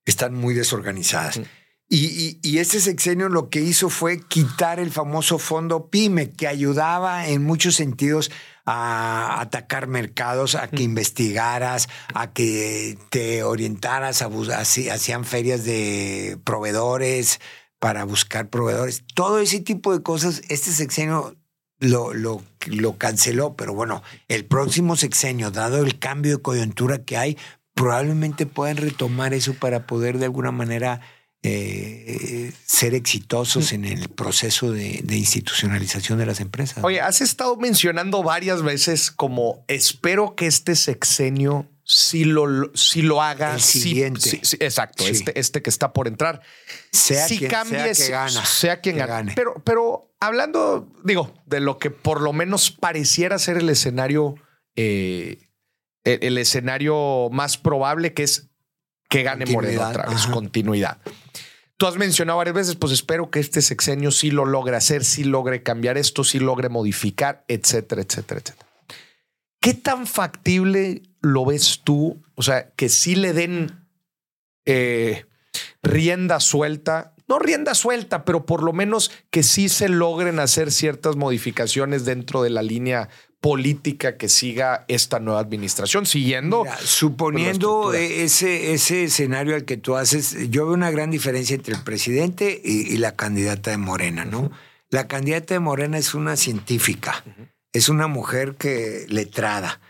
están 0.05 0.35
muy 0.35 0.55
desorganizadas. 0.55 1.41
Y, 1.89 2.07
y, 2.07 2.41
y 2.43 2.59
este 2.59 2.81
sexenio 2.81 3.29
lo 3.29 3.51
que 3.51 3.61
hizo 3.61 3.91
fue 3.91 4.21
quitar 4.27 4.81
el 4.81 4.91
famoso 4.91 5.39
fondo 5.39 5.91
PYME, 5.91 6.31
que 6.31 6.49
ayudaba 6.49 7.29
en 7.29 7.45
muchos 7.45 7.75
sentidos 7.75 8.31
a 8.65 9.41
atacar 9.43 9.87
mercados, 9.87 10.55
a 10.55 10.69
que 10.69 10.83
investigaras, 10.83 11.89
a 12.15 12.33
que 12.33 12.99
te 13.11 13.43
orientaras, 13.43 14.23
a 14.23 14.31
hacían 14.59 15.25
ferias 15.27 15.65
de 15.65 16.39
proveedores 16.45 17.41
para 17.85 18.05
buscar 18.05 18.49
proveedores. 18.49 19.05
Todo 19.13 19.41
ese 19.41 19.61
tipo 19.61 19.93
de 19.93 20.03
cosas, 20.03 20.41
este 20.49 20.71
sexenio 20.73 21.37
lo, 21.81 22.15
lo, 22.15 22.97
canceló, 22.97 23.57
pero 23.57 23.75
bueno, 23.75 24.03
el 24.29 24.47
próximo 24.47 24.97
sexenio, 24.97 25.51
dado 25.51 25.83
el 25.83 25.99
cambio 25.99 26.39
de 26.39 26.43
coyuntura 26.43 27.05
que 27.05 27.19
hay, 27.19 27.37
probablemente 27.75 28.47
puedan 28.47 28.79
retomar 28.79 29.35
eso 29.35 29.53
para 29.53 29.87
poder 29.87 30.17
de 30.17 30.25
alguna 30.25 30.51
manera 30.51 31.03
eh, 31.43 32.55
ser 32.65 32.95
exitosos 32.95 33.75
en 33.75 33.85
el 33.85 34.09
proceso 34.09 34.73
de 34.73 35.05
institucionalización 35.15 36.19
de 36.19 36.25
las 36.25 36.41
empresas. 36.41 36.83
Oye, 36.83 37.03
has 37.03 37.21
estado 37.21 37.55
mencionando 37.59 38.23
varias 38.23 38.63
veces 38.63 39.11
como 39.11 39.63
espero 39.69 40.35
que 40.37 40.47
este 40.47 40.75
sexenio 40.75 41.69
sí 41.85 42.25
lo, 42.25 42.71
sí 42.75 43.03
lo 43.03 43.23
haga. 43.23 43.55
El 43.55 43.61
siguiente. 43.61 44.21
sí, 44.43 44.57
exacto, 44.61 45.05
Sí. 45.05 45.11
Este, 45.11 45.39
este 45.39 45.63
que 45.63 45.71
está 45.71 45.93
por 45.93 46.09
entrar. 46.09 46.41
sea, 46.91 47.29
si 47.29 47.39
quien, 47.39 47.51
cambie, 47.51 47.79
sea 47.79 47.87
que 47.89 47.95
si- 47.95 48.11
gana. 48.11 48.45
sea 48.47 48.81
quien 48.81 48.95
que 48.97 49.01
gane. 49.01 49.13
gane. 49.13 49.33
Pero, 49.37 49.55
pero 49.65 50.15
hablando, 50.21 50.89
digo, 51.05 51.33
de 51.47 51.61
lo 51.61 51.79
que 51.79 51.91
por 51.91 52.21
lo 52.23 52.33
menos 52.33 52.71
pareciera 52.71 53.39
ser 53.39 53.59
el 53.59 53.69
escenario, 53.69 54.35
eh, 54.77 55.49
el, 56.05 56.19
el 56.23 56.39
escenario 56.39 57.29
más 57.31 57.59
probable 57.59 58.15
que 58.15 58.23
es 58.25 58.49
que 59.09 59.23
gane 59.23 59.47
Moreno 59.47 59.87
otra 59.89 60.07
vez, 60.07 60.23
ajá. 60.25 60.33
continuidad. 60.33 60.99
Tú 61.77 61.87
has 61.87 61.97
mencionado 61.97 62.39
varias 62.39 62.55
veces, 62.55 62.77
pues 62.77 62.93
espero 62.93 63.31
que 63.31 63.41
este 63.41 63.61
sexenio 63.61 64.11
sí 64.13 64.31
lo 64.31 64.45
logre 64.45 64.77
hacer, 64.77 65.05
sí 65.05 65.25
logre 65.25 65.63
cambiar 65.63 65.99
esto, 65.99 66.25
sí 66.25 66.39
logre 66.39 66.69
modificar, 66.69 67.45
etcétera, 67.49 68.03
etcétera, 68.03 68.41
etcétera. 68.41 68.69
¿Qué 69.65 69.73
tan 69.73 70.07
factible 70.07 71.01
lo 71.23 71.47
ves 71.47 71.81
tú? 71.85 72.23
O 72.35 72.43
sea, 72.43 72.69
que 72.77 72.91
sí 72.91 73.15
le 73.17 73.33
den 73.33 73.87
eh, 74.67 75.25
rienda 75.83 76.39
suelta, 76.39 77.15
no 77.29 77.39
rienda 77.39 77.75
suelta, 77.75 78.27
pero 78.27 78.45
por 78.45 78.63
lo 78.63 78.75
menos 78.75 79.11
que 79.31 79.43
sí 79.43 79.71
se 79.71 79.89
logren 79.89 80.39
hacer 80.39 80.71
ciertas 80.71 81.17
modificaciones 81.17 82.05
dentro 82.05 82.43
de 82.43 82.51
la 82.51 82.61
línea 82.61 83.09
política 83.41 84.19
que 84.19 84.29
siga 84.29 84.85
esta 84.87 85.19
nueva 85.19 85.41
administración, 85.41 86.05
siguiendo 86.05 86.65
Mira, 86.65 86.77
suponiendo 86.85 87.95
eh, 87.95 88.25
ese, 88.25 88.75
ese 88.75 89.05
escenario 89.05 89.55
al 89.55 89.65
que 89.65 89.79
tú 89.79 89.97
haces, 89.97 90.51
yo 90.51 90.67
veo 90.67 90.75
una 90.75 90.91
gran 90.91 91.11
diferencia 91.11 91.57
entre 91.57 91.75
el 91.75 91.83
presidente 91.83 92.61
y, 92.63 92.93
y 92.93 92.99
la 92.99 93.17
candidata 93.17 93.71
de 93.71 93.79
Morena, 93.79 94.27
¿no? 94.27 94.51
La 94.91 95.09
candidata 95.09 95.55
de 95.55 95.61
Morena 95.61 95.97
es 95.97 96.13
una 96.13 96.37
científica, 96.37 97.25
es 97.75 97.91
una 97.91 98.07
mujer 98.07 98.55
que 98.55 99.05
letrada, 99.09 99.81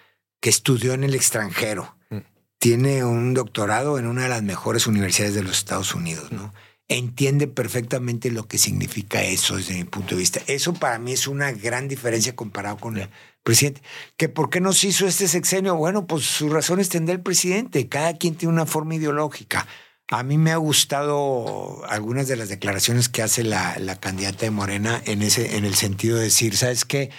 que 0.40 0.50
estudió 0.50 0.94
en 0.94 1.04
el 1.04 1.14
extranjero, 1.14 1.94
Mm. 2.10 2.18
tiene 2.58 3.04
un 3.04 3.32
doctorado 3.34 3.98
en 3.98 4.06
una 4.06 4.24
de 4.24 4.28
las 4.30 4.42
mejores 4.42 4.88
universidades 4.88 5.34
de 5.34 5.42
los 5.44 5.56
Estados 5.58 5.94
Unidos, 5.94 6.32
¿no? 6.32 6.52
entiende 6.88 7.46
perfectamente 7.46 8.30
lo 8.30 8.46
que 8.46 8.58
significa 8.58 9.22
eso 9.22 9.56
desde 9.56 9.74
mi 9.74 9.84
punto 9.84 10.14
de 10.14 10.20
vista. 10.20 10.40
Eso 10.46 10.74
para 10.74 10.98
mí 10.98 11.12
es 11.12 11.26
una 11.26 11.50
gran 11.50 11.88
diferencia 11.88 12.36
comparado 12.36 12.76
con 12.76 12.98
el 12.98 13.08
presidente. 13.42 13.80
¿Que 14.18 14.28
¿Por 14.28 14.50
qué 14.50 14.60
no 14.60 14.72
se 14.74 14.88
hizo 14.88 15.06
este 15.06 15.26
sexenio? 15.28 15.76
Bueno, 15.76 16.06
pues 16.06 16.24
su 16.26 16.50
razón 16.50 16.80
es 16.80 16.90
tendrá 16.90 17.14
el 17.14 17.22
presidente. 17.22 17.88
Cada 17.88 18.18
quien 18.18 18.34
tiene 18.34 18.52
una 18.52 18.66
forma 18.66 18.96
ideológica. 18.96 19.66
A 20.10 20.22
mí 20.22 20.36
me 20.36 20.52
ha 20.52 20.58
gustado 20.58 21.82
algunas 21.88 22.28
de 22.28 22.36
las 22.36 22.50
declaraciones 22.50 23.08
que 23.08 23.22
hace 23.22 23.44
la, 23.44 23.78
la 23.78 23.96
candidata 23.98 24.44
de 24.44 24.50
Morena 24.50 25.00
en, 25.06 25.22
ese, 25.22 25.56
en 25.56 25.64
el 25.64 25.74
sentido 25.76 26.18
de 26.18 26.24
decir, 26.24 26.54
¿sabes 26.54 26.84
qué? 26.84 27.10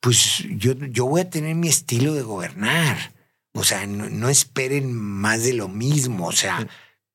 Pues 0.00 0.44
yo, 0.50 0.72
yo 0.74 1.06
voy 1.06 1.22
a 1.22 1.30
tener 1.30 1.54
mi 1.54 1.68
estilo 1.68 2.14
de 2.14 2.22
gobernar. 2.22 3.12
O 3.52 3.64
sea, 3.64 3.86
no, 3.86 4.08
no 4.08 4.28
esperen 4.28 4.92
más 4.92 5.42
de 5.42 5.52
lo 5.52 5.68
mismo. 5.68 6.28
O 6.28 6.32
sea, 6.32 6.66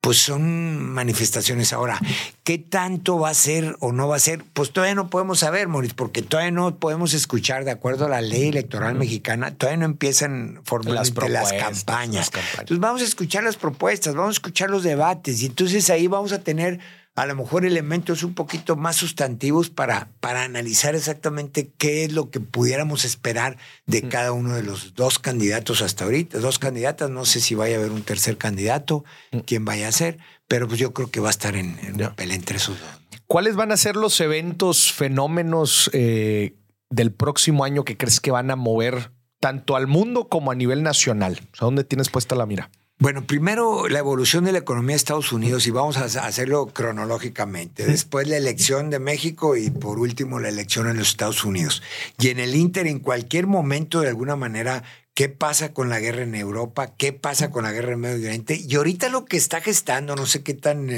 pues 0.06 0.18
son 0.18 0.78
manifestaciones 0.92 1.72
ahora. 1.72 1.98
¿Qué 2.44 2.58
tanto 2.58 3.18
va 3.18 3.30
a 3.30 3.34
ser 3.34 3.74
o 3.80 3.90
no 3.90 4.06
va 4.06 4.14
a 4.14 4.20
ser? 4.20 4.44
Pues 4.52 4.70
todavía 4.70 4.94
no 4.94 5.10
podemos 5.10 5.40
saber, 5.40 5.66
Moritz, 5.66 5.94
porque 5.94 6.22
todavía 6.22 6.52
no 6.52 6.76
podemos 6.76 7.12
escuchar, 7.12 7.64
de 7.64 7.72
acuerdo 7.72 8.06
a 8.06 8.08
la 8.08 8.20
ley 8.20 8.50
electoral 8.50 8.94
mexicana, 8.94 9.56
todavía 9.56 9.78
no 9.78 9.86
empiezan 9.86 10.60
formalmente 10.62 11.28
las, 11.28 11.52
campañas. 11.54 12.30
Entonces 12.52 12.78
vamos 12.78 13.02
a 13.02 13.04
escuchar 13.04 13.42
las 13.42 13.56
propuestas, 13.56 14.14
vamos 14.14 14.36
a 14.36 14.38
escuchar 14.38 14.70
los 14.70 14.84
debates 14.84 15.42
y 15.42 15.46
entonces 15.46 15.90
ahí 15.90 16.06
vamos 16.06 16.32
a 16.32 16.40
tener 16.40 16.78
a 17.16 17.24
lo 17.24 17.34
mejor 17.34 17.64
elementos 17.64 18.22
un 18.22 18.34
poquito 18.34 18.76
más 18.76 18.96
sustantivos 18.96 19.70
para, 19.70 20.10
para 20.20 20.42
analizar 20.42 20.94
exactamente 20.94 21.72
qué 21.78 22.04
es 22.04 22.12
lo 22.12 22.30
que 22.30 22.40
pudiéramos 22.40 23.06
esperar 23.06 23.56
de 23.86 24.06
cada 24.06 24.32
uno 24.32 24.54
de 24.54 24.62
los 24.62 24.94
dos 24.94 25.18
candidatos 25.18 25.80
hasta 25.80 26.04
ahorita. 26.04 26.38
Dos 26.38 26.58
candidatas, 26.58 27.08
no 27.08 27.24
sé 27.24 27.40
si 27.40 27.54
vaya 27.54 27.76
a 27.76 27.78
haber 27.80 27.90
un 27.90 28.02
tercer 28.02 28.36
candidato, 28.36 29.02
quién 29.46 29.64
vaya 29.64 29.88
a 29.88 29.92
ser, 29.92 30.18
pero 30.46 30.68
pues 30.68 30.78
yo 30.78 30.92
creo 30.92 31.10
que 31.10 31.20
va 31.20 31.28
a 31.28 31.30
estar 31.30 31.56
en, 31.56 31.78
en 31.82 31.96
pelea 32.14 32.36
entre 32.36 32.58
esos 32.58 32.78
dos. 32.78 32.88
¿Cuáles 33.26 33.56
van 33.56 33.72
a 33.72 33.78
ser 33.78 33.96
los 33.96 34.20
eventos, 34.20 34.92
fenómenos 34.92 35.90
eh, 35.94 36.54
del 36.90 37.12
próximo 37.12 37.64
año 37.64 37.84
que 37.84 37.96
crees 37.96 38.20
que 38.20 38.30
van 38.30 38.50
a 38.50 38.56
mover 38.56 39.10
tanto 39.40 39.74
al 39.74 39.86
mundo 39.86 40.28
como 40.28 40.50
a 40.50 40.54
nivel 40.54 40.82
nacional? 40.82 41.40
O 41.54 41.56
sea, 41.56 41.64
¿dónde 41.64 41.82
tienes 41.82 42.10
puesta 42.10 42.36
la 42.36 42.44
mira? 42.44 42.70
Bueno, 42.98 43.26
primero 43.26 43.88
la 43.88 43.98
evolución 43.98 44.44
de 44.44 44.52
la 44.52 44.58
economía 44.58 44.94
de 44.94 44.96
Estados 44.96 45.30
Unidos 45.30 45.66
y 45.66 45.70
vamos 45.70 45.98
a 45.98 46.04
hacerlo 46.04 46.68
cronológicamente. 46.68 47.84
Después 47.84 48.26
la 48.26 48.38
elección 48.38 48.88
de 48.88 48.98
México 48.98 49.54
y 49.54 49.68
por 49.68 49.98
último 49.98 50.40
la 50.40 50.48
elección 50.48 50.88
en 50.88 50.96
los 50.96 51.08
Estados 51.08 51.44
Unidos. 51.44 51.82
Y 52.18 52.28
en 52.28 52.38
el 52.38 52.54
Inter, 52.54 52.86
en 52.86 53.00
cualquier 53.00 53.46
momento, 53.46 54.00
de 54.00 54.08
alguna 54.08 54.34
manera, 54.34 54.82
¿qué 55.12 55.28
pasa 55.28 55.74
con 55.74 55.90
la 55.90 56.00
guerra 56.00 56.22
en 56.22 56.34
Europa? 56.34 56.94
¿Qué 56.96 57.12
pasa 57.12 57.50
con 57.50 57.64
la 57.64 57.72
guerra 57.72 57.92
en 57.92 58.00
Medio 58.00 58.16
Oriente? 58.16 58.58
Y 58.66 58.76
ahorita 58.76 59.10
lo 59.10 59.26
que 59.26 59.36
está 59.36 59.60
gestando, 59.60 60.16
no 60.16 60.24
sé 60.24 60.42
qué 60.42 60.54
tan... 60.54 60.88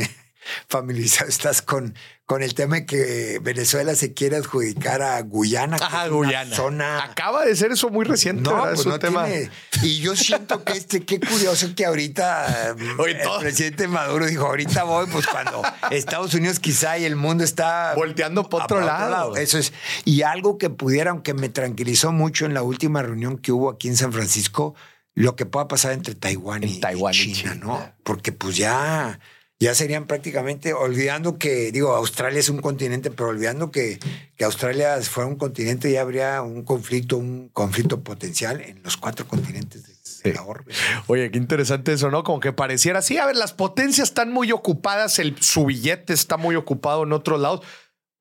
Familiarizado 0.68 1.28
estás 1.28 1.62
con, 1.62 1.94
con 2.26 2.42
el 2.42 2.54
tema 2.54 2.76
de 2.76 2.86
que 2.86 3.40
Venezuela 3.42 3.94
se 3.94 4.12
quiere 4.12 4.36
adjudicar 4.36 5.02
a 5.02 5.20
Guyana. 5.22 5.76
Ajá, 5.80 6.08
Guyana. 6.08 6.54
Zona... 6.54 7.04
Acaba 7.04 7.44
de 7.44 7.56
ser 7.56 7.72
eso 7.72 7.90
muy 7.90 8.04
reciente. 8.04 8.42
No, 8.42 8.62
pues 8.62 8.86
no 8.86 8.98
tema... 8.98 9.26
Tiene... 9.26 9.50
Y 9.82 10.00
yo 10.00 10.16
siento 10.16 10.64
que 10.64 10.74
este, 10.74 11.04
qué 11.04 11.20
curioso 11.20 11.74
que 11.74 11.86
ahorita 11.86 12.76
el 13.06 13.40
presidente 13.40 13.88
Maduro 13.88 14.26
dijo, 14.26 14.46
ahorita 14.46 14.84
voy, 14.84 15.06
pues 15.06 15.26
cuando 15.26 15.62
Estados 15.90 16.34
Unidos 16.34 16.58
quizá 16.60 16.98
y 16.98 17.04
el 17.04 17.16
mundo 17.16 17.44
está... 17.44 17.94
Volteando 17.94 18.48
por 18.48 18.62
otro, 18.62 18.80
lado. 18.80 19.36
Eso 19.36 19.58
es. 19.58 19.72
Y 20.04 20.22
algo 20.22 20.58
que 20.58 20.70
pudiera, 20.70 21.10
aunque 21.10 21.34
me 21.34 21.48
tranquilizó 21.48 22.12
mucho 22.12 22.46
en 22.46 22.54
la 22.54 22.62
última 22.62 23.02
reunión 23.02 23.38
que 23.38 23.52
hubo 23.52 23.70
aquí 23.70 23.88
en 23.88 23.96
San 23.96 24.12
Francisco, 24.12 24.74
lo 25.14 25.34
que 25.34 25.46
pueda 25.46 25.66
pasar 25.66 25.92
entre 25.92 26.14
Taiwán, 26.14 26.62
y, 26.62 26.78
Taiwán 26.78 27.12
y 27.12 27.32
China, 27.32 27.54
¿no? 27.56 27.92
Porque 28.04 28.30
pues 28.30 28.56
ya 28.56 29.18
ya 29.60 29.74
serían 29.74 30.06
prácticamente, 30.06 30.72
olvidando 30.72 31.36
que, 31.36 31.72
digo, 31.72 31.94
Australia 31.94 32.38
es 32.38 32.48
un 32.48 32.60
continente, 32.60 33.10
pero 33.10 33.30
olvidando 33.30 33.72
que, 33.72 33.98
que 34.36 34.44
Australia 34.44 35.00
fuera 35.02 35.28
un 35.28 35.36
continente, 35.36 35.90
ya 35.90 36.02
habría 36.02 36.42
un 36.42 36.62
conflicto, 36.62 37.16
un 37.16 37.48
conflicto 37.48 38.00
potencial 38.02 38.60
en 38.60 38.80
los 38.84 38.96
cuatro 38.96 39.26
continentes 39.26 39.82
de, 40.22 40.32
la 40.32 40.42
orbe. 40.42 40.72
Oye, 41.06 41.30
qué 41.30 41.38
interesante 41.38 41.92
eso, 41.92 42.10
¿no? 42.10 42.22
Como 42.22 42.38
que 42.38 42.52
pareciera, 42.52 43.02
sí, 43.02 43.18
a 43.18 43.26
ver, 43.26 43.36
las 43.36 43.52
potencias 43.52 44.08
están 44.08 44.30
muy 44.30 44.52
ocupadas, 44.52 45.18
el, 45.18 45.36
su 45.40 45.64
billete 45.66 46.12
está 46.12 46.36
muy 46.36 46.54
ocupado 46.54 47.04
en 47.04 47.12
otros 47.12 47.40
lados. 47.40 47.62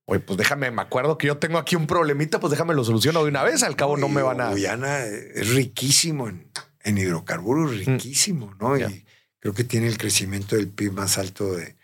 Oye, 0.06 0.22
pues 0.22 0.38
déjame, 0.38 0.72
me 0.72 0.82
acuerdo 0.82 1.18
que 1.18 1.28
yo 1.28 1.38
tengo 1.38 1.58
aquí 1.58 1.76
un 1.76 1.86
problemita, 1.86 2.40
pues 2.40 2.52
déjame 2.52 2.74
lo 2.74 2.84
soluciono 2.84 3.24
de 3.24 3.30
una 3.30 3.44
vez, 3.44 3.62
al 3.62 3.76
cabo 3.76 3.98
no 3.98 4.08
me 4.08 4.22
van 4.22 4.40
a... 4.40 4.52
Guyana 4.52 5.04
es 5.04 5.54
riquísimo 5.54 6.30
en, 6.30 6.50
en 6.84 6.98
hidrocarburos, 6.98 7.74
mm. 7.74 7.76
riquísimo, 7.76 8.56
¿no? 8.60 8.78
Y, 8.78 9.07
creo 9.40 9.54
que 9.54 9.64
tiene 9.64 9.88
el 9.88 9.98
crecimiento 9.98 10.56
del 10.56 10.68
PIB 10.68 10.94
más 10.94 11.18
alto 11.18 11.56
de, 11.56 11.76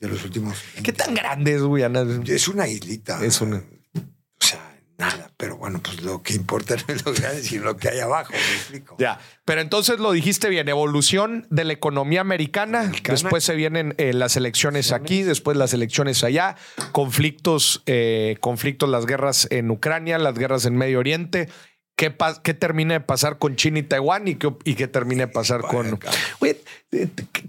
los 0.00 0.24
últimos. 0.24 0.58
¿Qué 0.82 0.92
tan 0.92 1.14
grande 1.14 1.54
es 1.54 1.62
Guyana? 1.62 2.04
Es 2.26 2.48
una 2.48 2.68
islita. 2.68 3.24
Es 3.24 3.40
una. 3.40 3.56
O 3.56 4.44
sea, 4.44 4.78
nada. 4.98 5.30
Pero 5.36 5.56
bueno, 5.56 5.80
pues 5.82 6.02
lo 6.02 6.22
que 6.22 6.34
importa 6.34 6.76
no 6.88 6.94
es 6.94 7.04
lo 7.04 7.12
grande, 7.12 7.42
sino 7.42 7.64
lo 7.64 7.76
que 7.76 7.88
hay 7.88 8.00
abajo. 8.00 8.32
Me 8.32 8.38
explico. 8.38 8.96
Ya. 8.98 9.18
Pero 9.44 9.60
entonces 9.60 9.98
lo 9.98 10.12
dijiste 10.12 10.48
bien: 10.48 10.68
evolución 10.68 11.46
de 11.50 11.64
la 11.64 11.72
economía 11.72 12.20
americana. 12.20 12.92
Después 13.04 13.44
se 13.44 13.54
vienen 13.54 13.94
eh, 13.98 14.12
las 14.12 14.36
elecciones 14.36 14.92
aquí, 14.92 15.22
después 15.22 15.56
las 15.56 15.72
elecciones 15.72 16.22
allá, 16.24 16.56
conflictos, 16.92 17.82
eh, 17.86 18.36
conflictos, 18.40 18.88
las 18.88 19.06
guerras 19.06 19.48
en 19.50 19.70
Ucrania, 19.70 20.18
las 20.18 20.34
guerras 20.34 20.66
en 20.66 20.76
Medio 20.76 20.98
Oriente 20.98 21.48
qué, 21.96 22.14
qué 22.42 22.54
termina 22.54 22.94
de 22.94 23.00
pasar 23.00 23.38
con 23.38 23.56
China 23.56 23.78
y 23.78 23.82
Taiwán 23.82 24.28
y 24.28 24.36
qué, 24.36 24.52
y 24.64 24.74
qué 24.74 24.88
termina 24.88 25.26
de 25.26 25.32
pasar 25.32 25.62
con. 25.62 25.98
Oye, 26.40 26.60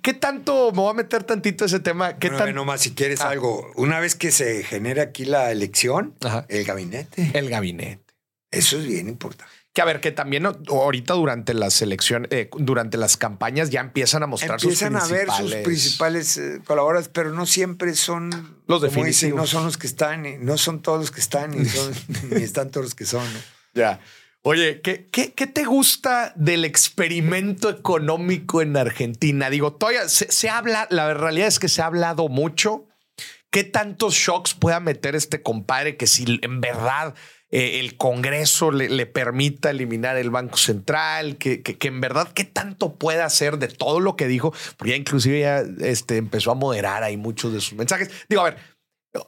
¿qué 0.02 0.14
tanto 0.14 0.72
me 0.72 0.78
voy 0.78 0.92
a 0.92 0.94
meter 0.94 1.24
tantito 1.24 1.66
ese 1.66 1.80
tema? 1.80 2.18
¿Qué 2.18 2.30
bueno, 2.30 2.54
nomás 2.54 2.82
si 2.82 2.94
quieres 2.94 3.22
ah. 3.22 3.30
algo. 3.30 3.72
Una 3.76 4.00
vez 4.00 4.16
que 4.16 4.32
se 4.32 4.64
genera 4.64 5.04
aquí 5.04 5.26
la 5.26 5.52
elección, 5.52 6.16
el 6.50 6.66
gabinete. 6.66 7.32
El 7.34 7.50
gabinete. 7.50 8.04
Eso 8.52 8.78
es 8.78 8.86
bien 8.86 9.10
importante. 9.10 9.52
Que 9.74 9.82
a 9.82 9.86
ver, 9.86 10.00
que 10.02 10.12
también 10.12 10.46
ahorita 10.46 11.16
durante 11.16 11.56
las 11.56 11.82
elecciones, 11.82 12.32
eh, 12.32 12.48
durante 12.60 12.96
las 12.96 13.18
campañas 13.18 13.72
ya 13.72 13.82
empiezan 13.82 14.22
a 14.22 14.28
mostrar 14.28 14.60
empiezan 14.62 14.94
sus 14.94 15.10
principales... 15.10 15.30
a 15.34 15.42
ver 15.42 15.50
sus 15.50 15.64
principales 15.64 16.38
eh, 16.38 16.62
colaboradores, 16.64 17.10
pero 17.10 17.32
no 17.32 17.48
siempre 17.48 17.96
son 17.96 18.60
los 18.68 18.84
definitivos. 18.84 19.36
no 19.36 19.48
son 19.48 19.66
los 19.66 19.80
que 19.80 19.88
están, 19.88 20.46
no 20.46 20.60
son 20.60 20.84
todos 20.84 21.00
los 21.00 21.10
que 21.10 21.22
están, 21.22 21.58
ni, 21.58 21.66
son, 21.66 21.92
ni 22.30 22.44
están 22.44 22.70
todos 22.70 22.86
los 22.86 22.94
que 22.94 23.06
son. 23.06 23.26
Ya. 23.74 24.00
Oye, 24.46 24.82
¿qué, 24.82 25.08
¿qué, 25.10 25.48
te 25.48 25.64
gusta 25.64 26.34
del 26.36 26.66
experimento 26.66 27.70
económico 27.70 28.62
en 28.62 28.76
Argentina? 28.76 29.50
Digo, 29.50 29.72
todavía 29.72 30.10
se, 30.10 30.50
habla, 30.50 30.86
la 30.90 31.14
realidad 31.14 31.48
es 31.48 31.60
que 31.60 31.70
se 31.70 31.82
ha 31.82 31.86
hablado 31.86 32.28
mucho. 32.28 32.86
¿Qué 33.52 33.64
tantos 33.64 34.16
shocks 34.16 34.54
pueda 34.54 34.82
meter 34.82 35.16
este 35.16 35.42
compadre 35.42 35.96
que 35.96 36.08
si 36.08 36.40
en 36.42 36.60
verdad 36.60 37.16
eh, 37.52 37.80
el 37.80 37.96
Congreso 37.96 38.72
le, 38.72 39.06
permita 39.06 39.70
eliminar 39.70 40.18
el 40.18 40.30
Banco 40.30 40.58
Central, 40.58 41.38
que, 41.38 41.62
que, 41.62 41.88
en 41.88 42.02
verdad 42.02 42.28
qué 42.34 42.44
tanto 42.44 42.96
puede 42.96 43.22
hacer 43.22 43.60
de 43.60 43.70
todo 43.70 44.02
lo 44.02 44.18
que 44.18 44.28
dijo, 44.28 44.54
porque 44.76 44.92
ya 44.92 44.98
inclusive 44.98 45.40
ya 45.40 45.64
este, 45.80 46.18
empezó 46.18 46.52
a 46.52 46.56
moderar 46.56 47.04
ahí 47.04 47.16
muchos 47.16 47.54
de 47.54 47.62
sus 47.62 47.78
mensajes. 47.78 48.12
Digo, 48.28 48.42
a 48.42 48.50
ver, 48.50 48.58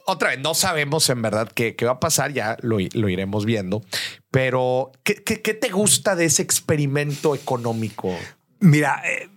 otra 0.06 0.30
vez, 0.30 0.40
no 0.40 0.54
sabemos 0.54 1.08
en 1.10 1.22
verdad 1.22 1.50
qué, 1.52 1.76
va 1.84 1.92
a 1.92 2.00
pasar, 2.00 2.32
ya 2.32 2.56
lo, 2.62 2.80
iremos 2.80 3.44
viendo, 3.44 3.84
pero 4.30 4.92
¿qué, 5.04 5.14
te 5.14 5.68
gusta 5.68 6.16
de 6.16 6.24
ese 6.24 6.42
experimento 6.42 7.34
económico? 7.34 8.16
Mira, 8.58 9.02
eh, 9.04 9.28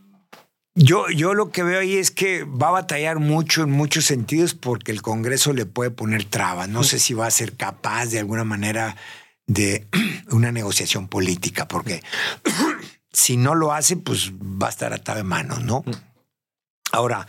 yo, 0.74 1.10
yo 1.10 1.34
lo 1.34 1.52
que 1.52 1.64
veo 1.64 1.82
ahí 1.82 1.98
es 1.98 2.10
que 2.10 2.44
va 2.44 2.70
a 2.70 2.72
batallar 2.72 3.20
mucho 3.20 3.64
en 3.64 3.72
muchos 3.72 4.06
sentidos 4.06 4.54
porque 4.54 4.92
el 4.92 5.02
Congreso 5.02 5.54
le 5.54 5.66
puede 5.66 5.92
poner 5.92 6.26
trabas. 6.26 6.70
No 6.70 6.84
sé 6.84 7.00
si 7.00 7.14
va 7.14 7.28
a 7.28 7.32
ser 7.32 7.56
capaz 7.56 8.08
de 8.08 8.20
alguna 8.20 8.44
manera 8.44 8.96
de 9.46 9.88
una 10.32 10.52
negociación 10.52 11.08
política, 11.08 11.68
porque 11.68 12.02
si 13.12 13.38
no 13.38 13.56
lo 13.56 13.74
hace, 13.74 13.98
pues 13.98 14.32
va 14.32 14.68
a 14.68 14.72
estar 14.72 14.94
atado 14.94 15.18
de 15.18 15.24
manos, 15.24 15.64
¿no? 15.64 15.84
Ahora, 16.92 17.28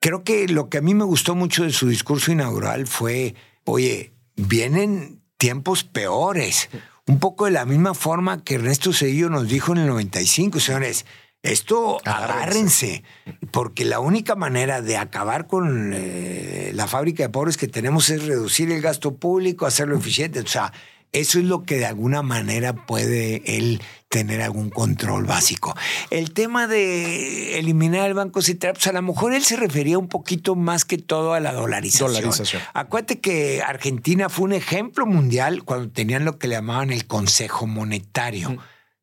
creo 0.00 0.24
que 0.24 0.48
lo 0.48 0.68
que 0.68 0.78
a 0.78 0.82
mí 0.82 0.94
me 0.94 1.04
gustó 1.04 1.34
mucho 1.34 1.62
de 1.62 1.70
su 1.70 1.88
discurso 1.88 2.32
inaugural 2.32 2.86
fue, 2.86 3.34
oye, 3.64 4.12
vienen 4.36 5.22
tiempos 5.36 5.84
peores. 5.84 6.68
Un 7.06 7.18
poco 7.18 7.44
de 7.44 7.52
la 7.52 7.64
misma 7.64 7.94
forma 7.94 8.42
que 8.42 8.56
Ernesto 8.56 8.92
Cedillo 8.92 9.30
nos 9.30 9.48
dijo 9.48 9.72
en 9.72 9.78
el 9.78 9.86
95, 9.88 10.60
señores, 10.60 11.06
esto 11.42 11.98
agárrense, 12.04 13.02
porque 13.50 13.84
la 13.84 14.00
única 14.00 14.36
manera 14.36 14.82
de 14.82 14.98
acabar 14.98 15.46
con 15.46 15.92
eh, 15.94 16.72
la 16.74 16.86
fábrica 16.86 17.22
de 17.22 17.30
pobres 17.30 17.56
que 17.56 17.66
tenemos 17.66 18.10
es 18.10 18.26
reducir 18.26 18.70
el 18.70 18.82
gasto 18.82 19.16
público, 19.16 19.64
hacerlo 19.64 19.96
eficiente. 19.96 20.40
O 20.40 20.46
sea, 20.46 20.72
eso 21.12 21.38
es 21.38 21.44
lo 21.44 21.64
que 21.64 21.76
de 21.76 21.86
alguna 21.86 22.22
manera 22.22 22.86
puede 22.86 23.42
él 23.58 23.82
tener 24.08 24.42
algún 24.42 24.70
control 24.70 25.24
básico. 25.24 25.76
El 26.10 26.32
tema 26.32 26.66
de 26.66 27.58
eliminar 27.58 28.08
el 28.08 28.14
Banco 28.14 28.42
Central, 28.42 28.74
pues 28.74 28.86
a 28.88 28.92
lo 28.92 29.02
mejor 29.02 29.32
él 29.32 29.44
se 29.44 29.56
refería 29.56 29.98
un 29.98 30.08
poquito 30.08 30.56
más 30.56 30.84
que 30.84 30.98
todo 30.98 31.32
a 31.32 31.40
la 31.40 31.52
dolarización. 31.52 32.12
dolarización. 32.12 32.62
Acuérdate 32.74 33.20
que 33.20 33.62
Argentina 33.62 34.28
fue 34.28 34.46
un 34.46 34.52
ejemplo 34.52 35.06
mundial 35.06 35.62
cuando 35.64 35.90
tenían 35.90 36.24
lo 36.24 36.38
que 36.38 36.48
le 36.48 36.56
llamaban 36.56 36.90
el 36.90 37.06
Consejo 37.06 37.66
Monetario. 37.66 38.58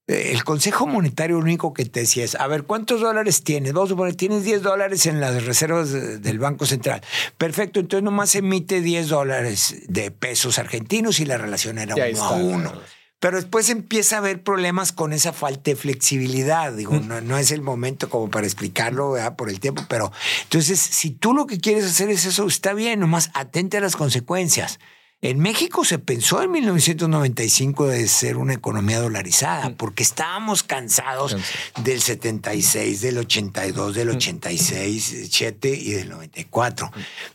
El 0.08 0.44
Consejo 0.46 0.88
Monetario 0.88 1.36
lo 1.36 1.44
único 1.44 1.74
que 1.74 1.84
te 1.84 2.00
decía 2.02 2.24
es, 2.24 2.36
a 2.36 2.48
ver, 2.48 2.64
¿cuántos 2.64 3.02
dólares 3.02 3.44
tienes? 3.44 3.74
Vamos 3.74 3.90
a 3.90 3.92
suponer, 3.92 4.16
tienes 4.16 4.44
10 4.44 4.62
dólares 4.62 5.06
en 5.06 5.20
las 5.20 5.46
reservas 5.46 5.92
del 5.92 6.40
Banco 6.40 6.66
Central. 6.66 7.02
Perfecto, 7.38 7.82
entonces 7.82 8.04
nomás 8.04 8.34
emite 8.36 8.82
10 8.82 9.10
dólares 9.10 9.84
de 9.90 10.12
pesos 10.12 10.60
argentinos 10.60 11.20
y 11.20 11.26
la 11.26 11.38
relación 11.38 11.78
era 11.78 11.96
uno 11.96 12.24
a 12.24 12.32
uno. 12.36 12.74
Pero 13.20 13.38
después 13.38 13.70
empieza 13.70 14.16
a 14.16 14.20
haber 14.20 14.44
problemas 14.44 14.92
con 14.92 15.12
esa 15.12 15.34
falta 15.34 15.72
de 15.72 15.76
flexibilidad. 15.76 16.72
Digo, 16.72 16.94
no, 17.00 17.20
no 17.20 17.38
es 17.38 17.52
el 17.52 17.62
momento 17.62 18.10
como 18.10 18.30
para 18.30 18.46
explicarlo 18.46 19.16
por 19.36 19.50
el 19.50 19.60
tiempo, 19.60 19.84
pero 19.90 20.12
entonces, 20.44 20.80
si 20.80 21.10
tú 21.10 21.34
lo 21.34 21.48
que 21.48 21.60
quieres 21.60 21.84
hacer 21.84 22.10
es 22.12 22.26
eso, 22.26 22.46
está 22.46 22.74
bien, 22.74 23.00
nomás 23.00 23.32
atente 23.34 23.78
a 23.78 23.82
las 23.82 23.96
consecuencias. 23.96 24.80
En 25.20 25.40
México 25.40 25.84
se 25.84 25.98
pensó 25.98 26.44
en 26.44 26.52
1995 26.52 27.88
de 27.88 28.08
ser 28.08 28.38
una 28.38 28.54
economía 28.54 29.00
dolarizada, 29.00 29.72
porque 29.76 30.04
estábamos 30.04 30.62
cansados 30.62 31.36
del 31.84 32.02
76, 32.04 33.02
del 33.02 33.18
82, 33.18 33.96
del 33.96 34.12
86, 34.12 35.28
7 35.32 35.70
y 35.70 35.92
del 35.94 36.10
94. 36.10 36.92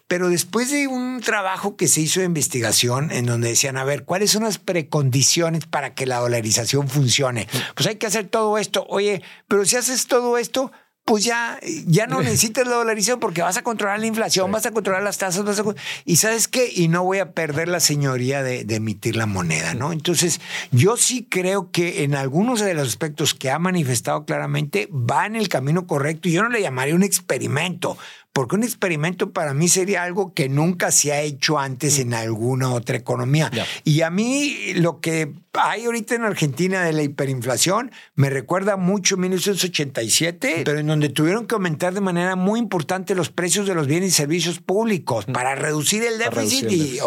Pero 0.06 0.28
después 0.28 0.70
de 0.70 0.86
un 0.86 1.20
trabajo 1.22 1.76
que 1.76 1.88
se 1.88 2.02
hizo 2.02 2.20
de 2.20 2.26
investigación 2.26 3.10
en 3.10 3.26
donde 3.26 3.48
decían, 3.48 3.76
a 3.76 3.82
ver, 3.82 4.04
¿cuáles 4.04 4.30
son 4.30 4.44
las 4.44 4.58
precondiciones 4.58 5.66
para 5.66 5.92
que 5.92 6.06
la 6.06 6.18
dolarización 6.18 6.88
funcione? 6.88 7.48
Pues 7.74 7.88
hay 7.88 7.96
que 7.96 8.06
hacer 8.06 8.28
todo 8.28 8.58
esto. 8.58 8.86
Oye, 8.90 9.22
pero 9.48 9.64
si 9.64 9.74
haces 9.74 10.06
todo 10.06 10.38
esto, 10.38 10.70
pues 11.04 11.24
ya, 11.24 11.58
ya 11.86 12.06
no 12.06 12.20
necesitas 12.22 12.66
la 12.66 12.74
dolarización 12.74 13.20
porque 13.20 13.42
vas 13.42 13.56
a 13.56 13.62
controlar 13.62 14.00
la 14.00 14.06
inflación, 14.06 14.50
vas 14.50 14.66
a 14.66 14.70
controlar 14.70 15.02
las 15.02 15.18
tasas, 15.18 15.44
vas 15.44 15.58
a, 15.58 15.64
y 16.04 16.16
sabes 16.16 16.48
qué, 16.48 16.70
y 16.74 16.88
no 16.88 17.04
voy 17.04 17.18
a 17.18 17.32
perder 17.32 17.68
la 17.68 17.80
señoría 17.80 18.42
de, 18.42 18.64
de, 18.64 18.76
emitir 18.76 19.16
la 19.16 19.26
moneda, 19.26 19.74
¿no? 19.74 19.92
Entonces, 19.92 20.40
yo 20.70 20.96
sí 20.96 21.26
creo 21.28 21.70
que 21.70 22.04
en 22.04 22.14
algunos 22.14 22.60
de 22.60 22.74
los 22.74 22.88
aspectos 22.88 23.34
que 23.34 23.50
ha 23.50 23.58
manifestado 23.58 24.24
claramente 24.24 24.88
va 24.92 25.26
en 25.26 25.36
el 25.36 25.48
camino 25.48 25.86
correcto 25.86 26.28
y 26.28 26.32
yo 26.32 26.42
no 26.42 26.48
le 26.48 26.62
llamaría 26.62 26.94
un 26.94 27.02
experimento, 27.02 27.98
porque 28.32 28.56
un 28.56 28.64
experimento 28.64 29.30
para 29.32 29.52
mí 29.52 29.68
sería 29.68 30.02
algo 30.02 30.32
que 30.32 30.48
nunca 30.48 30.90
se 30.90 31.12
ha 31.12 31.20
hecho 31.20 31.58
antes 31.58 31.98
en 31.98 32.14
alguna 32.14 32.72
otra 32.72 32.96
economía. 32.96 33.50
Y 33.84 34.00
a 34.00 34.10
mí 34.10 34.72
lo 34.74 35.00
que 35.00 35.32
hay 35.54 35.84
ahorita 35.84 36.14
en 36.14 36.24
Argentina 36.24 36.82
de 36.82 36.92
la 36.92 37.02
hiperinflación 37.02 37.90
me 38.14 38.30
recuerda 38.30 38.76
mucho 38.76 39.16
a 39.16 39.18
1987, 39.18 40.62
pero 40.64 40.78
en 40.78 40.86
donde 40.86 41.08
tuvieron 41.08 41.46
que 41.46 41.54
aumentar 41.54 41.94
de 41.94 42.00
manera 42.00 42.36
muy 42.36 42.58
importante 42.58 43.14
los 43.14 43.30
precios 43.30 43.66
de 43.66 43.74
los 43.74 43.86
bienes 43.86 44.10
y 44.10 44.12
servicios 44.12 44.60
públicos 44.60 45.26
para 45.26 45.54
reducir 45.54 46.02
el 46.04 46.18
déficit. 46.18 46.70
y, 46.70 46.98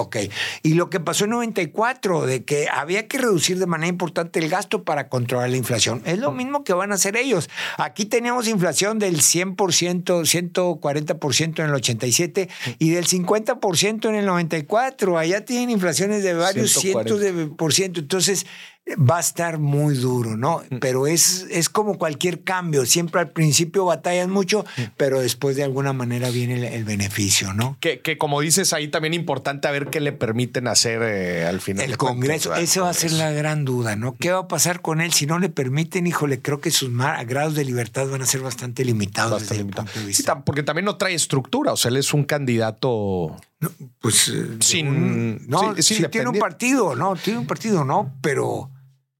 y 0.64 0.74
lo 0.74 0.90
que 0.90 1.00
pasó 1.00 1.26
en 1.26 1.32
94, 1.32 2.26
de 2.26 2.44
que 2.44 2.68
había 2.70 3.08
que 3.08 3.18
reducir 3.18 3.60
de 3.60 3.66
manera 3.66 3.90
importante 3.90 4.40
el 4.40 4.50
gasto 4.50 4.84
para 4.84 5.10
controlar 5.10 5.50
la 5.50 5.58
inflación. 5.58 6.02
Es 6.06 6.20
lo 6.20 6.32
mismo 6.32 6.64
que 6.64 6.74
van 6.74 6.92
a 6.92 6.96
hacer 6.96 7.18
ellos. 7.18 7.50
Aquí 7.78 8.06
teníamos 8.06 8.48
inflación 8.48 9.00
del 9.00 9.22
100%, 9.22 10.26
140 10.26 11.16
ciento 11.32 11.62
en 11.62 11.70
el 11.70 11.76
87 11.76 12.50
y 12.80 12.90
del 12.92 13.06
50% 13.06 14.10
en 14.10 14.16
el 14.16 14.26
94. 14.26 15.18
Allá 15.18 15.46
tienen 15.46 15.70
inflaciones 15.70 16.24
de 16.24 16.34
varios 16.34 16.72
cientos 16.72 17.20
de 17.20 17.48
por 17.48 17.74
ciento. 17.74 18.00
Entonces, 18.00 18.35
is 18.36 18.46
va 18.94 19.18
a 19.18 19.20
estar 19.20 19.58
muy 19.58 19.96
duro, 19.96 20.38
¿no? 20.38 20.62
Mm. 20.70 20.78
Pero 20.78 21.08
es, 21.08 21.48
es 21.50 21.70
como 21.70 21.98
cualquier 21.98 22.44
cambio. 22.44 22.86
Siempre 22.86 23.20
al 23.20 23.32
principio 23.32 23.86
batallan 23.86 24.30
mucho, 24.30 24.64
mm. 24.78 24.82
pero 24.96 25.22
después 25.22 25.56
de 25.56 25.64
alguna 25.64 25.92
manera 25.94 26.30
viene 26.30 26.76
el, 26.76 26.86
beneficio, 26.86 27.54
¿no? 27.54 27.78
Que, 27.80 28.00
que, 28.00 28.18
como 28.18 28.42
dices 28.42 28.74
ahí 28.74 28.88
también 28.88 29.14
importante 29.14 29.68
a 29.68 29.72
ver 29.72 29.88
qué 29.88 30.00
le 30.00 30.12
permiten 30.12 30.68
hacer 30.68 31.02
eh, 31.02 31.46
al 31.46 31.62
final. 31.62 31.86
El 31.86 31.98
Congreso, 31.98 32.54
esa 32.56 32.82
va 32.82 32.90
a 32.90 32.94
ser 32.94 33.12
la 33.14 33.32
gran 33.32 33.66
duda, 33.66 33.96
¿no? 33.96 34.16
¿Qué 34.18 34.32
va 34.32 34.42
a 34.42 34.48
pasar 34.48 34.82
con 34.82 35.02
él? 35.02 35.14
Si 35.14 35.26
no 35.26 35.40
le 35.40 35.50
permiten, 35.50 36.06
híjole, 36.06 36.42
creo 36.42 36.62
que 36.62 36.70
sus 36.70 36.92
grados 37.26 37.56
de 37.56 37.66
libertad 37.66 38.08
van 38.08 38.22
a 38.22 38.26
ser 38.26 38.42
bastante 38.42 38.86
limitados 38.86 39.50
desde 39.50 39.66
punto 39.66 40.00
de 40.00 40.06
vista. 40.06 40.44
porque 40.44 40.62
también 40.62 40.86
no 40.86 40.98
trae 40.98 41.16
estructura, 41.16 41.74
o 41.74 41.78
sea, 41.78 41.90
él 41.90 41.98
es 41.98 42.14
un 42.14 42.24
candidato... 42.24 43.36
pues 44.00 44.28
eh, 44.28 44.58
sin, 44.60 45.48
no, 45.48 45.76
sí, 45.80 46.04
tiene 46.12 46.30
un 46.30 46.38
partido, 46.38 46.96
no, 46.96 47.16
tiene 47.16 47.40
un 47.40 47.48
partido, 47.48 47.84
no, 47.84 48.14
pero 48.22 48.70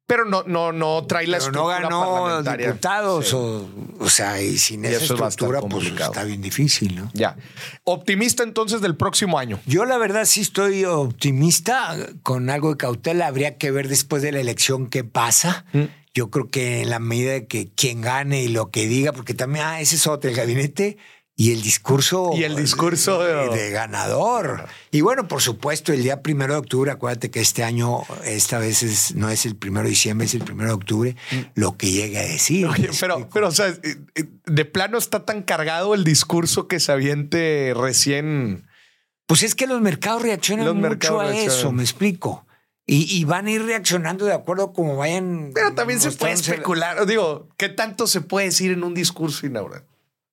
pero 0.08 0.26
no, 0.26 0.44
no, 0.44 0.72
no 0.72 1.04
trae 1.08 1.26
la 1.26 1.38
estructura 1.38 1.80
no 1.80 2.40
ganó 2.40 2.58
diputados 2.58 3.34
o, 3.34 3.68
o, 4.00 4.10
sea, 4.10 4.42
y 4.42 4.58
sin 4.58 4.86
esa 4.86 5.04
estructura 5.04 5.62
pues 5.62 5.88
está 5.88 6.24
bien 6.24 6.42
difícil, 6.42 6.96
¿no? 6.96 7.10
Ya. 7.14 7.38
Optimista 7.84 8.44
entonces 8.44 8.82
del 8.82 8.96
próximo 8.96 9.40
año. 9.40 9.60
Yo 9.66 9.86
la 9.86 9.98
verdad 9.98 10.26
sí 10.26 10.42
estoy 10.42 10.86
optimista, 10.86 11.96
con 12.22 12.50
algo 12.50 12.70
de 12.70 12.78
cautela, 12.78 13.28
habría 13.28 13.58
que 13.58 13.72
ver 13.72 13.88
después 13.88 14.22
de 14.22 14.32
la 14.32 14.40
elección 14.40 14.88
qué 14.88 15.04
pasa. 15.04 15.66
Mm. 15.74 15.84
Yo 16.14 16.30
creo 16.30 16.48
que 16.48 16.82
en 16.82 16.92
la 16.92 17.00
medida 17.00 17.34
de 17.34 17.48
que 17.48 17.70
quien 17.76 18.02
gane 18.02 18.44
y 18.44 18.48
lo 18.48 18.70
que 18.70 18.88
diga, 18.88 19.12
porque 19.12 19.34
también, 19.34 19.66
ah, 19.66 19.82
ese 19.82 19.96
es 19.96 20.08
otro, 20.08 20.30
el 20.30 20.36
gabinete 20.36 20.98
y 21.38 21.52
el 21.52 21.62
discurso. 21.62 22.32
Y 22.34 22.44
el 22.44 22.56
discurso 22.56 23.22
de, 23.22 23.70
ganador. 23.72 24.68
Y 24.92 25.02
bueno, 25.02 25.28
por 25.28 25.42
supuesto, 25.42 25.92
el 25.92 26.02
día 26.02 26.22
primero 26.22 26.54
de 26.54 26.60
octubre, 26.60 26.92
acuérdate 26.92 27.30
que 27.30 27.42
este 27.42 27.64
año, 27.64 28.04
esta 28.24 28.58
vez 28.58 29.14
no 29.16 29.30
es 29.30 29.46
el 29.46 29.56
primero 29.56 29.84
de 29.84 29.90
diciembre, 29.90 30.26
es 30.26 30.34
el 30.34 30.44
primero 30.44 30.70
de 30.70 30.76
octubre, 30.76 31.16
mm. 31.32 31.36
lo 31.56 31.76
que 31.76 31.92
llegue 31.92 32.20
a 32.20 32.24
decir. 32.24 32.70
pero, 33.00 33.30
pero, 33.34 33.50
o 33.50 33.52
sea, 33.52 33.68
eh, 33.68 33.98
eh, 34.16 34.26
de 34.46 34.66
plano 34.66 34.98
está 34.98 35.26
tan 35.26 35.44
cargado 35.44 35.94
el 35.94 36.06
discurso 36.06 36.68
que 36.70 36.80
se 36.80 36.94
aviente 36.94 37.74
recién. 37.76 38.68
Pues 39.28 39.44
es 39.44 39.56
que 39.56 39.68
los 39.68 39.82
mercados 39.82 40.22
reaccionan 40.22 40.80
mucho 40.80 41.20
a 41.20 41.36
eso, 41.36 41.72
me 41.72 41.84
explico. 41.84 42.46
Y, 42.88 43.26
van 43.26 43.48
a 43.48 43.52
ir 43.52 43.64
reaccionando 43.64 44.26
de 44.26 44.34
acuerdo 44.34 44.72
como 44.72 44.96
vayan. 44.96 45.50
Pero 45.56 45.74
también 45.74 46.00
se 46.00 46.12
puede 46.12 46.34
especular. 46.34 47.08
Digo, 47.08 47.50
¿qué 47.58 47.68
tanto 47.68 48.06
se 48.06 48.22
puede 48.22 48.46
decir 48.46 48.72
en 48.72 48.84
un 48.84 48.94
discurso 48.94 49.48
inaugural? 49.48 49.86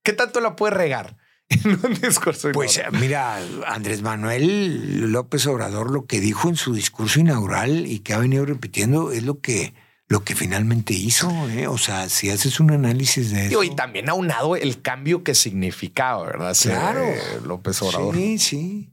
¿Qué 0.03 0.13
tanto 0.13 0.41
la 0.41 0.57
puede 0.57 0.75
regar? 0.75 1.17
En 1.49 1.79
un 1.85 1.95
discurso 2.01 2.51
pues 2.53 2.81
mira, 2.93 3.39
Andrés 3.67 4.01
Manuel 4.01 5.13
López 5.13 5.47
Obrador 5.47 5.91
lo 5.91 6.07
que 6.07 6.21
dijo 6.21 6.49
en 6.49 6.57
su 6.57 6.73
discurso 6.73 7.21
inaugural 7.21 7.87
y 7.87 7.99
que 7.99 8.15
ha 8.15 8.19
venido 8.19 8.47
repitiendo 8.47 9.13
es 9.13 9.25
lo 9.25 9.41
que, 9.41 9.75
lo 10.09 10.25
que 10.25 10.35
finalmente 10.35 10.95
hizo. 10.95 11.31
¿eh? 11.51 11.67
O 11.67 11.77
sea, 11.77 12.09
si 12.09 12.31
haces 12.31 12.59
un 12.59 12.71
análisis 12.71 13.33
de 13.33 13.49
eso. 13.49 13.63
Y 13.65 13.75
también 13.75 14.09
aunado 14.09 14.57
el 14.57 14.81
cambio 14.81 15.23
que 15.25 15.35
significaba, 15.35 16.25
¿verdad? 16.25 16.57
Claro. 16.63 17.07
López 17.45 17.83
Obrador. 17.83 18.15
Sí, 18.15 18.39
sí. 18.39 18.93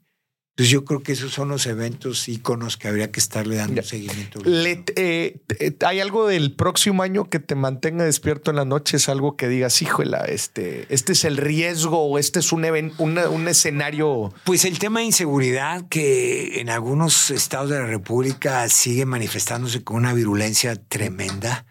Entonces 0.60 0.74
yo 0.74 0.84
creo 0.84 1.02
que 1.02 1.14
esos 1.14 1.32
son 1.32 1.48
los 1.48 1.66
eventos 1.68 2.28
íconos 2.28 2.76
que 2.76 2.90
habría 2.90 3.14
que 3.14 3.22
estarle 3.22 3.56
dando 3.56 3.82
seguimiento. 3.82 4.42
Eh, 4.46 5.40
¿Hay 5.86 6.02
algo 6.02 6.28
del 6.28 6.54
próximo 6.54 7.02
año 7.02 7.30
que 7.30 7.40
te 7.40 7.56
mantenga 7.56 8.04
despierto 8.04 8.52
en 8.52 8.58
la 8.58 8.66
noche? 8.66 8.98
¿Es 8.98 9.08
algo 9.08 9.38
que 9.38 9.48
digas, 9.48 9.82
híjole, 9.82 10.18
este, 10.28 10.86
este 10.90 11.14
es 11.14 11.24
el 11.24 11.38
riesgo 11.38 12.04
o 12.04 12.20
este 12.20 12.40
es 12.40 12.52
un, 12.52 12.66
un 12.98 13.48
escenario? 13.48 14.34
Pues 14.44 14.66
el 14.66 14.80
tema 14.80 15.00
de 15.00 15.06
inseguridad 15.06 15.88
que 15.88 16.60
en 16.60 16.70
algunos 16.70 17.32
estados 17.32 17.70
de 17.70 17.80
la 17.80 17.86
República 17.86 18.68
sigue 18.68 19.06
manifestándose 19.06 19.86
con 19.86 19.96
una 19.96 20.12
virulencia 20.12 20.76
tremenda 20.76 21.66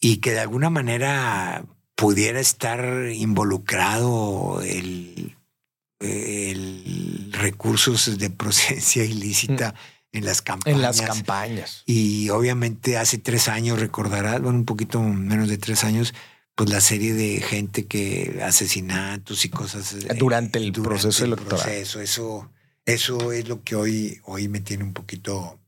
y 0.00 0.16
que 0.16 0.32
de 0.32 0.40
alguna 0.40 0.70
manera 0.70 1.66
pudiera 1.94 2.40
estar 2.40 3.12
involucrado 3.12 4.60
el 4.60 5.33
el 6.04 7.32
recursos 7.32 8.18
de 8.18 8.30
procedencia 8.30 9.04
ilícita 9.04 9.72
mm. 9.72 10.16
en 10.16 10.24
las 10.24 10.42
campañas. 10.42 10.76
En 10.76 10.82
las 10.82 11.00
campañas. 11.00 11.82
Y 11.86 12.30
obviamente 12.30 12.96
hace 12.96 13.18
tres 13.18 13.48
años, 13.48 13.78
recordarás, 13.78 14.40
bueno, 14.40 14.58
un 14.58 14.64
poquito 14.64 15.00
menos 15.00 15.48
de 15.48 15.58
tres 15.58 15.84
años, 15.84 16.14
pues 16.54 16.70
la 16.70 16.80
serie 16.80 17.14
de 17.14 17.40
gente 17.40 17.86
que 17.86 18.40
asesinatos 18.44 19.44
y 19.44 19.48
cosas. 19.48 19.94
Eh, 19.94 20.14
durante 20.16 20.58
el 20.58 20.72
proceso 20.72 21.24
electoral. 21.24 21.68
eso, 21.68 22.00
eso 22.86 23.32
es 23.32 23.48
lo 23.48 23.62
que 23.62 23.76
hoy, 23.76 24.20
hoy 24.24 24.48
me 24.48 24.60
tiene 24.60 24.84
un 24.84 24.92
poquito, 24.92 25.58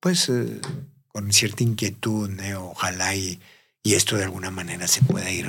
pues, 0.00 0.28
eh, 0.28 0.60
con 1.08 1.32
cierta 1.32 1.62
inquietud, 1.62 2.30
ojalá 2.58 3.14
y, 3.14 3.40
y 3.82 3.94
esto 3.94 4.16
de 4.16 4.24
alguna 4.24 4.50
manera 4.50 4.88
se 4.88 5.02
pueda 5.02 5.30
ir 5.30 5.48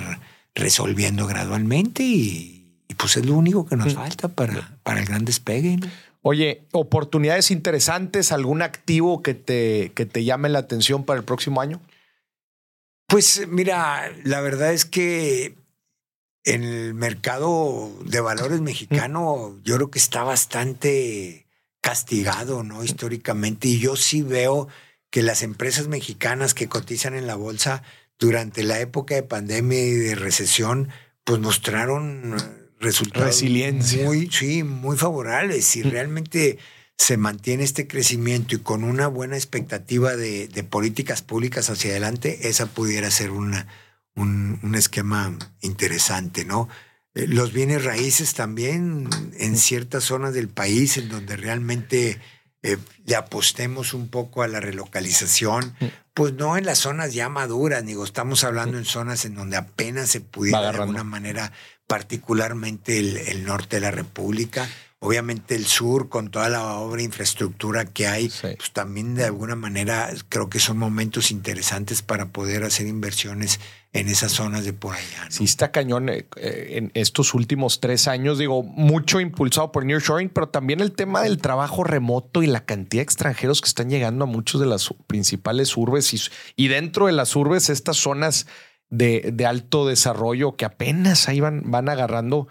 resolviendo 0.53 1.27
gradualmente 1.27 2.03
y 2.03 2.56
y 2.87 2.95
pues 2.95 3.17
es 3.17 3.25
lo 3.25 3.35
único 3.35 3.65
que 3.65 3.75
nos 3.75 3.93
mm. 3.93 3.97
falta 3.97 4.27
para, 4.27 4.77
para 4.83 4.99
el 4.99 5.05
gran 5.05 5.25
despegue. 5.25 5.79
Oye, 6.21 6.63
oportunidades 6.71 7.51
interesantes, 7.51 8.31
algún 8.31 8.61
activo 8.61 9.21
que 9.21 9.33
te, 9.33 9.91
que 9.95 10.05
te 10.05 10.23
llame 10.23 10.49
la 10.49 10.59
atención 10.59 11.05
para 11.05 11.19
el 11.19 11.25
próximo 11.25 11.61
año? 11.61 11.81
Pues 13.07 13.47
mira, 13.47 14.11
la 14.23 14.41
verdad 14.41 14.73
es 14.73 14.83
que 14.83 15.55
en 16.43 16.63
el 16.63 16.93
mercado 16.93 17.91
de 18.05 18.19
valores 18.19 18.61
mexicano 18.61 19.57
yo 19.63 19.75
creo 19.75 19.91
que 19.91 19.99
está 19.99 20.23
bastante 20.23 21.45
castigado, 21.81 22.63
¿no? 22.63 22.83
Históricamente. 22.83 23.69
Y 23.69 23.79
yo 23.79 23.95
sí 23.95 24.21
veo 24.21 24.67
que 25.09 25.23
las 25.23 25.43
empresas 25.43 25.87
mexicanas 25.87 26.53
que 26.53 26.67
cotizan 26.67 27.15
en 27.15 27.27
la 27.27 27.35
bolsa 27.35 27.83
durante 28.19 28.63
la 28.63 28.79
época 28.79 29.15
de 29.15 29.23
pandemia 29.23 29.79
y 29.79 29.91
de 29.91 30.15
recesión, 30.15 30.89
pues 31.23 31.39
mostraron 31.39 32.35
resultados 32.79 33.27
Resiliencia. 33.27 34.03
muy, 34.05 34.29
sí, 34.31 34.63
muy 34.63 34.97
favorables. 34.97 35.75
Y 35.75 35.83
realmente 35.83 36.57
se 36.97 37.17
mantiene 37.17 37.63
este 37.63 37.87
crecimiento 37.87 38.55
y 38.55 38.59
con 38.59 38.83
una 38.83 39.07
buena 39.07 39.35
expectativa 39.35 40.15
de, 40.15 40.49
políticas 40.69 41.21
públicas 41.21 41.69
hacia 41.69 41.91
adelante, 41.91 42.49
esa 42.49 42.65
pudiera 42.65 43.11
ser 43.11 43.31
una, 43.31 43.67
un, 44.15 44.59
un 44.63 44.75
esquema 44.75 45.37
interesante, 45.61 46.43
¿no? 46.43 46.67
Eh, 47.17 47.27
los 47.27 47.51
bienes 47.51 47.83
raíces 47.83 48.33
también 48.33 49.09
en 49.37 49.57
ciertas 49.57 50.03
zonas 50.03 50.33
del 50.33 50.49
país 50.49 50.97
en 50.97 51.09
donde 51.09 51.35
realmente 51.35 52.19
eh, 52.63 52.77
le 53.05 53.15
apostemos 53.15 53.93
un 53.93 54.09
poco 54.09 54.43
a 54.43 54.47
la 54.47 54.59
relocalización, 54.59 55.75
pues 56.13 56.33
no 56.33 56.57
en 56.57 56.65
las 56.65 56.79
zonas 56.79 57.13
ya 57.13 57.29
maduras, 57.29 57.85
digo, 57.85 58.03
estamos 58.03 58.43
hablando 58.43 58.77
en 58.77 58.85
zonas 58.85 59.25
en 59.25 59.35
donde 59.35 59.57
apenas 59.57 60.09
se 60.09 60.21
pudiera 60.21 60.71
de 60.71 60.79
alguna 60.79 61.03
manera, 61.03 61.51
particularmente 61.87 62.99
el, 62.99 63.45
norte 63.45 63.77
de 63.77 63.81
la 63.81 63.91
República, 63.91 64.69
obviamente 64.99 65.55
el 65.55 65.65
sur 65.65 66.09
con 66.09 66.29
toda 66.29 66.49
la 66.49 66.75
obra 66.75 67.01
e 67.01 67.05
infraestructura 67.05 67.85
que 67.85 68.07
hay, 68.07 68.29
pues 68.29 68.71
también 68.73 69.15
de 69.15 69.23
alguna 69.23 69.55
manera 69.55 70.09
creo 70.29 70.49
que 70.49 70.59
son 70.59 70.77
momentos 70.77 71.31
interesantes 71.31 72.01
para 72.01 72.29
poder 72.29 72.63
hacer 72.63 72.87
inversiones 72.87 73.59
en 73.93 74.09
esas 74.09 74.31
zonas 74.31 74.63
de 74.63 74.73
por 74.73 74.95
allá. 74.95 75.25
¿no? 75.25 75.31
Sí, 75.31 75.43
está 75.45 75.71
cañón 75.71 76.09
eh, 76.09 76.27
eh, 76.35 76.73
en 76.75 76.91
estos 76.93 77.33
últimos 77.33 77.79
tres 77.79 78.07
años, 78.07 78.37
digo, 78.37 78.61
mucho 78.61 79.19
impulsado 79.19 79.71
por 79.71 79.85
Nearshoring, 79.85 80.29
pero 80.29 80.49
también 80.49 80.81
el 80.81 80.91
tema 80.91 81.23
del 81.23 81.37
trabajo 81.39 81.83
remoto 81.83 82.43
y 82.43 82.47
la 82.47 82.65
cantidad 82.65 82.99
de 82.99 83.03
extranjeros 83.03 83.61
que 83.61 83.69
están 83.69 83.89
llegando 83.89 84.25
a 84.25 84.27
muchos 84.27 84.61
de 84.61 84.67
las 84.67 84.93
principales 85.07 85.75
urbes 85.75 86.31
y, 86.55 86.67
dentro 86.67 87.07
de 87.07 87.13
las 87.13 87.35
urbes, 87.35 87.69
estas 87.69 87.97
zonas 87.97 88.45
de, 88.89 89.45
alto 89.47 89.87
desarrollo 89.87 90.55
que 90.55 90.65
apenas 90.65 91.27
ahí 91.27 91.39
van, 91.39 91.63
van 91.65 91.89
agarrando. 91.89 92.47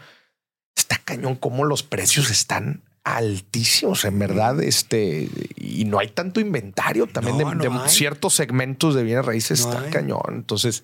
Está 0.76 0.98
cañón 0.98 1.36
como 1.36 1.64
los 1.64 1.82
precios 1.82 2.30
están 2.30 2.82
altísimos, 3.06 4.04
en 4.04 4.18
verdad, 4.18 4.60
este, 4.60 5.28
y 5.54 5.84
no 5.84 6.00
hay 6.00 6.08
tanto 6.08 6.40
inventario 6.40 7.06
también 7.06 7.38
de, 7.38 7.70
ciertos 7.86 8.34
segmentos 8.34 8.96
de 8.96 9.04
bienes 9.04 9.24
raíces, 9.24 9.60
está 9.60 9.88
cañón. 9.90 10.22
Entonces, 10.30 10.82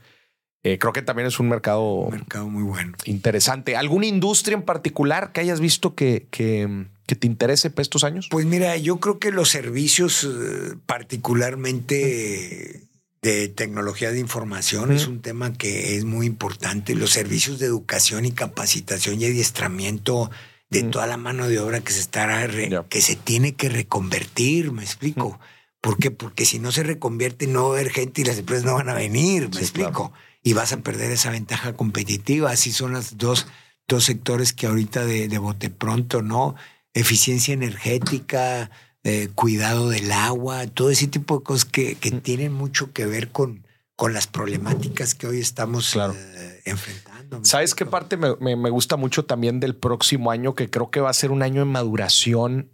eh, 0.63 0.79
creo 0.79 0.93
que 0.93 1.03
también 1.03 1.27
es 1.27 1.41
un 1.41 1.49
mercado, 1.49 2.09
mercado 2.13 2.49
muy 2.49 2.63
bueno. 2.63 2.93
Interesante. 3.07 3.77
¿Alguna 3.77 4.07
industria 4.07 4.55
en 4.55 4.63
particular 4.63 5.33
que 5.33 5.41
hayas 5.41 5.59
visto 5.59 5.97
que, 5.97 6.29
que, 6.31 6.87
te 7.07 7.27
interese 7.27 7.71
para 7.71 7.83
estos 7.83 8.05
años? 8.05 8.29
Pues 8.31 8.47
mira, 8.47 8.77
yo 8.77 9.01
creo 9.01 9.19
que 9.19 9.33
los 9.33 9.49
servicios, 9.49 10.23
eh, 10.23 10.77
particularmente 10.87 12.85
de 13.23 13.49
tecnología 13.49 14.11
de 14.11 14.19
información, 14.19 14.91
es 14.91 15.07
un 15.07 15.21
tema 15.21 15.53
que 15.53 15.97
es 15.97 16.05
muy 16.05 16.27
importante. 16.27 16.97
Los 16.97 17.11
servicios 17.11 17.61
de 17.61 17.67
educación 17.67 18.25
y 18.25 18.33
capacitación 18.33 19.21
y 19.21 19.27
adiestramiento 19.27 20.31
de 20.71 20.83
toda 20.83 21.07
la 21.07 21.17
mano 21.17 21.49
de 21.49 21.61
obra 21.61 21.81
que 21.81 21.93
se 21.93 22.01
estará 22.01 22.49
que 22.89 23.01
se 23.01 23.15
tiene 23.15 23.55
que 23.55 23.69
reconvertir, 23.69 24.73
me 24.73 24.83
explico. 24.83 25.39
¿Por 25.81 25.99
qué? 25.99 26.11
Porque 26.11 26.45
si 26.45 26.59
no 26.59 26.73
se 26.73 26.83
reconvierte 26.83 27.47
no 27.47 27.69
va 27.69 27.77
a 27.77 27.79
haber 27.79 27.93
gente 27.93 28.23
y 28.23 28.25
las 28.25 28.39
empresas 28.39 28.65
no 28.65 28.75
van 28.75 28.89
a 28.89 28.95
venir, 28.95 29.51
me 29.55 29.61
explico 29.61 30.13
y 30.43 30.55
vas 30.55 30.73
a 30.73 30.81
perder 30.81 31.13
esa 31.13 31.31
ventaja 31.31 31.75
competitiva. 31.75 32.51
Así 32.51 32.73
son 32.73 32.93
los 32.93 33.19
dos, 33.19 33.47
dos 33.87 34.05
sectores 34.05 34.53
que 34.53 34.67
ahorita 34.67 35.05
de, 35.05 35.39
bote 35.39 35.71
pronto, 35.71 36.23
¿no? 36.23 36.57
Eficiencia 36.95 37.55
energética, 37.55 38.71
eh, 39.05 39.29
cuidado 39.35 39.89
del 39.89 40.13
agua, 40.13 40.67
todo 40.69 40.91
ese 40.91 41.09
tipo 41.09 41.39
de 41.39 41.45
cosas 41.45 41.65
que, 41.65 41.97
que 41.97 42.11
tienen 42.13 42.53
mucho 42.53 42.93
que 42.93 43.05
ver 43.05 43.31
con, 43.31 43.67
con 43.97 44.13
las 44.13 44.27
problemáticas 44.27 45.15
que 45.15 45.27
hoy 45.27 45.41
estamos 45.41 45.97
eh, 45.97 46.63
enfrentando. 46.65 47.45
¿Sabes 47.45 47.75
qué 47.75 47.87
parte 47.87 48.17
me, 48.17 48.37
me, 48.57 48.71
gusta 48.71 48.97
mucho 48.97 49.25
también 49.25 49.61
del 49.61 49.75
próximo 49.75 50.31
año? 50.31 50.55
Que 50.55 50.71
creo 50.71 50.91
que 50.91 51.01
va 51.01 51.11
a 51.11 51.15
ser 51.15 51.31
un 51.31 51.43
año 51.43 51.61
de 51.61 51.71
maduración 51.71 52.71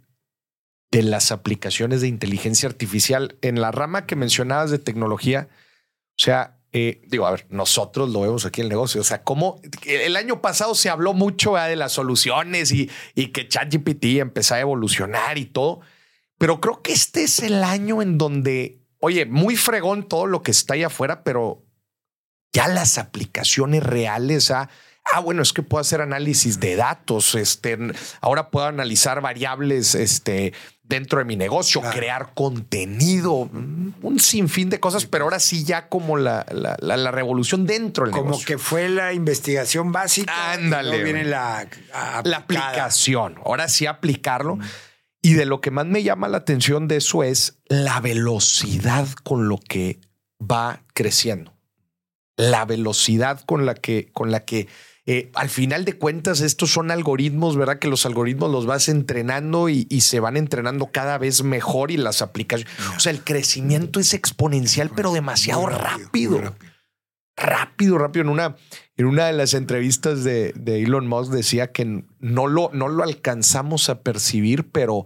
de 0.91 1.03
las 1.03 1.31
aplicaciones 1.31 2.01
de 2.01 2.07
inteligencia 2.07 2.67
artificial 2.67 3.37
en 3.41 3.61
la 3.61 3.71
rama 3.71 4.05
que 4.05 4.15
mencionabas 4.15 4.71
de 4.71 4.79
tecnología. 4.79 5.49
O 5.51 6.21
sea, 6.23 6.57
eh, 6.71 7.01
digo, 7.07 7.25
a 7.25 7.31
ver, 7.31 7.47
nosotros 7.49 8.09
lo 8.09 8.21
vemos 8.21 8.45
aquí 8.45 8.61
en 8.61 8.65
el 8.65 8.69
negocio. 8.69 9.01
O 9.01 9.03
sea, 9.03 9.23
como 9.23 9.61
el 9.85 10.15
año 10.15 10.41
pasado 10.41 10.75
se 10.75 10.89
habló 10.89 11.13
mucho 11.13 11.55
de 11.55 11.75
las 11.75 11.91
soluciones 11.93 12.71
y, 12.71 12.89
y 13.15 13.27
que 13.27 13.47
ChatGPT 13.47 14.05
empezó 14.19 14.55
a 14.55 14.59
evolucionar 14.59 15.37
y 15.37 15.45
todo. 15.45 15.81
Pero 16.39 16.59
creo 16.59 16.81
que 16.81 16.93
este 16.93 17.23
es 17.23 17.39
el 17.39 17.63
año 17.63 18.01
en 18.01 18.17
donde, 18.17 18.79
oye, 18.99 19.27
muy 19.27 19.55
fregón 19.55 20.07
todo 20.07 20.25
lo 20.25 20.41
que 20.41 20.49
está 20.49 20.73
ahí 20.73 20.83
afuera, 20.83 21.23
pero 21.23 21.63
ya 22.51 22.67
las 22.67 22.97
aplicaciones 22.97 23.83
reales, 23.83 24.49
a 24.49 24.69
ah, 25.11 25.19
bueno, 25.19 25.41
es 25.41 25.53
que 25.53 25.63
puedo 25.63 25.81
hacer 25.81 26.01
análisis 26.01 26.59
de 26.59 26.75
datos, 26.75 27.35
este, 27.35 27.77
ahora 28.21 28.49
puedo 28.49 28.67
analizar 28.67 29.21
variables, 29.21 29.95
este, 29.95 30.53
dentro 30.83 31.19
de 31.19 31.25
mi 31.25 31.35
negocio, 31.35 31.81
crear 31.81 32.33
contenido, 32.33 33.49
un 34.01 34.19
sinfín 34.19 34.69
de 34.69 34.79
cosas, 34.79 35.05
pero 35.05 35.25
ahora 35.25 35.39
sí 35.39 35.63
ya 35.63 35.87
como 35.87 36.17
la, 36.17 36.45
la, 36.49 37.11
revolución 37.11 37.67
dentro 37.67 38.05
del 38.05 38.13
como 38.13 38.39
que 38.43 38.57
fue 38.57 38.89
la 38.89 39.13
investigación 39.13 39.91
básica. 39.91 40.53
Ándale. 40.53 41.03
viene 41.03 41.25
la, 41.25 41.67
la 42.23 42.37
aplicación. 42.37 43.35
Ahora 43.45 43.67
sí 43.67 43.85
aplicarlo. 43.85 44.57
Y 45.21 45.33
de 45.33 45.45
lo 45.45 45.61
que 45.61 45.71
más 45.71 45.85
me 45.85 46.03
llama 46.03 46.29
la 46.29 46.37
atención 46.37 46.87
de 46.87 46.97
eso 46.97 47.23
es 47.23 47.59
la 47.67 47.99
velocidad 47.99 49.07
con 49.23 49.49
lo 49.49 49.57
que 49.57 49.99
va 50.39 50.83
creciendo. 50.93 51.53
La 52.37 52.65
velocidad 52.65 53.41
con 53.45 53.65
la 53.65 53.75
que, 53.75 54.09
con 54.13 54.31
la 54.31 54.45
que 54.45 54.67
eh, 55.11 55.31
al 55.33 55.49
final 55.49 55.85
de 55.85 55.93
cuentas, 55.93 56.39
estos 56.39 56.69
son 56.69 56.91
algoritmos, 56.91 57.57
¿verdad? 57.57 57.79
Que 57.79 57.87
los 57.87 58.05
algoritmos 58.05 58.51
los 58.51 58.67
vas 58.67 58.89
entrenando 58.89 59.67
y, 59.67 59.85
se 60.01 60.19
van 60.19 60.37
entrenando 60.37 60.91
cada 60.91 61.17
vez 61.17 61.43
mejor 61.43 61.89
y 61.89 61.97
las 61.97 62.21
aplicaciones. 62.21 62.71
O 62.95 62.99
sea, 62.99 63.11
el 63.11 63.23
crecimiento 63.23 63.99
es 63.99 64.13
exponencial, 64.13 64.91
pero 64.95 65.11
demasiado 65.11 65.65
rápido. 65.65 66.55
Rápido. 67.39 67.97
Rápido, 67.97 68.23
En 68.23 68.29
una, 68.29 68.55
en 68.97 69.05
una 69.05 69.27
de 69.27 69.33
las 69.33 69.53
entrevistas 69.53 70.23
de, 70.23 70.53
Elon 70.65 71.07
Musk 71.07 71.31
decía 71.31 71.71
que 71.71 72.03
no 72.19 72.47
lo, 72.47 72.69
no 72.73 72.87
lo 72.87 73.03
alcanzamos 73.03 73.89
a 73.89 74.01
percibir, 74.01 74.69
pero 74.69 75.05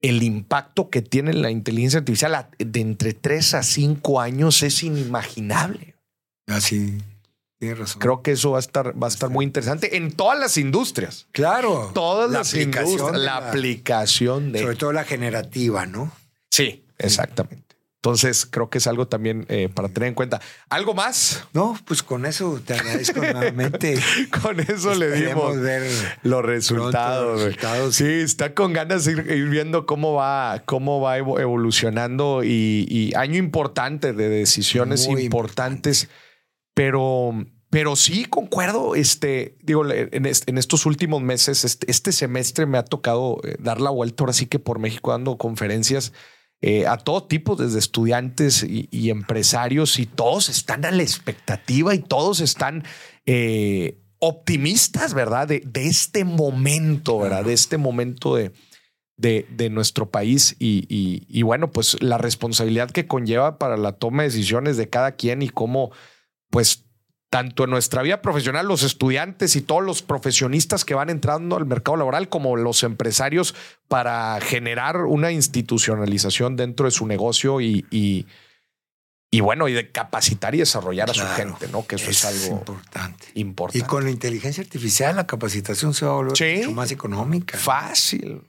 el 0.00 0.22
impacto 0.22 0.90
que 0.90 1.02
tiene 1.02 1.32
la 1.32 1.50
inteligencia 1.50 1.98
artificial 1.98 2.48
de 2.58 2.80
entre 2.80 3.14
3 3.14 3.54
a 3.54 3.62
5 3.62 4.20
años 4.20 4.62
es 4.62 4.82
inimaginable. 4.82 5.96
Así. 6.46 6.98
razón. 7.60 8.00
Creo 8.00 8.22
que 8.22 8.32
eso 8.32 8.52
va 8.52 8.58
a 8.58 8.60
estar, 8.60 9.00
va 9.00 9.06
a 9.08 9.10
estar 9.10 9.28
muy 9.30 9.44
interesante 9.44 9.96
en 9.96 10.12
todas 10.12 10.38
las 10.38 10.56
industrias. 10.56 11.26
Claro. 11.32 11.90
Todas 11.94 12.30
las 12.30 12.54
industrias. 12.54 13.16
La, 13.18 13.36
aplicación 13.36 14.52
de. 14.52 14.60
Sobre 14.60 14.76
todo 14.76 14.92
la 14.92 15.04
generativa, 15.04 15.86
¿no? 15.86 16.12
Sí, 16.50 16.84
exactamente. 16.98 17.67
Entonces, 17.98 18.46
creo 18.46 18.70
que 18.70 18.78
es 18.78 18.86
algo 18.86 19.08
también 19.08 19.44
eh, 19.48 19.68
para 19.68 19.88
tener 19.88 20.08
en 20.08 20.14
cuenta. 20.14 20.40
¿Algo 20.68 20.94
más? 20.94 21.48
No, 21.52 21.76
pues 21.84 22.04
con 22.04 22.26
eso 22.26 22.60
te 22.64 22.74
agradezco 22.74 23.18
nuevamente. 23.18 23.98
con 24.42 24.60
eso 24.60 24.94
le 24.94 25.10
dimos 25.10 25.58
ver 25.58 25.82
los 26.22 26.44
resultados. 26.44 27.56
Sí, 27.90 28.06
está 28.06 28.54
con 28.54 28.72
ganas 28.72 29.04
de 29.04 29.12
ir, 29.12 29.48
viendo 29.48 29.84
cómo 29.84 30.14
va, 30.14 30.62
cómo 30.64 31.00
va 31.00 31.18
evolucionando 31.18 32.44
y, 32.44 33.12
año 33.16 33.36
importante 33.36 34.12
de 34.12 34.28
decisiones 34.28 35.08
importantes. 35.08 36.08
Pero, 36.74 37.32
pero 37.68 37.96
sí 37.96 38.26
concuerdo. 38.26 38.94
Este, 38.94 39.58
digo, 39.60 39.84
en, 39.90 40.24
estos 40.24 40.86
últimos 40.86 41.20
meses, 41.20 41.64
este, 41.64 41.90
este, 41.90 42.12
semestre 42.12 42.64
me 42.66 42.78
ha 42.78 42.84
tocado 42.84 43.40
eh, 43.42 43.56
dar 43.58 43.80
la 43.80 43.90
vuelta 43.90 44.22
ahora 44.22 44.34
sí 44.34 44.46
que 44.46 44.60
por 44.60 44.78
México 44.78 45.10
dando 45.10 45.36
conferencias. 45.36 46.12
Eh, 46.60 46.88
a 46.88 46.96
todo 46.96 47.22
tipo, 47.22 47.54
desde 47.54 47.78
estudiantes 47.78 48.66
y, 48.68 49.10
empresarios, 49.10 50.00
y 50.00 50.06
todos 50.06 50.48
están 50.48 50.84
a 50.84 50.90
la 50.90 51.02
expectativa 51.02 51.94
y 51.94 52.00
todos 52.00 52.40
están 52.40 52.82
eh, 53.26 54.00
optimistas, 54.18 55.14
¿verdad? 55.14 55.46
De, 55.46 55.62
este 55.74 56.24
momento, 56.24 57.20
¿verdad? 57.20 57.44
De 57.44 57.52
este 57.52 57.78
momento 57.78 58.34
de, 58.34 58.52
de, 59.16 59.70
nuestro 59.70 60.10
país 60.10 60.56
y, 60.58 60.84
y, 61.28 61.42
bueno, 61.42 61.70
pues 61.70 61.96
la 62.02 62.18
responsabilidad 62.18 62.90
que 62.90 63.06
conlleva 63.06 63.58
para 63.58 63.76
la 63.76 63.92
toma 63.92 64.24
de 64.24 64.30
decisiones 64.30 64.76
de 64.76 64.88
cada 64.88 65.12
quien 65.12 65.42
y 65.42 65.50
cómo 65.50 65.92
pues 66.50 66.87
tanto 67.30 67.64
en 67.64 67.70
nuestra 67.70 68.02
vida 68.02 68.22
profesional, 68.22 68.66
los 68.66 68.82
estudiantes 68.82 69.54
y 69.56 69.60
todos 69.60 69.82
los 69.82 70.02
profesionistas 70.02 70.84
que 70.84 70.94
van 70.94 71.10
entrando 71.10 71.56
al 71.56 71.66
mercado 71.66 71.98
laboral, 71.98 72.28
como 72.28 72.56
los 72.56 72.82
empresarios, 72.82 73.54
para 73.86 74.40
generar 74.40 75.04
una 75.04 75.30
institucionalización 75.30 76.56
dentro 76.56 76.86
de 76.86 76.90
su 76.90 77.06
negocio 77.06 77.60
y, 77.60 77.84
y, 79.30 79.40
bueno, 79.40 79.68
y 79.68 79.74
de 79.74 79.90
capacitar 79.90 80.54
y 80.54 80.58
desarrollar 80.58 81.10
a 81.10 81.14
su 81.14 81.26
gente, 81.26 81.68
¿no? 81.68 81.86
Que 81.86 81.96
eso 81.96 82.10
es, 82.10 82.24
algo 82.24 82.58
importante. 82.58 83.26
importante. 83.34 83.78
Y 83.78 83.88
con 83.88 84.04
la 84.04 84.10
inteligencia 84.10 84.62
artificial, 84.62 85.16
la 85.16 85.26
capacitación 85.26 85.92
se 85.92 86.06
va 86.06 86.12
a 86.12 86.14
volver 86.14 86.58
mucho 86.58 86.72
más 86.72 86.90
económica. 86.92 87.58
Fácil. 87.58 88.42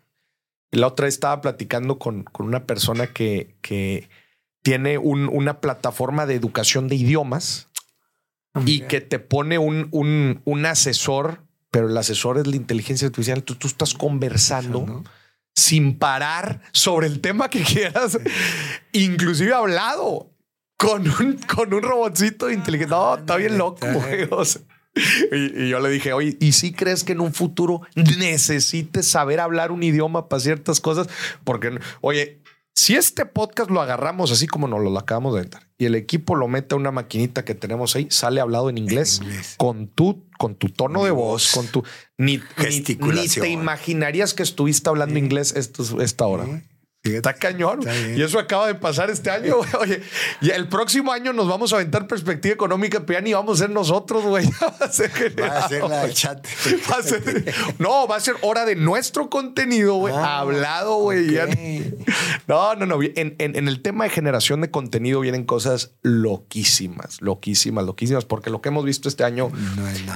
La 0.71 0.87
otra 0.87 1.05
vez 1.05 1.15
estaba 1.15 1.41
platicando 1.41 1.99
con, 1.99 2.23
con 2.23 2.45
una 2.45 2.65
persona 2.65 3.07
que, 3.07 3.57
que 3.61 4.07
tiene 4.61 4.97
un, 4.97 5.27
una 5.27 5.59
plataforma 5.59 6.25
de 6.25 6.35
educación 6.35 6.87
de 6.87 6.95
idiomas 6.95 7.68
y 8.65 8.81
que 8.81 9.01
te 9.01 9.19
pone 9.19 9.57
un, 9.57 9.87
un, 9.91 10.41
un, 10.45 10.65
asesor, 10.65 11.43
pero 11.71 11.89
el 11.89 11.97
asesor 11.97 12.37
es 12.37 12.47
la 12.47 12.55
inteligencia 12.55 13.07
artificial. 13.07 13.43
Tú, 13.43 13.55
tú 13.55 13.67
estás 13.67 13.93
conversando. 13.93 15.03
sin 15.55 15.97
parar 15.97 16.61
sobre 16.71 17.07
el 17.07 17.19
tema 17.19 17.49
que 17.49 17.61
quieras, 17.63 18.17
inclusive 18.93 19.53
hablado 19.53 20.31
con 20.77 21.05
un, 21.07 21.33
con 21.53 21.73
un 21.73 21.81
robotcito 21.81 22.49
inteligente. 22.49 22.91
No, 22.91 23.17
está 23.17 23.35
bien 23.35 23.57
loco, 23.57 23.85
güey. 23.91 24.27
O 24.31 24.45
sea, 24.45 24.61
y, 25.31 25.63
y 25.63 25.69
yo 25.69 25.79
le 25.79 25.89
dije, 25.89 26.13
oye, 26.13 26.37
¿y 26.39 26.53
si 26.53 26.71
crees 26.71 27.03
que 27.03 27.11
en 27.11 27.21
un 27.21 27.33
futuro 27.33 27.81
necesites 27.95 29.07
saber 29.07 29.39
hablar 29.39 29.71
un 29.71 29.83
idioma 29.83 30.29
para 30.29 30.39
ciertas 30.39 30.79
cosas? 30.79 31.07
Porque, 31.43 31.79
oye, 32.01 32.41
si 32.75 32.95
este 32.95 33.25
podcast 33.25 33.69
lo 33.69 33.81
agarramos 33.81 34.31
así 34.31 34.47
como 34.47 34.67
nos 34.67 34.81
lo 34.81 34.97
acabamos 34.97 35.35
de 35.35 35.41
entrar 35.41 35.67
y 35.77 35.85
el 35.85 35.95
equipo 35.95 36.35
lo 36.35 36.47
mete 36.47 36.75
a 36.75 36.77
una 36.77 36.91
maquinita 36.91 37.45
que 37.45 37.55
tenemos 37.55 37.95
ahí, 37.95 38.07
sale 38.09 38.41
hablado 38.41 38.69
en 38.69 38.77
inglés, 38.77 39.19
inglés. 39.21 39.55
con 39.57 39.87
tu 39.87 40.25
con 40.37 40.55
tu 40.55 40.69
tono 40.69 40.99
Mi 40.99 41.05
de 41.05 41.11
voz, 41.11 41.43
voz, 41.43 41.51
con 41.53 41.67
tu 41.67 41.83
ni, 42.17 42.41
ni, 42.57 42.81
te 42.81 43.49
imaginarías 43.49 44.33
que 44.33 44.43
estuviste 44.43 44.89
hablando 44.89 45.19
inglés 45.19 45.53
esto, 45.55 46.01
esta 46.01 46.25
hora. 46.25 46.45
Está 47.03 47.33
cañón. 47.33 47.79
Está. 47.79 47.97
Y 48.11 48.21
eso 48.21 48.39
acaba 48.39 48.67
de 48.67 48.75
pasar 48.75 49.09
este 49.09 49.29
año. 49.29 49.55
güey. 49.57 49.69
Oye, 49.79 50.01
y 50.41 50.49
el 50.51 50.67
próximo 50.67 51.11
año 51.13 51.31
nos 51.31 51.47
vamos 51.47 51.71
a 51.71 51.77
aventar 51.77 52.07
perspectiva 52.07 52.53
económica, 52.53 53.05
pero 53.05 53.19
ya 53.19 53.23
ni 53.23 53.33
vamos 53.33 53.59
a 53.59 53.63
ser 53.63 53.69
nosotros, 53.69 54.23
güey. 54.25 54.45
Va 54.61 54.85
a 54.85 54.91
ser, 54.91 55.09
Va 55.41 55.57
a 55.59 55.69
ser 55.69 55.79
la 55.81 55.87
genial, 55.87 56.05
del 56.07 56.13
chat. 56.13 56.45
Va 56.91 56.97
a 56.97 57.03
ser- 57.03 57.53
no, 57.79 58.05
va 58.07 58.17
a 58.17 58.19
ser 58.19 58.35
hora 58.41 58.65
de 58.65 58.75
nuestro 58.75 59.29
contenido, 59.29 59.95
güey. 59.95 60.13
Ah, 60.13 60.39
hablado, 60.39 60.97
güey. 60.97 61.37
No, 62.47 62.75
no, 62.75 62.85
no. 62.85 63.01
En, 63.01 63.35
en- 63.39 63.55
en 63.55 63.67
el 63.67 63.81
tema 63.81 64.03
de 64.03 64.09
generación 64.09 64.59
de 64.61 64.69
contenido 64.69 65.21
vienen 65.21 65.45
cosas 65.45 65.91
loquísimas, 66.01 67.21
loquísimas, 67.21 67.85
loquísimas, 67.85 68.25
porque 68.25 68.49
lo 68.49 68.61
que 68.61 68.69
hemos 68.69 68.83
visto 68.85 69.07
este 69.09 69.23
año 69.23 69.51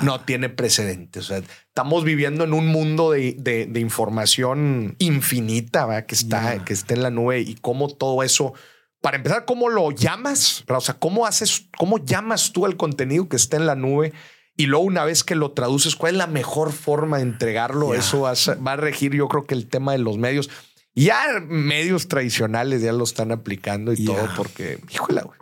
No 0.02 0.22
tiene 0.22 0.50
precedentes. 0.50 1.26
O 1.26 1.28
sea, 1.28 1.38
estamos 1.68 2.04
viviendo 2.04 2.44
en 2.44 2.54
un 2.54 2.68
mundo 2.68 3.12
de, 3.12 3.36
de- 3.40 3.66
de 3.68 3.80
información 3.80 4.96
infinita 5.00 5.86
¿verdad? 5.86 6.06
que 6.06 6.16
está, 6.16 6.56
Ya. 6.58 6.66
que 6.66 6.74
está 6.84 6.94
en 6.94 7.04
la 7.04 7.10
nube 7.10 7.40
y 7.42 7.56
cómo 7.56 7.90
todo 7.90 8.24
eso. 8.24 8.54
Para 9.02 9.18
empezar, 9.18 9.46
¿cómo 9.46 9.70
lo 9.70 9.92
llamas? 9.92 10.64
O 10.68 10.82
sea, 10.82 10.96
¿cómo 10.96 11.26
haces, 11.26 11.66
cómo 11.78 11.98
llamas 11.98 12.54
tú 12.54 12.66
el 12.66 12.78
contenido 12.78 13.28
que 13.28 13.36
está 13.36 13.58
en 13.58 13.66
la 13.66 13.76
nube? 13.76 14.14
Y 14.56 14.68
luego 14.68 14.86
una 14.86 15.04
vez 15.04 15.24
que 15.24 15.36
lo 15.36 15.52
traduces, 15.52 15.96
¿cuál 15.96 16.14
es 16.14 16.18
la 16.18 16.28
mejor 16.28 16.72
forma 16.72 17.18
de 17.18 17.24
entregarlo? 17.24 17.94
Eso 17.94 18.22
va 18.22 18.32
a, 18.32 18.56
va 18.56 18.74
a 18.74 18.78
regir, 18.78 19.14
yo 19.14 19.28
creo 19.28 19.46
que 19.46 19.56
el 19.56 19.68
tema 19.68 19.94
de 19.94 19.98
los 19.98 20.18
medios. 20.18 20.50
Ya 20.96 21.26
medios 21.48 22.08
tradicionales 22.08 22.84
ya 22.84 22.94
lo 22.94 23.04
están 23.04 23.32
aplicando 23.32 23.94
y 23.94 24.06
todo 24.06 24.30
porque, 24.38 24.80
híjole, 24.92 25.22
güey. 25.24 25.40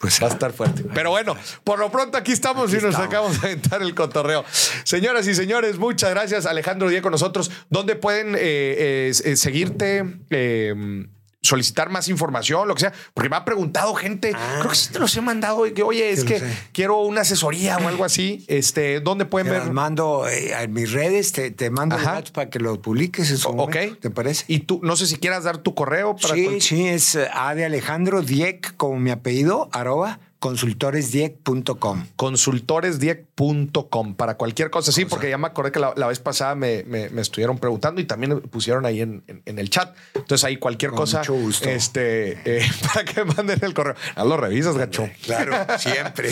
Pues 0.00 0.22
Va 0.22 0.28
a 0.28 0.30
estar 0.30 0.52
fuerte. 0.52 0.84
Pero 0.94 1.10
bueno, 1.10 1.36
por 1.64 1.78
lo 1.80 1.90
pronto 1.90 2.16
aquí 2.16 2.30
estamos 2.32 2.68
Aquí 2.68 2.78
y 2.78 2.80
nos 2.82 2.90
estamos. 2.90 3.08
acabamos 3.08 3.40
de 3.40 3.48
aventar 3.48 3.82
el 3.82 3.94
cotorreo. 3.96 4.44
Señoras 4.84 5.26
y 5.26 5.34
señores, 5.34 5.76
muchas 5.78 6.10
gracias. 6.10 6.46
Alejandro 6.46 6.88
Díaz 6.88 7.02
con 7.02 7.10
nosotros. 7.12 7.50
¿Dónde 7.68 7.96
pueden 7.96 8.34
eh, 8.36 8.38
eh, 8.40 9.12
eh, 9.24 9.36
seguirte? 9.36 10.04
eh, 10.30 11.08
solicitar 11.40 11.88
más 11.88 12.08
información, 12.08 12.66
lo 12.68 12.74
que 12.74 12.80
sea, 12.80 12.92
porque 13.14 13.28
me 13.30 13.36
ha 13.36 13.44
preguntado 13.44 13.94
gente, 13.94 14.32
Ah. 14.34 14.56
creo 14.58 14.70
que 14.70 14.76
sí 14.76 14.90
te 14.92 14.98
los 14.98 15.16
he 15.16 15.20
mandado, 15.20 15.66
y 15.66 15.72
que 15.72 15.82
oye, 15.82 16.10
es 16.10 16.24
que 16.24 16.40
sé. 16.40 16.46
quiero 16.72 16.98
una 17.02 17.20
asesoría 17.20 17.78
o 17.78 17.86
algo 17.88 18.04
así. 18.04 18.44
Este, 18.48 19.00
¿dónde 19.00 19.24
pueden 19.24 19.46
Te 19.52 19.58
ver? 19.58 19.72
mando 19.72 20.26
eh, 20.28 20.54
a 20.54 20.66
mis 20.66 20.90
redes, 20.92 21.32
te, 21.32 21.50
te 21.50 21.70
mando. 21.70 21.96
WhatsApp 21.96 22.30
para 22.30 22.50
que 22.50 22.58
lo 22.58 22.80
publiques 22.82 23.30
en 23.30 23.38
su 23.38 23.48
O- 23.48 23.52
momento, 23.54 23.94
ok. 23.94 24.00
¿Te 24.00 24.10
parece? 24.10 24.44
Y 24.48 24.60
tú, 24.60 24.80
no 24.82 24.96
sé 24.96 25.06
si 25.06 25.16
quieras 25.16 25.44
dar 25.44 25.58
tu 25.58 25.74
correo 25.74 26.16
para 26.16 26.34
sí, 26.34 26.44
cual- 26.44 26.60
sí, 26.60 26.86
es 26.88 27.14
eh, 27.14 27.28
A 27.32 27.54
de 27.54 27.64
Alejandro 27.64 28.22
Dieck, 28.22 28.76
como 28.76 28.98
mi 28.98 29.10
apellido, 29.10 29.68
arroba 29.72 30.18
consultoresdieck.com. 30.38 32.06
consultoresdieck.com 32.16 34.14
para 34.14 34.36
cualquier 34.36 34.70
cosa. 34.70 34.92
Sí, 34.92 35.04
porque 35.04 35.30
ya 35.30 35.38
me 35.38 35.46
acordé 35.48 35.72
que 35.72 35.80
la, 35.80 35.92
la 35.96 36.06
vez 36.06 36.18
pasada 36.20 36.54
me, 36.54 36.84
me- 36.84 37.08
me 37.10 37.20
estuvieron 37.22 37.58
preguntando 37.58 38.00
y 38.00 38.04
también 38.04 38.40
pusieron 38.42 38.86
ahí 38.86 39.00
en, 39.00 39.22
en- 39.26 39.42
en 39.44 39.58
el 39.58 39.70
chat. 39.70 39.94
Entonces 40.14 40.44
ahí 40.44 40.56
cualquier 40.56 40.90
Con 40.92 40.98
cosa, 41.00 41.18
mucho 41.18 41.34
gusto. 41.34 41.68
este, 41.68 42.38
eh, 42.44 42.62
para 42.94 43.04
que 43.04 43.24
manden 43.24 43.58
el 43.62 43.74
correo. 43.74 43.94
Ya 44.16 44.24
lo 44.24 44.36
revisas, 44.36 44.76
gacho. 44.76 45.08
Claro, 45.24 45.52
siempre. 45.78 46.30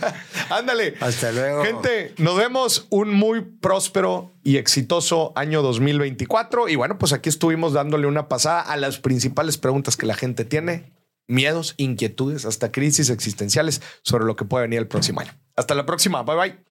Ándale. 0.50 0.94
Hasta 1.00 1.32
luego. 1.32 1.64
Gente, 1.64 2.14
nos 2.18 2.36
vemos 2.36 2.86
un 2.90 3.12
muy 3.14 3.40
próspero 3.42 4.32
y 4.42 4.56
exitoso 4.56 5.32
año 5.36 5.62
2024. 5.62 6.68
Y 6.68 6.76
bueno, 6.76 6.98
pues 6.98 7.12
aquí 7.12 7.28
estuvimos 7.28 7.72
dándole 7.72 8.06
una 8.06 8.28
pasada 8.28 8.60
a 8.60 8.76
las 8.76 8.98
principales 8.98 9.58
preguntas 9.58 9.96
que 9.96 10.06
la 10.06 10.14
gente 10.14 10.44
tiene. 10.44 10.92
Miedos, 11.26 11.74
inquietudes, 11.76 12.44
hasta 12.44 12.72
crisis 12.72 13.10
existenciales 13.10 13.80
sobre 14.02 14.24
lo 14.24 14.36
que 14.36 14.44
puede 14.44 14.64
venir 14.64 14.78
el 14.78 14.88
próximo 14.88 15.20
año. 15.20 15.32
Hasta 15.56 15.74
la 15.74 15.86
próxima. 15.86 16.22
Bye 16.22 16.36
bye. 16.36 16.58